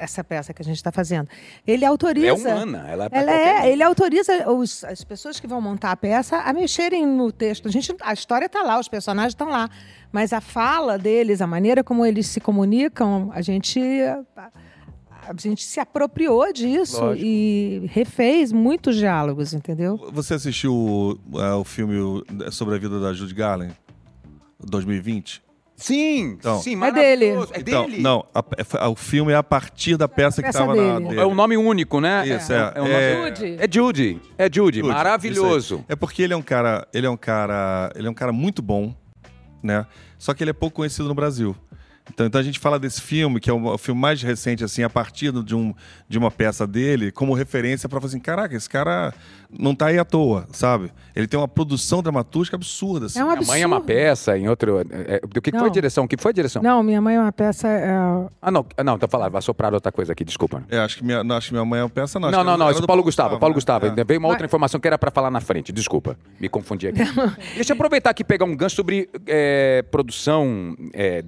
essa 0.00 0.24
peça 0.24 0.54
que 0.54 0.62
a 0.62 0.64
gente 0.64 0.76
está 0.76 0.90
fazendo. 0.90 1.28
Ele 1.66 1.84
autoriza. 1.84 2.48
É 2.48 2.54
humana, 2.54 2.88
ela, 2.88 3.04
é 3.04 3.08
ela 3.12 3.30
é. 3.30 3.70
Ele 3.70 3.82
autoriza 3.82 4.50
os, 4.50 4.82
as 4.84 5.04
pessoas 5.04 5.38
que 5.38 5.46
vão 5.46 5.60
montar 5.60 5.92
a 5.92 5.96
peça 5.96 6.38
a 6.38 6.50
mexerem 6.50 7.06
no 7.06 7.30
texto. 7.30 7.68
A, 7.68 7.70
gente, 7.70 7.94
a 8.00 8.14
história 8.14 8.46
está 8.46 8.62
lá, 8.62 8.80
os 8.80 8.88
personagens 8.88 9.32
estão 9.32 9.50
lá, 9.50 9.68
mas 10.10 10.32
a 10.32 10.40
fala 10.40 10.96
deles, 10.96 11.42
a 11.42 11.46
maneira 11.46 11.84
como 11.84 12.06
eles 12.06 12.26
se 12.26 12.40
comunicam, 12.40 13.30
a 13.34 13.42
gente 13.42 13.78
a 14.34 15.34
gente 15.36 15.64
se 15.64 15.78
apropriou 15.78 16.50
disso 16.54 17.02
Lógico. 17.02 17.26
e 17.26 17.82
refez 17.92 18.50
muitos 18.50 18.96
diálogos, 18.96 19.52
entendeu? 19.52 19.98
Você 20.10 20.32
assistiu 20.32 20.72
uh, 20.74 21.60
o 21.60 21.64
filme 21.64 22.24
sobre 22.50 22.76
a 22.76 22.78
vida 22.78 22.98
da 22.98 23.12
Judy 23.12 23.34
Garland, 23.34 23.74
2020? 24.58 25.47
Sim, 25.78 26.36
então, 26.38 26.60
sim, 26.60 26.84
é 26.84 26.90
dele. 26.90 27.26
É 27.26 27.60
então, 27.60 27.88
dele. 27.88 28.02
Não, 28.02 28.26
a, 28.34 28.40
a, 28.40 28.84
é, 28.84 28.88
o 28.88 28.96
filme 28.96 29.30
é 29.30 29.36
a 29.36 29.44
partir 29.44 29.96
da 29.96 30.08
peça, 30.08 30.42
peça 30.42 30.42
que 30.42 30.48
estava 30.48 30.74
na 30.74 30.98
dele. 30.98 31.20
É 31.20 31.24
um 31.24 31.36
nome 31.36 31.56
único, 31.56 32.00
né? 32.00 32.26
Isso, 32.26 32.52
é. 32.52 32.56
É, 32.56 32.78
é, 32.78 32.82
um 32.82 32.86
é, 32.88 33.30
Judy. 33.30 33.56
é 33.60 33.68
Judy. 33.72 34.20
É 34.36 34.44
Judy, 34.52 34.78
Judy 34.78 34.82
maravilhoso. 34.82 35.84
É 35.88 35.94
porque 35.94 36.20
ele 36.20 36.34
é 36.34 36.36
um 36.36 36.42
cara, 36.42 36.84
ele 36.92 37.06
é 37.06 37.10
um 37.10 37.16
cara, 37.16 37.92
ele 37.94 38.08
é 38.08 38.10
um 38.10 38.14
cara 38.14 38.32
muito 38.32 38.60
bom, 38.60 38.92
né? 39.62 39.86
Só 40.18 40.34
que 40.34 40.42
ele 40.42 40.50
é 40.50 40.52
pouco 40.52 40.74
conhecido 40.74 41.06
no 41.06 41.14
Brasil. 41.14 41.54
Então, 42.10 42.26
então, 42.26 42.40
a 42.40 42.44
gente 42.44 42.58
fala 42.58 42.78
desse 42.78 43.00
filme, 43.00 43.40
que 43.40 43.50
é 43.50 43.52
o, 43.52 43.78
filme 43.78 44.00
mais 44.00 44.22
recente, 44.22 44.64
assim, 44.64 44.82
a 44.82 44.90
partir 44.90 45.32
de, 45.42 45.54
um, 45.54 45.74
de 46.08 46.18
uma 46.18 46.30
peça 46.30 46.66
dele, 46.66 47.12
como 47.12 47.34
referência 47.34 47.88
para 47.88 48.00
falar 48.00 48.08
assim, 48.08 48.20
caraca, 48.20 48.56
esse 48.56 48.68
cara 48.68 49.12
não 49.50 49.72
está 49.72 49.86
aí 49.86 49.98
à 49.98 50.04
toa, 50.04 50.46
sabe? 50.52 50.92
Ele 51.14 51.26
tem 51.26 51.38
uma 51.38 51.48
produção 51.48 52.02
dramatúrgica 52.02 52.56
absurda. 52.56 53.06
Assim. 53.06 53.18
É 53.18 53.24
um 53.24 53.30
absurdo. 53.30 53.46
Minha 53.46 53.54
mãe 53.54 53.62
é 53.62 53.66
uma 53.66 53.80
peça, 53.80 54.36
em 54.36 54.48
outro... 54.48 54.80
É, 54.80 55.14
é 55.14 55.20
do 55.20 55.40
que, 55.40 55.50
que 55.50 55.58
foi 55.58 55.68
a 55.68 55.72
direção? 55.72 56.04
O 56.04 56.08
que 56.08 56.16
foi 56.16 56.30
a 56.30 56.34
direção? 56.34 56.62
Não, 56.62 56.82
Minha 56.82 57.00
Mãe 57.00 57.16
é 57.16 57.20
uma 57.20 57.32
peça... 57.32 57.68
É... 57.68 57.90
Ah, 58.42 58.50
não, 58.50 58.66
não, 58.84 58.96
então 58.96 59.08
falar, 59.08 59.28
vai 59.28 59.40
soprar 59.40 59.72
outra 59.72 59.90
coisa 59.90 60.12
aqui, 60.12 60.24
desculpa. 60.24 60.62
É, 60.68 60.78
acho 60.78 60.98
que 60.98 61.04
minha, 61.04 61.24
não, 61.24 61.36
acho 61.36 61.48
que 61.48 61.54
Minha 61.54 61.64
Mãe 61.64 61.80
é 61.80 61.82
uma 61.82 61.90
peça, 61.90 62.20
não. 62.20 62.30
Não, 62.30 62.44
não, 62.44 62.56
não, 62.56 62.70
isso 62.70 62.82
é 62.82 62.86
Paulo 62.86 63.02
Gustavo, 63.02 63.38
Paulo 63.38 63.54
Gustavo. 63.54 63.86
Né? 63.86 64.04
Veio 64.04 64.20
uma 64.20 64.28
outra 64.28 64.44
informação 64.44 64.78
que 64.80 64.86
era 64.86 64.98
para 64.98 65.10
falar 65.10 65.30
na 65.30 65.40
frente, 65.40 65.72
desculpa, 65.72 66.16
me 66.38 66.48
confundi 66.48 66.88
aqui. 66.88 67.00
Deixa 67.54 67.72
eu 67.72 67.74
aproveitar 67.74 68.10
aqui 68.10 68.22
e 68.22 68.24
pegar 68.24 68.44
um 68.44 68.56
gancho 68.56 68.76
sobre 68.76 69.08
é, 69.26 69.82
produção, 69.90 70.76
é, 70.92 71.22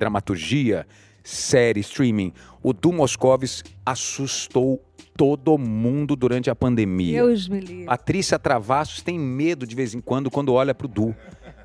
dramaturgia, 0.70 0.86
série, 1.22 1.80
streaming. 1.80 2.32
O 2.62 2.72
Du 2.72 2.92
Moscovis 2.92 3.62
assustou 3.84 4.84
todo 5.16 5.58
mundo 5.58 6.16
durante 6.16 6.48
a 6.48 6.54
pandemia. 6.54 7.22
Deus 7.22 7.48
me 7.48 7.60
livre. 7.60 7.84
Patrícia 7.84 8.38
Travassos 8.38 9.02
tem 9.02 9.18
medo 9.18 9.66
de 9.66 9.74
vez 9.74 9.94
em 9.94 10.00
quando 10.00 10.30
quando 10.30 10.52
olha 10.52 10.74
pro 10.74 10.88
Du. 10.88 11.14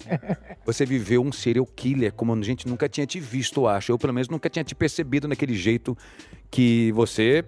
Você 0.66 0.86
viveu 0.86 1.22
um 1.22 1.32
serial 1.32 1.66
killer 1.66 2.12
como 2.14 2.34
a 2.34 2.42
gente 2.42 2.68
nunca 2.68 2.90
tinha 2.90 3.06
te 3.06 3.20
visto, 3.20 3.62
eu 3.62 3.68
acho. 3.68 3.92
Eu, 3.92 3.98
pelo 3.98 4.14
menos, 4.14 4.30
nunca 4.30 4.50
tinha 4.50 4.64
te 4.64 4.76
percebido 4.76 5.28
naquele 5.28 5.56
jeito 5.56 5.98
que 6.52 6.92
você 6.92 7.44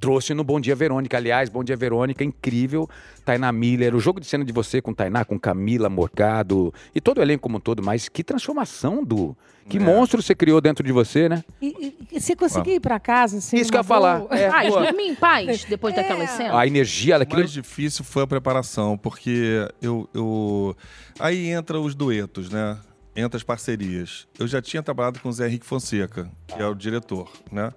trouxe 0.00 0.34
no 0.34 0.42
Bom 0.44 0.60
Dia 0.60 0.74
Verônica. 0.74 1.16
Aliás, 1.16 1.48
Bom 1.48 1.62
Dia 1.64 1.76
Verônica, 1.76 2.22
incrível. 2.24 2.88
Tainá 3.24 3.50
Miller, 3.52 3.94
o 3.94 4.00
jogo 4.00 4.20
de 4.20 4.26
cena 4.26 4.44
de 4.44 4.52
você 4.52 4.80
com 4.80 4.92
Tainá, 4.94 5.24
com 5.24 5.38
Camila 5.38 5.88
Morgado 5.88 6.72
e 6.94 7.00
todo 7.00 7.18
o 7.18 7.22
elenco 7.22 7.42
como 7.42 7.58
um 7.58 7.60
todo. 7.60 7.82
Mas 7.82 8.08
que 8.08 8.22
transformação, 8.24 9.04
Du. 9.04 9.36
Que 9.68 9.76
É. 9.76 9.80
monstro 9.80 10.22
você 10.22 10.34
criou 10.34 10.62
dentro 10.62 10.82
de 10.82 10.90
você, 10.92 11.28
né? 11.28 11.44
E, 11.60 11.94
e- 12.10 12.18
se 12.20 12.34
conseguir 12.34 12.76
ir 12.76 12.80
pra 12.80 12.98
casa, 12.98 13.36
assim. 13.36 13.58
Isso 13.58 13.70
que 13.70 13.76
eu 13.76 13.80
ia 13.80 13.84
falar. 13.84 14.24
É, 14.30 14.48
Paz, 14.48 14.72
pô, 14.72 14.80
dormir 14.80 15.08
em 15.08 15.14
paz 15.14 15.64
depois 15.64 15.92
É. 15.94 15.98
daquelas 16.02 16.30
cenas. 16.30 16.54
a 16.54 16.66
energia 16.66 17.16
O 17.16 17.18
daquilo. 17.18 17.40
mais 17.40 17.52
difícil 17.52 18.02
foi 18.02 18.22
a 18.22 18.26
preparação, 18.26 18.96
porque 18.96 19.68
eu, 19.82 20.08
eu. 20.14 20.74
Aí 21.20 21.48
entra 21.50 21.78
os 21.78 21.94
duetos, 21.94 22.48
né? 22.48 22.78
Entra 23.14 23.36
as 23.36 23.42
parcerias. 23.42 24.26
Eu 24.38 24.46
já 24.46 24.62
tinha 24.62 24.82
trabalhado 24.82 25.20
com 25.20 25.28
o 25.28 25.32
Zé 25.32 25.46
Henrique 25.48 25.66
Fonseca, 25.66 26.30
que 26.46 26.54
é 26.62 26.66
o 26.66 26.74
diretor, 26.74 27.30
né? 27.52 27.70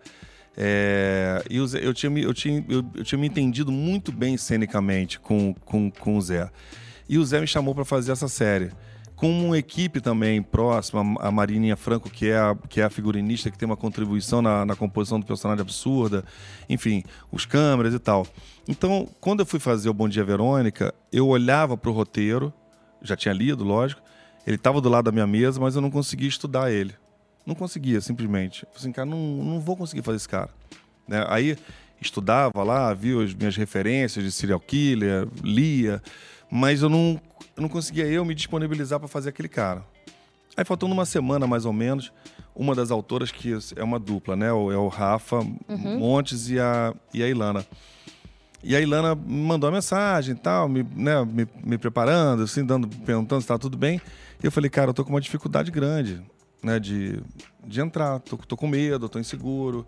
É, 0.63 1.43
e 1.49 1.65
Zé- 1.65 1.83
eu, 1.83 1.91
tinha, 1.91 2.15
eu, 2.19 2.33
tinha, 2.35 2.63
eu, 2.69 2.85
eu 2.93 3.03
tinha 3.03 3.17
me 3.17 3.25
entendido 3.25 3.71
muito 3.71 4.11
bem 4.11 4.37
cenicamente 4.37 5.19
com, 5.19 5.55
com, 5.65 5.89
com 5.89 6.17
o 6.17 6.21
Zé. 6.21 6.51
E 7.09 7.17
o 7.17 7.25
Zé 7.25 7.41
me 7.41 7.47
chamou 7.47 7.73
para 7.73 7.83
fazer 7.83 8.11
essa 8.11 8.27
série. 8.27 8.69
Com 9.15 9.47
uma 9.47 9.57
equipe 9.57 9.99
também 9.99 10.39
próxima, 10.41 11.01
a 11.19 11.31
Marininha 11.31 11.75
Franco, 11.75 12.11
que 12.11 12.27
é 12.27 12.37
a, 12.37 12.55
que 12.69 12.79
é 12.79 12.83
a 12.83 12.91
figurinista 12.91 13.49
que 13.49 13.57
tem 13.57 13.65
uma 13.65 13.75
contribuição 13.75 14.39
na, 14.39 14.63
na 14.63 14.75
composição 14.75 15.19
do 15.19 15.25
personagem 15.25 15.61
absurda, 15.61 16.23
enfim, 16.69 17.03
os 17.31 17.43
câmeras 17.43 17.95
e 17.95 17.99
tal. 17.99 18.27
Então, 18.67 19.09
quando 19.19 19.39
eu 19.39 19.45
fui 19.47 19.59
fazer 19.59 19.89
o 19.89 19.93
Bom 19.95 20.07
Dia 20.07 20.23
Verônica, 20.23 20.93
eu 21.11 21.27
olhava 21.27 21.75
para 21.75 21.89
o 21.89 21.93
roteiro, 21.93 22.53
já 23.01 23.15
tinha 23.15 23.33
lido, 23.33 23.63
lógico, 23.63 24.01
ele 24.45 24.57
estava 24.57 24.79
do 24.79 24.89
lado 24.89 25.05
da 25.05 25.11
minha 25.11 25.27
mesa, 25.27 25.59
mas 25.59 25.75
eu 25.75 25.81
não 25.81 25.89
conseguia 25.91 26.29
estudar 26.29 26.71
ele. 26.71 26.93
Não 27.45 27.55
conseguia, 27.55 27.99
simplesmente. 28.01 28.61
Falei 28.61 28.77
assim, 28.77 28.91
cara, 28.91 29.05
não, 29.05 29.17
não 29.17 29.59
vou 29.59 29.75
conseguir 29.75 30.01
fazer 30.01 30.17
esse 30.17 30.29
cara. 30.29 30.49
Né? 31.07 31.25
Aí 31.27 31.57
estudava 31.99 32.63
lá, 32.63 32.93
via 32.93 33.23
as 33.23 33.33
minhas 33.33 33.55
referências 33.55 34.23
de 34.23 34.31
serial 34.31 34.59
killer, 34.59 35.27
lia, 35.43 36.01
mas 36.49 36.81
eu 36.81 36.89
não, 36.89 37.21
eu 37.55 37.61
não 37.61 37.69
conseguia 37.69 38.05
eu 38.05 38.25
me 38.25 38.33
disponibilizar 38.33 38.99
para 38.99 39.07
fazer 39.07 39.29
aquele 39.29 39.47
cara. 39.47 39.83
Aí 40.55 40.65
faltando 40.65 40.93
uma 40.93 41.05
semana 41.05 41.47
mais 41.47 41.65
ou 41.65 41.71
menos, 41.71 42.11
uma 42.55 42.75
das 42.75 42.91
autoras 42.91 43.31
que 43.31 43.53
é 43.75 43.83
uma 43.83 43.99
dupla, 43.99 44.35
né? 44.35 44.47
É 44.47 44.51
o 44.51 44.87
Rafa 44.87 45.39
Montes 45.97 46.49
e 46.49 46.59
a, 46.59 46.93
e 47.13 47.23
a 47.23 47.27
Ilana. 47.27 47.65
E 48.63 48.75
a 48.75 48.81
Ilana 48.81 49.15
me 49.15 49.41
mandou 49.41 49.69
uma 49.69 49.77
mensagem 49.77 50.35
e 50.35 50.37
tal, 50.37 50.69
me, 50.69 50.85
né, 50.95 51.23
me, 51.25 51.47
me 51.63 51.77
preparando, 51.77 52.43
assim, 52.43 52.63
dando, 52.63 52.87
perguntando 52.87 53.41
se 53.41 53.47
tá 53.47 53.57
tudo 53.57 53.77
bem. 53.77 53.99
E 54.41 54.45
eu 54.45 54.51
falei, 54.51 54.69
cara, 54.69 54.89
eu 54.89 54.93
tô 54.93 55.03
com 55.03 55.11
uma 55.11 55.21
dificuldade 55.21 55.71
grande, 55.71 56.21
né, 56.63 56.79
de, 56.79 57.21
de 57.65 57.81
entrar. 57.81 58.19
Tô, 58.19 58.37
tô 58.37 58.57
com 58.57 58.67
medo, 58.67 59.09
tô 59.09 59.19
inseguro, 59.19 59.85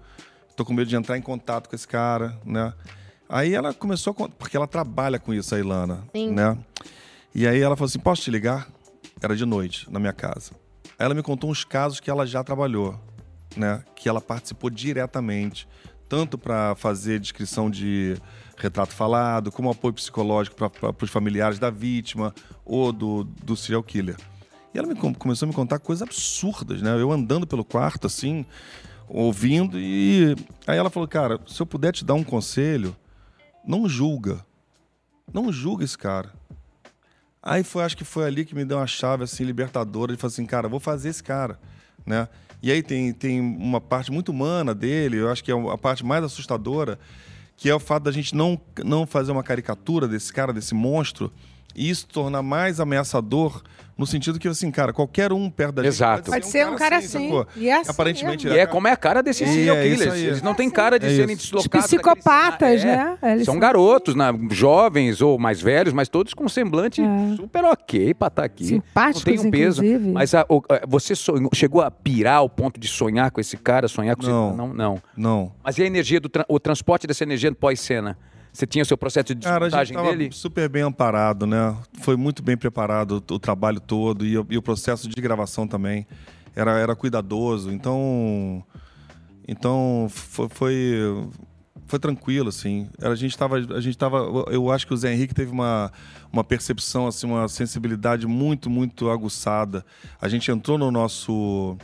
tô 0.55 0.65
com 0.65 0.73
medo 0.73 0.87
de 0.87 0.95
entrar 0.95 1.17
em 1.17 1.21
contato 1.21 1.69
com 1.69 1.75
esse 1.75 1.87
cara, 1.87 2.37
né. 2.45 2.73
Aí 3.29 3.53
ela 3.53 3.73
começou 3.73 4.15
a... 4.19 4.29
Porque 4.29 4.55
ela 4.55 4.67
trabalha 4.67 5.17
com 5.19 5.33
isso, 5.33 5.55
a 5.55 5.59
Ilana, 5.59 6.03
Sim. 6.13 6.31
né. 6.31 6.57
E 7.33 7.47
aí 7.47 7.59
ela 7.59 7.75
falou 7.75 7.87
assim, 7.87 7.99
posso 7.99 8.21
te 8.21 8.31
ligar? 8.31 8.67
Era 9.21 9.35
de 9.35 9.45
noite, 9.45 9.91
na 9.91 9.99
minha 9.99 10.13
casa. 10.13 10.51
Aí 10.99 11.05
ela 11.05 11.15
me 11.15 11.23
contou 11.23 11.49
uns 11.49 11.63
casos 11.63 11.99
que 11.99 12.09
ela 12.09 12.27
já 12.27 12.43
trabalhou, 12.43 12.99
né, 13.57 13.83
que 13.95 14.07
ela 14.07 14.21
participou 14.21 14.69
diretamente, 14.69 15.67
tanto 16.07 16.37
para 16.37 16.75
fazer 16.75 17.19
descrição 17.19 17.71
de 17.71 18.15
retrato 18.57 18.93
falado, 18.93 19.51
como 19.51 19.71
apoio 19.71 19.93
psicológico 19.93 20.55
para 20.55 20.95
os 21.01 21.09
familiares 21.09 21.57
da 21.57 21.71
vítima 21.71 22.33
ou 22.63 22.93
do, 22.93 23.23
do 23.23 23.55
serial 23.55 23.81
killer. 23.81 24.15
E 24.73 24.77
ela 24.77 24.87
me 24.87 24.95
com- 24.95 25.13
começou 25.13 25.45
a 25.45 25.49
me 25.49 25.53
contar 25.53 25.79
coisas 25.79 26.01
absurdas, 26.01 26.81
né? 26.81 26.91
Eu 26.99 27.11
andando 27.11 27.45
pelo 27.45 27.63
quarto, 27.63 28.07
assim, 28.07 28.45
ouvindo, 29.07 29.79
e 29.79 30.35
aí 30.65 30.77
ela 30.77 30.89
falou, 30.89 31.07
cara, 31.07 31.39
se 31.47 31.61
eu 31.61 31.65
puder 31.65 31.91
te 31.91 32.03
dar 32.03 32.13
um 32.15 32.23
conselho, 32.23 32.95
não 33.65 33.87
julga. 33.87 34.45
Não 35.31 35.51
julga 35.51 35.83
esse 35.83 35.97
cara. 35.97 36.31
Aí 37.41 37.63
foi, 37.63 37.83
acho 37.83 37.97
que 37.97 38.03
foi 38.05 38.25
ali 38.25 38.45
que 38.45 38.55
me 38.55 38.63
deu 38.63 38.77
uma 38.77 38.87
chave 38.87 39.23
assim 39.23 39.43
libertadora 39.43 40.13
de 40.13 40.19
falar 40.19 40.31
assim, 40.31 40.45
cara, 40.45 40.67
vou 40.69 40.79
fazer 40.79 41.09
esse 41.09 41.21
cara, 41.21 41.59
né? 42.05 42.27
E 42.61 42.71
aí 42.71 42.81
tem, 42.81 43.11
tem 43.11 43.41
uma 43.41 43.81
parte 43.81 44.11
muito 44.11 44.29
humana 44.29 44.73
dele, 44.73 45.17
eu 45.17 45.29
acho 45.29 45.43
que 45.43 45.51
é 45.51 45.55
a 45.71 45.77
parte 45.77 46.05
mais 46.05 46.23
assustadora, 46.23 46.97
que 47.57 47.69
é 47.69 47.75
o 47.75 47.79
fato 47.79 48.03
da 48.03 48.11
gente 48.11 48.33
não, 48.33 48.59
não 48.85 49.05
fazer 49.05 49.33
uma 49.33 49.43
caricatura 49.43 50.07
desse 50.07 50.31
cara, 50.31 50.53
desse 50.53 50.73
monstro, 50.73 51.31
e 51.75 51.89
isso 51.89 52.07
tornar 52.07 52.41
mais 52.41 52.79
ameaçador 52.79 53.61
no 53.95 54.07
sentido 54.07 54.39
que, 54.39 54.47
assim, 54.47 54.71
cara, 54.71 54.91
qualquer 54.91 55.31
um 55.31 55.51
perto 55.51 55.73
da 55.75 55.83
gente 55.83 55.91
Exato. 55.93 56.31
Pode 56.31 56.47
ser 56.47 56.67
um 56.67 56.75
cara 56.75 56.97
assim. 56.97 57.25
sacou? 57.27 57.45
E 57.55 57.69
é 57.69 57.79
assim 57.79 57.91
Aparentemente, 57.91 58.47
E 58.47 58.49
ele 58.49 58.57
é 58.59 58.65
como 58.65 58.87
é 58.87 58.91
a 58.91 58.97
cara 58.97 59.21
desses 59.21 59.47
E 59.47 59.53
serial 59.53 59.75
é 59.75 59.85
isso 59.87 59.97
killers. 59.99 60.13
aí. 60.15 60.25
Eles 60.25 60.41
não 60.41 60.55
têm 60.55 60.67
cara 60.67 60.97
de 60.97 61.05
É 61.05 61.09
serem 61.09 61.35
isso. 61.35 61.43
deslocados. 61.55 61.85
Os 61.85 61.91
psicopatas, 61.91 62.83
daquele- 62.83 62.85
né? 62.97 63.17
Eles 63.33 63.45
São 63.45 63.53
são- 63.53 63.59
garotos, 63.59 64.15
né? 64.15 64.25
jovens 64.49 65.21
ou 65.21 65.37
mais 65.37 65.61
velhos, 65.61 65.93
mas 65.93 66.09
todos 66.09 66.33
com 66.33 66.43
um 66.45 66.49
semblante 66.49 67.01
É. 67.03 67.35
super 67.35 67.63
ok 67.65 68.15
pra 68.15 68.29
estar 68.29 68.43
aqui. 68.43 68.65
Simpáticos, 68.65 69.23
não 69.25 69.31
tem 69.43 69.47
um 69.47 69.51
peso. 69.51 69.83
inclusive. 69.85 70.11
Mas 70.11 70.33
a- 70.33 70.45
o- 70.49 70.63
a- 70.67 70.81
você 70.87 71.13
sonhou- 71.13 71.51
chegou 71.53 71.81
a 71.81 71.91
pirar 71.91 72.37
ao 72.37 72.49
ponto 72.49 72.79
de 72.79 72.87
sonhar 72.87 73.29
com 73.29 73.39
esse 73.39 73.57
cara, 73.57 73.87
sonhar 73.87 74.15
com 74.15 74.23
Não. 74.23 74.47
esse... 74.49 74.57
Não, 74.57 74.73
não. 74.73 75.01
Não. 75.15 75.51
Mas 75.63 75.77
e 75.77 75.83
a 75.83 75.85
energia 75.85 76.19
do 76.19 76.29
tra- 76.29 76.45
o 76.49 76.59
transporte 76.59 77.05
dessa 77.05 77.23
energia 77.23 77.51
no 77.51 77.55
pós-cena? 77.55 78.17
Você 78.53 78.67
tinha 78.67 78.83
o 78.83 78.85
seu 78.85 78.95
processo 78.97 79.33
de 79.33 79.43
Cara, 79.43 79.65
a 79.65 79.69
gente 79.69 79.87
desmontagem 79.87 80.17
dele? 80.17 80.31
super 80.31 80.69
bem 80.69 80.83
amparado, 80.83 81.47
né? 81.47 81.75
Foi 82.01 82.15
muito 82.15 82.43
bem 82.43 82.55
preparado 82.55 83.23
o, 83.31 83.39
trabalho 83.39 83.79
todo 83.79 84.23
e, 84.25 84.37
o- 84.37 84.45
e 84.47 84.57
o 84.57 84.61
processo 84.61 85.09
de 85.09 85.19
gravação 85.19 85.67
também 85.67 86.05
era, 86.55 86.77
era 86.77 86.95
cuidadoso. 86.95 87.71
Então, 87.71 88.63
então 89.47 90.07
foi, 90.09 90.47
foi, 90.49 91.27
foi 91.87 91.97
tranquilo, 91.99 92.49
assim. 92.49 92.87
A 93.01 93.15
gente 93.15 93.31
estava, 93.31 93.57
a 93.57 93.81
gente 93.81 93.97
tava, 93.97 94.17
eu 94.51 94.71
acho 94.71 94.85
que 94.85 94.93
o 94.93 94.97
Zé 94.97 95.11
Henrique 95.11 95.33
teve 95.33 95.51
uma, 95.51 95.91
uma 96.31 96.43
percepção, 96.43 97.07
assim, 97.07 97.25
uma 97.25 97.47
sensibilidade 97.47 98.27
muito, 98.27 98.69
muito 98.69 99.09
aguçada. 99.09 99.83
A 100.21 100.27
gente 100.29 100.51
entrou 100.51 100.77
no 100.77 100.91
nosso 100.91 101.75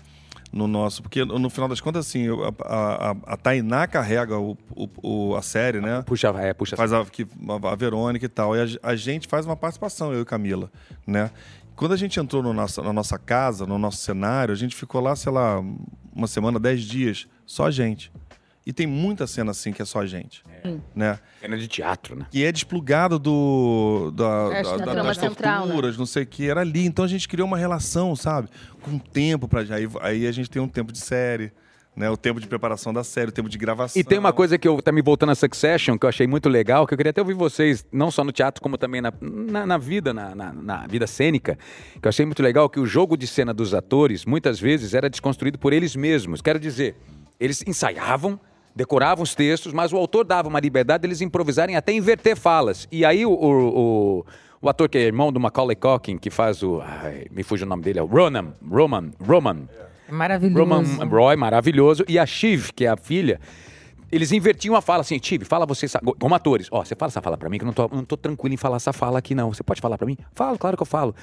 no 0.51 0.67
nosso. 0.67 1.01
Porque 1.01 1.23
no 1.23 1.49
final 1.49 1.67
das 1.69 1.79
contas, 1.81 2.07
assim, 2.07 2.27
a, 2.63 3.11
a, 3.11 3.15
a 3.33 3.37
Tainá 3.37 3.85
carrega 3.87 4.37
o, 4.37 4.57
o- 4.75 4.89
o- 5.31 5.35
a 5.35 5.41
série, 5.41 5.79
né? 5.79 6.01
Puxa, 6.05 6.29
é, 6.37 6.53
puxa. 6.53 6.75
Faz 6.75 6.91
a, 6.93 7.05
que, 7.05 7.25
a 7.71 7.75
Verônica 7.75 8.25
e 8.25 8.29
tal. 8.29 8.55
E 8.55 8.61
a, 8.61 8.89
a 8.91 8.95
gente 8.95 9.27
faz 9.27 9.45
uma 9.45 9.55
participação, 9.55 10.11
eu 10.13 10.21
e 10.21 10.25
Camila, 10.25 10.71
né? 11.05 11.31
Quando 11.75 11.93
a 11.93 11.97
gente 11.97 12.19
entrou 12.19 12.43
no 12.43 12.51
nosso, 12.51 12.81
na 12.81 12.91
nossa 12.91 13.17
casa, 13.17 13.65
no 13.65 13.77
nosso 13.77 13.97
cenário, 13.97 14.51
a 14.53 14.57
gente 14.57 14.75
ficou 14.75 14.99
lá, 14.99 15.15
sei 15.15 15.31
lá, 15.31 15.63
uma 16.13 16.27
semana, 16.27 16.59
dez 16.59 16.81
dias, 16.81 17.25
só 17.45 17.67
a 17.67 17.71
gente. 17.71 18.11
E 18.69 18.71
tem 18.73 18.85
muita 18.85 19.25
cena 19.25 19.49
assim 19.49 19.73
que 19.73 19.81
é 19.81 19.85
só 19.85 19.99
a 20.01 20.05
gente, 20.05 20.43
né? 20.95 21.17
Cena 21.41 21.57
de 21.57 21.67
teatro, 21.67 22.15
né? 22.15 22.27
E 22.31 22.43
é 22.43 22.51
desplugado 22.51 23.17
do, 23.17 24.11
da, 24.15 24.49
É, 24.53 24.61
da- 24.61 24.77
da- 24.77 24.83
trama 24.83 25.03
das 25.05 25.17
central, 25.17 25.65
né? 25.65 25.93
não 25.97 26.05
sei 26.05 26.21
o 26.21 26.27
que, 26.27 26.47
era 26.47 26.61
ali. 26.61 26.85
Então 26.85 27.03
a 27.03 27.07
gente 27.07 27.27
criou 27.27 27.47
uma 27.47 27.57
relação, 27.57 28.15
sabe? 28.15 28.47
Com 28.83 28.99
tempo 28.99 29.47
pra 29.47 29.65
já. 29.65 29.73
Aí, 29.77 29.89
aí 30.01 30.27
a 30.27 30.31
gente 30.31 30.51
tem 30.51 30.61
um 30.61 30.67
tempo 30.67 30.91
de 30.93 30.99
série, 30.99 31.51
né? 31.95 32.11
O 32.11 32.15
tempo 32.15 32.39
de 32.39 32.45
preparação 32.45 32.93
da 32.93 33.03
série, 33.03 33.29
o 33.29 33.31
tempo 33.31 33.49
de 33.49 33.57
gravação. 33.57 33.99
E 33.99 34.03
tem 34.03 34.19
uma 34.19 34.31
coisa 34.31 34.55
que 34.55 34.67
eu 34.67 34.79
tá 34.83 34.91
me 34.91 35.01
voltando 35.01 35.31
a 35.31 35.35
Succession, 35.35 35.97
que 35.97 36.05
eu 36.05 36.09
achei 36.09 36.27
muito 36.27 36.47
legal, 36.47 36.85
que 36.85 36.93
eu 36.93 36.97
queria 36.97 37.09
até 37.09 37.21
ouvir 37.21 37.33
vocês, 37.33 37.83
não 37.91 38.11
só 38.11 38.23
no 38.23 38.31
teatro, 38.31 38.61
como 38.61 38.77
também 38.77 39.01
na, 39.01 39.11
na, 39.19 39.65
na 39.65 39.77
vida, 39.79 40.13
na, 40.13 40.35
na, 40.35 40.53
na 40.53 40.85
vida 40.85 41.07
cênica, 41.07 41.57
que 41.99 42.07
eu 42.07 42.09
achei 42.09 42.23
muito 42.23 42.43
legal 42.43 42.69
que 42.69 42.79
o 42.79 42.85
jogo 42.85 43.17
de 43.17 43.25
cena 43.25 43.51
dos 43.51 43.73
atores, 43.73 44.25
muitas 44.25 44.59
vezes, 44.59 44.93
era 44.93 45.09
desconstruído 45.09 45.57
por 45.57 45.73
eles 45.73 45.95
mesmos. 45.95 46.39
Quero 46.39 46.59
dizer, 46.59 46.95
eles 47.39 47.63
ensaiavam, 47.65 48.39
decoravam 48.75 49.23
os 49.23 49.35
textos, 49.35 49.73
mas 49.73 49.91
o 49.91 49.97
autor 49.97 50.23
dava 50.23 50.47
uma 50.47 50.59
liberdade 50.59 51.01
deles 51.01 51.21
improvisarem 51.21 51.75
até 51.75 51.91
inverter 51.91 52.35
falas. 52.37 52.87
E 52.91 53.03
aí 53.03 53.25
o, 53.25 53.31
o, 53.31 53.79
o, 54.21 54.25
o 54.61 54.69
ator 54.69 54.89
que 54.89 54.97
é 54.97 55.01
irmão 55.01 55.31
do 55.31 55.39
Macaulay 55.39 55.75
Culkin, 55.75 56.17
que 56.17 56.29
faz 56.29 56.63
o... 56.63 56.81
ai, 56.81 57.25
me 57.31 57.43
fuge 57.43 57.63
o 57.63 57.67
nome 57.67 57.83
dele, 57.83 57.99
é 57.99 58.03
o 58.03 58.05
Ronan, 58.05 58.53
Roman, 58.67 59.11
Roman. 59.19 59.67
É 60.07 60.11
Maravilhoso. 60.11 60.59
Roman 60.59 61.05
Roy, 61.07 61.35
maravilhoso. 61.35 62.03
E 62.07 62.17
a 62.17 62.25
Shiv, 62.25 62.71
que 62.73 62.85
é 62.85 62.89
a 62.89 62.97
filha, 62.97 63.39
eles 64.11 64.31
invertiam 64.31 64.75
a 64.75 64.81
fala 64.81 65.01
assim, 65.01 65.19
Shiv, 65.21 65.43
fala 65.45 65.65
você, 65.65 65.85
como 66.19 66.33
atores, 66.35 66.67
ó, 66.71 66.83
você 66.83 66.95
fala 66.95 67.09
essa 67.09 67.21
fala 67.21 67.37
pra 67.37 67.49
mim, 67.49 67.57
que 67.57 67.63
eu 67.63 67.67
não 67.67 67.73
tô, 67.73 67.87
não 67.87 68.03
tô 68.03 68.17
tranquilo 68.17 68.53
em 68.53 68.57
falar 68.57 68.77
essa 68.77 68.93
fala 68.93 69.19
aqui, 69.19 69.35
não. 69.35 69.53
Você 69.53 69.63
pode 69.63 69.81
falar 69.81 69.97
pra 69.97 70.07
mim? 70.07 70.17
Falo, 70.33 70.57
claro 70.57 70.75
que 70.75 70.83
eu 70.83 70.87
falo. 70.87 71.15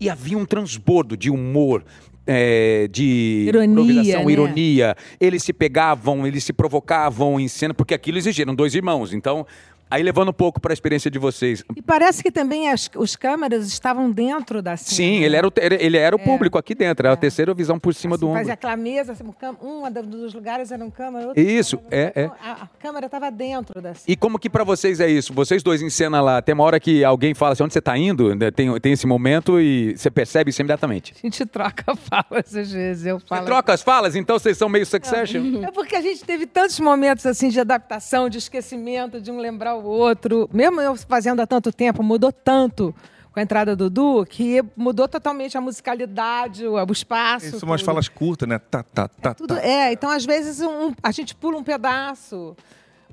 E 0.00 0.10
havia 0.10 0.36
um 0.36 0.44
transbordo 0.44 1.16
de 1.16 1.30
humor, 1.30 1.84
é, 2.26 2.88
de 2.90 3.44
Ironia, 3.48 4.24
né? 4.24 4.32
ironia. 4.32 4.96
Eles 5.20 5.42
se 5.42 5.52
pegavam, 5.52 6.26
eles 6.26 6.44
se 6.44 6.52
provocavam 6.52 7.38
em 7.38 7.48
cena, 7.48 7.74
porque 7.74 7.94
aquilo 7.94 8.18
exigiram 8.18 8.54
dois 8.54 8.74
irmãos. 8.74 9.12
Então, 9.12 9.46
Aí 9.90 10.02
levando 10.02 10.30
um 10.30 10.32
pouco 10.32 10.60
para 10.60 10.72
a 10.72 10.74
experiência 10.74 11.10
de 11.10 11.18
vocês. 11.18 11.62
E 11.76 11.82
parece 11.82 12.22
que 12.22 12.30
também 12.30 12.68
as, 12.70 12.90
os 12.96 13.16
câmeras 13.16 13.66
estavam 13.66 14.10
dentro 14.10 14.60
da 14.62 14.76
cena. 14.76 14.96
Sim, 14.96 15.22
ele 15.22 15.36
era 15.36 15.46
o, 15.46 15.52
ele 15.80 15.96
era 15.96 16.16
o 16.16 16.18
público 16.18 16.58
aqui 16.58 16.74
dentro, 16.74 17.06
era 17.06 17.14
a 17.14 17.16
terceira 17.16 17.54
visão 17.54 17.78
por 17.78 17.94
cima 17.94 18.16
do 18.16 18.26
Assim, 18.26 18.30
ombro. 18.30 18.38
Fazia 18.40 18.54
aquela 18.54 18.76
mesa, 18.76 19.12
assim, 19.12 19.24
um 19.62 19.84
um 19.84 19.92
dos 20.02 20.34
lugares 20.34 20.70
era 20.72 20.84
um 20.84 20.90
câmera, 20.90 21.28
outro 21.28 21.40
Isso, 21.42 21.78
é, 21.90 22.12
é. 22.14 22.30
A, 22.42 22.64
a 22.64 22.66
câmera 22.78 23.06
estava 23.06 23.30
dentro 23.30 23.80
da 23.80 23.94
cena. 23.94 24.04
E 24.08 24.16
como 24.16 24.38
que 24.38 24.50
pra 24.50 24.64
vocês 24.64 25.00
é 25.00 25.08
isso? 25.08 25.32
Vocês 25.32 25.62
dois 25.62 25.82
em 25.82 25.90
cena 25.90 26.20
lá, 26.20 26.40
tem 26.42 26.54
uma 26.54 26.64
hora 26.64 26.80
que 26.80 27.04
alguém 27.04 27.34
fala 27.34 27.52
assim, 27.52 27.62
onde 27.62 27.72
você 27.72 27.80
tá 27.80 27.96
indo? 27.96 28.34
Né, 28.34 28.50
Tem, 28.50 28.78
tem 28.80 28.92
esse 28.92 29.06
momento 29.06 29.60
e 29.60 29.96
você 29.96 30.10
percebe 30.10 30.50
isso 30.50 30.60
imediatamente. 30.60 31.14
A 31.16 31.26
gente 31.26 31.44
troca 31.46 31.94
falas 31.96 32.54
às 32.56 32.72
vezes. 32.72 33.06
Eu 33.06 33.18
Você 33.18 33.26
falo. 33.26 33.46
troca 33.46 33.72
as 33.72 33.82
falas, 33.82 34.16
então 34.16 34.38
vocês 34.38 34.56
são 34.56 34.68
meio 34.68 34.86
succession? 34.86 35.62
É 35.64 35.70
porque 35.70 35.96
a 35.96 36.00
gente 36.00 36.24
teve 36.24 36.46
tantos 36.46 36.78
momentos 36.80 37.26
assim 37.26 37.48
de 37.48 37.60
adaptação, 37.60 38.28
de 38.28 38.38
esquecimento, 38.38 39.20
de 39.20 39.30
um 39.30 39.38
lembrar 39.38 39.73
o 39.78 39.84
outro. 39.84 40.48
Mesmo 40.52 40.80
eu 40.80 40.96
fazendo 40.96 41.40
há 41.40 41.46
tanto 41.46 41.72
tempo, 41.72 42.02
mudou 42.02 42.32
tanto 42.32 42.94
com 43.32 43.40
a 43.40 43.42
entrada 43.42 43.74
do 43.74 43.90
Du, 43.90 44.24
que 44.24 44.62
mudou 44.76 45.08
totalmente 45.08 45.58
a 45.58 45.60
musicalidade, 45.60 46.66
o, 46.66 46.92
espaço. 46.92 47.46
Isso, 47.46 47.66
umas 47.66 47.80
tudo. 47.80 47.86
falas 47.86 48.08
curtas, 48.08 48.48
né? 48.48 48.58
Tá, 48.58 48.82
tá, 48.84 49.08
tá, 49.08 49.34
Tudo, 49.34 49.56
tá. 49.56 49.62
é, 49.66 49.92
então 49.92 50.08
às 50.08 50.24
vezes 50.24 50.60
um- 50.60 50.92
a 51.02 51.10
gente 51.10 51.34
pula 51.34 51.56
um 51.58 51.64
pedaço. 51.64 52.56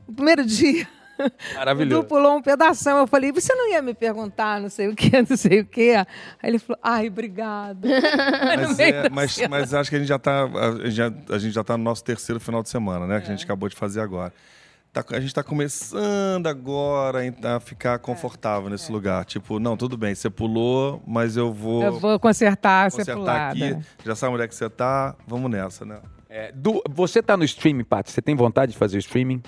O 0.07 0.13
primeiro 0.13 0.45
dia. 0.45 0.87
Maravilhoso. 1.55 1.99
O 1.99 2.03
Du 2.03 2.07
pulou 2.07 2.35
um 2.35 2.41
pedação. 2.41 2.99
Eu 2.99 3.07
falei, 3.07 3.31
você 3.31 3.53
não 3.55 3.71
ia 3.71 3.81
me 3.81 3.93
perguntar 3.95 4.59
não 4.61 4.69
sei 4.69 4.87
o 4.89 4.95
quê, 4.95 5.23
não 5.27 5.35
sei 5.37 5.61
o 5.61 5.65
quê. 5.65 5.93
Aí 6.41 6.49
ele 6.49 6.59
falou, 6.59 6.79
ai, 6.83 7.07
obrigado. 7.07 7.87
Mas, 8.57 8.79
é, 8.79 9.09
mas, 9.09 9.47
mas 9.49 9.73
acho 9.73 9.89
que 9.89 9.95
a 9.95 9.99
gente 9.99 10.07
já 10.07 10.15
está 10.17 10.43
a, 10.45 10.71
gente 10.85 10.91
já- 10.91 11.13
a 11.29 11.37
gente 11.39 11.51
já 11.53 11.63
tá 11.63 11.77
no 11.77 11.83
nosso 11.83 12.03
terceiro 12.03 12.39
final 12.39 12.61
de 12.61 12.69
semana, 12.69 13.07
né? 13.07 13.19
Que 13.21 13.27
a 13.27 13.31
gente 13.31 13.43
acabou 13.43 13.67
de 13.69 13.75
fazer 13.75 14.01
agora. 14.01 14.31
Tá- 14.93 15.05
a 15.11 15.19
gente 15.21 15.27
está 15.29 15.41
começando 15.41 16.47
agora 16.47 17.19
a 17.55 17.59
ficar 17.61 17.97
confortável 17.99 18.69
nesse 18.69 18.91
lugar. 18.91 19.23
Tipo, 19.23 19.57
não, 19.57 19.77
tudo 19.77 19.95
bem, 19.97 20.13
você 20.13 20.29
pulou, 20.29 21.01
mas 21.07 21.37
eu 21.37 21.53
vou, 21.53 21.81
Eu 21.81 21.97
vou 21.97 22.19
consertar 22.19 22.87
essa 22.87 22.97
consertar 22.97 23.17
pulada. 23.21 23.49
aqui. 23.77 23.85
Já 24.05 24.15
sabe 24.15 24.33
onde 24.33 24.43
é 24.43 24.47
que 24.49 24.55
você 24.55 24.69
tá, 24.69 25.15
vamos 25.25 25.49
nessa, 25.49 25.85
né? 25.85 25.99
É, 26.29 26.51
Du, 26.53 26.81
você 26.89 27.21
tá 27.23 27.37
no 27.37 27.43
streaming, 27.45 27.85
Paty? 27.85 28.11
Você 28.11 28.21
tem 28.21 28.35
vontade 28.35 28.73
de 28.73 28.77
fazer 28.77 28.97
o 28.97 28.99
streaming? 28.99 29.41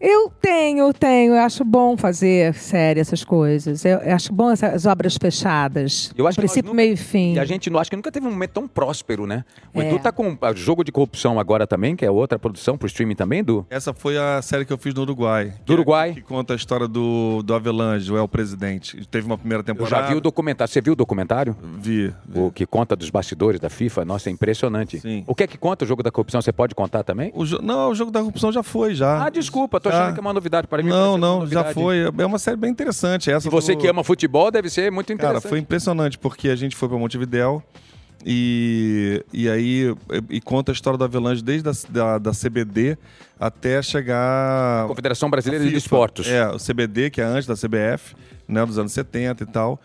Eu 0.00 0.30
tenho, 0.40 0.92
tenho. 0.92 1.34
Eu 1.34 1.40
acho 1.40 1.64
bom 1.64 1.96
fazer 1.96 2.54
série, 2.54 3.00
essas 3.00 3.24
coisas. 3.24 3.84
Eu, 3.84 3.98
eu 3.98 4.14
acho 4.14 4.32
bom 4.32 4.50
essas 4.50 4.86
obras 4.86 5.16
fechadas. 5.20 6.12
Eu 6.16 6.26
acho 6.26 6.36
Princípio, 6.38 6.68
nunca- 6.70 6.76
meio 6.76 6.92
e 6.92 6.96
fim. 6.96 7.34
E 7.34 7.38
a 7.38 7.44
gente 7.44 7.68
não 7.68 7.80
acho 7.80 7.90
que 7.90 7.96
nunca 7.96 8.12
teve 8.12 8.26
um 8.26 8.30
momento 8.30 8.50
tão 8.52 8.68
próspero, 8.68 9.26
né? 9.26 9.44
O 9.74 9.80
É. 9.82 9.88
Edu 9.88 9.98
tá 9.98 10.12
com 10.12 10.36
ah, 10.40 10.52
jogo 10.54 10.84
de 10.84 10.92
corrupção 10.92 11.38
agora 11.40 11.66
também, 11.66 11.96
que 11.96 12.04
é 12.04 12.10
outra 12.10 12.38
produção 12.38 12.76
pro 12.78 12.86
streaming 12.86 13.16
também, 13.16 13.42
Du? 13.42 13.66
Essa 13.70 13.92
foi 13.92 14.16
a 14.16 14.40
série 14.42 14.64
que 14.64 14.72
eu 14.72 14.78
fiz 14.78 14.94
no 14.94 15.02
Uruguai. 15.02 15.52
Do 15.66 15.72
Uruguai? 15.72 16.10
Que, 16.14 16.20
que 16.20 16.26
conta 16.26 16.52
a 16.52 16.56
história 16.56 16.86
do, 16.86 17.42
do 17.42 17.54
Avelange, 17.54 18.12
o 18.12 18.16
El 18.16 18.28
Presidente. 18.28 19.04
Teve 19.10 19.26
uma 19.26 19.36
primeira 19.38 19.60
Eu 19.60 19.64
temporada. 19.64 20.02
já 20.04 20.08
vi 20.10 20.14
o 20.16 20.20
documentário. 20.20 20.72
Você 20.72 20.80
viu 20.80 20.92
o 20.92 20.96
documentário? 20.96 21.56
Vi. 21.80 22.08
vi. 22.26 22.38
O 22.40 22.50
que 22.52 22.66
conta 22.66 22.94
dos 22.94 23.10
bastidores 23.10 23.60
da 23.60 23.68
FIFA? 23.68 24.04
Nossa, 24.04 24.28
é 24.28 24.32
impressionante. 24.32 25.00
Sim. 25.00 25.24
O 25.26 25.34
que 25.34 25.42
é 25.42 25.46
que 25.46 25.58
conta 25.58 25.84
o 25.84 25.88
jogo 25.88 26.02
da 26.02 26.10
corrupção? 26.10 26.40
Você 26.40 26.52
pode 26.52 26.74
contar 26.74 27.02
também? 27.02 27.32
O 27.34 27.44
jo- 27.44 27.60
Não, 27.62 27.90
o 27.90 27.94
jogo 27.94 28.10
da 28.10 28.20
corrupção 28.20 28.52
já 28.52 28.62
foi, 28.62 28.94
já. 28.94 29.24
Ah, 29.26 29.30
desculpa, 29.30 29.80
tô 29.80 29.87
Já. 29.90 29.98
achando 30.02 30.14
que 30.14 30.20
é 30.20 30.22
uma 30.22 30.32
novidade 30.32 30.66
para 30.66 30.82
mim. 30.82 30.88
Não, 30.90 31.16
não, 31.18 31.46
já 31.46 31.64
foi. 31.72 31.98
É 32.18 32.26
uma 32.26 32.38
série 32.38 32.56
bem 32.56 32.70
interessante. 32.70 33.30
Essa 33.30 33.48
E 33.48 33.50
você 33.50 33.74
do- 33.74 33.80
que 33.80 33.86
ama 33.86 34.02
futebol 34.04 34.50
deve 34.50 34.68
ser 34.70 34.90
muito 34.92 35.08
Cara, 35.08 35.28
interessante. 35.30 35.48
foi 35.50 35.58
impressionante, 35.58 36.18
porque 36.18 36.48
a 36.48 36.56
gente 36.56 36.76
foi 36.76 36.88
para 36.88 36.98
Montevidéu 36.98 37.62
e, 38.24 39.24
e 39.32 39.48
aí 39.48 39.94
e, 40.30 40.40
conta 40.40 40.72
a 40.72 40.74
história 40.74 40.98
do 40.98 41.04
Avelange 41.04 41.42
desde 41.42 41.68
a, 41.68 41.72
da, 41.88 42.18
da 42.18 42.30
CBD 42.32 42.98
até 43.38 43.80
chegar. 43.82 44.86
Confederação 44.88 45.30
Brasileira 45.30 45.64
de. 45.64 45.76
Esportes. 45.76 46.26
É, 46.26 46.48
o 46.48 46.58
CBD, 46.58 47.10
que 47.10 47.20
é 47.20 47.24
antes 47.24 47.46
da 47.46 47.54
CBF, 47.54 48.14
né, 48.46 48.64
dos 48.66 48.78
anos 48.78 48.92
70 48.92 49.44
e 49.44 49.46
tal. 49.46 49.80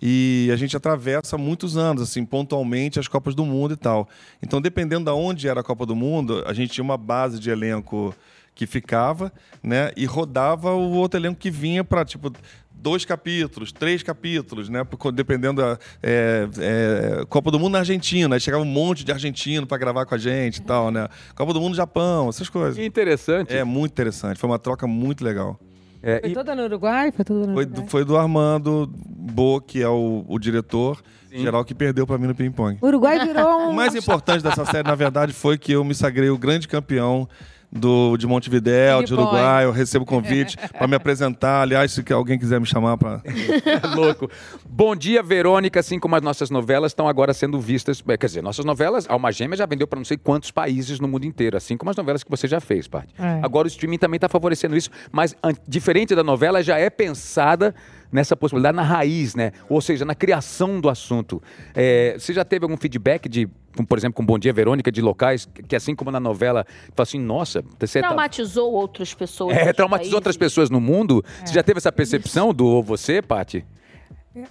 E 0.00 0.48
a 0.52 0.56
gente 0.56 0.76
atravessa 0.76 1.36
muitos 1.36 1.76
anos, 1.76 2.00
assim, 2.00 2.24
pontualmente 2.24 3.00
as 3.00 3.08
Copas 3.08 3.34
do 3.34 3.44
Mundo 3.44 3.74
e 3.74 3.76
tal. 3.76 4.08
Então, 4.40 4.60
dependendo 4.60 5.06
de 5.06 5.10
onde 5.10 5.48
era 5.48 5.58
a 5.60 5.64
Copa 5.64 5.84
do 5.84 5.96
Mundo, 5.96 6.44
a 6.46 6.52
gente 6.52 6.70
tinha 6.72 6.84
uma 6.84 6.96
base 6.96 7.40
de 7.40 7.50
elenco 7.50 8.14
que 8.58 8.66
ficava, 8.66 9.32
né? 9.62 9.92
E 9.96 10.04
rodava 10.04 10.72
o 10.74 10.90
outro 10.94 11.20
elenco 11.20 11.38
que 11.38 11.48
vinha 11.48 11.84
para, 11.84 12.04
tipo, 12.04 12.32
dois 12.72 13.04
capítulos, 13.04 13.70
três 13.70 14.02
capítulos, 14.02 14.68
né? 14.68 14.82
Porque, 14.82 15.12
Dependendo 15.12 15.62
da 15.62 15.78
é, 16.02 16.48
é, 16.58 17.24
Copa 17.28 17.52
do 17.52 17.58
Mundo 17.60 17.74
na 17.74 17.78
Argentina, 17.78 18.34
aí 18.34 18.40
chegava 18.40 18.64
um 18.64 18.66
monte 18.66 19.04
de 19.04 19.12
argentino 19.12 19.64
para 19.64 19.78
gravar 19.78 20.04
com 20.06 20.14
a 20.16 20.18
gente 20.18 20.56
e 20.56 20.62
tal, 20.62 20.90
né? 20.90 21.06
Copa 21.36 21.52
do 21.52 21.60
Mundo 21.60 21.70
no 21.70 21.76
Japão, 21.76 22.28
essas 22.28 22.48
coisas. 22.48 22.74
Que 22.74 22.84
interessante. 22.84 23.54
É 23.56 23.62
muito 23.62 23.92
interessante, 23.92 24.40
foi 24.40 24.50
uma 24.50 24.58
troca 24.58 24.88
muito 24.88 25.22
legal. 25.22 25.56
É, 26.02 26.20
Foi 26.20 26.30
e- 26.30 26.34
toda 26.34 26.54
no 26.56 26.64
Uruguai? 26.64 27.12
Foi 27.12 27.24
toda 27.24 27.46
no 27.46 27.54
Foi 27.54 27.64
Uruguai. 27.64 27.84
do, 27.84 27.90
foi 27.90 28.04
do 28.04 28.16
Armando 28.16 28.92
Bo, 28.92 29.60
que 29.60 29.80
é 29.80 29.88
o, 29.88 30.24
o 30.28 30.36
diretor 30.38 31.00
geral 31.30 31.64
que 31.64 31.74
perdeu 31.74 32.06
pra 32.06 32.18
mim 32.18 32.26
no 32.26 32.34
ping-pong. 32.34 32.78
O 32.80 32.86
Uruguai 32.86 33.24
virou 33.24 33.46
um... 33.66 33.70
O 33.70 33.74
mais 33.74 33.94
importante 33.94 34.42
dessa 34.42 34.64
série, 34.64 34.88
na 34.88 34.94
verdade, 34.96 35.32
foi 35.32 35.56
que 35.58 35.72
eu 35.72 35.84
me 35.84 35.94
sagrei 35.94 36.30
o 36.30 36.38
grande 36.38 36.66
campeão 36.66 37.28
do, 37.70 38.16
de 38.16 38.26
Montevidéu, 38.26 39.02
de. 39.02 39.12
Uruguai. 39.14 39.64
Eu 39.64 39.72
recebo 39.72 40.04
convite 40.06 40.56
para 40.56 40.86
me 40.86 40.94
apresentar. 40.96 41.62
Aliás, 41.62 41.92
se 41.92 42.02
alguém 42.12 42.38
quiser 42.38 42.60
me 42.60 42.66
chamar 42.66 42.96
para. 42.96 43.22
É 43.28 43.86
louco. 43.94 44.30
Bom 44.68 44.96
dia, 44.96 45.22
Verônica. 45.22 45.78
Assim 45.80 45.98
como 45.98 46.16
as 46.16 46.22
nossas 46.22 46.50
novelas 46.50 46.92
estão 46.92 47.06
agora 47.08 47.32
sendo 47.34 47.60
vistas. 47.60 48.02
eh, 48.08 48.16
Quer 48.16 48.26
dizer, 48.26 48.42
nossas 48.42 48.64
novelas, 48.64 49.06
Alma 49.08 49.30
Gêmea 49.30 49.56
já 49.56 49.66
vendeu 49.66 49.86
para 49.86 49.98
não 49.98 50.04
sei 50.04 50.16
quantos 50.16 50.50
países 50.50 50.98
no 51.00 51.06
mundo 51.08 51.24
inteiro, 51.24 51.56
assim 51.56 51.76
como 51.76 51.90
as 51.90 51.96
novelas 51.96 52.24
que 52.24 52.30
você 52.30 52.46
já 52.48 52.60
fez, 52.60 52.88
parte. 52.88 53.14
É. 53.18 53.40
Agora 53.42 53.66
o 53.66 53.68
streaming 53.68 53.98
também 53.98 54.16
está 54.16 54.28
favorecendo 54.28 54.76
isso, 54.76 54.90
mas 55.12 55.34
diferente 55.66 56.14
da 56.14 56.22
novela, 56.24 56.62
já 56.62 56.78
é 56.78 56.88
pensada 56.90 57.74
nessa 58.10 58.36
possibilidade 58.36 58.76
na 58.76 58.82
raiz, 58.82 59.34
né? 59.34 59.52
Ou 59.68 59.80
seja, 59.80 60.04
na 60.04 60.14
criação 60.14 60.80
do 60.80 60.88
assunto. 60.88 61.42
Eh, 61.74 62.16
você 62.18 62.32
já 62.32 62.44
teve 62.44 62.64
algum 62.64 62.76
feedback 62.76 63.28
de, 63.28 63.48
por 63.88 63.98
exemplo, 63.98 64.16
com 64.16 64.24
Bom 64.24 64.38
Dia, 64.38 64.52
Verônica, 64.52 64.90
de 64.90 65.00
locais 65.00 65.48
que, 65.68 65.76
assim 65.76 65.94
como 65.94 66.10
na 66.10 66.20
novela, 66.20 66.66
fala 66.94 67.02
assim, 67.02 67.18
nossa, 67.18 67.64
você 67.78 68.00
tá... 68.00 68.08
Traumatizou 68.08 68.72
outras 68.72 69.14
pessoas. 69.14 69.56
É, 69.56 69.72
traumatizou 69.72 70.16
outras 70.16 70.36
países. 70.36 70.54
pessoas 70.54 70.70
no 70.70 70.80
mundo. 70.80 71.24
Você 71.44 71.52
já 71.52 71.62
teve 71.62 71.78
essa 71.78 71.92
percepção 71.92 72.52
do 72.52 72.82
você, 72.82 73.20
Paty? 73.20 73.64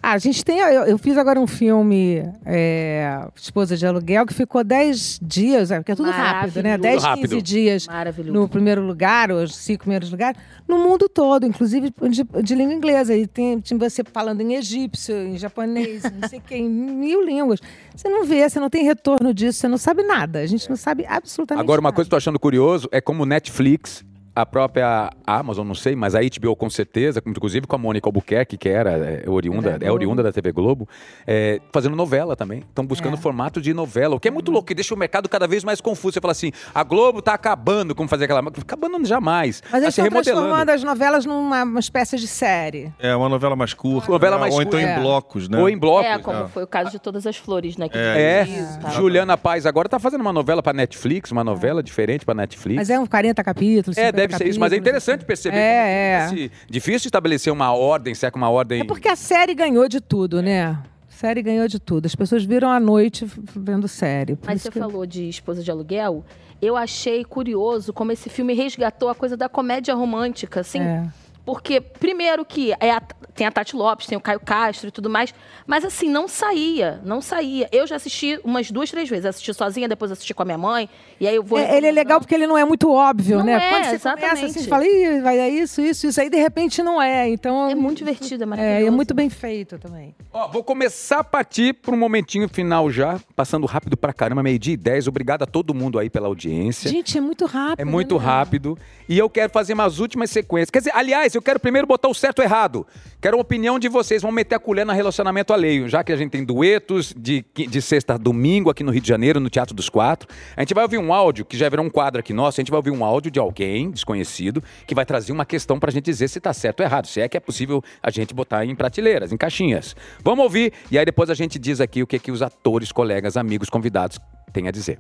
Ah, 0.04 0.14
a 0.14 0.18
gente 0.18 0.44
tem. 0.44 0.60
Eu, 0.60 0.84
eu 0.84 0.98
fiz 0.98 1.18
agora 1.18 1.40
um 1.40 1.48
filme, 1.48 2.22
é, 2.46 3.26
Esposa 3.36 3.78
de 3.78 3.86
Aluguel, 3.86 4.26
que 4.26 4.34
ficou 4.34 4.64
10 4.64 5.20
dias, 5.22 5.72
é, 5.72 5.78
porque 5.78 5.94
é 5.94 5.96
tudo 5.96 6.10
rápido, 6.12 6.62
né? 6.62 6.72
Maravilhoso. 6.78 6.82
10, 6.82 7.04
Rápido. 7.04 7.30
15 7.30 7.42
dias 7.42 7.88
Maravilhoso. 7.88 8.34
no 8.34 8.50
primeiro 8.50 8.82
lugar, 8.82 9.32
os 9.32 9.56
cinco 9.56 9.82
primeiros 9.82 10.12
lugares, 10.12 10.40
no 10.68 10.78
mundo 10.78 11.08
todo, 11.08 11.46
inclusive 11.46 11.94
de, 12.10 12.24
de 12.44 12.56
língua 12.56 12.74
inglesa. 12.74 13.16
E 13.16 13.28
tem, 13.28 13.60
tinha 13.60 13.78
você 13.80 14.04
falando 14.04 14.42
em 14.42 14.56
egípcio, 14.56 15.16
em 15.16 15.38
japonês, 15.38 16.04
não 16.04 16.28
sei 16.28 16.40
o 16.40 16.42
quê, 16.42 16.56
em 16.58 16.70
mil 16.70 17.24
línguas. 17.24 17.60
Você 17.96 18.10
não 18.10 18.26
vê, 18.26 18.50
você 18.50 18.60
não 18.60 18.70
tem 18.70 18.84
retorno 18.84 19.34
disso, 19.34 19.60
você 19.60 19.68
não 19.68 19.78
sabe 19.78 20.04
nada. 20.04 20.40
A 20.40 20.46
gente 20.46 20.70
não 20.70 20.76
sabe 20.76 21.06
absolutamente 21.08 21.64
Agora, 21.64 21.80
uma 21.80 21.88
nada. 21.88 21.96
coisa 21.96 22.08
que 22.10 22.14
eu 22.14 22.18
tô 22.18 22.22
achando 22.22 22.40
curioso 22.40 22.90
é 22.92 23.00
como 23.00 23.24
o 23.24 23.26
Netflix, 23.26 24.04
a 24.38 24.46
própria 24.46 25.10
Amazon, 25.26 25.66
não 25.68 25.74
sei, 25.74 25.96
mas 25.96 26.14
a 26.14 26.20
HBO 26.22 26.56
com 26.56 26.70
certeza, 26.70 27.22
inclusive 27.26 27.66
com 27.66 27.76
a 27.76 27.80
Mônica 27.80 28.08
Albuquerque, 28.08 28.56
que 28.58 28.70
era 28.70 28.92
é, 28.92 29.24
oriunda, 29.28 29.80
Da 29.80 29.86
é 29.88 29.92
oriunda 29.92 30.22
da 30.22 30.32
TV 30.32 30.52
Globo, 30.52 30.88
é, 31.26 31.60
fazendo 31.74 31.96
novela 31.96 32.36
também. 32.36 32.60
Estão 32.60 32.86
buscando 32.86 33.16
É. 33.16 33.18
formato 33.18 33.60
de 33.60 33.74
novela, 33.74 34.16
o 34.16 34.20
que 34.20 34.28
é 34.28 34.32
muito 34.32 34.52
louco, 34.52 34.68
que 34.68 34.76
deixa 34.76 34.94
o 34.94 34.98
mercado 34.98 35.28
cada 35.28 35.48
vez 35.48 35.64
mais 35.64 35.82
confuso. 35.82 36.14
Você 36.14 36.22
fala 36.22 36.34
assim, 36.34 36.52
a 36.74 36.84
Globo 36.84 37.22
tá 37.22 37.34
acabando, 37.34 37.96
como 37.96 38.08
fazer 38.08 38.26
aquela... 38.26 38.40
Acabando 38.42 39.04
jamais. 39.06 39.64
Mas 39.72 39.82
eles 39.82 39.90
estão 39.94 40.06
remodelando. 40.06 40.42
transformando 40.42 40.70
as 40.70 40.84
novelas 40.84 41.26
numa 41.26 41.64
uma 41.64 41.80
espécie 41.80 42.18
de 42.18 42.28
série. 42.28 42.94
É 43.00 43.16
uma 43.16 43.30
novela 43.30 43.56
mais 43.56 43.74
curta. 43.74 44.12
Novela 44.12 44.36
né? 44.36 44.42
mais 44.42 44.54
Ou 44.54 44.62
então 44.62 44.80
curta. 44.80 44.96
em 44.96 45.02
blocos, 45.02 45.50
né? 45.50 45.58
Ou 45.60 45.68
em 45.70 45.78
blocos. 45.78 46.12
É, 46.12 46.20
como 46.20 46.44
É. 46.44 46.48
foi 46.48 46.64
o 46.64 46.68
caso 46.68 46.92
de 46.92 47.00
Todas 47.00 47.26
as 47.26 47.38
Flores, 47.38 47.76
né? 47.76 47.90
Que 47.90 47.98
É, 47.98 48.44
Isso, 48.48 48.80
tá. 48.80 48.90
Juliana 48.90 49.36
Paz 49.38 49.66
agora 49.66 49.90
tá 49.90 49.98
fazendo 49.98 50.22
uma 50.22 50.32
novela 50.34 50.62
pra 50.62 50.74
Netflix, 50.74 51.32
uma 51.32 51.44
novela 51.44 51.82
diferente 51.82 52.24
pra 52.24 52.36
Netflix. 52.36 52.76
Mas 52.78 52.90
é 52.90 53.00
uns 53.00 53.08
40 53.10 53.44
capítulos. 53.44 53.98
É, 53.98 54.08
50 54.08 54.27
deve 54.28 54.38
ser 54.44 54.50
isso, 54.50 54.60
mas 54.60 54.72
é 54.72 54.76
capítulos. 54.76 54.90
interessante 55.04 55.26
perceber. 55.26 55.58
É, 55.58 56.20
é. 56.22 56.26
esse- 56.26 56.52
Difícil 56.70 57.08
estabelecer 57.08 57.52
uma 57.52 57.74
ordem, 57.74 58.14
se 58.16 58.26
é 58.26 58.32
que 58.32 58.38
uma 58.38 58.50
ordem. 58.50 58.82
É 58.82 58.84
porque 58.84 59.08
a 59.08 59.16
série 59.16 59.54
ganhou 59.56 59.88
de 59.88 60.00
tudo, 60.02 60.42
né? 60.42 60.66
A 60.72 60.80
série 61.20 61.42
ganhou 61.42 61.68
de 61.68 61.80
tudo. 61.80 62.06
As 62.06 62.14
pessoas 62.16 62.44
viram 62.44 62.70
à 62.70 62.80
noite 62.80 63.26
vendo 63.56 63.88
série. 63.88 64.36
Por 64.36 64.48
Mas 64.48 64.62
você 64.62 64.70
que- 64.72 64.80
falou 64.80 65.06
de 65.06 65.28
Esposa 65.30 65.64
de 65.64 65.72
Aluguel. 65.72 66.24
Eu 66.62 66.76
achei 66.76 67.24
curioso 67.24 67.94
como 67.94 68.12
esse 68.12 68.30
filme 68.30 68.54
resgatou 68.54 69.10
a 69.10 69.16
coisa 69.16 69.38
da 69.38 69.48
comédia 69.48 69.94
romântica, 69.94 70.62
assim. 70.62 70.80
É. 70.80 71.06
Porque, 71.48 71.80
primeiro 71.80 72.44
que 72.44 72.74
é 72.78 72.92
a- 72.92 73.02
tem 73.34 73.48
a 73.48 73.52
Tati 73.52 73.74
Lopes, 73.74 74.06
tem 74.06 74.18
o 74.18 74.22
Caio 74.22 74.40
Castro 74.42 74.90
e 74.90 74.92
tudo 74.92 75.10
mais, 75.10 75.34
mas 75.66 75.86
assim, 75.86 76.10
não 76.10 76.28
saía, 76.28 77.00
não 77.06 77.22
saía. 77.22 77.70
Eu 77.72 77.88
já 77.88 77.96
assisti 77.96 78.38
umas 78.44 78.70
duas, 78.70 78.92
três 78.92 79.08
vezes. 79.08 79.26
Assisti 79.28 79.54
sozinha, 79.54 79.88
depois 79.88 80.12
assisti 80.12 80.34
com 80.34 80.42
a 80.42 80.46
minha 80.46 80.58
mãe, 80.58 80.90
e 81.22 81.26
aí 81.26 81.36
eu 81.38 81.44
vou... 81.44 81.58
É, 81.58 81.78
ele 81.78 81.88
é 81.88 81.92
legal 81.92 82.20
porque 82.20 82.36
ele 82.36 82.46
não 82.48 82.58
é 82.58 82.66
muito 82.66 82.92
óbvio, 82.92 83.38
Não 83.38 83.46
né? 83.46 83.54
é, 83.54 83.60
Quando 83.70 83.84
você 83.86 83.92
começa 83.92 83.96
exatamente. 83.96 84.46
assim, 84.46 84.60
você 84.60 84.68
fala, 84.68 84.86
Ih, 84.86 85.22
vai 85.22 85.38
dar 85.38 85.48
isso, 85.48 85.80
isso, 85.80 86.08
isso. 86.08 86.20
Aí, 86.20 86.30
de 86.30 86.36
repente, 86.38 86.84
não 86.84 87.02
é. 87.02 87.30
Então, 87.30 87.70
É 87.70 87.76
muito 87.76 88.00
divertido, 88.00 88.44
é 88.44 88.46
é, 88.46 88.48
maravilhoso. 88.48 88.88
é 88.88 88.90
muito 88.92 89.14
bem 89.14 89.30
feito 89.30 89.78
também. 89.80 90.14
Ó, 90.34 90.50
vou 90.50 90.66
começar 90.66 91.20
a 91.20 91.24
partir 91.24 91.76
para 91.76 91.96
um 91.96 91.98
momentinho 91.98 92.50
final 92.50 92.92
já, 92.92 93.22
passando 93.38 93.66
rápido 93.66 93.96
pra 93.96 94.12
caramba, 94.12 94.44
meio-dia 94.44 94.74
e 94.74 94.78
10. 94.78 95.08
Obrigado 95.08 95.44
a 95.44 95.46
todo 95.46 95.74
mundo 95.74 95.98
aí 95.98 96.10
pela 96.10 96.28
audiência. 96.28 96.90
Gente, 96.92 97.18
é 97.18 97.22
muito 97.22 97.46
rápido. 97.46 97.80
É 97.80 97.86
muito 97.86 98.18
né? 98.18 98.26
rápido. 98.26 98.78
E 99.08 99.18
eu 99.18 99.30
quero 99.30 99.50
fazer 99.50 99.74
umas 99.74 100.00
últimas 100.00 100.30
sequências. 100.30 100.70
Quer 100.70 100.80
dizer, 100.80 100.92
aliás, 100.94 101.37
eu 101.38 101.42
quero 101.42 101.60
primeiro 101.60 101.88
botar 101.88 102.08
o 102.08 102.14
certo 102.14 102.40
e 102.40 102.42
o 102.42 102.44
errado. 102.44 102.86
Quero 103.22 103.38
a 103.38 103.42
opinião 103.42 103.80
de 103.80 103.88
vocês. 103.88 104.22
Vão 104.22 104.32
meter 104.32 104.56
a 104.56 104.60
colher 104.60 104.86
no 104.86 104.94
relacionamento 104.94 105.54
alheio. 105.54 105.88
Já 105.88 106.04
que 106.04 106.12
a 106.12 106.16
gente 106.16 106.32
tem 106.32 106.44
duetos 106.44 107.14
de, 107.18 107.46
de 107.54 107.82
sexta 107.82 108.16
a 108.16 108.18
domingo 108.18 108.70
aqui 108.70 108.84
no 108.84 108.92
Rio 108.92 109.02
de 109.02 109.08
Janeiro, 109.08 109.40
no 109.40 109.50
Teatro 109.50 109.76
dos 109.76 109.90
Quatro. 109.90 110.28
A 110.56 110.62
gente 110.62 110.74
vai 110.74 110.84
ouvir 110.84 110.98
um 110.98 111.14
áudio, 111.14 111.46
que 111.46 111.58
já 111.58 111.70
virou 111.70 111.86
um 111.86 111.90
quadro 111.90 112.20
aqui 112.20 112.34
nosso. 112.34 112.60
A 112.60 112.62
gente 112.62 112.72
vai 112.72 112.78
ouvir 112.78 112.92
um 112.92 113.04
áudio 113.04 113.32
de 113.32 113.40
alguém 113.40 113.92
desconhecido 113.92 114.64
que 114.86 114.96
vai 114.96 115.06
trazer 115.06 115.32
uma 115.32 115.46
questão 115.46 115.80
pra 115.80 115.92
gente 115.92 116.06
dizer 116.06 116.28
se 116.28 116.40
tá 116.40 116.54
certo 116.54 116.80
ou 116.82 116.86
errado. 116.86 117.08
Se 117.08 117.22
é 117.22 117.28
que 117.28 117.38
é 117.38 117.40
possível 117.40 117.84
a 118.02 118.10
gente 118.10 118.34
botar 118.34 118.66
em 118.66 118.76
prateleiras, 118.76 119.32
em 119.32 119.38
caixinhas. 119.38 119.96
Vamos 120.24 120.44
ouvir. 120.44 120.74
E 120.92 120.98
aí 120.98 121.06
depois 121.06 121.30
a 121.30 121.34
gente 121.34 121.60
diz 121.60 121.80
aqui 121.80 122.04
o 122.04 122.08
que, 122.08 122.20
que 122.20 122.32
os 122.32 122.42
atores, 122.42 122.92
colegas, 122.92 123.38
amigos, 123.38 123.70
convidados 123.70 124.20
têm 124.52 124.68
a 124.68 124.72
dizer. 124.72 125.00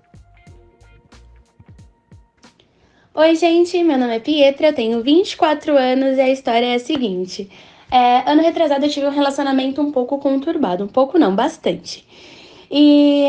Oi, 3.19 3.33
gente, 3.33 3.83
meu 3.83 3.97
nome 3.97 4.15
é 4.15 4.19
Pietra, 4.19 4.67
eu 4.67 4.73
tenho 4.75 5.01
24 5.01 5.75
anos 5.75 6.19
e 6.19 6.21
a 6.21 6.29
história 6.29 6.67
é 6.67 6.75
a 6.75 6.79
seguinte. 6.79 7.49
É, 7.91 8.29
ano 8.29 8.43
retrasado 8.43 8.85
eu 8.85 8.89
tive 8.91 9.07
um 9.07 9.09
relacionamento 9.09 9.81
um 9.81 9.91
pouco 9.91 10.19
conturbado, 10.19 10.83
um 10.83 10.87
pouco 10.87 11.17
não, 11.17 11.35
bastante. 11.35 12.05
E 12.69 13.25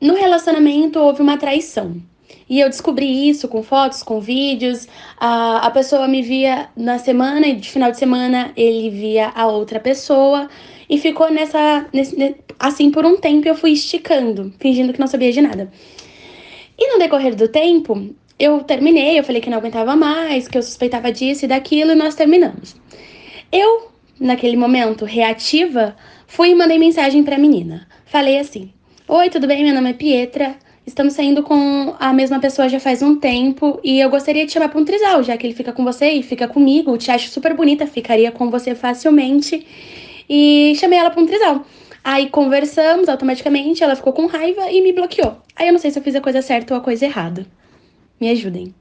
no 0.00 0.14
relacionamento 0.14 1.00
houve 1.00 1.22
uma 1.22 1.36
traição. 1.36 2.00
E 2.48 2.60
eu 2.60 2.68
descobri 2.68 3.28
isso 3.28 3.48
com 3.48 3.64
fotos, 3.64 4.00
com 4.04 4.20
vídeos. 4.20 4.86
A, 5.18 5.66
a 5.66 5.70
pessoa 5.72 6.06
me 6.06 6.22
via 6.22 6.68
na 6.76 6.96
semana 7.00 7.48
e 7.48 7.56
de 7.56 7.68
final 7.68 7.90
de 7.90 7.98
semana 7.98 8.52
ele 8.56 8.90
via 8.90 9.32
a 9.34 9.48
outra 9.48 9.80
pessoa. 9.80 10.48
E 10.88 10.98
ficou 10.98 11.32
nessa. 11.32 11.84
nesse- 11.92 12.16
ne- 12.16 12.36
assim 12.60 12.92
por 12.92 13.04
um 13.04 13.16
tempo 13.16 13.48
eu 13.48 13.56
fui 13.56 13.72
esticando, 13.72 14.54
fingindo 14.60 14.92
que 14.92 15.00
não 15.00 15.08
sabia 15.08 15.32
de 15.32 15.42
nada. 15.42 15.68
E 16.78 16.92
no 16.92 16.98
decorrer 17.00 17.34
do 17.34 17.48
tempo, 17.48 18.14
eu 18.38 18.62
terminei, 18.62 19.18
eu 19.18 19.24
falei 19.24 19.40
que 19.40 19.48
não 19.48 19.58
aguentava 19.58 19.96
mais, 19.96 20.46
que 20.46 20.58
eu 20.58 20.62
suspeitava 20.62 21.10
disso 21.10 21.44
e 21.44 21.48
daquilo, 21.48 21.92
e 21.92 21.94
nós 21.94 22.14
terminamos. 22.14 22.76
Eu, 23.50 23.88
naquele 24.20 24.56
momento, 24.56 25.04
reativa, 25.04 25.96
fui 26.26 26.50
e 26.50 26.54
mandei 26.54 26.78
mensagem 26.78 27.22
pra 27.22 27.38
menina. 27.38 27.88
Falei 28.04 28.38
assim: 28.38 28.70
Oi, 29.08 29.30
tudo 29.30 29.46
bem? 29.46 29.64
Meu 29.64 29.74
nome 29.74 29.90
é 29.90 29.94
Pietra. 29.94 30.56
Estamos 30.86 31.14
saindo 31.14 31.42
com 31.42 31.96
a 31.98 32.12
mesma 32.12 32.38
pessoa 32.38 32.68
já 32.68 32.78
faz 32.78 33.02
um 33.02 33.16
tempo 33.16 33.80
e 33.82 33.98
eu 33.98 34.08
gostaria 34.08 34.46
de 34.46 34.52
chamar 34.52 34.68
pra 34.68 34.78
um 34.78 34.84
trisal, 34.84 35.22
já 35.22 35.36
que 35.36 35.44
ele 35.44 35.54
fica 35.54 35.72
com 35.72 35.82
você 35.82 36.10
e 36.10 36.22
fica 36.22 36.46
comigo. 36.46 36.96
Te 36.96 37.10
acho 37.10 37.28
super 37.28 37.54
bonita, 37.54 37.86
ficaria 37.86 38.30
com 38.30 38.50
você 38.50 38.74
facilmente. 38.74 39.66
E 40.28 40.74
chamei 40.76 40.98
ela 40.98 41.10
pra 41.10 41.20
um 41.20 41.26
trisal. 41.26 41.64
Aí 42.04 42.28
conversamos 42.28 43.08
automaticamente, 43.08 43.82
ela 43.82 43.96
ficou 43.96 44.12
com 44.12 44.26
raiva 44.26 44.70
e 44.70 44.80
me 44.80 44.92
bloqueou. 44.92 45.38
Aí 45.56 45.66
eu 45.66 45.72
não 45.72 45.80
sei 45.80 45.90
se 45.90 45.98
eu 45.98 46.02
fiz 46.02 46.14
a 46.14 46.20
coisa 46.20 46.40
certa 46.40 46.74
ou 46.74 46.78
a 46.78 46.82
coisa 46.82 47.04
errada. 47.04 47.44
Me 48.20 48.30
ajudem. 48.30 48.74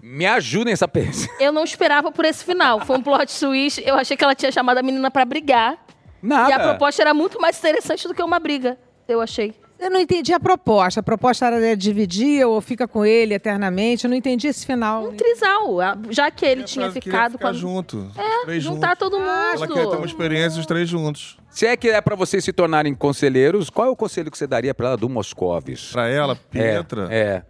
Me 0.00 0.26
ajudem 0.26 0.72
essa 0.72 0.88
peça. 0.88 1.28
Eu 1.38 1.52
não 1.52 1.62
esperava 1.62 2.10
por 2.10 2.24
esse 2.24 2.44
final. 2.44 2.84
Foi 2.84 2.96
um 2.98 3.02
plot 3.02 3.38
twist. 3.38 3.80
Eu 3.86 3.94
achei 3.94 4.16
que 4.16 4.24
ela 4.24 4.34
tinha 4.34 4.50
chamado 4.50 4.78
a 4.78 4.82
menina 4.82 5.10
pra 5.10 5.24
brigar. 5.24 5.78
Nada. 6.20 6.50
E 6.50 6.52
a 6.52 6.58
proposta 6.60 7.02
era 7.02 7.14
muito 7.14 7.40
mais 7.40 7.58
interessante 7.58 8.08
do 8.08 8.14
que 8.14 8.22
uma 8.22 8.38
briga. 8.40 8.76
Eu 9.06 9.20
achei. 9.20 9.54
Eu 9.78 9.90
não 9.90 9.98
entendi 10.00 10.32
a 10.32 10.38
proposta. 10.38 11.00
A 11.00 11.02
proposta 11.02 11.46
era 11.46 11.60
de 11.60 11.76
dividir 11.76 12.44
ou 12.46 12.60
fica 12.60 12.86
com 12.86 13.04
ele 13.04 13.34
eternamente. 13.34 14.04
Eu 14.04 14.10
não 14.10 14.16
entendi 14.16 14.46
esse 14.48 14.64
final. 14.64 15.08
Um 15.08 15.14
trisal. 15.16 15.76
Já 16.10 16.30
que 16.30 16.46
ele 16.46 16.62
tinha 16.64 16.90
ficado 16.90 17.36
com 17.38 17.46
a... 17.48 17.52
junto. 17.52 18.10
três 18.44 18.62
Juntar 18.62 18.90
juntos. 18.90 18.98
todo 19.00 19.18
mundo. 19.18 19.28
Ela 19.28 19.66
quer 19.68 19.88
ter 19.88 19.96
uma 19.96 20.06
experiência 20.06 20.60
os 20.60 20.66
três 20.66 20.88
juntos. 20.88 21.36
Se 21.50 21.66
é 21.66 21.76
que 21.76 21.88
é 21.88 22.00
pra 22.00 22.14
vocês 22.16 22.44
se 22.44 22.52
tornarem 22.52 22.94
conselheiros, 22.94 23.70
qual 23.70 23.88
é 23.88 23.90
o 23.90 23.96
conselho 23.96 24.30
que 24.30 24.38
você 24.38 24.46
daria 24.46 24.72
pra 24.74 24.88
ela 24.88 24.96
do 24.96 25.08
Moscovis? 25.08 25.90
Pra 25.92 26.08
ela, 26.08 26.36
Pietra, 26.36 27.08
É. 27.10 27.18
é, 27.18 27.42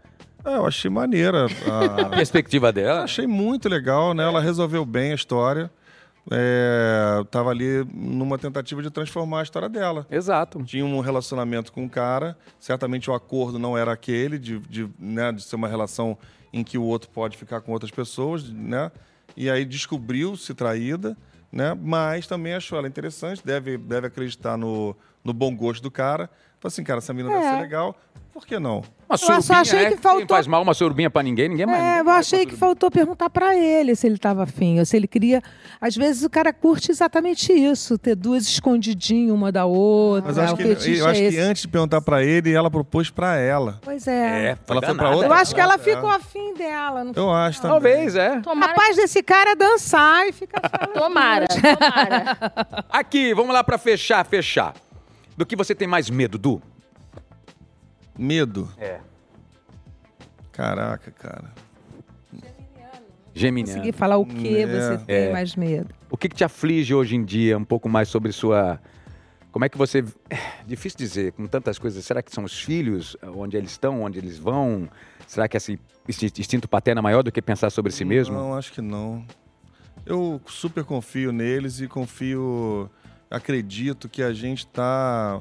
eu 0.44 0.66
achei 0.66 0.90
maneira. 0.90 1.46
A 1.70 2.06
A... 2.06 2.08
perspectiva 2.10 2.72
dela. 2.72 3.02
achei 3.04 3.26
muito 3.26 3.68
legal, 3.68 4.14
né? 4.14 4.24
Ela 4.24 4.40
resolveu 4.40 4.84
bem 4.84 5.12
a 5.12 5.14
história. 5.14 5.70
É, 6.30 7.24
tava 7.32 7.50
ali 7.50 7.84
numa 7.92 8.38
tentativa 8.38 8.80
de 8.80 8.90
transformar 8.90 9.40
a 9.40 9.42
história 9.42 9.68
dela. 9.68 10.06
Exato. 10.10 10.62
Tinha 10.62 10.84
um 10.84 11.00
relacionamento 11.00 11.72
com 11.72 11.82
um 11.82 11.88
cara, 11.88 12.36
certamente 12.60 13.10
o 13.10 13.14
acordo 13.14 13.58
não 13.58 13.76
era 13.76 13.92
aquele, 13.92 14.38
de, 14.38 14.60
de, 14.60 14.88
né, 14.98 15.32
de 15.32 15.42
ser 15.42 15.56
uma 15.56 15.66
relação 15.66 16.16
em 16.52 16.62
que 16.62 16.78
o 16.78 16.84
outro 16.84 17.10
pode 17.10 17.36
ficar 17.36 17.60
com 17.60 17.72
outras 17.72 17.90
pessoas, 17.90 18.48
né? 18.48 18.92
E 19.36 19.50
aí 19.50 19.64
descobriu-se 19.64 20.54
traída, 20.54 21.16
né? 21.50 21.76
Mas 21.80 22.26
também 22.28 22.54
achou 22.54 22.78
ela 22.78 22.86
interessante, 22.86 23.44
deve, 23.44 23.76
deve 23.76 24.06
acreditar 24.06 24.56
no, 24.56 24.94
no 25.24 25.32
bom 25.32 25.54
gosto 25.56 25.82
do 25.82 25.90
cara. 25.90 26.30
Falei 26.60 26.72
assim, 26.72 26.84
cara, 26.84 26.98
essa 26.98 27.12
menina 27.12 27.34
deve 27.34 27.46
É. 27.46 27.54
ser 27.56 27.60
legal, 27.62 27.96
por 28.32 28.46
que 28.46 28.58
não? 28.58 28.82
Uma 29.08 29.18
só 29.18 29.26
surubinha, 29.40 29.60
achei 29.60 29.78
né? 29.78 29.84
que 29.84 29.90
Quem 29.92 29.98
faltou- 29.98 30.26
faz 30.36 30.46
mal 30.46 30.62
uma 30.62 30.72
surubinha 30.72 31.10
pra 31.10 31.22
ninguém, 31.22 31.46
ninguém 31.50 31.66
mais. 31.66 31.82
É, 31.82 32.00
eu 32.00 32.08
achei 32.08 32.46
que 32.46 32.56
faltou 32.56 32.90
perguntar 32.90 33.28
pra 33.28 33.54
ele 33.54 33.94
se 33.94 34.06
ele 34.06 34.14
estava 34.16 34.44
afim, 34.44 34.78
ou 34.78 34.86
se 34.86 34.96
ele 34.96 35.06
queria. 35.06 35.42
Às 35.78 35.94
vezes 35.94 36.22
o 36.24 36.30
cara 36.30 36.50
curte 36.50 36.90
exatamente 36.90 37.52
isso, 37.52 37.98
ter 37.98 38.14
duas 38.16 38.44
escondidinho 38.48 39.34
uma 39.34 39.52
da 39.52 39.66
outra. 39.66 40.28
Mas 40.28 40.38
eu 40.38 40.44
acho, 40.44 40.54
o 40.54 40.56
que, 40.56 40.62
eu 40.62 40.72
acho 40.72 41.20
é 41.20 41.28
que 41.28 41.36
esse. 41.36 41.38
antes 41.40 41.62
de 41.62 41.68
perguntar 41.68 42.00
pra 42.00 42.24
ele, 42.24 42.52
ela 42.54 42.70
propôs 42.70 43.10
pra 43.10 43.36
ela. 43.36 43.78
Pois 43.82 44.06
é. 44.06 44.52
É, 44.52 44.56
foi 44.64 44.76
Ela 44.78 44.86
foi 44.86 44.94
pra 44.96 45.10
outra? 45.10 45.26
Eu 45.28 45.32
acho 45.34 45.54
que 45.54 45.60
ela 45.60 45.74
É. 45.74 45.78
ficou 45.78 46.08
afim 46.08 46.54
dela. 46.54 47.04
Não 47.04 47.12
Eu 47.14 47.30
acho 47.30 47.60
também. 47.60 47.74
Talvez, 47.74 48.16
é. 48.16 48.40
Tomara. 48.40 48.72
Capaz 48.72 48.96
desse 48.96 49.22
cara 49.22 49.54
dançar 49.54 50.26
e 50.26 50.32
ficar 50.32 50.62
falando. 50.70 50.94
Tomara, 50.94 51.46
tomara. 51.48 52.38
Aqui, 52.88 53.34
vamos 53.34 53.52
lá 53.52 53.62
pra 53.62 53.76
fechar, 53.76 54.24
fechar. 54.24 54.72
Do 55.36 55.44
que 55.44 55.54
você 55.56 55.74
tem 55.74 55.86
mais 55.88 56.08
medo, 56.08 56.38
Du? 56.38 56.62
Medo. 58.18 58.68
É. 58.78 59.00
Caraca, 60.52 61.10
cara. 61.10 61.50
Geminiano. 63.34 63.78
Conseguir 63.78 63.96
falar 63.96 64.18
o 64.18 64.26
que 64.26 64.56
É. 64.58 64.66
você 64.66 64.98
tem 65.04 65.16
É. 65.16 65.32
mais 65.32 65.56
medo. 65.56 65.94
O 66.10 66.16
que, 66.16 66.28
que 66.28 66.36
te 66.36 66.44
aflige 66.44 66.94
hoje 66.94 67.16
em 67.16 67.24
dia? 67.24 67.56
Um 67.56 67.64
pouco 67.64 67.88
mais 67.88 68.08
sobre 68.08 68.30
sua. 68.32 68.78
Como 69.50 69.64
é 69.64 69.68
que 69.68 69.78
você. 69.78 70.04
É, 70.28 70.36
difícil 70.66 70.98
dizer, 70.98 71.32
com 71.32 71.46
tantas 71.46 71.78
coisas. 71.78 72.04
Será 72.04 72.22
que 72.22 72.30
são 72.32 72.44
os 72.44 72.60
filhos? 72.62 73.16
Onde 73.34 73.56
eles 73.56 73.70
estão? 73.70 74.02
Onde 74.02 74.18
eles 74.18 74.38
vão? 74.38 74.88
Será 75.26 75.48
que 75.48 75.56
esse 75.56 75.78
esse 76.06 76.26
instinto 76.26 76.68
paterno 76.68 76.98
é 76.98 77.02
maior 77.02 77.22
do 77.22 77.30
que 77.32 77.40
pensar 77.40 77.70
sobre 77.70 77.92
si 77.92 78.04
mesmo? 78.04 78.36
Não, 78.36 78.54
acho 78.54 78.72
que 78.72 78.82
não. 78.82 79.24
Eu 80.04 80.40
super 80.46 80.84
confio 80.84 81.30
neles 81.32 81.80
e 81.80 81.86
confio, 81.86 82.90
acredito 83.30 84.08
que 84.08 84.22
a 84.22 84.32
gente 84.32 84.66
está. 84.66 85.40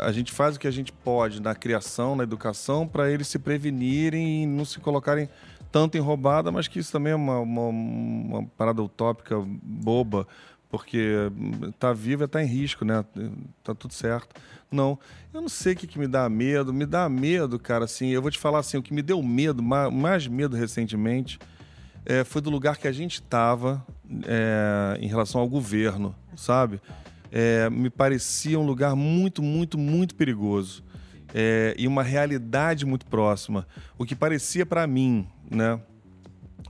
A 0.00 0.12
gente 0.12 0.32
faz 0.32 0.56
o 0.56 0.60
que 0.60 0.66
a 0.66 0.70
gente 0.70 0.92
pode 0.92 1.40
na 1.40 1.54
criação, 1.54 2.14
na 2.16 2.22
educação, 2.22 2.86
para 2.86 3.10
eles 3.10 3.26
se 3.28 3.38
prevenirem 3.38 4.42
e 4.44 4.46
não 4.46 4.64
se 4.64 4.78
colocarem 4.80 5.28
tanto 5.72 5.98
em 5.98 6.00
roubada, 6.00 6.52
mas 6.52 6.68
que 6.68 6.78
isso 6.78 6.92
também 6.92 7.12
é 7.12 7.16
uma, 7.16 7.40
uma, 7.40 7.68
uma 7.68 8.44
parada 8.56 8.80
utópica 8.80 9.36
boba, 9.62 10.26
porque 10.70 11.30
tá 11.78 11.92
vivo 11.92 12.24
é 12.24 12.26
tá 12.26 12.42
em 12.42 12.46
risco, 12.46 12.84
né? 12.84 13.04
Tá 13.62 13.74
tudo 13.74 13.92
certo. 13.92 14.40
Não, 14.70 14.98
eu 15.32 15.40
não 15.40 15.48
sei 15.48 15.72
o 15.72 15.76
que, 15.76 15.86
que 15.86 15.98
me 15.98 16.06
dá 16.06 16.28
medo. 16.28 16.72
Me 16.72 16.86
dá 16.86 17.08
medo, 17.08 17.58
cara, 17.58 17.84
assim, 17.84 18.08
eu 18.08 18.22
vou 18.22 18.30
te 18.30 18.38
falar 18.38 18.60
assim, 18.60 18.76
o 18.76 18.82
que 18.82 18.94
me 18.94 19.02
deu 19.02 19.22
medo, 19.22 19.62
ma- 19.62 19.90
mais 19.90 20.26
medo 20.26 20.56
recentemente, 20.56 21.38
é, 22.06 22.22
foi 22.24 22.40
do 22.42 22.50
lugar 22.50 22.76
que 22.76 22.86
a 22.88 22.92
gente 22.92 23.14
estava 23.14 23.84
em 25.00 25.06
relação 25.06 25.40
ao 25.40 25.48
governo, 25.48 26.14
sabe? 26.36 26.80
É, 27.36 27.68
me 27.68 27.90
parecia 27.90 28.60
um 28.60 28.64
lugar 28.64 28.94
muito, 28.94 29.42
muito, 29.42 29.76
muito 29.76 30.14
perigoso. 30.14 30.84
É, 31.34 31.74
e 31.76 31.88
uma 31.88 32.04
realidade 32.04 32.86
muito 32.86 33.06
próxima. 33.06 33.66
O 33.98 34.04
que 34.04 34.14
parecia 34.14 34.64
para 34.64 34.86
mim, 34.86 35.26
né? 35.50 35.80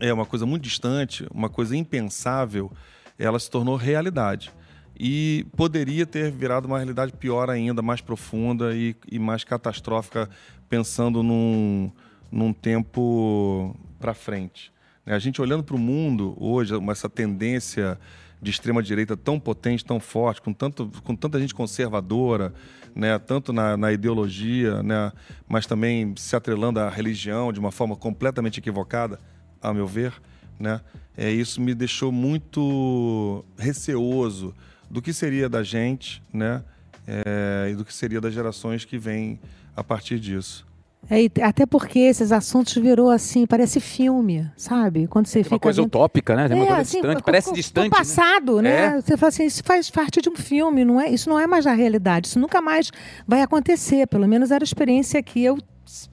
É 0.01 0.11
uma 0.11 0.25
coisa 0.25 0.47
muito 0.47 0.63
distante, 0.63 1.27
uma 1.31 1.51
coisa 1.51 1.77
impensável, 1.77 2.73
ela 3.19 3.39
se 3.39 3.51
tornou 3.51 3.77
realidade. 3.77 4.51
E 4.99 5.47
poderia 5.55 6.07
ter 6.07 6.33
virado 6.33 6.65
uma 6.65 6.79
realidade 6.79 7.13
pior 7.13 7.51
ainda, 7.51 7.83
mais 7.83 8.01
profunda 8.01 8.75
e, 8.75 8.97
e 9.13 9.19
mais 9.19 9.45
catastrófica, 9.45 10.31
pensando 10.67 11.23
num, 11.23 11.93
num 12.33 12.55
tempo 12.55 13.77
para 14.01 14.15
frente. 14.15 14.73
né? 15.05 15.15
A 15.15 15.19
gente 15.19 15.43
olhando 15.43 15.63
para 15.63 15.77
o 15.77 15.79
mundo 15.79 16.35
hoje, 16.41 16.73
essa 16.91 17.09
tendência 17.11 17.99
de 18.45 18.51
extrema 18.51 18.83
direita 18.83 19.17
tão 19.17 19.41
potente, 19.41 19.85
tão 19.85 19.99
forte, 19.99 20.43
com, 20.43 20.53
tanto, 20.53 20.91
com 21.03 21.17
tanta 21.17 21.41
gente 21.41 21.55
conservadora, 21.55 22.53
né, 22.95 23.19
tanto 23.19 23.53
na, 23.53 23.77
na 23.77 23.91
ideologia, 23.91 24.83
né, 24.83 25.11
mas 25.49 25.67
também 25.67 26.15
se 26.17 26.37
atrelando 26.37 26.79
à 26.79 26.89
religião 26.91 27.53
de 27.53 27.59
uma 27.59 27.73
forma 27.73 27.97
completamente 27.97 28.59
equivocada, 28.59 29.19
a 29.63 29.73
meu 29.73 29.87
ver, 29.87 30.13
né? 30.61 30.81
É, 31.17 31.31
isso 31.31 31.61
me 31.61 31.75
deixou 31.75 32.13
muito 32.13 33.45
receoso 33.57 34.55
do 34.91 35.01
que 35.01 35.13
seria 35.13 35.49
da 35.49 35.63
gente, 35.63 36.23
né? 36.33 36.63
É, 37.07 37.69
e 37.71 37.75
do 37.75 37.85
que 37.85 37.95
seria 37.95 38.21
das 38.21 38.35
gerações 38.35 38.85
que 38.85 38.99
vêm 38.99 39.41
a 39.75 39.83
partir 39.83 40.21
disso. 40.21 40.67
É, 41.11 41.43
até 41.43 41.67
porque 41.67 41.99
esses 41.99 42.33
assuntos 42.33 42.75
virou 42.75 43.11
assim, 43.11 43.47
parece 43.47 43.79
filme, 43.81 44.51
sabe? 44.57 45.07
Quando 45.07 45.27
você 45.27 45.35
Tem 45.41 45.45
fica 45.45 45.55
uma 45.57 45.61
coisa 45.61 45.83
vendo- 45.83 45.87
utópica, 45.89 46.35
né? 46.35 46.49
Tem 46.49 46.57
uma 46.57 46.65
É, 46.65 46.67
coisa 46.69 46.83
assim, 46.83 46.97
distante, 47.01 47.17
co- 47.19 47.25
parece 47.25 47.53
distante. 47.53 47.87
O 47.89 47.91
passado, 47.91 48.63
né? 48.63 48.97
É. 48.97 49.01
Você 49.01 49.17
fala 49.17 49.29
assim, 49.29 49.45
isso 49.45 49.63
faz 49.65 49.91
parte 49.91 50.21
de 50.23 50.29
um 50.31 50.37
filme, 50.37 50.85
não 50.85 51.01
é? 51.01 51.09
Isso 51.11 51.29
não 51.29 51.39
é 51.39 51.47
mais 51.47 51.67
a 51.67 51.75
realidade, 51.75 52.29
isso 52.29 52.39
nunca 52.39 52.63
mais 52.63 52.91
vai 53.27 53.43
acontecer. 53.43 54.07
Pelo 54.07 54.27
menos 54.27 54.51
era 54.51 54.63
a 54.63 54.67
experiência 54.67 55.23
que 55.23 55.45
eu 55.45 55.59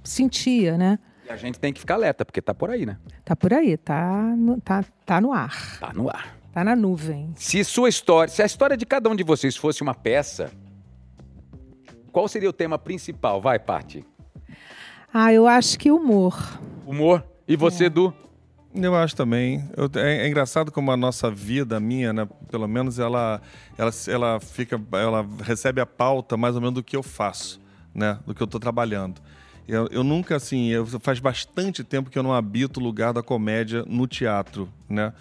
sentia, 0.03 0.77
né? 0.77 0.81
Né? 0.91 0.99
E 1.27 1.31
a 1.31 1.37
gente 1.37 1.57
tem 1.59 1.71
que 1.71 1.79
ficar 1.79 1.93
alerta, 1.93 2.25
porque 2.25 2.41
tá 2.41 2.53
por 2.53 2.69
aí, 2.69 2.85
né? 2.85 2.97
Tá 3.23 3.35
por 3.35 3.53
aí, 3.53 3.77
tá 3.77 4.21
no, 4.37 4.59
tá, 4.59 4.83
tá 5.05 5.21
no 5.21 5.31
ar, 5.31 5.79
Tá 5.79 5.93
no 5.93 6.09
ar. 6.09 6.35
tá 6.51 6.63
na 6.63 6.75
nuvem. 6.75 7.31
Se 7.37 7.63
sua 7.63 7.87
história, 7.87 8.29
se 8.33 8.41
a 8.41 8.45
história 8.45 8.75
de 8.75 8.85
cada 8.85 9.09
um 9.09 9.15
de 9.15 9.23
vocês 9.23 9.55
fosse 9.55 9.81
uma 9.81 9.93
peça, 9.93 10.51
qual 12.11 12.27
seria 12.27 12.49
o 12.49 12.53
tema 12.53 12.77
principal? 12.77 13.39
Vai, 13.41 13.57
Paty. 13.59 14.05
Ah, 15.13 15.33
eu 15.33 15.47
acho 15.47 15.77
que 15.77 15.91
humor. 15.91 16.59
Humor. 16.85 17.23
E 17.47 17.55
você, 17.55 17.89
Du? 17.89 18.13
Eu 18.73 18.95
acho 18.95 19.15
também. 19.15 19.67
Eu- 19.75 19.89
é, 20.01 20.19
é 20.25 20.27
engraçado 20.27 20.71
como 20.71 20.91
a 20.91 20.97
nossa 20.97 21.29
vida, 21.29 21.75
a 21.75 21.79
minha, 21.79 22.13
né? 22.13 22.27
Pelo 22.49 22.67
menos 22.67 22.99
ela, 22.99 23.41
ela, 23.77 23.91
ela 24.07 24.39
fica, 24.39 24.81
ela 24.93 25.25
recebe 25.43 25.81
a 25.81 25.85
pauta 25.85 26.37
mais 26.37 26.55
ou 26.55 26.61
menos 26.61 26.75
do 26.75 26.83
que 26.83 26.95
eu 26.95 27.03
faço, 27.03 27.59
né? 27.93 28.17
Do 28.25 28.33
que 28.33 28.41
eu 28.41 28.45
estou 28.45 28.59
trabalhando. 28.61 29.21
Eu, 29.67 29.87
eu 29.91 30.03
nunca, 30.03 30.37
assim, 30.37 30.69
eu, 30.69 30.85
faz 31.01 31.19
bastante 31.19 31.83
tempo 31.83 32.09
que 32.09 32.17
eu 32.17 32.23
não 32.23 32.33
habito 32.33 32.79
o 32.79 32.83
lugar 32.83 33.11
da 33.13 33.21
comédia 33.21 33.83
no 33.85 34.07
teatro, 34.07 34.69
né? 34.89 35.11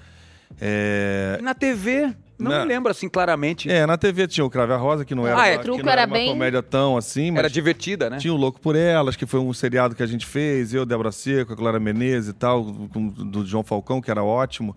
É, 0.61 1.39
Na 1.43 1.55
TV? 1.55 2.15
Não 2.41 2.51
Na- 2.51 2.61
me 2.61 2.67
lembro 2.67 2.91
assim 2.91 3.09
claramente. 3.09 3.71
é, 3.71 3.85
na 3.87 3.97
TV 3.99 4.27
tinha 4.27 4.45
o 4.45 4.51
Crave 4.51 4.73
a 4.73 4.77
Rosa, 4.77 5.05
que 5.05 5.15
não 5.15 5.27
era, 5.27 5.41
Ah, 5.41 5.47
é, 5.49 5.57
que 5.59 5.63
Truco 5.65 5.83
não 5.83 5.91
era, 5.93 6.03
era 6.03 6.11
uma 6.11 6.17
bem- 6.17 6.29
comédia 6.31 6.63
tão 6.63 6.97
assim, 6.97 7.31
mas 7.31 7.39
Era 7.41 7.51
divertida, 7.51 8.09
né? 8.11 8.19
tinha 8.19 8.33
o 8.33 8.37
Louco 8.37 8.61
por 8.61 8.75
Elas, 8.77 9.15
que 9.17 9.27
foi 9.27 9.39
um 9.41 9.53
seriado 9.53 9.95
que 9.95 10.03
a 10.03 10.07
gente 10.07 10.25
fez, 10.27 10.73
eu, 10.75 10.85
Débora 10.87 11.13
Seco, 11.13 11.53
a 11.53 11.57
Clara 11.57 11.79
Menezes 11.79 12.31
e 12.31 12.33
tal, 12.33 12.65
com- 12.93 13.09
do 13.09 13.45
João 13.45 13.63
Falcão, 13.63 14.01
que 14.01 14.11
era 14.11 14.23
ótimo. 14.25 14.75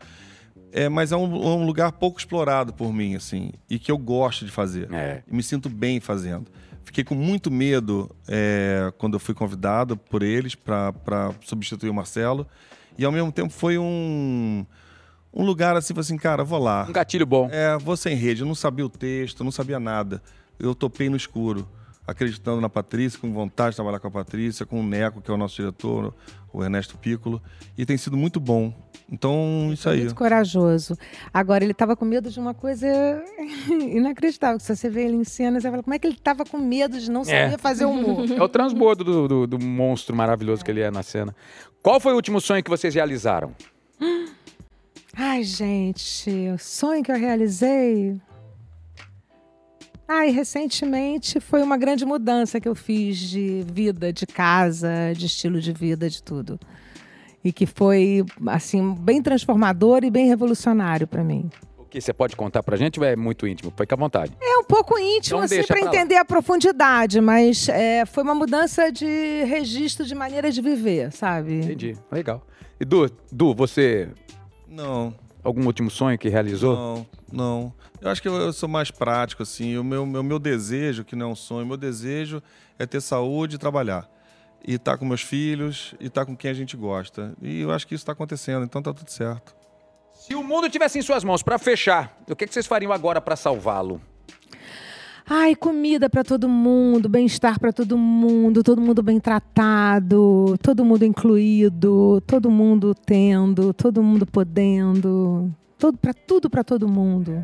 É, 0.71 0.89
mas 0.89 1.11
é 1.11 1.15
um, 1.15 1.23
um 1.23 1.65
lugar 1.65 1.91
pouco 1.91 2.17
explorado 2.19 2.73
por 2.73 2.91
mim, 2.91 3.15
assim, 3.15 3.51
e 3.69 3.77
que 3.77 3.91
eu 3.91 3.97
gosto 3.97 4.43
de 4.43 4.51
fazer. 4.51 4.91
É. 4.91 5.21
E 5.31 5.35
me 5.35 5.43
sinto 5.43 5.69
bem 5.69 5.99
fazendo. 5.99 6.45
Fiquei 6.83 7.03
com 7.03 7.15
muito 7.15 7.49
medo 7.51 8.09
é, 8.27 8.91
quando 8.97 9.13
eu 9.13 9.19
fui 9.19 9.33
convidado 9.35 9.95
por 9.95 10.21
eles 10.23 10.55
para 10.55 11.31
substituir 11.41 11.89
o 11.89 11.93
Marcelo. 11.93 12.45
E 12.97 13.05
ao 13.05 13.11
mesmo 13.11 13.31
tempo 13.31 13.51
foi 13.53 13.77
um, 13.77 14.65
um 15.33 15.43
lugar 15.45 15.75
assim, 15.75 15.93
assim, 15.97 16.17
cara, 16.17 16.43
vou 16.43 16.59
lá. 16.59 16.85
Um 16.87 16.91
gatilho 16.93 17.25
bom. 17.25 17.49
É, 17.51 17.77
vou 17.77 17.97
sem 17.97 18.15
rede, 18.15 18.41
eu 18.41 18.47
não 18.47 18.55
sabia 18.55 18.85
o 18.85 18.89
texto, 18.89 19.43
não 19.43 19.51
sabia 19.51 19.79
nada. 19.79 20.21
Eu 20.59 20.75
topei 20.75 21.09
no 21.09 21.17
escuro, 21.17 21.67
acreditando 22.07 22.61
na 22.61 22.69
Patrícia, 22.69 23.19
com 23.19 23.31
vontade 23.33 23.71
de 23.71 23.75
trabalhar 23.77 23.99
com 23.99 24.07
a 24.07 24.11
Patrícia, 24.11 24.65
com 24.65 24.79
o 24.79 24.83
Neco, 24.83 25.21
que 25.21 25.31
é 25.31 25.33
o 25.33 25.37
nosso 25.37 25.55
diretor, 25.55 26.13
o 26.53 26.63
Ernesto 26.63 26.97
Piccolo, 26.97 27.41
e 27.77 27.85
tem 27.85 27.97
sido 27.97 28.15
muito 28.15 28.39
bom. 28.39 28.73
Então, 29.11 29.69
isso 29.73 29.89
aí. 29.89 29.99
Muito 29.99 30.15
corajoso. 30.15 30.97
Agora, 31.33 31.63
ele 31.63 31.71
estava 31.73 31.95
com 31.95 32.05
medo 32.05 32.29
de 32.31 32.39
uma 32.39 32.53
coisa 32.53 32.87
inacreditável. 33.69 34.57
que 34.57 34.63
Se 34.63 34.75
você 34.75 34.89
vê 34.89 35.03
ele 35.05 35.15
em 35.15 35.23
cena, 35.23 35.59
você 35.59 35.69
fala, 35.69 35.83
como 35.83 35.93
é 35.93 35.99
que 35.99 36.07
ele 36.07 36.15
estava 36.15 36.45
com 36.45 36.57
medo 36.57 36.99
de 36.99 37.11
não 37.11 37.23
saber 37.23 37.59
fazer 37.59 37.85
humor? 37.85 38.25
É 38.31 38.41
o 38.41 38.47
transbordo 38.49 39.03
do, 39.03 39.27
do- 39.27 39.47
do 39.47 39.59
monstro 39.59 40.15
maravilhoso 40.15 40.63
que 40.63 40.71
ele 40.71 40.81
é 40.81 40.89
na 40.89 41.03
cena. 41.03 41.35
Qual 41.81 41.99
foi 41.99 42.13
o 42.13 42.15
último 42.15 42.39
sonho 42.39 42.63
que 42.63 42.69
vocês 42.69 42.93
realizaram? 42.95 43.53
Ai, 45.15 45.43
gente, 45.43 46.29
o 46.53 46.57
sonho 46.57 47.03
que 47.03 47.11
eu 47.11 47.17
realizei. 47.17 48.19
Ai, 50.07 50.29
recentemente 50.31 51.39
foi 51.39 51.61
uma 51.61 51.77
grande 51.77 52.05
mudança 52.05 52.59
que 52.59 52.67
eu 52.67 52.75
fiz 52.75 53.17
de 53.17 53.63
vida, 53.71 54.11
de 54.11 54.25
casa, 54.25 54.89
de 55.15 55.25
estilo 55.27 55.61
de 55.61 55.71
vida, 55.71 56.09
de 56.09 56.21
tudo. 56.21 56.59
E 57.43 57.51
que 57.51 57.65
foi, 57.65 58.23
assim, 58.47 58.93
bem 58.95 59.21
transformador 59.21 60.03
e 60.03 60.09
bem 60.11 60.27
revolucionário 60.27 61.07
para 61.07 61.23
mim. 61.23 61.49
O 61.77 61.85
que 61.85 62.01
você 62.01 62.11
pode 62.13 62.35
contar 62.35 62.63
pra 62.63 62.75
gente 62.75 62.99
ou 62.99 63.05
é 63.05 63.15
muito 63.15 63.45
íntimo? 63.47 63.71
Fica 63.77 63.95
à 63.95 63.97
vontade. 63.97 64.31
É 64.41 64.57
um 64.57 64.63
pouco 64.63 64.97
íntimo, 64.97 65.37
Então 65.37 65.39
assim, 65.41 65.63
pra 65.63 65.79
lá. 65.79 65.87
entender 65.87 66.15
a 66.17 66.25
profundidade, 66.25 67.21
mas 67.21 67.69
é, 67.69 68.05
foi 68.05 68.23
uma 68.23 68.33
mudança 68.33 68.91
de 68.91 69.43
registro 69.45 70.05
de 70.05 70.15
maneira 70.15 70.51
de 70.51 70.59
viver, 70.61 71.11
sabe? 71.11 71.59
Entendi. 71.59 71.95
Legal. 72.11 72.45
E 72.79 72.85
Du, 72.85 73.07
Du, 73.31 73.53
você. 73.53 74.09
Não, 74.73 75.13
Algum 75.43 75.65
último 75.65 75.91
sonho 75.91 76.17
que 76.17 76.29
realizou? 76.29 76.75
não, 76.75 77.07
não. 77.31 77.73
Eu 78.01 78.09
acho 78.09 78.21
que 78.21 78.27
eu, 78.27 78.33
eu 78.35 78.53
sou 78.53 78.67
mais 78.69 78.89
prático, 78.89 79.43
assim. 79.43 79.77
O 79.77 79.83
meu, 79.83 80.05
meu, 80.05 80.23
meu 80.23 80.39
desejo, 80.39 81.03
que 81.03 81.15
não 81.15 81.27
é 81.27 81.29
um 81.31 81.35
sonho, 81.35 81.65
meu 81.65 81.77
desejo 81.77 82.41
é 82.79 82.85
ter 82.85 83.01
saúde 83.01 83.55
e 83.55 83.59
trabalhar. 83.59 84.09
E 84.65 84.75
estar 84.75 84.97
com 84.97 85.05
meus 85.05 85.21
filhos, 85.21 85.93
e 85.99 86.07
estar 86.07 86.25
com 86.25 86.35
quem 86.35 86.49
a 86.49 86.53
gente 86.53 86.77
gosta. 86.77 87.33
E 87.41 87.61
eu 87.61 87.71
acho 87.71 87.85
que 87.85 87.93
isso 87.93 88.01
está 88.01 88.13
acontecendo, 88.13 88.63
então 88.63 88.81
tá 88.81 88.93
tudo 88.93 89.09
certo. 89.09 89.53
Se 90.13 90.33
o 90.33 90.43
mundo 90.43 90.69
tivesse 90.69 90.97
em 90.97 91.01
suas 91.01 91.23
mãos 91.23 91.43
pra 91.43 91.59
fechar, 91.59 92.17
o 92.29 92.35
que, 92.35 92.47
que 92.47 92.53
vocês 92.53 92.65
fariam 92.65 92.93
agora 92.93 93.19
pra 93.19 93.35
salvá-lo? 93.35 94.01
Ai, 95.35 95.55
comida 95.55 96.07
para 96.11 96.23
todo 96.23 96.47
mundo, 96.47 97.09
bem-estar 97.09 97.59
para 97.59 97.73
todo 97.73 97.97
mundo, 97.97 98.61
todo 98.61 98.79
mundo 98.79 99.01
bem 99.01 99.19
tratado, 99.19 100.55
todo 100.61 100.85
mundo 100.85 101.03
incluído, 101.05 102.21
todo 102.21 102.51
mundo 102.51 102.93
tendo, 102.93 103.73
todo 103.73 104.03
mundo 104.03 104.27
podendo, 104.27 105.51
todo 105.79 105.97
para 105.97 106.13
tudo 106.13 106.51
para 106.51 106.63
todo 106.63 106.87
mundo. 106.87 107.43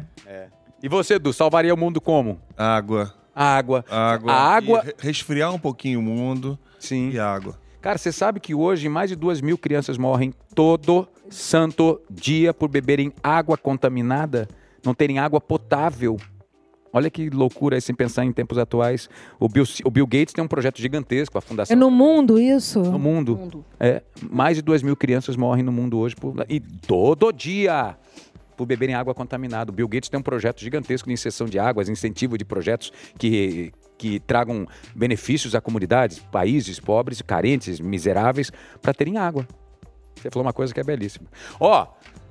E 0.84 0.88
você, 0.88 1.18
Du, 1.18 1.34
salvaria 1.34 1.74
o 1.74 1.78
mundo 1.78 2.00
como? 2.00 2.40
Água, 2.56 3.12
Água. 3.34 3.84
água. 3.90 4.32
A 4.34 4.56
água. 4.56 4.82
e 4.84 4.86
re- 4.86 4.96
resfriar 5.00 5.52
um 5.52 5.58
pouquinho 5.60 5.98
o 6.00 6.04
mundo 6.04 6.60
Sim. 6.78 7.10
e 7.10 7.18
água. 7.20 7.58
Cara, 7.82 7.98
você 7.98 8.12
sabe 8.12 8.40
que 8.40 8.54
hoje 8.54 8.88
mais 8.88 9.10
de 9.10 9.16
duas 9.16 9.42
mil 9.42 9.58
crianças 9.58 9.98
morrem 9.98 10.32
todo 10.54 11.08
santo 11.28 12.00
dia 12.08 12.54
por 12.54 12.70
beberem 12.70 13.12
água 13.24 13.58
contaminada, 13.58 14.48
não 14.86 14.94
terem 14.94 15.18
água 15.18 15.42
potável. 15.42 16.18
Olha 16.92 17.10
que 17.10 17.30
loucura 17.30 17.78
aí, 17.78 17.82
sem 17.82 17.96
pensar 17.96 18.26
em 18.26 18.32
tempos 18.32 18.58
atuais. 18.58 19.10
O 19.40 19.48
Bill, 19.48 19.64
o 19.84 19.92
Bill 19.92 20.08
Gates 20.08 20.34
tem 20.34 20.44
um 20.44 20.48
projeto 20.48 20.82
gigantesco, 20.82 21.38
a 21.38 21.42
fundação. 21.42 21.74
É 21.74 21.80
no 21.80 21.92
mundo 21.92 22.40
isso? 22.40 22.80
No 22.82 22.98
mundo. 22.98 23.38
Mundo. 23.38 23.66
É, 23.80 24.02
mais 24.30 24.58
de 24.58 24.62
duas 24.62 24.82
mil 24.82 24.96
crianças 24.96 25.36
morrem 25.36 25.64
no 25.64 25.72
mundo 25.72 25.98
hoje 26.00 26.16
por, 26.16 26.34
e 26.50 26.60
todo 26.60 27.32
dia 27.32 27.96
por 28.58 28.66
beberem 28.66 28.94
água 28.94 29.14
contaminada. 29.14 29.72
O 29.72 29.74
Bill 29.74 29.88
Gates 29.88 30.10
tem 30.10 30.20
um 30.20 30.24
projeto 30.24 30.60
gigantesco 30.60 31.08
de 31.08 31.14
inserção 31.14 31.48
de 31.48 31.58
águas, 31.58 31.88
incentivo 31.88 32.38
de 32.38 32.44
projetos 32.44 32.92
que, 33.18 33.72
que 33.98 34.20
tragam 34.20 34.68
benefícios 34.94 35.56
a 35.56 35.62
comunidades, 35.62 36.20
países 36.20 36.78
pobres, 36.78 37.22
carentes, 37.22 37.80
miseráveis, 37.80 38.52
para 38.82 38.94
terem 38.94 39.18
água. 39.18 39.48
Você 40.16 40.30
falou 40.30 40.46
uma 40.46 40.52
coisa 40.52 40.74
que 40.74 40.80
é 40.80 40.84
belíssima. 40.84 41.28
Ó, 41.58 41.88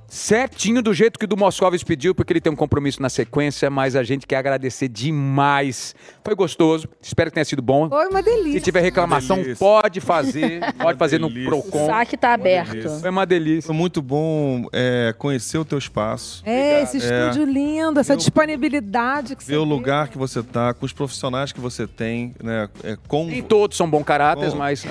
certinho 0.09 0.82
do 0.82 0.94
jeito 0.94 1.18
que 1.18 1.26
o 1.26 1.28
do 1.28 1.36
Moscovitz 1.36 1.85
pediu, 1.85 2.14
porque 2.14 2.32
ele 2.32 2.40
tem 2.40 2.51
um 2.51 2.56
compromisso 2.56 3.01
na 3.02 3.10
sequência, 3.10 3.68
mas 3.68 3.94
a 3.94 4.02
gente 4.02 4.26
quer 4.26 4.36
agradecer 4.36 4.89
demais. 4.89 5.94
Foi 6.24 6.35
gostoso, 6.35 6.89
espero 7.01 7.30
que 7.30 7.35
tenha 7.35 7.44
sido 7.44 7.60
bom. 7.62 7.89
Foi 7.89 8.06
uma 8.09 8.22
delícia. 8.22 8.59
Se 8.59 8.64
tiver 8.64 8.80
reclamação, 8.80 9.39
pode 9.59 10.01
fazer. 10.01 10.60
Pode 10.80 10.98
fazer 10.98 11.18
no 11.18 11.28
delícia. 11.28 11.55
O 11.55 11.62
Procon. 11.62 11.86
saque 11.86 12.16
tá 12.16 12.32
aberto. 12.32 12.89
Foi 13.01 13.10
uma 13.10 13.26
delícia. 13.26 13.66
Foi 13.66 13.76
muito 13.76 14.01
bom 14.01 14.66
é, 14.72 15.14
conhecer 15.18 15.59
o 15.59 15.64
teu 15.64 15.78
espaço. 15.78 16.43
É, 16.47 16.82
esse 16.82 16.97
estúdio 16.98 17.44
lindo, 17.44 18.01
essa 18.01 18.14
Eu- 18.14 18.16
disponibilidade 18.16 19.36
que 19.36 19.44
você 19.44 19.52
Ver 19.52 19.59
o 19.59 19.64
lugar 19.64 20.09
que 20.09 20.16
você 20.18 20.43
tá, 20.43 20.72
com 20.72 20.86
os 20.86 20.93
profissionais 20.93 21.52
que 21.52 21.60
você 21.60 21.86
tem, 21.86 22.35
né? 22.43 22.68
É, 22.82 22.97
com... 23.06 23.26
Nem 23.26 23.43
todos 23.43 23.76
são 23.76 23.89
bom 23.89 24.02
caráter, 24.02 24.51
Bom. 24.51 24.56
mas. 24.56 24.85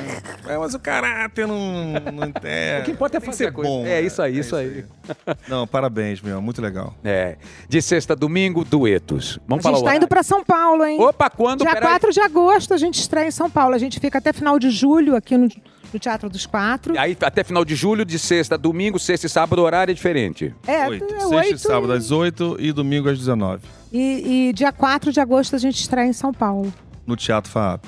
É, 0.47 0.57
mas 0.57 0.73
o 0.73 0.79
caráter 0.79 1.47
não. 1.47 1.93
não 2.13 2.31
é, 2.43 2.79
O 2.81 2.85
que 2.85 2.91
importa 2.91 3.17
é 3.17 3.19
fazer 3.19 3.51
coisa. 3.51 3.69
bom. 3.69 3.81
É 3.81 3.89
né? 3.89 4.01
isso 4.01 4.21
aí, 4.21 4.37
isso 4.39 4.55
aí. 4.55 4.85
Não, 5.47 5.65
parabéns, 5.67 6.21
meu. 6.21 6.41
Muito 6.41 6.61
legal. 6.61 6.93
É. 7.03 7.37
De 7.67 7.81
sexta 7.81 8.13
a 8.13 8.15
domingo, 8.15 8.63
duetos. 8.63 9.39
Vamos 9.47 9.63
A 9.65 9.69
falar 9.69 9.77
gente 9.77 9.85
está 9.85 9.95
indo 9.97 10.07
para 10.07 10.23
São 10.23 10.43
Paulo, 10.43 10.85
hein? 10.85 10.99
Opa, 11.01 11.29
quando? 11.29 11.61
Dia 11.61 11.73
Peraí. 11.73 11.89
4 11.89 12.11
de 12.11 12.19
agosto 12.21 12.73
a 12.73 12.77
gente 12.77 12.99
estreia 12.99 13.27
em 13.27 13.31
São 13.31 13.49
Paulo. 13.49 13.75
A 13.75 13.77
gente 13.77 13.99
fica 13.99 14.17
até 14.17 14.33
final 14.33 14.57
de 14.59 14.69
julho 14.69 15.15
aqui 15.15 15.37
no, 15.37 15.49
no 15.93 15.99
Teatro 15.99 16.29
dos 16.29 16.45
Quatro. 16.45 16.97
Aí 16.99 17.17
até 17.21 17.43
final 17.43 17.63
de 17.63 17.75
julho, 17.75 18.05
de 18.05 18.17
sexta 18.19 18.55
a 18.55 18.57
domingo, 18.57 18.99
sexta 18.99 19.27
e 19.27 19.29
sábado, 19.29 19.59
o 19.59 19.65
horário 19.65 19.91
é 19.91 19.95
diferente. 19.95 20.53
É, 20.65 20.87
Oito. 20.87 21.05
é 21.05 21.07
Sexta 21.19 21.35
oito 21.35 21.55
e 21.55 21.59
sábado 21.59 21.93
às 21.93 22.11
8 22.11 22.57
e 22.59 22.71
domingo 22.71 23.09
às 23.09 23.17
19. 23.17 23.63
E, 23.91 24.49
e 24.49 24.53
dia 24.53 24.71
4 24.71 25.11
de 25.11 25.19
agosto 25.19 25.55
a 25.55 25.59
gente 25.59 25.79
estreia 25.79 26.07
em 26.07 26.13
São 26.13 26.33
Paulo. 26.33 26.73
No 27.05 27.15
Teatro 27.15 27.49
FAP. 27.51 27.87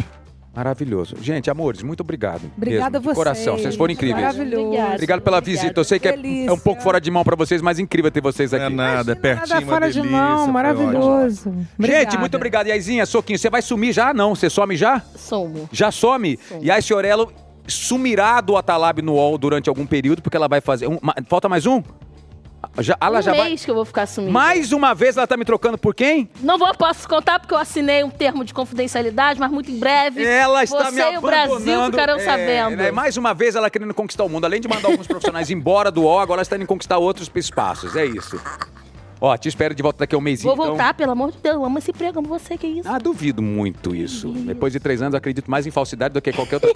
Maravilhoso. 0.60 1.16
Gente, 1.22 1.50
amores, 1.50 1.82
muito 1.82 2.02
obrigado. 2.02 2.42
Obrigada 2.58 2.90
mesmo, 2.90 2.92
de 2.92 2.98
a 2.98 3.00
vocês. 3.00 3.16
coração, 3.18 3.58
vocês 3.58 3.76
foram 3.78 3.94
incríveis. 3.94 4.22
Maravilhoso. 4.26 4.66
Obrigada. 4.68 4.94
Obrigado 4.96 5.22
pela 5.22 5.38
Obrigada. 5.38 5.62
visita. 5.62 5.80
Eu 5.80 5.84
sei 5.86 6.00
que 6.00 6.08
é, 6.10 6.12
Delícia. 6.12 6.50
é 6.50 6.52
um 6.52 6.60
pouco 6.60 6.82
fora 6.82 7.00
de 7.00 7.10
mão 7.10 7.24
pra 7.24 7.34
vocês, 7.38 7.62
mas 7.62 7.80
incrível 7.80 8.12
ter 8.12 8.20
vocês 8.22 8.52
Não 8.52 8.60
é 8.60 8.66
aqui. 8.66 8.76
nada, 8.76 9.12
é 9.14 9.16
pertinho, 9.16 9.48
Nada 9.56 9.66
fora 9.66 9.88
de 9.90 10.02
delícia, 10.02 10.18
mão, 10.22 10.44
foi 10.44 10.54
maravilhoso. 10.54 11.54
Gente, 11.80 12.18
muito 12.18 12.36
obrigado. 12.36 12.68
Yaizinha, 12.68 13.06
Soquinho, 13.06 13.40
você 13.40 13.50
vai 13.50 13.62
sumir 13.62 13.94
já? 13.94 14.14
Não, 14.14 14.36
você 14.36 14.50
some 14.50 14.76
já? 14.76 15.02
Somo. 15.16 15.70
Já 15.72 15.92
some? 15.92 16.38
E 16.60 16.70
aí, 16.70 16.82
Orelo, 16.94 17.32
sumirá 17.66 18.42
do 18.42 18.58
Atalab 18.58 19.02
no 19.02 19.14
UOL 19.14 19.38
durante 19.38 19.70
algum 19.70 19.86
período, 19.86 20.22
porque 20.22 20.36
ela 20.36 20.50
vai 20.50 20.60
fazer. 20.60 20.88
um- 20.88 21.00
falta 21.30 21.48
mais 21.48 21.66
um? 21.66 21.82
Já, 22.80 22.98
ela 23.00 23.20
um 23.20 23.22
já 23.22 23.34
vai. 23.34 23.50
mês 23.50 23.64
que 23.66 23.72
eu 23.72 23.76
vou 23.76 23.86
ficar 23.86 24.06
sumida. 24.06 24.32
Mais 24.34 24.72
uma 24.72 24.94
vez 24.94 25.18
ela 25.18 25.26
tá 25.28 25.36
me 25.38 25.46
trocando 25.46 25.78
por 25.78 25.94
quem? 25.96 26.30
Não 26.42 26.58
vou, 26.58 26.74
posso 26.76 27.08
contar 27.08 27.40
porque 27.40 27.54
eu 27.54 27.58
assinei 27.58 28.04
um 28.04 28.10
termo 28.10 28.44
de 28.44 28.54
confidencialidade, 28.54 29.40
mas 29.40 29.52
muito 29.52 29.72
em 29.72 29.80
breve. 29.80 30.24
Ela 30.26 30.64
está 30.64 30.86
você 30.86 30.92
me 30.92 31.00
e 31.00 31.04
o 31.04 31.08
abandonando. 31.18 31.28
Brasil 31.28 31.86
ficarão 31.86 32.16
É, 32.16 32.20
sabendo. 32.20 32.76
né, 32.78 32.92
Mais 32.92 33.18
uma 33.18 33.34
vez 33.34 33.56
ela 33.56 33.70
querendo 33.70 33.94
conquistar 33.94 34.24
o 34.24 34.30
mundo. 34.30 34.46
Além 34.46 34.60
de 34.62 34.68
mandar 34.68 34.90
alguns 34.90 35.08
profissionais 35.08 35.50
embora 35.52 35.90
do 35.92 36.02
UOL, 36.04 36.20
agora 36.20 36.40
ela 36.40 36.44
está 36.44 36.56
indo 36.56 36.66
conquistar 36.66 36.98
outros 36.98 37.30
espaços. 37.34 37.96
É 37.96 38.06
isso. 38.06 38.40
Ó, 39.22 39.36
te 39.38 39.50
espero 39.50 39.76
de 39.76 39.84
volta 39.84 40.00
daqui 40.00 40.16
a 40.16 40.18
um 40.18 40.22
mêsinho. 40.22 40.56
Vou 40.56 40.66
então. 40.66 40.78
voltar, 40.78 40.94
pelo 40.94 41.12
amor 41.12 41.32
de 41.32 41.38
Deus. 41.40 41.56
Eu 41.56 41.66
amo 41.66 41.78
esse 41.78 41.92
emprego, 41.92 42.20
amo 42.20 42.28
você, 42.28 42.58
que 42.58 42.68
isso. 42.68 42.88
Ah, 42.90 42.98
duvido 42.98 43.42
muito 43.42 43.94
isso. 43.96 44.30
Depois 44.30 44.72
de 44.72 44.80
três 44.80 45.02
anos, 45.02 45.14
eu 45.14 45.18
acredito 45.18 45.50
mais 45.50 45.68
em 45.68 45.72
falsidade 45.72 46.14
do 46.14 46.22
que 46.22 46.32
qualquer 46.32 46.56
outra. 46.56 46.70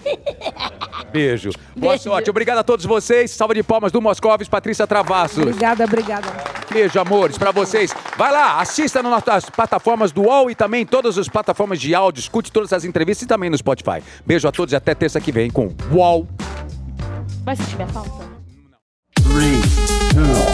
Beijo. 1.11 1.52
Boa 1.76 1.94
Beijo. 1.94 2.03
sorte. 2.03 2.30
Obrigado 2.30 2.57
a 2.57 2.64
todos 2.64 2.86
vocês. 2.86 3.32
Salva 3.32 3.53
de 3.53 3.64
palmas 3.64 3.91
do 3.91 4.02
Moscovis, 4.02 4.49
Patrícia 4.49 4.86
Travassos. 4.88 5.44
Obrigada, 5.44 5.86
obrigada. 5.86 6.28
Beijo, 6.72 6.99
amores, 6.99 7.38
pra 7.38 7.52
vocês. 7.52 7.94
Vai 8.18 8.32
lá, 8.32 8.60
assista 8.60 9.02
nas 9.03 9.11
nossas 9.11 9.49
plataformas 9.49 10.11
do 10.11 10.24
UOL 10.24 10.49
e 10.49 10.56
também 10.56 10.82
em 10.82 10.86
todas 10.86 11.18
as 11.18 11.30
plataformas 11.30 11.80
de 11.80 11.94
áudio. 11.94 12.20
Escute 12.20 12.52
todas 12.52 12.74
as 12.74 12.84
entrevistas 12.84 13.26
e 13.26 13.28
também 13.28 13.49
no 13.49 13.57
Spotify. 13.57 14.02
Beijo 14.26 14.48
a 14.48 14.52
todos 14.52 14.74
e 14.74 14.76
até 14.76 14.95
terça 14.95 15.22
que 15.22 15.32
vem 15.32 15.52
com 15.52 15.74
UOL. 15.91 16.28
Vai 17.44 17.56
sentir 17.56 17.76
minha 17.76 17.88
falta? 17.88 18.10
Qual? 20.14 20.52